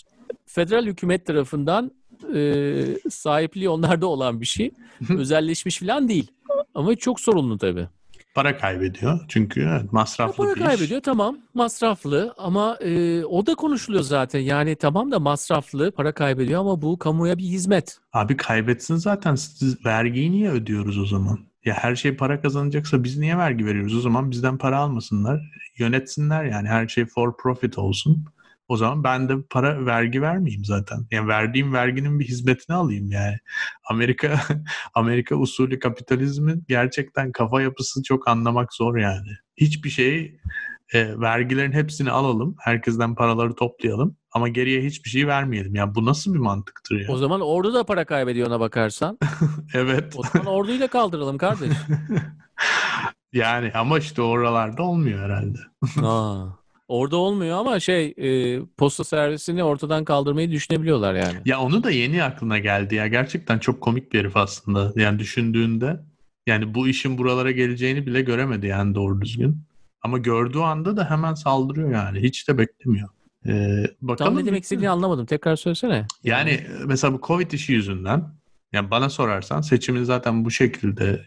federal 0.46 0.86
hükümet 0.86 1.26
tarafından 1.26 1.92
e, 2.36 3.10
sahipliği 3.10 3.70
onlarda 3.70 4.08
olan 4.08 4.42
bir 4.42 4.46
şey. 4.46 4.72
Özelleşmiş 5.10 5.80
falan 5.80 6.10
değil. 6.10 6.32
Ama 6.76 6.96
çok 6.96 7.20
sorunlu 7.20 7.58
tabii. 7.58 7.88
Para 8.36 8.58
kaybediyor 8.58 9.20
çünkü 9.28 9.62
evet, 9.62 9.94
masraflı 9.94 10.48
ya 10.48 10.54
para 10.54 10.68
kaybediyor 10.68 11.02
tamam 11.02 11.38
masraflı 11.54 12.34
ama 12.38 12.78
e, 12.82 13.24
o 13.26 13.46
da 13.46 13.56
konuşuluyor 13.56 14.04
zaten. 14.04 14.40
Yani 14.40 14.76
tamam 14.76 15.12
da 15.12 15.20
masraflı 15.20 15.92
para 15.92 16.12
kaybediyor 16.12 16.62
ama 16.62 16.82
bu 16.82 17.00
kamuya 17.00 17.38
bir 17.38 17.44
hizmet. 17.44 18.00
Abi 18.14 18.38
kaybetsin 18.38 18.96
zaten 18.96 19.36
siz 19.36 19.86
vergiyi 19.86 20.32
niye 20.32 20.50
ödüyoruz 20.50 20.98
o 20.98 21.06
zaman? 21.06 21.40
Ya 21.66 21.74
her 21.74 21.96
şey 21.96 22.16
para 22.16 22.42
kazanacaksa 22.42 23.04
biz 23.04 23.18
niye 23.18 23.38
vergi 23.38 23.66
veriyoruz? 23.66 23.96
O 23.96 24.02
zaman 24.02 24.32
bizden 24.32 24.58
para 24.58 24.78
almasınlar. 24.78 25.42
Yönetsinler 25.78 26.44
yani 26.46 26.68
her 26.68 26.88
şey 26.88 27.06
for 27.06 27.38
profit 27.38 27.78
olsun. 27.78 28.26
O 28.72 28.78
zaman 28.78 29.04
ben 29.04 29.30
de 29.30 29.34
para 29.50 29.86
vergi 29.86 30.22
vermeyeyim 30.22 30.66
zaten. 30.66 31.06
Yani 31.12 31.28
verdiğim 31.28 31.74
verginin 31.74 32.20
bir 32.20 32.26
hizmetini 32.26 32.76
alayım 32.76 33.12
yani. 33.12 33.38
Amerika 33.90 34.40
Amerika 34.94 35.36
usulü 35.36 35.80
kapitalizmin 35.80 36.66
gerçekten 36.68 37.32
kafa 37.32 37.62
yapısı 37.62 38.04
çok 38.04 38.28
anlamak 38.28 38.74
zor 38.74 38.98
yani. 38.98 39.30
Hiçbir 39.58 39.90
şey 39.90 40.38
e, 40.94 41.20
vergilerin 41.20 41.72
hepsini 41.72 42.12
alalım. 42.12 42.56
Herkesten 42.60 43.16
paraları 43.16 43.56
toplayalım. 43.56 44.18
Ama 44.32 44.48
geriye 44.48 44.82
hiçbir 44.82 45.10
şey 45.10 45.28
vermeyelim. 45.28 45.76
Yani 45.76 45.96
bu 45.96 46.06
nasıl 46.06 46.34
bir 46.34 46.40
mantıktır 46.40 47.00
ya? 47.00 47.12
O 47.12 47.18
zaman 47.18 47.42
ordu 47.42 47.74
da 47.74 47.84
para 47.84 48.06
kaybediyor 48.06 48.48
ona 48.48 48.60
bakarsan. 48.60 49.20
evet. 49.74 50.14
O 50.18 50.24
zaman 50.24 50.46
orduyla 50.54 50.88
kaldıralım 50.88 51.38
kardeş. 51.38 51.72
yani 53.34 53.72
ama 53.74 54.00
işte 54.00 54.22
oralarda 54.22 54.84
olmuyor 54.84 55.20
herhalde. 55.20 55.60
Aa. 56.04 56.61
Orada 56.92 57.18
olmuyor 57.18 57.58
ama 57.58 57.80
şey 57.80 58.14
e, 58.18 58.60
posta 58.78 59.04
servisini 59.04 59.64
ortadan 59.64 60.06
kaldırmayı 60.06 60.52
düşünebiliyorlar 60.52 61.14
yani. 61.14 61.38
Ya 61.46 61.60
onu 61.60 61.84
da 61.84 61.92
yeni 61.92 62.24
aklına 62.24 62.60
geldi 62.60 62.96
ya. 62.96 63.08
Gerçekten 63.08 63.60
çok 63.60 63.82
komik 63.82 64.14
bir 64.14 64.20
herif 64.20 64.38
aslında. 64.38 64.94
Yani 64.96 65.20
düşündüğünde 65.20 66.00
yani 66.48 66.74
bu 66.74 66.88
işin 66.88 67.18
buralara 67.18 67.52
geleceğini 67.52 68.06
bile 68.06 68.22
göremedi 68.22 68.68
yani 68.68 68.96
doğru 68.96 69.22
düzgün. 69.22 69.58
Ama 70.02 70.18
gördüğü 70.18 70.60
anda 70.60 70.98
da 70.98 71.10
hemen 71.10 71.34
saldırıyor 71.34 71.92
yani. 71.92 72.20
Hiç 72.20 72.48
de 72.48 72.58
beklemiyor. 72.58 73.10
Ee, 73.46 73.84
bakalım. 74.02 74.34
Tam 74.34 74.44
ne 74.44 74.46
demek 74.46 74.64
istediğini 74.64 74.90
anlamadım. 74.90 75.26
Tekrar 75.26 75.56
söylesene. 75.56 76.06
Yani 76.24 76.68
mesela 76.86 77.14
bu 77.14 77.22
Covid 77.22 77.52
işi 77.52 77.74
yüzünden 77.74 78.24
yani 78.74 78.92
bana 78.92 79.10
sorarsan 79.10 79.62
seçimin 79.62 80.04
zaten 80.04 80.46
bu 80.46 80.52
şekilde 80.52 81.26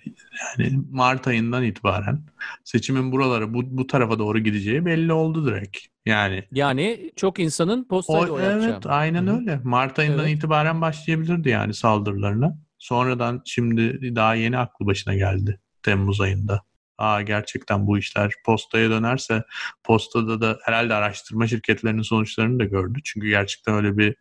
yani 0.59 0.79
Mart 0.91 1.27
ayından 1.27 1.65
itibaren 1.65 2.21
seçimin 2.65 3.13
buralara 3.13 3.55
bu, 3.55 3.63
bu 3.79 3.87
tarafa 3.87 4.19
doğru 4.19 4.39
gideceği 4.39 4.87
belli 4.87 5.13
oldu 5.13 5.47
direkt. 5.47 5.79
Yani 6.07 6.45
yani 6.53 7.13
çok 7.17 7.39
insanın 7.39 7.85
postayla 7.85 8.33
o, 8.33 8.41
Evet 8.41 8.87
aynen 8.87 9.27
Hı-hı. 9.27 9.37
öyle. 9.37 9.61
Mart 9.65 9.99
ayından 9.99 10.27
evet. 10.27 10.39
itibaren 10.39 10.81
başlayabilirdi 10.81 11.49
yani 11.49 11.75
saldırılarına. 11.75 12.59
Sonradan 12.79 13.43
şimdi 13.45 14.15
daha 14.17 14.35
yeni 14.35 14.59
aklı 14.59 14.87
başına 14.87 15.15
geldi 15.15 15.61
Temmuz 15.83 16.21
ayında. 16.21 16.63
Aa 16.99 17.23
gerçekten 17.23 17.87
bu 17.87 17.99
işler 17.99 18.33
postaya 18.45 18.91
dönerse 18.91 19.43
postada 19.85 20.41
da 20.41 20.59
herhalde 20.63 20.95
araştırma 20.95 21.47
şirketlerinin 21.47 22.03
sonuçlarını 22.03 22.59
da 22.59 22.65
gördü. 22.65 23.01
Çünkü 23.05 23.29
gerçekten 23.29 23.75
öyle 23.75 23.99
bir 23.99 24.15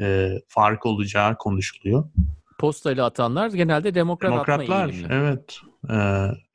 e, 0.00 0.30
fark 0.48 0.86
olacağı 0.86 1.38
konuşuluyor 1.38 2.04
postayla 2.60 3.06
atanlar 3.06 3.48
genelde 3.48 3.94
demokrat 3.94 4.32
Demokratlar, 4.32 4.64
atma 4.64 4.92
eğilimli. 4.92 5.14
evet. 5.14 5.58
Ee, 5.90 5.94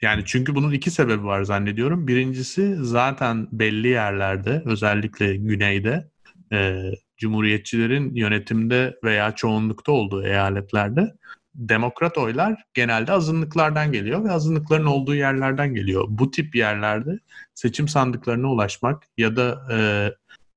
yani 0.02 0.24
çünkü 0.26 0.56
bunun 0.56 0.72
iki 0.72 0.92
sebebi 0.92 1.24
var 1.24 1.44
zannediyorum. 1.44 2.08
Birincisi 2.08 2.76
zaten 2.80 3.48
belli 3.52 3.88
yerlerde 3.88 4.62
özellikle 4.66 5.36
güneyde 5.36 6.10
e, 6.54 6.92
cumhuriyetçilerin 7.18 8.16
yönetimde 8.16 9.00
veya 9.04 9.32
çoğunlukta 9.32 9.92
olduğu 9.92 10.26
eyaletlerde 10.26 11.14
demokrat 11.56 12.18
oylar 12.18 12.64
genelde 12.74 13.12
azınlıklardan 13.12 13.92
geliyor 13.92 14.24
ve 14.24 14.32
azınlıkların 14.32 14.86
olduğu 14.86 15.16
yerlerden 15.16 15.74
geliyor. 15.74 16.06
Bu 16.10 16.32
tip 16.32 16.56
yerlerde 16.56 17.20
seçim 17.54 17.88
sandıklarına 17.88 18.52
ulaşmak 18.52 19.04
ya 19.18 19.36
da 19.36 19.68
e, 19.72 19.78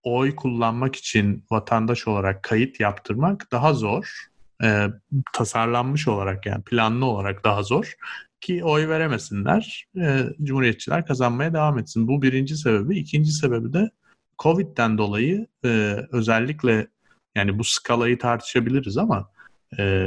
oy 0.02 0.34
kullanmak 0.36 0.96
için 0.96 1.44
vatandaş 1.50 2.08
olarak 2.08 2.42
kayıt 2.42 2.80
yaptırmak 2.80 3.52
daha 3.52 3.72
zor 3.74 4.27
e, 4.62 4.86
tasarlanmış 5.32 6.09
olarak 6.09 6.47
yani 6.47 6.62
planlı 6.62 7.06
olarak 7.06 7.44
daha 7.44 7.62
zor 7.62 7.94
ki 8.40 8.64
oy 8.64 8.89
veremesinler. 8.89 9.86
E, 10.01 10.24
Cumhuriyetçiler 10.43 11.06
kazanmaya 11.06 11.55
devam 11.55 11.78
etsin. 11.78 12.09
Bu 12.09 12.22
birinci 12.22 12.56
sebebi. 12.56 12.98
İkinci 12.98 13.32
sebebi 13.32 13.72
de 13.72 13.90
Covid'den 14.39 14.98
dolayı 14.98 15.47
e, 15.64 15.97
özellikle 16.12 16.86
yani 17.35 17.59
bu 17.59 17.64
skalayı 17.64 18.18
tartışabiliriz 18.18 18.98
ama 18.98 19.30
e, 19.78 20.06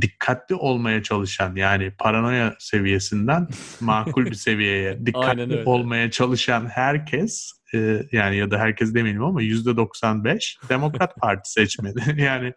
dikkatli 0.00 0.54
olmaya 0.54 1.02
çalışan 1.02 1.56
yani 1.56 1.92
paranoya 1.98 2.56
seviyesinden 2.58 3.48
makul 3.80 4.26
bir 4.26 4.34
seviyeye 4.34 4.98
dikkatli 5.06 5.62
olmaya 5.66 6.10
çalışan 6.10 6.66
herkes 6.66 7.52
e, 7.74 8.02
yani 8.12 8.36
ya 8.36 8.50
da 8.50 8.58
herkes 8.58 8.94
demeyelim 8.94 9.24
ama 9.24 9.42
yüzde 9.42 9.76
95 9.76 10.58
Demokrat 10.68 11.16
Parti 11.20 11.52
seçmedi. 11.52 12.02
yani 12.22 12.52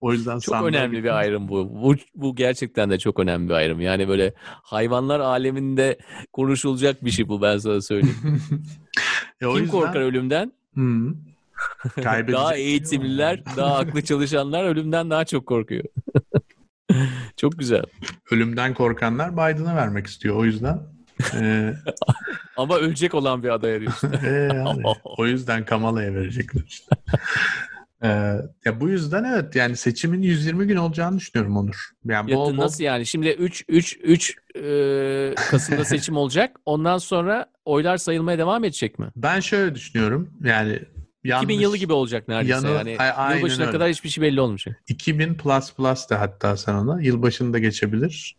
o 0.00 0.12
yüzden 0.12 0.38
çok 0.38 0.64
önemli 0.64 1.04
bir 1.04 1.16
ayrım 1.16 1.48
bu. 1.48 1.82
bu. 1.82 1.94
Bu 2.14 2.36
gerçekten 2.36 2.90
de 2.90 2.98
çok 2.98 3.20
önemli 3.20 3.48
bir 3.48 3.54
ayrım. 3.54 3.80
Yani 3.80 4.08
böyle 4.08 4.34
hayvanlar 4.62 5.20
aleminde 5.20 5.98
konuşulacak 6.32 7.04
bir 7.04 7.10
şey 7.10 7.28
bu 7.28 7.42
ben 7.42 7.58
sana 7.58 7.80
söyleyeyim. 7.80 8.16
e, 9.40 9.46
o 9.46 9.54
Kim 9.54 9.62
yüzden... 9.62 9.78
korkar 9.80 10.00
ölümden? 10.00 10.52
Hmm. 10.74 11.14
daha 11.96 12.56
eğitimliler, 12.56 13.42
daha 13.56 13.78
aklı 13.78 14.04
çalışanlar 14.04 14.64
ölümden 14.64 15.10
daha 15.10 15.24
çok 15.24 15.46
korkuyor. 15.46 15.84
çok 17.36 17.58
güzel. 17.58 17.82
Ölümden 18.30 18.74
korkanlar 18.74 19.32
Biden'a 19.32 19.76
vermek 19.76 20.06
istiyor 20.06 20.36
o 20.36 20.44
yüzden. 20.44 20.95
Ee, 21.34 21.74
Ama 22.56 22.76
ölecek 22.78 23.14
olan 23.14 23.42
bir 23.42 23.48
aday 23.48 23.74
arıyorsun. 23.74 24.12
ee, 24.24 24.64
o 25.04 25.26
yüzden 25.26 25.64
Kamala'ya 25.64 26.14
verecekler 26.14 26.62
işte. 26.68 26.96
Ee, 28.02 28.08
ya 28.64 28.80
bu 28.80 28.88
yüzden 28.88 29.24
evet 29.24 29.56
yani 29.56 29.76
seçimin 29.76 30.22
120 30.22 30.66
gün 30.66 30.76
olacağını 30.76 31.18
düşünüyorum 31.18 31.56
Onur. 31.56 31.90
Yani 32.04 32.34
bol, 32.34 32.56
bol... 32.56 32.56
Nasıl 32.56 32.84
yani? 32.84 33.06
Şimdi 33.06 33.28
3 33.28 33.64
3 33.68 33.98
3 34.02 34.36
e, 34.56 35.34
Kasım'da 35.34 35.84
seçim 35.84 36.16
olacak. 36.16 36.56
Ondan 36.66 36.98
sonra 36.98 37.46
oylar 37.64 37.96
sayılmaya 37.96 38.38
devam 38.38 38.64
edecek 38.64 38.98
mi? 38.98 39.06
Ben 39.16 39.40
şöyle 39.40 39.74
düşünüyorum. 39.74 40.30
Yani 40.44 40.80
yanlış. 41.24 41.44
2000 41.44 41.60
yılı 41.60 41.76
gibi 41.76 41.92
olacak 41.92 42.28
neredeyse 42.28 42.68
Yanı- 42.68 42.90
yani. 42.90 42.98
A- 42.98 43.34
Yılbaşına 43.34 43.64
öyle. 43.64 43.72
kadar 43.72 43.88
hiçbir 43.88 44.08
şey 44.08 44.22
belli 44.22 44.40
olmayacak. 44.40 44.82
2000 44.88 45.34
plus 45.34 45.72
plus 45.72 46.10
da 46.10 46.20
hatta 46.20 46.56
sen 46.56 46.74
ona. 46.74 47.02
Yılbaşında 47.02 47.58
geçebilir. 47.58 48.36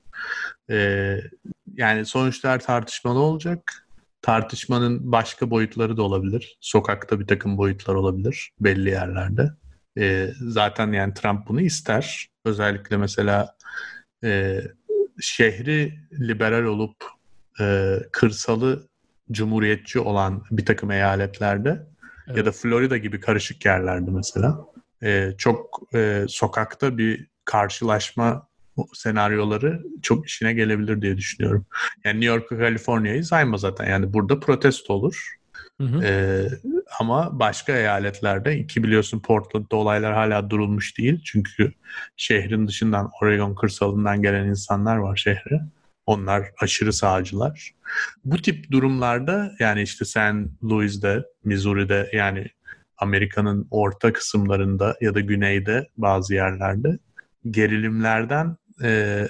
Ee, 0.69 1.17
yani 1.73 2.05
sonuçlar 2.05 2.59
tartışmalı 2.59 3.19
olacak. 3.19 3.87
Tartışmanın 4.21 5.11
başka 5.11 5.49
boyutları 5.49 5.97
da 5.97 6.03
olabilir. 6.03 6.57
Sokakta 6.61 7.19
bir 7.19 7.27
takım 7.27 7.57
boyutlar 7.57 7.95
olabilir 7.95 8.51
belli 8.59 8.89
yerlerde. 8.89 9.51
Ee, 9.97 10.29
zaten 10.41 10.91
yani 10.91 11.13
Trump 11.13 11.47
bunu 11.47 11.61
ister. 11.61 12.27
Özellikle 12.45 12.97
mesela 12.97 13.55
e, 14.23 14.61
şehri 15.21 15.93
liberal 16.19 16.63
olup 16.63 16.95
e, 17.59 17.97
kırsalı 18.11 18.87
cumhuriyetçi 19.31 19.99
olan 19.99 20.43
bir 20.51 20.65
takım 20.65 20.91
eyaletlerde 20.91 21.87
Evet. 22.27 22.37
ya 22.37 22.45
da 22.45 22.51
Florida 22.51 22.97
gibi 22.97 23.19
karışık 23.19 23.65
yerlerde 23.65 24.11
mesela 24.11 24.65
e, 25.03 25.33
çok 25.37 25.79
e, 25.95 26.25
sokakta 26.27 26.97
bir 26.97 27.27
karşılaşma 27.45 28.47
senaryoları 28.93 29.83
çok 30.01 30.27
işine 30.27 30.53
gelebilir 30.53 31.01
diye 31.01 31.17
düşünüyorum. 31.17 31.65
Yani 32.05 32.21
New 32.21 32.35
York'u 32.35 32.57
Kaliforniya'yı 32.57 33.23
sayma 33.23 33.57
zaten. 33.57 33.89
Yani 33.89 34.13
burada 34.13 34.39
protesto 34.39 34.93
olur. 34.93 35.37
Hı 35.81 35.83
hı. 35.83 36.03
Ee, 36.03 36.47
ama 36.99 37.39
başka 37.39 37.77
eyaletlerde 37.77 38.67
ki 38.67 38.83
biliyorsun 38.83 39.19
Portland'da 39.19 39.75
olaylar 39.75 40.13
hala 40.13 40.49
durulmuş 40.49 40.97
değil. 40.97 41.21
Çünkü 41.25 41.73
şehrin 42.17 42.67
dışından 42.67 43.09
Oregon 43.21 43.55
kırsalından 43.55 44.21
gelen 44.21 44.45
insanlar 44.45 44.97
var 44.97 45.15
şehre. 45.15 45.61
Onlar 46.05 46.51
aşırı 46.61 46.93
sağcılar. 46.93 47.71
Bu 48.25 48.41
tip 48.41 48.71
durumlarda 48.71 49.51
yani 49.59 49.81
işte 49.81 50.05
San 50.05 50.51
Louis'de, 50.63 51.25
Missouri'de 51.43 52.09
yani 52.13 52.47
Amerika'nın 52.97 53.67
orta 53.71 54.13
kısımlarında 54.13 54.95
ya 55.01 55.13
da 55.13 55.19
güneyde 55.19 55.87
bazı 55.97 56.33
yerlerde 56.33 56.99
gerilimlerden 57.51 58.57
e, 58.83 59.23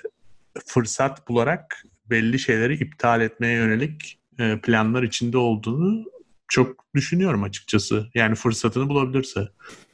fırsat 0.66 1.28
bularak 1.28 1.84
belli 2.10 2.40
şeyleri 2.40 2.74
iptal 2.74 3.22
etmeye 3.22 3.54
yönelik 3.54 4.20
e, 4.40 4.60
planlar 4.62 5.04
içinde 5.04 5.38
olduğunu 5.38 6.06
çok 6.48 6.86
düşünüyorum 6.96 7.44
açıkçası. 7.44 8.08
Yani 8.14 8.36
fırsatını 8.36 8.90
bulabilirse. 8.90 9.50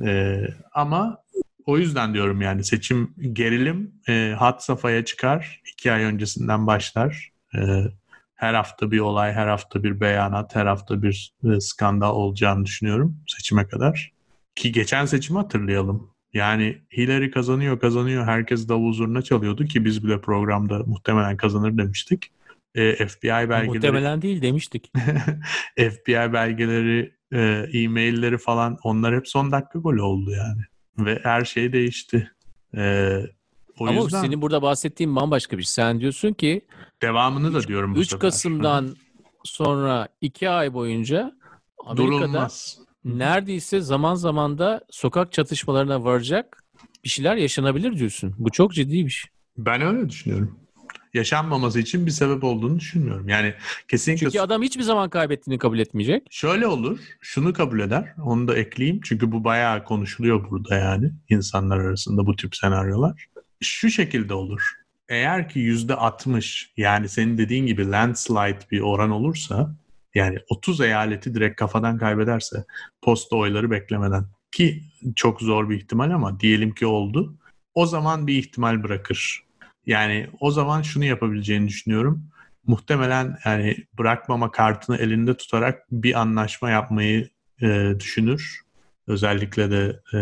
E, 0.06 0.42
ama 0.74 1.24
o 1.66 1.78
yüzden 1.78 2.14
diyorum 2.14 2.42
yani 2.42 2.64
seçim 2.64 3.14
gerilim 3.34 3.92
e, 4.10 4.36
hat 4.40 4.64
safhaya 4.64 5.06
çıkar. 5.06 5.62
iki 5.74 5.92
ay 5.92 6.04
öncesinden 6.04 6.68
başlar. 6.68 7.32
E, 7.56 7.60
her 8.36 8.54
hafta 8.54 8.92
bir 8.92 9.00
olay, 9.00 9.34
her 9.34 9.48
hafta 9.48 9.84
bir 9.84 10.00
beyanat, 10.00 10.56
her 10.56 10.66
hafta 10.66 11.04
bir 11.04 11.34
e, 11.44 11.60
skandal 11.60 12.16
olacağını 12.16 12.66
düşünüyorum 12.66 13.18
seçime 13.28 13.68
kadar. 13.68 14.14
Ki 14.56 14.72
geçen 14.72 15.06
seçimi 15.06 15.40
hatırlayalım. 15.40 16.13
Yani 16.34 16.82
Hillary 16.98 17.32
kazanıyor 17.32 17.80
kazanıyor 17.80 18.26
herkes 18.26 18.70
davul 18.70 18.94
zurna 18.94 19.22
çalıyordu 19.22 19.66
ki 19.66 19.86
biz 19.86 20.04
bile 20.04 20.22
programda 20.22 20.84
muhtemelen 20.86 21.38
kazanır 21.38 21.78
demiştik. 21.78 22.32
E, 22.76 23.08
FBI 23.08 23.28
belgeleri 23.28 23.68
Muhtemelen 23.68 24.22
değil 24.22 24.42
demiştik. 24.42 24.92
FBI 25.78 26.34
belgeleri, 26.34 27.14
e, 27.32 27.66
e-mailleri 27.74 28.38
falan 28.38 28.78
onlar 28.84 29.16
hep 29.16 29.28
son 29.28 29.52
dakika 29.52 29.80
golü 29.80 30.02
oldu 30.02 30.32
yani. 30.32 30.62
Ve 31.08 31.20
her 31.24 31.46
şey 31.46 31.74
değişti. 31.74 32.32
E, 32.78 33.16
o 33.80 33.88
Ama 33.88 34.02
yüzden 34.02 34.22
senin 34.22 34.42
burada 34.42 34.62
bahsettiğin 34.62 35.16
bambaşka 35.16 35.58
bir 35.58 35.64
şey. 35.64 35.72
Sen 35.72 36.00
diyorsun 36.00 36.34
ki 36.34 36.62
devamını 37.02 37.54
da 37.54 37.64
diyorum 37.64 37.96
bu 37.96 38.00
3 38.00 38.10
sefer. 38.10 38.20
Kasım'dan 38.20 38.96
sonra 39.44 40.08
2 40.22 40.50
ay 40.50 40.74
boyunca 40.74 41.34
Amerika'da 41.86 41.98
durulmaz. 41.98 42.80
Neredeyse 43.06 43.82
zaman 43.82 44.16
zaman 44.16 44.58
da 44.58 44.82
sokak 44.90 45.32
çatışmalarına 45.32 46.04
varacak 46.04 46.64
bir 47.04 47.10
şeyler 47.10 47.36
yaşanabilir 47.36 47.98
diyorsun. 47.98 48.36
Bu 48.38 48.50
çok 48.52 48.74
ciddi 48.74 49.06
bir 49.06 49.10
şey. 49.10 49.32
Ben 49.58 49.82
öyle 49.82 50.10
düşünüyorum. 50.10 50.60
Yaşanmaması 51.14 51.80
için 51.80 52.06
bir 52.06 52.12
sebep 52.12 52.44
olduğunu 52.44 52.80
düşünmüyorum. 52.80 53.30
Yani 53.30 53.54
kesinlikle 53.88 54.26
Çünkü 54.26 54.40
adam 54.40 54.62
hiçbir 54.62 54.84
zaman 54.84 55.10
kaybettiğini 55.10 55.60
kabul 55.60 55.80
etmeyecek. 55.80 56.24
Şöyle 56.30 56.68
olur, 56.68 57.00
şunu 57.22 57.54
kabul 57.54 57.80
eder, 57.80 58.14
onu 58.24 58.48
da 58.48 58.58
ekleyeyim 58.58 59.02
çünkü 59.04 59.32
bu 59.32 59.44
bayağı 59.44 59.84
konuşuluyor 59.84 60.50
burada 60.50 60.76
yani 60.76 61.12
insanlar 61.30 61.80
arasında 61.80 62.26
bu 62.26 62.36
tip 62.36 62.56
senaryolar. 62.56 63.26
Şu 63.62 63.90
şekilde 63.90 64.34
olur. 64.34 64.62
Eğer 65.10 65.50
ki 65.50 65.60
yüzde 65.60 65.96
60 65.96 66.74
yani 66.78 67.10
senin 67.10 67.38
dediğin 67.38 67.66
gibi 67.66 67.92
landslide 67.92 68.60
bir 68.72 68.80
oran 68.80 69.12
olursa 69.12 69.76
yani 70.16 70.38
30 70.50 70.82
eyaleti 70.82 71.36
direkt 71.36 71.60
kafadan 71.60 71.98
kaybederse 71.98 72.66
posta 73.02 73.36
oyları 73.36 73.72
beklemeden 73.72 74.26
ki 74.52 74.84
çok 75.16 75.42
zor 75.42 75.70
bir 75.70 75.76
ihtimal 75.76 76.12
ama 76.12 76.40
diyelim 76.40 76.74
ki 76.74 76.86
oldu. 76.86 77.36
O 77.74 77.86
zaman 77.86 78.28
bir 78.28 78.36
ihtimal 78.36 78.84
bırakır. 78.84 79.44
Yani 79.86 80.30
o 80.40 80.52
zaman 80.52 80.82
şunu 80.82 81.06
yapabileceğini 81.06 81.68
düşünüyorum 81.68 82.34
muhtemelen 82.68 83.38
yani 83.46 83.78
bırakmama 83.98 84.52
kartını 84.52 84.98
elinde 84.98 85.38
tutarak 85.38 85.92
bir 85.92 86.20
anlaşma 86.20 86.70
yapmayı 86.70 87.30
e, 87.62 87.94
düşünür. 88.00 88.62
Özellikle 89.08 89.72
de 89.72 90.00
e, 90.14 90.20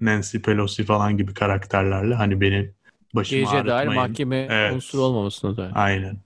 Nancy 0.00 0.38
Pelosi 0.38 0.84
falan 0.84 1.16
gibi 1.16 1.34
karakterlerle 1.34 2.14
hani 2.14 2.40
beni 2.40 2.70
başımı 3.14 3.46
dair 3.46 3.54
ağrıtmayın. 3.54 4.02
mahkeme 4.02 4.46
Evet. 4.50 4.74
unsuru 4.74 5.00
olmamasına 5.00 5.56
dair. 5.56 5.72
Aynen. 5.74 6.18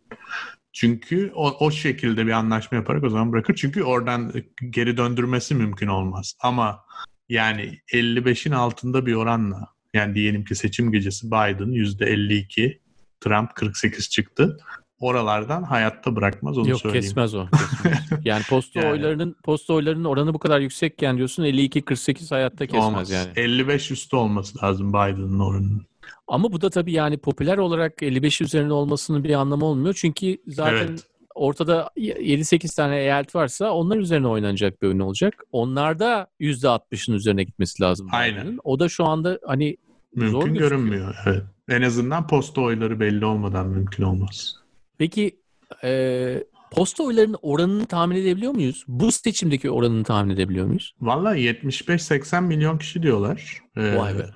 Çünkü 0.72 1.32
o, 1.34 1.66
o 1.66 1.70
şekilde 1.70 2.26
bir 2.26 2.32
anlaşma 2.32 2.76
yaparak 2.76 3.05
o 3.05 3.09
zaman 3.10 3.32
bırakır. 3.32 3.55
Çünkü 3.55 3.82
oradan 3.82 4.32
geri 4.70 4.97
döndürmesi 4.97 5.55
mümkün 5.55 5.86
olmaz. 5.86 6.34
Ama 6.40 6.84
yani 7.28 7.78
55'in 7.92 8.52
altında 8.52 9.06
bir 9.06 9.14
oranla 9.14 9.68
yani 9.94 10.14
diyelim 10.14 10.44
ki 10.44 10.55
seçim 10.55 10.92
gecesi 10.92 11.26
Biden 11.26 11.72
%52, 11.72 12.78
Trump 13.20 13.55
48 13.55 14.10
çıktı. 14.10 14.56
Oralardan 14.98 15.62
hayatta 15.62 16.16
bırakmaz 16.16 16.59
onu 16.59 16.68
Yok 16.68 16.80
söyleyeyim. 16.80 17.05
kesmez 17.05 17.34
o. 17.34 17.47
kesmez. 17.51 18.09
yani 18.24 18.42
posta 18.48 18.80
Yani. 18.80 18.90
oylarının 18.92 19.36
posta 19.44 19.74
oylarının 19.74 20.05
oranı 20.05 20.34
bu 20.34 20.38
kadar 20.38 20.60
yüksekken 20.60 21.16
diyorsun 21.16 21.44
52-48 21.44 22.34
hayatta 22.34 22.66
kesmez 22.66 22.84
Olmaz. 22.84 23.10
yani. 23.10 23.28
55 23.36 23.90
üstü 23.90 24.16
olması 24.16 24.64
lazım 24.64 24.88
Biden'ın 24.88 25.38
oranının. 25.40 25.86
Ama 26.28 26.53
bu 26.53 26.61
da 26.61 26.70
tabii 26.70 26.93
yani 26.93 27.19
popüler 27.19 27.59
olarak 27.59 28.03
55 28.03 28.41
üzerinde 28.41 28.73
olmasının 28.73 29.24
bir 29.24 29.35
anlamı 29.35 29.65
olmuyor. 29.65 29.95
Çünkü 29.99 30.37
zaten 30.47 30.77
Evet. 30.89 31.07
ortada 31.35 31.91
7-8 31.97 32.77
tane 32.77 32.99
eyalet 33.01 33.35
varsa 33.35 33.70
onlar 33.70 33.97
üzerine 33.97 34.27
oynanacak 34.28 34.82
bir 34.82 34.87
oyun 34.87 34.99
olacak. 34.99 35.35
Onlarda 35.53 36.27
%60'ın 36.41 37.15
üzerine 37.15 37.45
gitmesi 37.45 37.82
lazım. 37.82 38.09
Aynen. 38.12 38.41
Biden'ın. 38.43 38.61
O 38.65 38.78
da 38.81 38.89
şu 38.89 39.05
anda 39.05 39.39
hani 39.47 39.77
Zor 40.16 40.23
Mümkün 40.23 40.39
gözüküyor. 40.55 40.70
görünmüyor. 40.70 41.15
Evet. 41.27 41.43
En 41.69 41.82
azından 41.82 42.27
posta 42.27 42.61
oyları 42.61 43.01
belli 43.01 43.24
olmadan 43.24 43.66
mümkün 43.69 44.03
olmaz. 44.05 44.55
peki 44.99 45.41
e, 45.85 46.45
posta 46.70 47.03
oylarının 47.05 47.37
oranını 47.43 47.87
tahmin 47.87 48.16
edebiliyor 48.16 48.53
muyuz? 48.53 48.85
Bu 48.89 49.12
seçimdeki 49.12 49.70
oranını 49.70 50.05
tahmin 50.05 50.35
edebiliyor 50.35 50.66
muyuz? 50.66 50.95
Vallahi 51.01 51.41
75-80 51.41 52.43
milyon 52.47 52.78
kişi 52.78 53.03
diyorlar. 53.03 53.59
Ee, 53.77 53.97
Vay 53.97 54.19
be. 54.19 54.27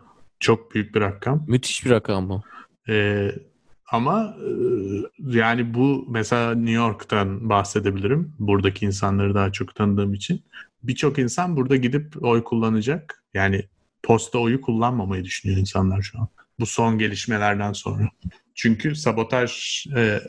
Çok 0.45 0.75
büyük 0.75 0.95
bir 0.95 1.01
rakam. 1.01 1.45
Müthiş 1.49 1.85
bir 1.85 1.91
rakam 1.91 2.29
bu. 2.29 2.43
Ee, 2.89 3.33
ama 3.91 4.37
e, 4.41 4.51
yani 5.39 5.75
bu 5.75 6.07
mesela 6.11 6.55
New 6.55 6.73
York'tan 6.73 7.49
bahsedebilirim. 7.49 8.35
Buradaki 8.39 8.87
insanları 8.87 9.35
daha 9.35 9.53
çok 9.53 9.75
tanıdığım 9.75 10.15
için. 10.15 10.45
Birçok 10.83 11.19
insan 11.19 11.57
burada 11.57 11.77
gidip 11.77 12.23
oy 12.25 12.45
kullanacak. 12.45 13.25
Yani 13.35 13.69
posta 14.03 14.39
oyu 14.39 14.61
kullanmamayı 14.61 15.25
düşünüyor 15.25 15.61
insanlar 15.61 16.03
şu 16.03 16.21
an. 16.21 16.29
Bu 16.61 16.67
son 16.67 16.99
gelişmelerden 16.99 17.73
sonra. 17.73 18.09
Çünkü 18.55 18.97
sabotaj 18.97 19.85
e, 19.97 20.21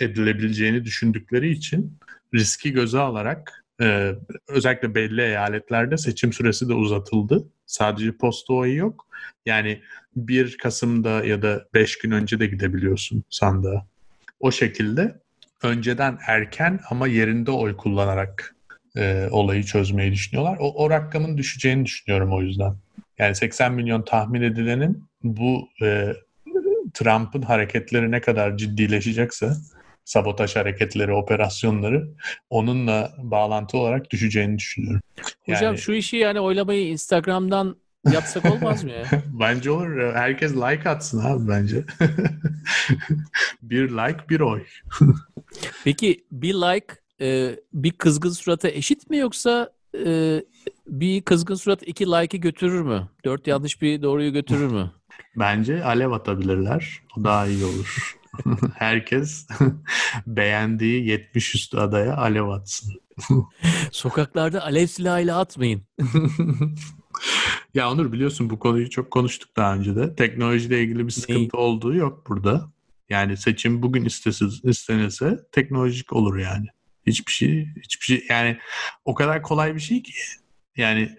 edilebileceğini 0.00 0.84
düşündükleri 0.84 1.50
için 1.50 1.98
riski 2.34 2.72
göze 2.72 2.98
alarak 2.98 3.63
e, 3.80 4.12
özellikle 4.48 4.94
belli 4.94 5.20
eyaletlerde 5.20 5.96
seçim 5.96 6.32
süresi 6.32 6.68
de 6.68 6.74
uzatıldı. 6.74 7.48
Sadece 7.66 8.16
posta 8.16 8.54
oyu 8.54 8.76
yok. 8.76 9.06
Yani 9.46 9.80
1 10.16 10.58
Kasım'da 10.58 11.24
ya 11.24 11.42
da 11.42 11.64
5 11.74 11.98
gün 11.98 12.10
önce 12.10 12.40
de 12.40 12.46
gidebiliyorsun 12.46 13.24
sandığa. 13.30 13.86
O 14.40 14.50
şekilde 14.50 15.20
önceden 15.62 16.18
erken 16.26 16.80
ama 16.90 17.06
yerinde 17.06 17.50
oy 17.50 17.76
kullanarak 17.76 18.54
e, 18.96 19.28
olayı 19.30 19.62
çözmeyi 19.62 20.12
düşünüyorlar. 20.12 20.56
O, 20.60 20.84
o 20.84 20.90
rakamın 20.90 21.38
düşeceğini 21.38 21.84
düşünüyorum 21.84 22.32
o 22.32 22.42
yüzden. 22.42 22.74
Yani 23.18 23.34
80 23.34 23.72
milyon 23.74 24.02
tahmin 24.02 24.42
edilenin 24.42 25.04
bu 25.22 25.68
e, 25.82 26.12
Trump'ın 26.94 27.42
hareketleri 27.42 28.10
ne 28.10 28.20
kadar 28.20 28.56
ciddileşecekse 28.56 29.52
sabotaj 30.04 30.56
hareketleri, 30.56 31.12
operasyonları 31.12 32.08
onunla 32.50 33.12
bağlantı 33.18 33.78
olarak 33.78 34.10
düşeceğini 34.10 34.58
düşünüyorum. 34.58 35.00
Hocam 35.46 35.62
Yani- 35.62 35.78
şu 35.78 35.92
işi 35.92 36.16
yani 36.16 36.40
oylamayı 36.40 36.88
Instagram'dan 36.88 37.76
yapsak 38.12 38.44
olmaz 38.44 38.84
mı 38.84 38.90
ya? 38.90 39.04
Bence 39.40 39.70
olur. 39.70 40.14
Herkes 40.14 40.56
like 40.56 40.88
atsın 40.88 41.24
abi 41.24 41.48
bence. 41.48 41.84
bir 43.62 43.88
like 43.88 44.28
bir 44.30 44.40
oy. 44.40 44.64
Peki 45.84 46.24
bir 46.32 46.54
like 46.54 46.94
e, 47.20 47.56
bir 47.72 47.90
kızgın 47.90 48.30
surata 48.30 48.68
eşit 48.68 49.10
mi 49.10 49.16
yoksa 49.16 49.70
e, 50.06 50.42
bir 50.86 51.22
kızgın 51.22 51.54
surat 51.54 51.82
iki 51.88 52.06
like'ı 52.06 52.40
götürür 52.40 52.82
mü? 52.82 53.08
Dört 53.24 53.46
yanlış 53.46 53.82
bir 53.82 54.02
doğruyu 54.02 54.32
götürür 54.32 54.66
mü? 54.72 54.90
Bence 55.36 55.84
alev 55.84 56.10
atabilirler. 56.10 57.00
O 57.18 57.24
daha 57.24 57.46
iyi 57.46 57.64
olur. 57.64 58.16
Herkes 58.74 59.46
beğendiği 60.26 61.06
70 61.06 61.54
üstü 61.54 61.76
adaya 61.76 62.16
alev 62.16 62.48
atsın. 62.48 62.92
Sokaklarda 63.90 64.64
alev 64.64 64.86
silahıyla 64.86 65.38
atmayın. 65.38 65.82
ya 67.74 67.90
Onur 67.90 68.12
biliyorsun 68.12 68.50
bu 68.50 68.58
konuyu 68.58 68.90
çok 68.90 69.10
konuştuk 69.10 69.56
daha 69.56 69.74
önce 69.74 69.96
de. 69.96 70.14
Teknolojiyle 70.14 70.82
ilgili 70.82 71.06
bir 71.06 71.12
sıkıntı 71.12 71.38
Neyi? 71.38 71.50
olduğu 71.52 71.94
yok 71.94 72.24
burada. 72.28 72.72
Yani 73.08 73.36
seçim 73.36 73.82
bugün 73.82 74.04
istesiz, 74.04 74.64
istenirse 74.64 75.38
teknolojik 75.52 76.12
olur 76.12 76.38
yani. 76.38 76.66
Hiçbir 77.06 77.32
şey, 77.32 77.68
hiçbir 77.82 78.04
şey 78.04 78.26
yani 78.28 78.58
o 79.04 79.14
kadar 79.14 79.42
kolay 79.42 79.74
bir 79.74 79.80
şey 79.80 80.02
ki. 80.02 80.12
Yani 80.76 81.16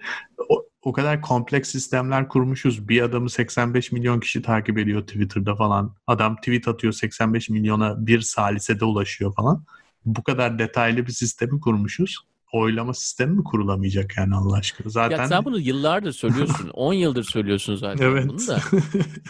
o, 0.49 0.65
o 0.85 0.93
kadar 0.93 1.21
kompleks 1.21 1.69
sistemler 1.69 2.27
kurmuşuz. 2.27 2.89
Bir 2.89 3.01
adamı 3.01 3.29
85 3.29 3.91
milyon 3.91 4.19
kişi 4.19 4.41
takip 4.41 4.77
ediyor 4.77 5.01
Twitter'da 5.01 5.55
falan. 5.55 5.95
Adam 6.07 6.35
tweet 6.35 6.67
atıyor 6.67 6.93
85 6.93 7.49
milyona 7.49 8.07
bir 8.07 8.21
salisede 8.21 8.85
ulaşıyor 8.85 9.35
falan. 9.35 9.63
Bu 10.05 10.23
kadar 10.23 10.59
detaylı 10.59 11.07
bir 11.07 11.11
sistemi 11.11 11.59
kurmuşuz. 11.59 12.17
Oylama 12.53 12.93
sistemi 12.93 13.35
mi 13.35 13.43
kurulamayacak 13.43 14.17
yani 14.17 14.35
Allah 14.35 14.57
aşkına? 14.57 14.89
Zaten 14.89 15.17
ya 15.17 15.27
sen 15.27 15.45
bunu 15.45 15.59
yıllardır 15.59 16.11
söylüyorsun. 16.11 16.69
10 16.73 16.93
yıldır 16.93 17.23
söylüyorsun 17.23 17.75
zaten 17.75 18.05
evet. 18.05 18.29
bunu 18.29 18.47
da. 18.47 18.59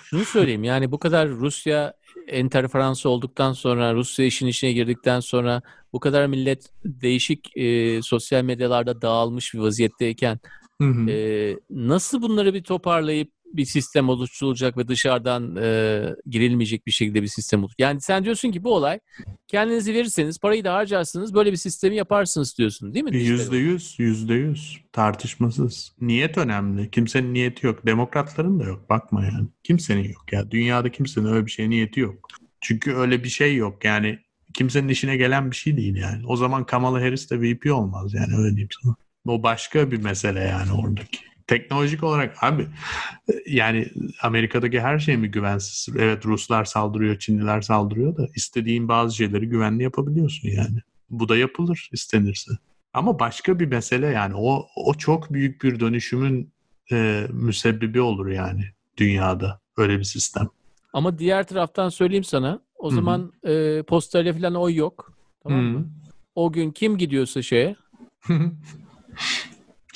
Şunu 0.03 0.25
söyleyeyim 0.25 0.63
yani 0.63 0.91
bu 0.91 0.99
kadar 0.99 1.29
Rusya 1.29 1.93
interferansı 2.31 3.09
olduktan 3.09 3.53
sonra 3.53 3.93
Rusya 3.93 4.25
işin 4.25 4.47
içine 4.47 4.71
girdikten 4.71 5.19
sonra 5.19 5.61
bu 5.93 5.99
kadar 5.99 6.27
millet 6.27 6.69
değişik 6.85 7.57
e, 7.57 8.01
sosyal 8.01 8.43
medyalarda 8.43 9.01
dağılmış 9.01 9.53
bir 9.53 9.59
vaziyetteyken 9.59 10.39
Hı 10.81 10.87
hı. 10.87 11.09
E, 11.09 11.57
nasıl 11.69 12.21
bunları 12.21 12.53
bir 12.53 12.63
toparlayıp 12.63 13.31
bir 13.53 13.65
sistem 13.65 14.09
oluşturulacak 14.09 14.77
ve 14.77 14.87
dışarıdan 14.87 15.55
e, 15.55 16.03
girilmeyecek 16.25 16.87
bir 16.87 16.91
şekilde 16.91 17.21
bir 17.21 17.27
sistem 17.27 17.63
olur. 17.63 17.73
Yani 17.79 18.01
sen 18.01 18.23
diyorsun 18.25 18.51
ki 18.51 18.63
bu 18.63 18.75
olay 18.75 18.99
kendinizi 19.47 19.93
verirseniz 19.93 20.39
parayı 20.39 20.63
da 20.63 20.73
harcarsınız 20.73 21.33
böyle 21.33 21.51
bir 21.51 21.57
sistemi 21.57 21.95
yaparsınız 21.95 22.57
diyorsun 22.57 22.93
değil 22.93 23.05
mi? 23.05 23.17
Yüzde 23.17 23.57
yüz, 23.57 23.95
yüzde 23.97 24.33
yüz 24.33 24.81
tartışmasız. 24.91 25.91
Niyet 26.01 26.37
önemli. 26.37 26.91
Kimsenin 26.91 27.33
niyeti 27.33 27.65
yok. 27.65 27.85
Demokratların 27.85 28.59
da 28.59 28.63
yok. 28.63 28.89
Bakma 28.89 29.25
yani. 29.25 29.47
Kimsenin 29.63 30.03
yok 30.03 30.33
ya. 30.33 30.51
Dünyada 30.51 30.91
kimsenin 30.91 31.25
öyle 31.25 31.45
bir 31.45 31.51
şey 31.51 31.69
niyeti 31.69 31.99
yok. 31.99 32.27
Çünkü 32.61 32.93
öyle 32.93 33.23
bir 33.23 33.29
şey 33.29 33.55
yok. 33.55 33.85
Yani 33.85 34.19
kimsenin 34.53 34.87
işine 34.87 35.17
gelen 35.17 35.51
bir 35.51 35.55
şey 35.55 35.77
değil 35.77 35.95
yani. 35.95 36.27
O 36.27 36.35
zaman 36.35 36.65
Kamala 36.65 37.01
Harris 37.01 37.31
de 37.31 37.41
VP 37.41 37.73
olmaz 37.73 38.13
yani 38.13 38.37
öyle 38.37 38.49
diyeyim 38.49 38.69
sana. 38.83 38.95
O 39.27 39.43
başka 39.43 39.91
bir 39.91 40.03
mesele 40.03 40.39
yani 40.39 40.71
oradaki. 40.71 41.19
Teknolojik 41.47 42.03
olarak 42.03 42.43
abi 42.43 42.67
yani 43.47 43.87
Amerika'daki 44.21 44.81
her 44.81 44.99
şey 44.99 45.17
mi 45.17 45.31
güvensiz? 45.31 45.95
Evet 45.97 46.25
Ruslar 46.25 46.65
saldırıyor, 46.65 47.19
Çinliler 47.19 47.61
saldırıyor 47.61 48.17
da 48.17 48.27
istediğin 48.35 48.87
bazı 48.87 49.15
şeyleri 49.15 49.49
güvenli 49.49 49.83
yapabiliyorsun 49.83 50.49
yani. 50.49 50.77
Bu 51.09 51.29
da 51.29 51.37
yapılır 51.37 51.89
istenirse. 51.91 52.51
Ama 52.93 53.19
başka 53.19 53.59
bir 53.59 53.65
mesele 53.65 54.07
yani 54.07 54.33
o 54.37 54.67
o 54.75 54.93
çok 54.93 55.33
büyük 55.33 55.63
bir 55.63 55.79
dönüşümün 55.79 56.53
e, 56.91 57.27
müsebbibi 57.31 58.01
olur 58.01 58.27
yani 58.27 58.63
dünyada 58.97 59.59
öyle 59.77 59.99
bir 59.99 60.03
sistem. 60.03 60.49
Ama 60.93 61.19
diğer 61.19 61.47
taraftan 61.47 61.89
söyleyeyim 61.89 62.23
sana 62.23 62.59
o 62.75 62.87
Hı-hı. 62.87 62.95
zaman 62.95 63.33
e, 63.43 63.83
postayla 63.83 64.33
falan 64.33 64.55
oy 64.55 64.75
yok. 64.75 65.13
Tamam 65.43 65.59
Hı-hı. 65.59 65.79
mı? 65.79 65.89
O 66.35 66.51
gün 66.51 66.71
kim 66.71 66.97
gidiyorsa 66.97 67.41
şeye 67.41 67.75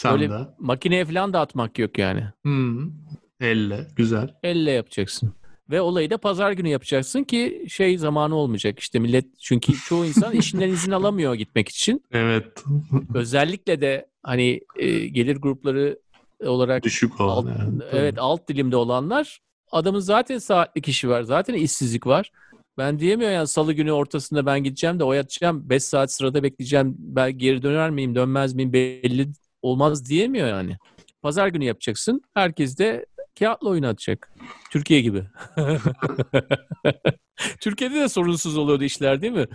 Böyle 0.05 0.31
makineye 0.59 1.05
falan 1.05 1.33
da 1.33 1.39
atmak 1.39 1.79
yok 1.79 1.97
yani. 1.97 2.23
Hmm. 2.41 2.91
Elle. 3.39 3.87
Güzel. 3.95 4.35
Elle 4.43 4.71
yapacaksın. 4.71 5.33
Ve 5.69 5.81
olayı 5.81 6.09
da 6.09 6.17
pazar 6.17 6.51
günü 6.51 6.67
yapacaksın 6.67 7.23
ki 7.23 7.65
şey 7.69 7.97
zamanı 7.97 8.35
olmayacak. 8.35 8.79
İşte 8.79 8.99
millet 8.99 9.39
çünkü 9.39 9.73
çoğu 9.73 10.05
insan 10.05 10.33
işinden 10.35 10.69
izin 10.69 10.91
alamıyor 10.91 11.35
gitmek 11.35 11.69
için. 11.69 12.03
Evet. 12.11 12.63
Özellikle 13.13 13.81
de 13.81 14.07
hani 14.23 14.61
e, 14.75 15.07
gelir 15.07 15.35
grupları 15.35 15.99
olarak 16.45 16.83
düşük 16.83 17.21
olan. 17.21 17.35
Alt, 17.35 17.59
yani. 17.59 17.81
Evet 17.91 18.15
alt 18.17 18.47
dilimde 18.47 18.75
olanlar 18.75 19.39
adamın 19.71 19.99
zaten 19.99 20.37
saatlik 20.37 20.87
işi 20.87 21.09
var. 21.09 21.21
Zaten 21.21 21.53
işsizlik 21.53 22.07
var. 22.07 22.31
Ben 22.79 22.99
diyemiyor 22.99 23.31
yani 23.31 23.47
salı 23.47 23.73
günü 23.73 23.91
ortasında 23.91 24.45
ben 24.45 24.63
gideceğim 24.63 24.99
de 24.99 25.03
o 25.03 25.13
yatacağım 25.13 25.69
5 25.69 25.83
saat 25.83 26.11
sırada 26.11 26.43
bekleyeceğim. 26.43 26.95
Ben 26.97 27.37
geri 27.37 27.61
döner 27.61 27.89
miyim 27.89 28.15
dönmez 28.15 28.53
miyim 28.53 28.73
belli 28.73 29.29
olmaz 29.61 30.09
diyemiyor 30.09 30.47
yani. 30.47 30.77
Pazar 31.21 31.47
günü 31.47 31.63
yapacaksın. 31.63 32.21
Herkes 32.33 32.77
de 32.77 33.05
kağıtla 33.39 33.69
oynatacak. 33.69 34.33
Türkiye 34.71 35.01
gibi. 35.01 35.23
Türkiye'de 37.61 37.95
de 37.95 38.09
sorunsuz 38.09 38.57
oluyordu 38.57 38.83
işler 38.83 39.21
değil 39.21 39.33
mi? 39.33 39.45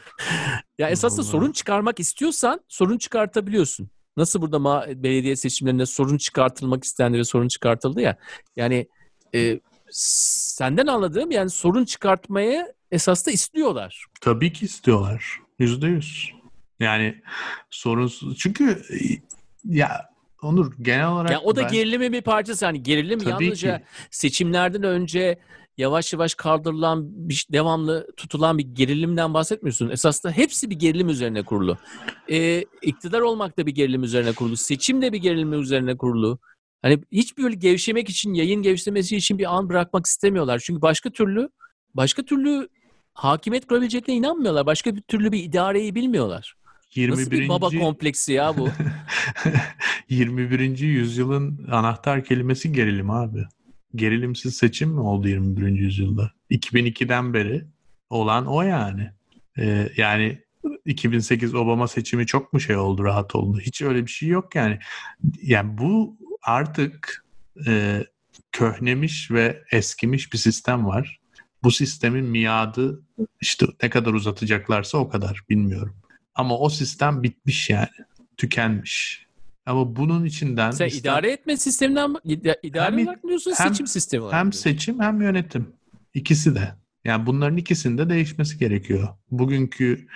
Ya 0.79 0.89
esasında 0.89 1.23
sorun 1.23 1.53
çıkarmak 1.53 2.01
istiyorsan 2.01 2.61
sorun 2.69 2.99
çıkartabiliyorsun. 2.99 3.91
Nasıl 4.17 4.43
burada 4.43 4.57
ma- 4.57 5.03
belediye 5.03 5.37
seçimlerinde 5.37 5.87
sorun 5.87 6.17
çıkartılmak 6.17 6.85
istendi 6.85 7.25
sorun 7.25 7.49
çıkartıldı 7.49 8.01
ya. 8.01 8.17
Yani 8.57 8.89
e, 9.35 9.61
senden 9.91 10.87
anladığım 10.87 11.31
yani 11.31 11.51
sorun 11.51 11.85
çıkartmaya 11.85 12.75
esas 12.95 13.27
da 13.27 13.31
istiyorlar. 13.31 14.05
Tabii 14.21 14.53
ki 14.53 14.65
istiyorlar. 14.65 15.39
Yüzde 15.59 15.87
yüz. 15.87 16.33
Yani 16.81 17.23
sorunsuz. 17.71 18.39
Çünkü 18.39 18.83
ya 19.65 20.15
Onur 20.45 20.73
genel 20.83 21.09
olarak... 21.09 21.31
Ya 21.31 21.41
o 21.41 21.57
da 21.57 21.63
ben... 21.63 21.73
gerilimin 21.73 22.13
bir 22.13 22.23
parçası. 22.23 22.67
Hani 22.67 22.83
gerilim 22.83 23.19
Tabii 23.19 23.45
yalnızca 23.45 23.79
ki. 23.79 23.85
seçimlerden 24.11 24.83
önce 24.83 25.39
yavaş 25.79 26.13
yavaş 26.13 26.35
kaldırılan, 26.35 27.29
bir, 27.29 27.47
devamlı 27.53 28.07
tutulan 28.17 28.59
bir 28.59 28.63
gerilimden 28.63 29.35
bahsetmiyorsun. 29.35 29.91
Esasında 29.91 30.33
hepsi 30.33 30.71
bir 30.71 30.77
gerilim 30.77 31.09
üzerine 31.09 31.43
kurulu. 31.43 31.79
Ee, 32.31 32.65
iktidar 32.83 33.21
olmak 33.21 33.59
da 33.59 33.67
bir 33.67 33.75
gerilim 33.75 34.03
üzerine 34.03 34.33
kurulu. 34.33 34.57
Seçim 34.57 35.03
de 35.03 35.13
bir 35.13 35.19
gerilim 35.19 35.53
üzerine 35.53 35.97
kurulu. 35.97 36.39
Hani 36.83 37.01
hiç 37.13 37.39
böyle 37.39 37.55
gevşemek 37.55 38.09
için, 38.09 38.35
yayın 38.35 38.63
gevşemesi 38.63 39.17
için 39.17 39.39
bir 39.39 39.57
an 39.57 39.69
bırakmak 39.69 40.07
istemiyorlar. 40.07 40.63
Çünkü 40.65 40.83
başka 40.83 41.11
türlü 41.11 41.49
başka 41.95 42.23
türlü 42.23 42.69
hakimiyet 43.15 43.67
kurabileceklerine 43.67 44.19
inanmıyorlar. 44.19 44.67
Başka 44.67 44.97
bir 44.97 45.01
türlü 45.01 45.33
bir 45.33 45.43
idareyi 45.43 45.95
bilmiyorlar. 45.95 46.57
21. 46.95 47.21
Nasıl 47.21 47.31
bir 47.31 47.49
baba 47.49 47.71
kompleksi 47.71 48.33
ya 48.33 48.59
bu? 48.59 48.69
21. 50.09 50.79
yüzyılın 50.79 51.69
anahtar 51.71 52.25
kelimesi 52.25 52.73
gerilim 52.73 53.11
abi. 53.11 53.45
Gerilimsiz 53.95 54.57
seçim 54.57 54.91
mi 54.91 55.01
oldu 55.01 55.29
21. 55.29 55.67
yüzyılda? 55.67 56.31
2002'den 56.51 57.35
beri 57.35 57.65
olan 58.11 58.47
o 58.47 58.63
yani. 58.63 59.11
Ee, 59.59 59.89
yani 59.97 60.39
2008 60.85 61.55
Obama 61.55 61.89
seçimi 61.89 62.27
çok 62.27 62.53
mu 62.53 62.61
şey 62.61 62.77
oldu, 62.77 63.05
rahat 63.05 63.35
oldu? 63.35 63.61
Hiç 63.61 63.83
öyle 63.83 64.07
bir 64.07 64.11
şey 64.11 64.29
yok 64.29 64.55
yani. 64.55 64.79
Yani 65.43 65.79
bu 65.79 66.17
artık 66.43 67.25
e, 67.67 68.05
köhnemiş 68.53 69.31
ve 69.31 69.63
eskimiş 69.73 70.33
bir 70.33 70.39
sistem 70.39 70.87
var. 70.87 71.21
Bu 71.65 71.71
sistemin 71.71 72.25
miadı 72.25 73.03
işte 73.41 73.67
ne 73.83 73.91
kadar 73.91 74.13
uzatacaklarsa 74.13 74.99
o 74.99 75.09
kadar 75.09 75.43
bilmiyorum. 75.51 75.97
Ama 76.35 76.59
o 76.59 76.69
sistem 76.69 77.23
bitmiş 77.23 77.71
yani. 77.71 77.89
Tükenmiş. 78.37 79.27
Ama 79.67 79.97
bunun 79.97 80.25
içinden... 80.25 80.71
Sen 80.71 80.87
ister... 80.87 81.01
idare 81.01 81.33
etme 81.33 81.57
sisteminden 81.57 82.15
idare 82.63 82.97
hem, 82.97 83.07
olarak 83.07 83.23
diyorsun 83.23 83.53
hem, 83.57 83.69
seçim 83.69 83.87
sistemi 83.87 84.23
olarak 84.23 84.39
Hem 84.39 84.53
seçim 84.53 85.01
hem 85.01 85.23
yönetim. 85.23 85.73
İkisi 86.15 86.55
de. 86.55 86.75
Yani 87.05 87.27
bunların 87.27 87.57
ikisinde 87.57 88.11
değişmesi 88.11 88.59
gerekiyor. 88.59 89.09
Bugünkü 89.31 90.07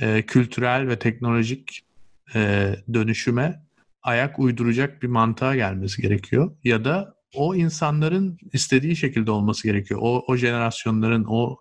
e, 0.00 0.22
kültürel 0.22 0.88
ve 0.88 0.98
teknolojik 0.98 1.86
e, 2.34 2.72
dönüşüme 2.94 3.62
ayak 4.02 4.38
uyduracak 4.38 5.02
bir 5.02 5.08
mantığa 5.08 5.56
gelmesi 5.56 6.02
gerekiyor. 6.02 6.56
Ya 6.64 6.84
da 6.84 7.15
o 7.34 7.54
insanların 7.54 8.38
istediği 8.52 8.96
şekilde 8.96 9.30
olması 9.30 9.68
gerekiyor. 9.68 10.00
O, 10.02 10.24
o 10.28 10.36
jenerasyonların, 10.36 11.24
o 11.28 11.56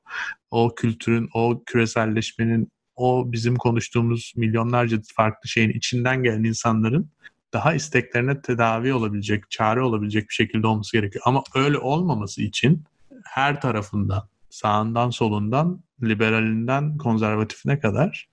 o 0.51 0.75
kültürün, 0.75 1.29
o 1.33 1.63
küreselleşmenin 1.65 2.71
o 2.95 3.31
bizim 3.31 3.55
konuştuğumuz 3.55 4.33
milyonlarca 4.35 4.97
farklı 5.15 5.49
şeyin 5.49 5.69
içinden 5.69 6.23
gelen 6.23 6.43
insanların 6.43 7.11
daha 7.53 7.73
isteklerine 7.73 8.41
tedavi 8.41 8.93
olabilecek, 8.93 9.51
çare 9.51 9.81
olabilecek 9.81 10.29
bir 10.29 10.33
şekilde 10.33 10.67
olması 10.67 10.97
gerekiyor. 10.97 11.23
Ama 11.27 11.43
öyle 11.55 11.77
olmaması 11.77 12.41
için 12.41 12.83
her 13.23 13.61
tarafından, 13.61 14.23
sağından 14.55 15.09
solundan, 15.09 15.83
liberalinden 16.03 16.97
konservatifine 16.97 17.79
kadar 17.79 18.29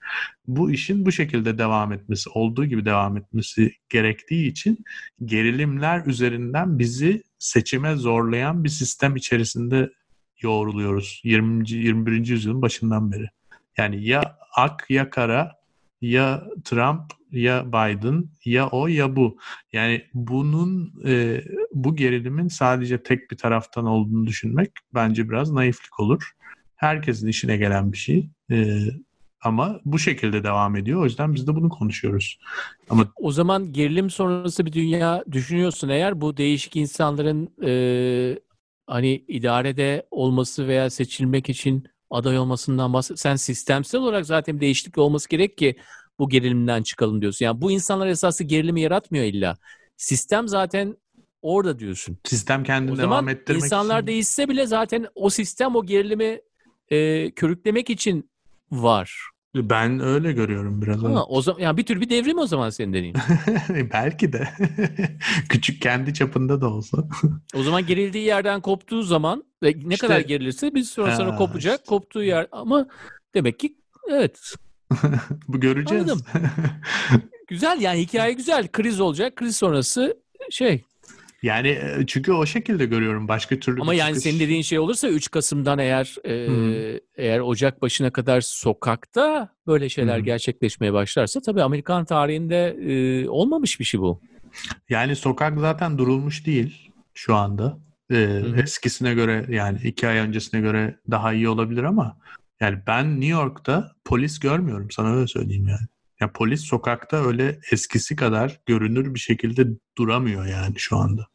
bu 0.47 0.70
işin 0.70 1.07
bu 1.07 1.12
şekilde 1.12 1.59
devam 1.59 1.93
etmesi, 1.93 2.31
olduğu 2.31 2.65
gibi 2.65 2.85
devam 2.85 3.16
etmesi 3.16 3.73
gerektiği 3.89 4.51
için 4.51 4.85
gerilimler 5.24 6.07
üzerinden 6.07 6.78
bizi 6.78 7.23
seçime 7.39 7.97
zorlayan 7.97 8.65
bir 8.65 8.69
sistem 8.69 9.16
içerisinde 9.16 9.90
yoğruluyoruz 10.40 11.20
20. 11.24 11.70
21. 11.70 12.27
yüzyılın 12.27 12.62
başından 12.62 13.12
beri. 13.12 13.28
Yani 13.78 14.05
ya 14.05 14.39
ak 14.57 14.86
ya 14.90 15.11
kara 15.11 15.61
ya 16.03 16.45
Trump 16.65 17.03
ya 17.33 17.66
Biden 17.66 18.24
ya 18.45 18.69
o 18.69 18.87
ya 18.87 19.16
bu. 19.16 19.39
Yani 19.73 20.03
bunun 20.15 20.93
e, 21.07 21.45
bu 21.74 21.97
gerilimin 21.97 22.49
sadece 22.49 23.03
tek 23.03 23.31
bir 23.31 23.37
taraftan 23.37 23.87
olduğunu 23.87 24.27
düşünmek 24.27 24.70
bence 24.95 25.29
biraz 25.29 25.53
naiflik 25.53 26.01
olur. 26.01 26.33
Herkesin 26.77 27.29
işine 27.29 27.57
gelen 27.57 27.93
bir 27.93 27.97
şey. 27.97 28.31
E, 28.51 28.79
ama 29.41 29.81
bu 29.85 29.99
şekilde 29.99 30.45
devam 30.45 30.77
ediyor. 30.77 31.01
O 31.01 31.05
yüzden 31.05 31.35
biz 31.35 31.47
de 31.47 31.55
bunu 31.55 31.69
konuşuyoruz. 31.69 32.39
Ama 32.91 33.12
o 33.16 33.33
zaman 33.33 33.73
gerilim 33.73 34.11
sonrası 34.11 34.66
bir 34.66 34.73
dünya 34.73 35.24
düşünüyorsun 35.33 35.89
eğer 35.89 36.20
bu 36.20 36.37
değişik 36.37 36.77
insanların 36.77 37.49
e, 37.65 37.73
hani 38.87 39.24
idarede 39.29 40.07
olması 40.11 40.69
veya 40.69 40.91
seçilmek 40.91 41.49
için 41.49 41.85
aday 42.12 42.39
olmasından 42.39 42.93
bahset. 42.93 43.20
Sen 43.20 43.36
sistemsel 43.36 44.01
olarak 44.01 44.26
zaten 44.26 44.60
değişiklik 44.60 44.98
olması 44.98 45.28
gerek 45.28 45.59
ki 45.59 45.76
bu 46.18 46.28
gerilimden 46.28 46.82
çıkalım 46.82 47.20
diyorsun. 47.20 47.44
Yani 47.44 47.60
bu 47.60 47.70
insanlar 47.70 48.06
esası 48.06 48.44
gerilimi 48.44 48.80
yaratmıyor 48.80 49.24
illa. 49.24 49.56
Sistem 49.97 50.48
zaten 50.48 50.97
orada 51.43 51.78
diyorsun. 51.78 52.18
Sistem 52.24 52.64
kendini 52.64 52.93
o 52.93 52.97
devam 52.97 53.10
zaman 53.10 53.28
ettirmek 53.28 53.62
insanlar 53.62 53.98
için... 53.98 54.06
değişse 54.06 54.48
bile 54.48 54.66
zaten 54.66 55.06
o 55.14 55.30
sistem 55.30 55.76
o 55.76 55.86
gerilimi 55.86 56.40
e, 56.89 57.30
körüklemek 57.30 57.90
için 57.90 58.30
var. 58.70 59.32
Ben 59.55 60.01
öyle 60.01 60.33
görüyorum 60.33 60.83
biraz. 60.83 61.03
Ha, 61.03 61.24
o 61.24 61.43
zaman 61.43 61.61
yani 61.61 61.77
bir 61.77 61.87
tür 61.87 62.01
bir 62.01 62.11
devrim 62.11 62.39
o 62.39 62.47
zaman 62.47 62.70
senin 62.70 62.93
dediğin. 62.93 63.15
Belki 63.93 64.33
de. 64.33 64.49
Küçük 65.49 65.83
kendi 65.83 66.15
çapında 66.15 66.61
da 66.61 66.69
olsa. 66.69 67.05
o 67.55 67.62
zaman 67.62 67.87
gerildiği 67.87 68.24
yerden 68.24 68.61
koptuğu 68.61 69.03
zaman 69.03 69.45
ve 69.62 69.74
ne 69.85 69.95
işte, 69.95 70.07
kadar 70.07 70.20
gerilirse 70.20 70.74
bir 70.74 70.83
süre 70.83 71.16
sonra 71.16 71.37
kopacak. 71.37 71.74
Işte. 71.74 71.89
Koptuğu 71.89 72.23
yer 72.23 72.47
ama 72.53 72.87
demek 73.35 73.59
ki 73.59 73.77
evet. 74.11 74.55
Bu 75.49 75.61
göreceğiz. 75.61 76.11
Anladım. 76.11 76.27
güzel 77.49 77.81
yani 77.81 78.01
hikaye 78.01 78.33
güzel. 78.33 78.69
Kriz 78.69 79.01
olacak. 79.01 79.37
Kriz 79.37 79.57
sonrası 79.57 80.16
şey 80.51 80.85
yani 81.43 81.69
e, 81.69 82.05
çünkü 82.06 82.32
o 82.32 82.47
şekilde 82.47 82.86
görüyorum 82.86 83.28
başka 83.28 83.59
türlü. 83.59 83.81
Ama 83.81 83.94
yani 83.94 84.09
çıkış... 84.09 84.23
senin 84.23 84.40
dediğin 84.40 84.62
şey 84.62 84.78
olursa 84.78 85.09
3 85.09 85.31
Kasım'dan 85.31 85.78
eğer 85.78 86.16
e, 86.24 87.01
eğer 87.16 87.40
Ocak 87.40 87.82
başına 87.82 88.10
kadar 88.10 88.40
sokakta 88.40 89.48
böyle 89.66 89.89
şeyler 89.89 90.19
hmm. 90.19 90.24
gerçekleşmeye 90.24 90.93
başlarsa 90.93 91.40
tabii 91.40 91.62
Amerikan 91.62 92.05
tarihinde 92.05 92.66
e, 92.66 93.28
olmamış 93.28 93.81
bir 93.81 93.85
şey 93.85 94.01
bu. 94.01 94.20
Yani 94.89 95.16
sokak 95.16 95.60
zaten 95.60 95.98
durulmuş 95.98 96.47
değil 96.47 96.90
şu 97.14 97.35
anda. 97.35 97.78
E, 98.10 98.43
eskisine 98.56 99.14
göre 99.14 99.47
yani 99.48 99.78
iki 99.85 100.09
ay 100.09 100.19
öncesine 100.19 100.60
göre 100.60 100.98
daha 101.10 101.32
iyi 101.32 101.48
olabilir 101.48 101.82
ama 101.82 102.19
yani 102.60 102.78
ben 102.86 103.20
New 103.20 103.32
York'ta 103.32 103.93
polis 104.05 104.39
görmüyorum 104.39 104.90
sana 104.90 105.14
öyle 105.14 105.27
söyleyeyim 105.27 105.69
yani. 105.69 105.86
Ya 106.23 106.32
polis 106.32 106.61
sokakta 106.61 107.27
öyle 107.27 107.59
eskisi 107.73 108.16
kadar 108.16 108.61
görünür 108.66 109.15
bir 109.15 109.19
şekilde 109.19 109.66
duramıyor 109.99 110.47
yani 110.47 110.74
şu 110.77 110.97
anda. 110.97 111.27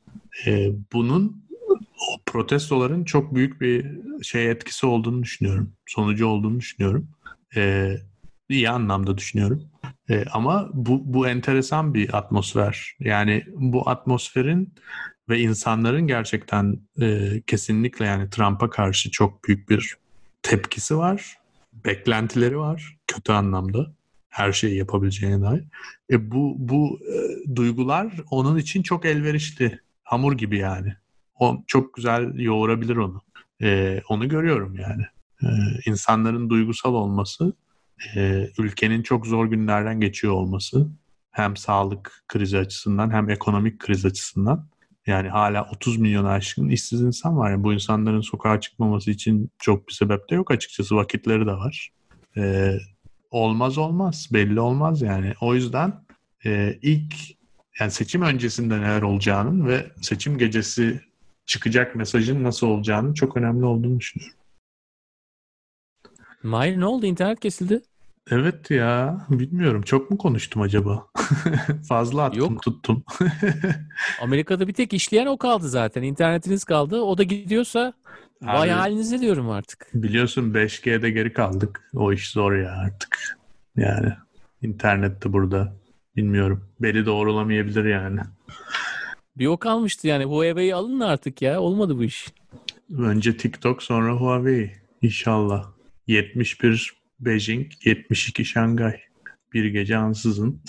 Ee, 0.45 0.71
bunun 0.93 1.45
o 1.79 2.21
protestoların 2.25 3.03
çok 3.03 3.35
büyük 3.35 3.61
bir 3.61 3.85
şey 4.23 4.51
etkisi 4.51 4.85
olduğunu 4.85 5.23
düşünüyorum. 5.23 5.73
Sonucu 5.85 6.27
olduğunu 6.27 6.59
düşünüyorum. 6.59 7.09
Ee, 7.55 7.97
iyi 8.49 8.69
anlamda 8.69 9.17
düşünüyorum. 9.17 9.63
Ee, 10.09 10.25
ama 10.31 10.69
bu, 10.73 11.13
bu 11.13 11.27
enteresan 11.27 11.93
bir 11.93 12.17
atmosfer. 12.17 12.95
Yani 12.99 13.45
bu 13.55 13.89
atmosferin 13.89 14.73
ve 15.29 15.39
insanların 15.39 16.07
gerçekten 16.07 16.79
e, 17.01 17.41
kesinlikle 17.47 18.05
yani 18.05 18.29
Trump'a 18.29 18.69
karşı 18.69 19.11
çok 19.11 19.47
büyük 19.47 19.69
bir 19.69 19.97
tepkisi 20.43 20.97
var. 20.97 21.37
Beklentileri 21.73 22.57
var 22.57 22.97
kötü 23.07 23.31
anlamda 23.31 23.97
her 24.29 24.51
şeyi 24.51 24.77
yapabileceğine 24.77 25.41
dair. 25.41 25.63
E 26.11 26.31
bu 26.31 26.55
bu 26.57 26.99
e, 27.13 27.15
duygular 27.55 28.13
onun 28.31 28.57
için 28.57 28.83
çok 28.83 29.05
elverişli. 29.05 29.79
Hamur 30.03 30.33
gibi 30.33 30.57
yani. 30.57 30.93
O 31.39 31.63
çok 31.67 31.93
güzel 31.93 32.39
yoğurabilir 32.39 32.95
onu. 32.95 33.21
E, 33.61 34.01
onu 34.09 34.29
görüyorum 34.29 34.75
yani. 34.75 35.03
E, 35.43 35.47
insanların 35.85 36.49
duygusal 36.49 36.93
olması, 36.93 37.53
e, 38.15 38.49
ülkenin 38.59 39.03
çok 39.03 39.27
zor 39.27 39.45
günlerden 39.45 39.99
geçiyor 39.99 40.33
olması, 40.33 40.87
hem 41.31 41.57
sağlık 41.57 42.23
krizi 42.27 42.57
açısından 42.57 43.11
hem 43.11 43.29
ekonomik 43.29 43.79
kriz 43.79 44.05
açısından. 44.05 44.67
Yani 45.07 45.29
hala 45.29 45.69
30 45.71 45.97
milyon 45.97 46.25
aşkın 46.25 46.69
işsiz 46.69 47.01
insan 47.01 47.37
var. 47.37 47.51
Yani 47.51 47.63
bu 47.63 47.73
insanların 47.73 48.21
sokağa 48.21 48.59
çıkmaması 48.59 49.11
için 49.11 49.49
çok 49.59 49.87
bir 49.87 49.93
sebep 49.93 50.29
de 50.29 50.35
yok 50.35 50.51
açıkçası. 50.51 50.95
Vakitleri 50.95 51.45
de 51.45 51.51
var. 51.51 51.89
Ee, 52.37 52.77
olmaz 53.31 53.77
olmaz. 53.77 54.29
Belli 54.33 54.59
olmaz 54.59 55.01
yani. 55.01 55.33
O 55.41 55.55
yüzden 55.55 55.93
e, 56.45 56.79
ilk 56.81 57.15
yani 57.79 57.91
seçim 57.91 58.21
öncesinde 58.21 58.81
neler 58.81 59.01
olacağının 59.01 59.67
ve 59.67 59.91
seçim 60.01 60.37
gecesi 60.37 61.01
çıkacak 61.45 61.95
mesajın 61.95 62.43
nasıl 62.43 62.67
olacağının 62.67 63.13
çok 63.13 63.37
önemli 63.37 63.65
olduğunu 63.65 63.99
düşünüyorum. 63.99 64.37
Mahir 66.43 66.79
ne 66.79 66.85
oldu? 66.85 67.05
İnternet 67.05 67.39
kesildi. 67.39 67.81
Evet 68.31 68.71
ya 68.71 69.25
bilmiyorum 69.29 69.81
çok 69.81 70.11
mu 70.11 70.17
konuştum 70.17 70.61
acaba? 70.61 71.07
Fazla 71.87 72.23
attım 72.23 72.39
Yok. 72.39 72.63
tuttum. 72.63 73.03
Amerika'da 74.21 74.67
bir 74.67 74.73
tek 74.73 74.93
işleyen 74.93 75.25
o 75.25 75.37
kaldı 75.37 75.69
zaten. 75.69 76.03
İnternetiniz 76.03 76.63
kaldı. 76.63 77.01
O 77.01 77.17
da 77.17 77.23
gidiyorsa 77.23 77.93
Abi, 78.43 78.57
vay 78.57 78.69
halinize 78.69 79.21
diyorum 79.21 79.49
artık. 79.49 79.87
Biliyorsun 79.93 80.53
5G'de 80.53 81.11
geri 81.11 81.33
kaldık. 81.33 81.89
O 81.93 82.13
iş 82.13 82.31
zor 82.31 82.53
ya 82.55 82.71
artık. 82.71 83.37
Yani 83.75 84.13
internette 84.61 85.33
burada. 85.33 85.75
Bilmiyorum. 86.15 86.69
Beli 86.79 87.05
doğrulamayabilir 87.05 87.85
yani. 87.85 88.19
Bir 89.37 89.47
o 89.47 89.57
kalmıştı 89.57 90.07
yani. 90.07 90.23
Huawei'yi 90.23 90.75
alın 90.75 90.99
artık 90.99 91.41
ya. 91.41 91.61
Olmadı 91.61 91.97
bu 91.97 92.03
iş. 92.03 92.27
Önce 92.97 93.37
TikTok 93.37 93.83
sonra 93.83 94.13
Huawei. 94.13 94.71
İnşallah. 95.01 95.71
71 96.07 96.93
Beijing, 97.19 97.71
72 97.85 98.45
Şangay. 98.45 98.99
Bir 99.53 99.65
gece 99.65 99.97
ansızın. 99.97 100.61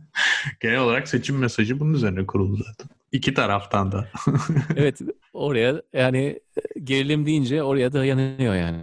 Genel 0.60 0.80
olarak 0.80 1.08
seçim 1.08 1.38
mesajı 1.38 1.80
bunun 1.80 1.94
üzerine 1.94 2.26
kuruldu 2.26 2.64
zaten. 2.66 2.97
İki 3.12 3.34
taraftan 3.34 3.92
da. 3.92 4.08
evet 4.76 5.00
oraya 5.32 5.82
yani 5.92 6.40
gerilim 6.84 7.26
deyince 7.26 7.62
oraya 7.62 7.92
dayanıyor 7.92 8.54
yani. 8.54 8.80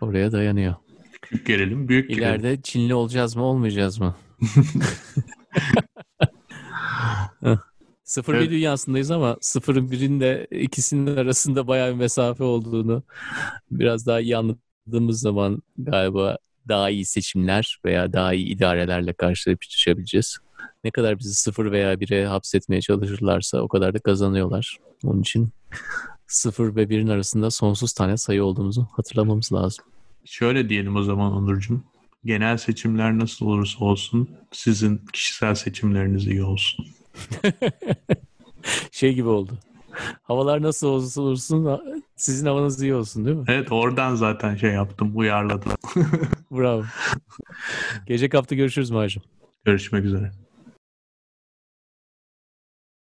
Oraya 0.00 0.32
dayanıyor. 0.32 0.74
Küçük 1.22 1.46
gerilim, 1.46 1.88
büyük 1.88 2.08
gerilim. 2.08 2.24
İleride 2.24 2.62
Çinli 2.62 2.94
olacağız 2.94 3.36
mı 3.36 3.42
olmayacağız 3.42 4.00
mı? 4.00 4.16
Sıfır 8.04 8.34
evet. 8.34 8.44
bir 8.44 8.50
dünyasındayız 8.50 9.10
ama 9.10 9.36
sıfırın 9.40 9.90
birin 9.90 10.20
de 10.20 10.46
ikisinin 10.50 11.16
arasında 11.16 11.66
bayağı 11.66 11.90
bir 11.90 11.96
mesafe 11.96 12.44
olduğunu 12.44 13.02
biraz 13.70 14.06
daha 14.06 14.20
iyi 14.20 14.36
anladığımız 14.36 15.20
zaman 15.20 15.62
galiba 15.78 16.38
daha 16.68 16.90
iyi 16.90 17.04
seçimler 17.04 17.78
veya 17.84 18.12
daha 18.12 18.34
iyi 18.34 18.46
idarelerle 18.46 19.12
karşılaşabileceğiz. 19.12 20.38
Ne 20.84 20.90
kadar 20.90 21.18
bizi 21.18 21.34
sıfır 21.34 21.72
veya 21.72 22.00
bire 22.00 22.26
hapsetmeye 22.26 22.80
çalışırlarsa 22.80 23.60
o 23.60 23.68
kadar 23.68 23.94
da 23.94 23.98
kazanıyorlar. 23.98 24.78
Onun 25.04 25.20
için 25.20 25.48
sıfır 26.26 26.76
ve 26.76 26.88
birin 26.88 27.08
arasında 27.08 27.50
sonsuz 27.50 27.92
tane 27.92 28.16
sayı 28.16 28.44
olduğumuzu 28.44 28.88
hatırlamamız 28.92 29.52
lazım. 29.52 29.84
Şöyle 30.24 30.68
diyelim 30.68 30.96
o 30.96 31.02
zaman 31.02 31.32
Onurcuğum. 31.32 31.80
Genel 32.24 32.56
seçimler 32.56 33.18
nasıl 33.18 33.46
olursa 33.46 33.84
olsun 33.84 34.30
sizin 34.52 35.00
kişisel 35.12 35.54
seçimleriniz 35.54 36.26
iyi 36.26 36.42
olsun. 36.42 36.86
şey 38.92 39.14
gibi 39.14 39.28
oldu. 39.28 39.52
Havalar 40.22 40.62
nasıl 40.62 40.86
olursa 40.86 41.22
olsun 41.22 41.80
sizin 42.16 42.46
havanız 42.46 42.82
iyi 42.82 42.94
olsun 42.94 43.24
değil 43.24 43.36
mi? 43.36 43.44
Evet 43.48 43.72
oradan 43.72 44.14
zaten 44.14 44.56
şey 44.56 44.70
yaptım 44.70 45.12
uyarladım. 45.14 45.72
Bravo. 46.50 46.84
Gece 48.06 48.28
kapta 48.28 48.54
görüşürüz 48.54 48.90
Macım. 48.90 49.22
Görüşmek 49.64 50.04
üzere. 50.04 50.32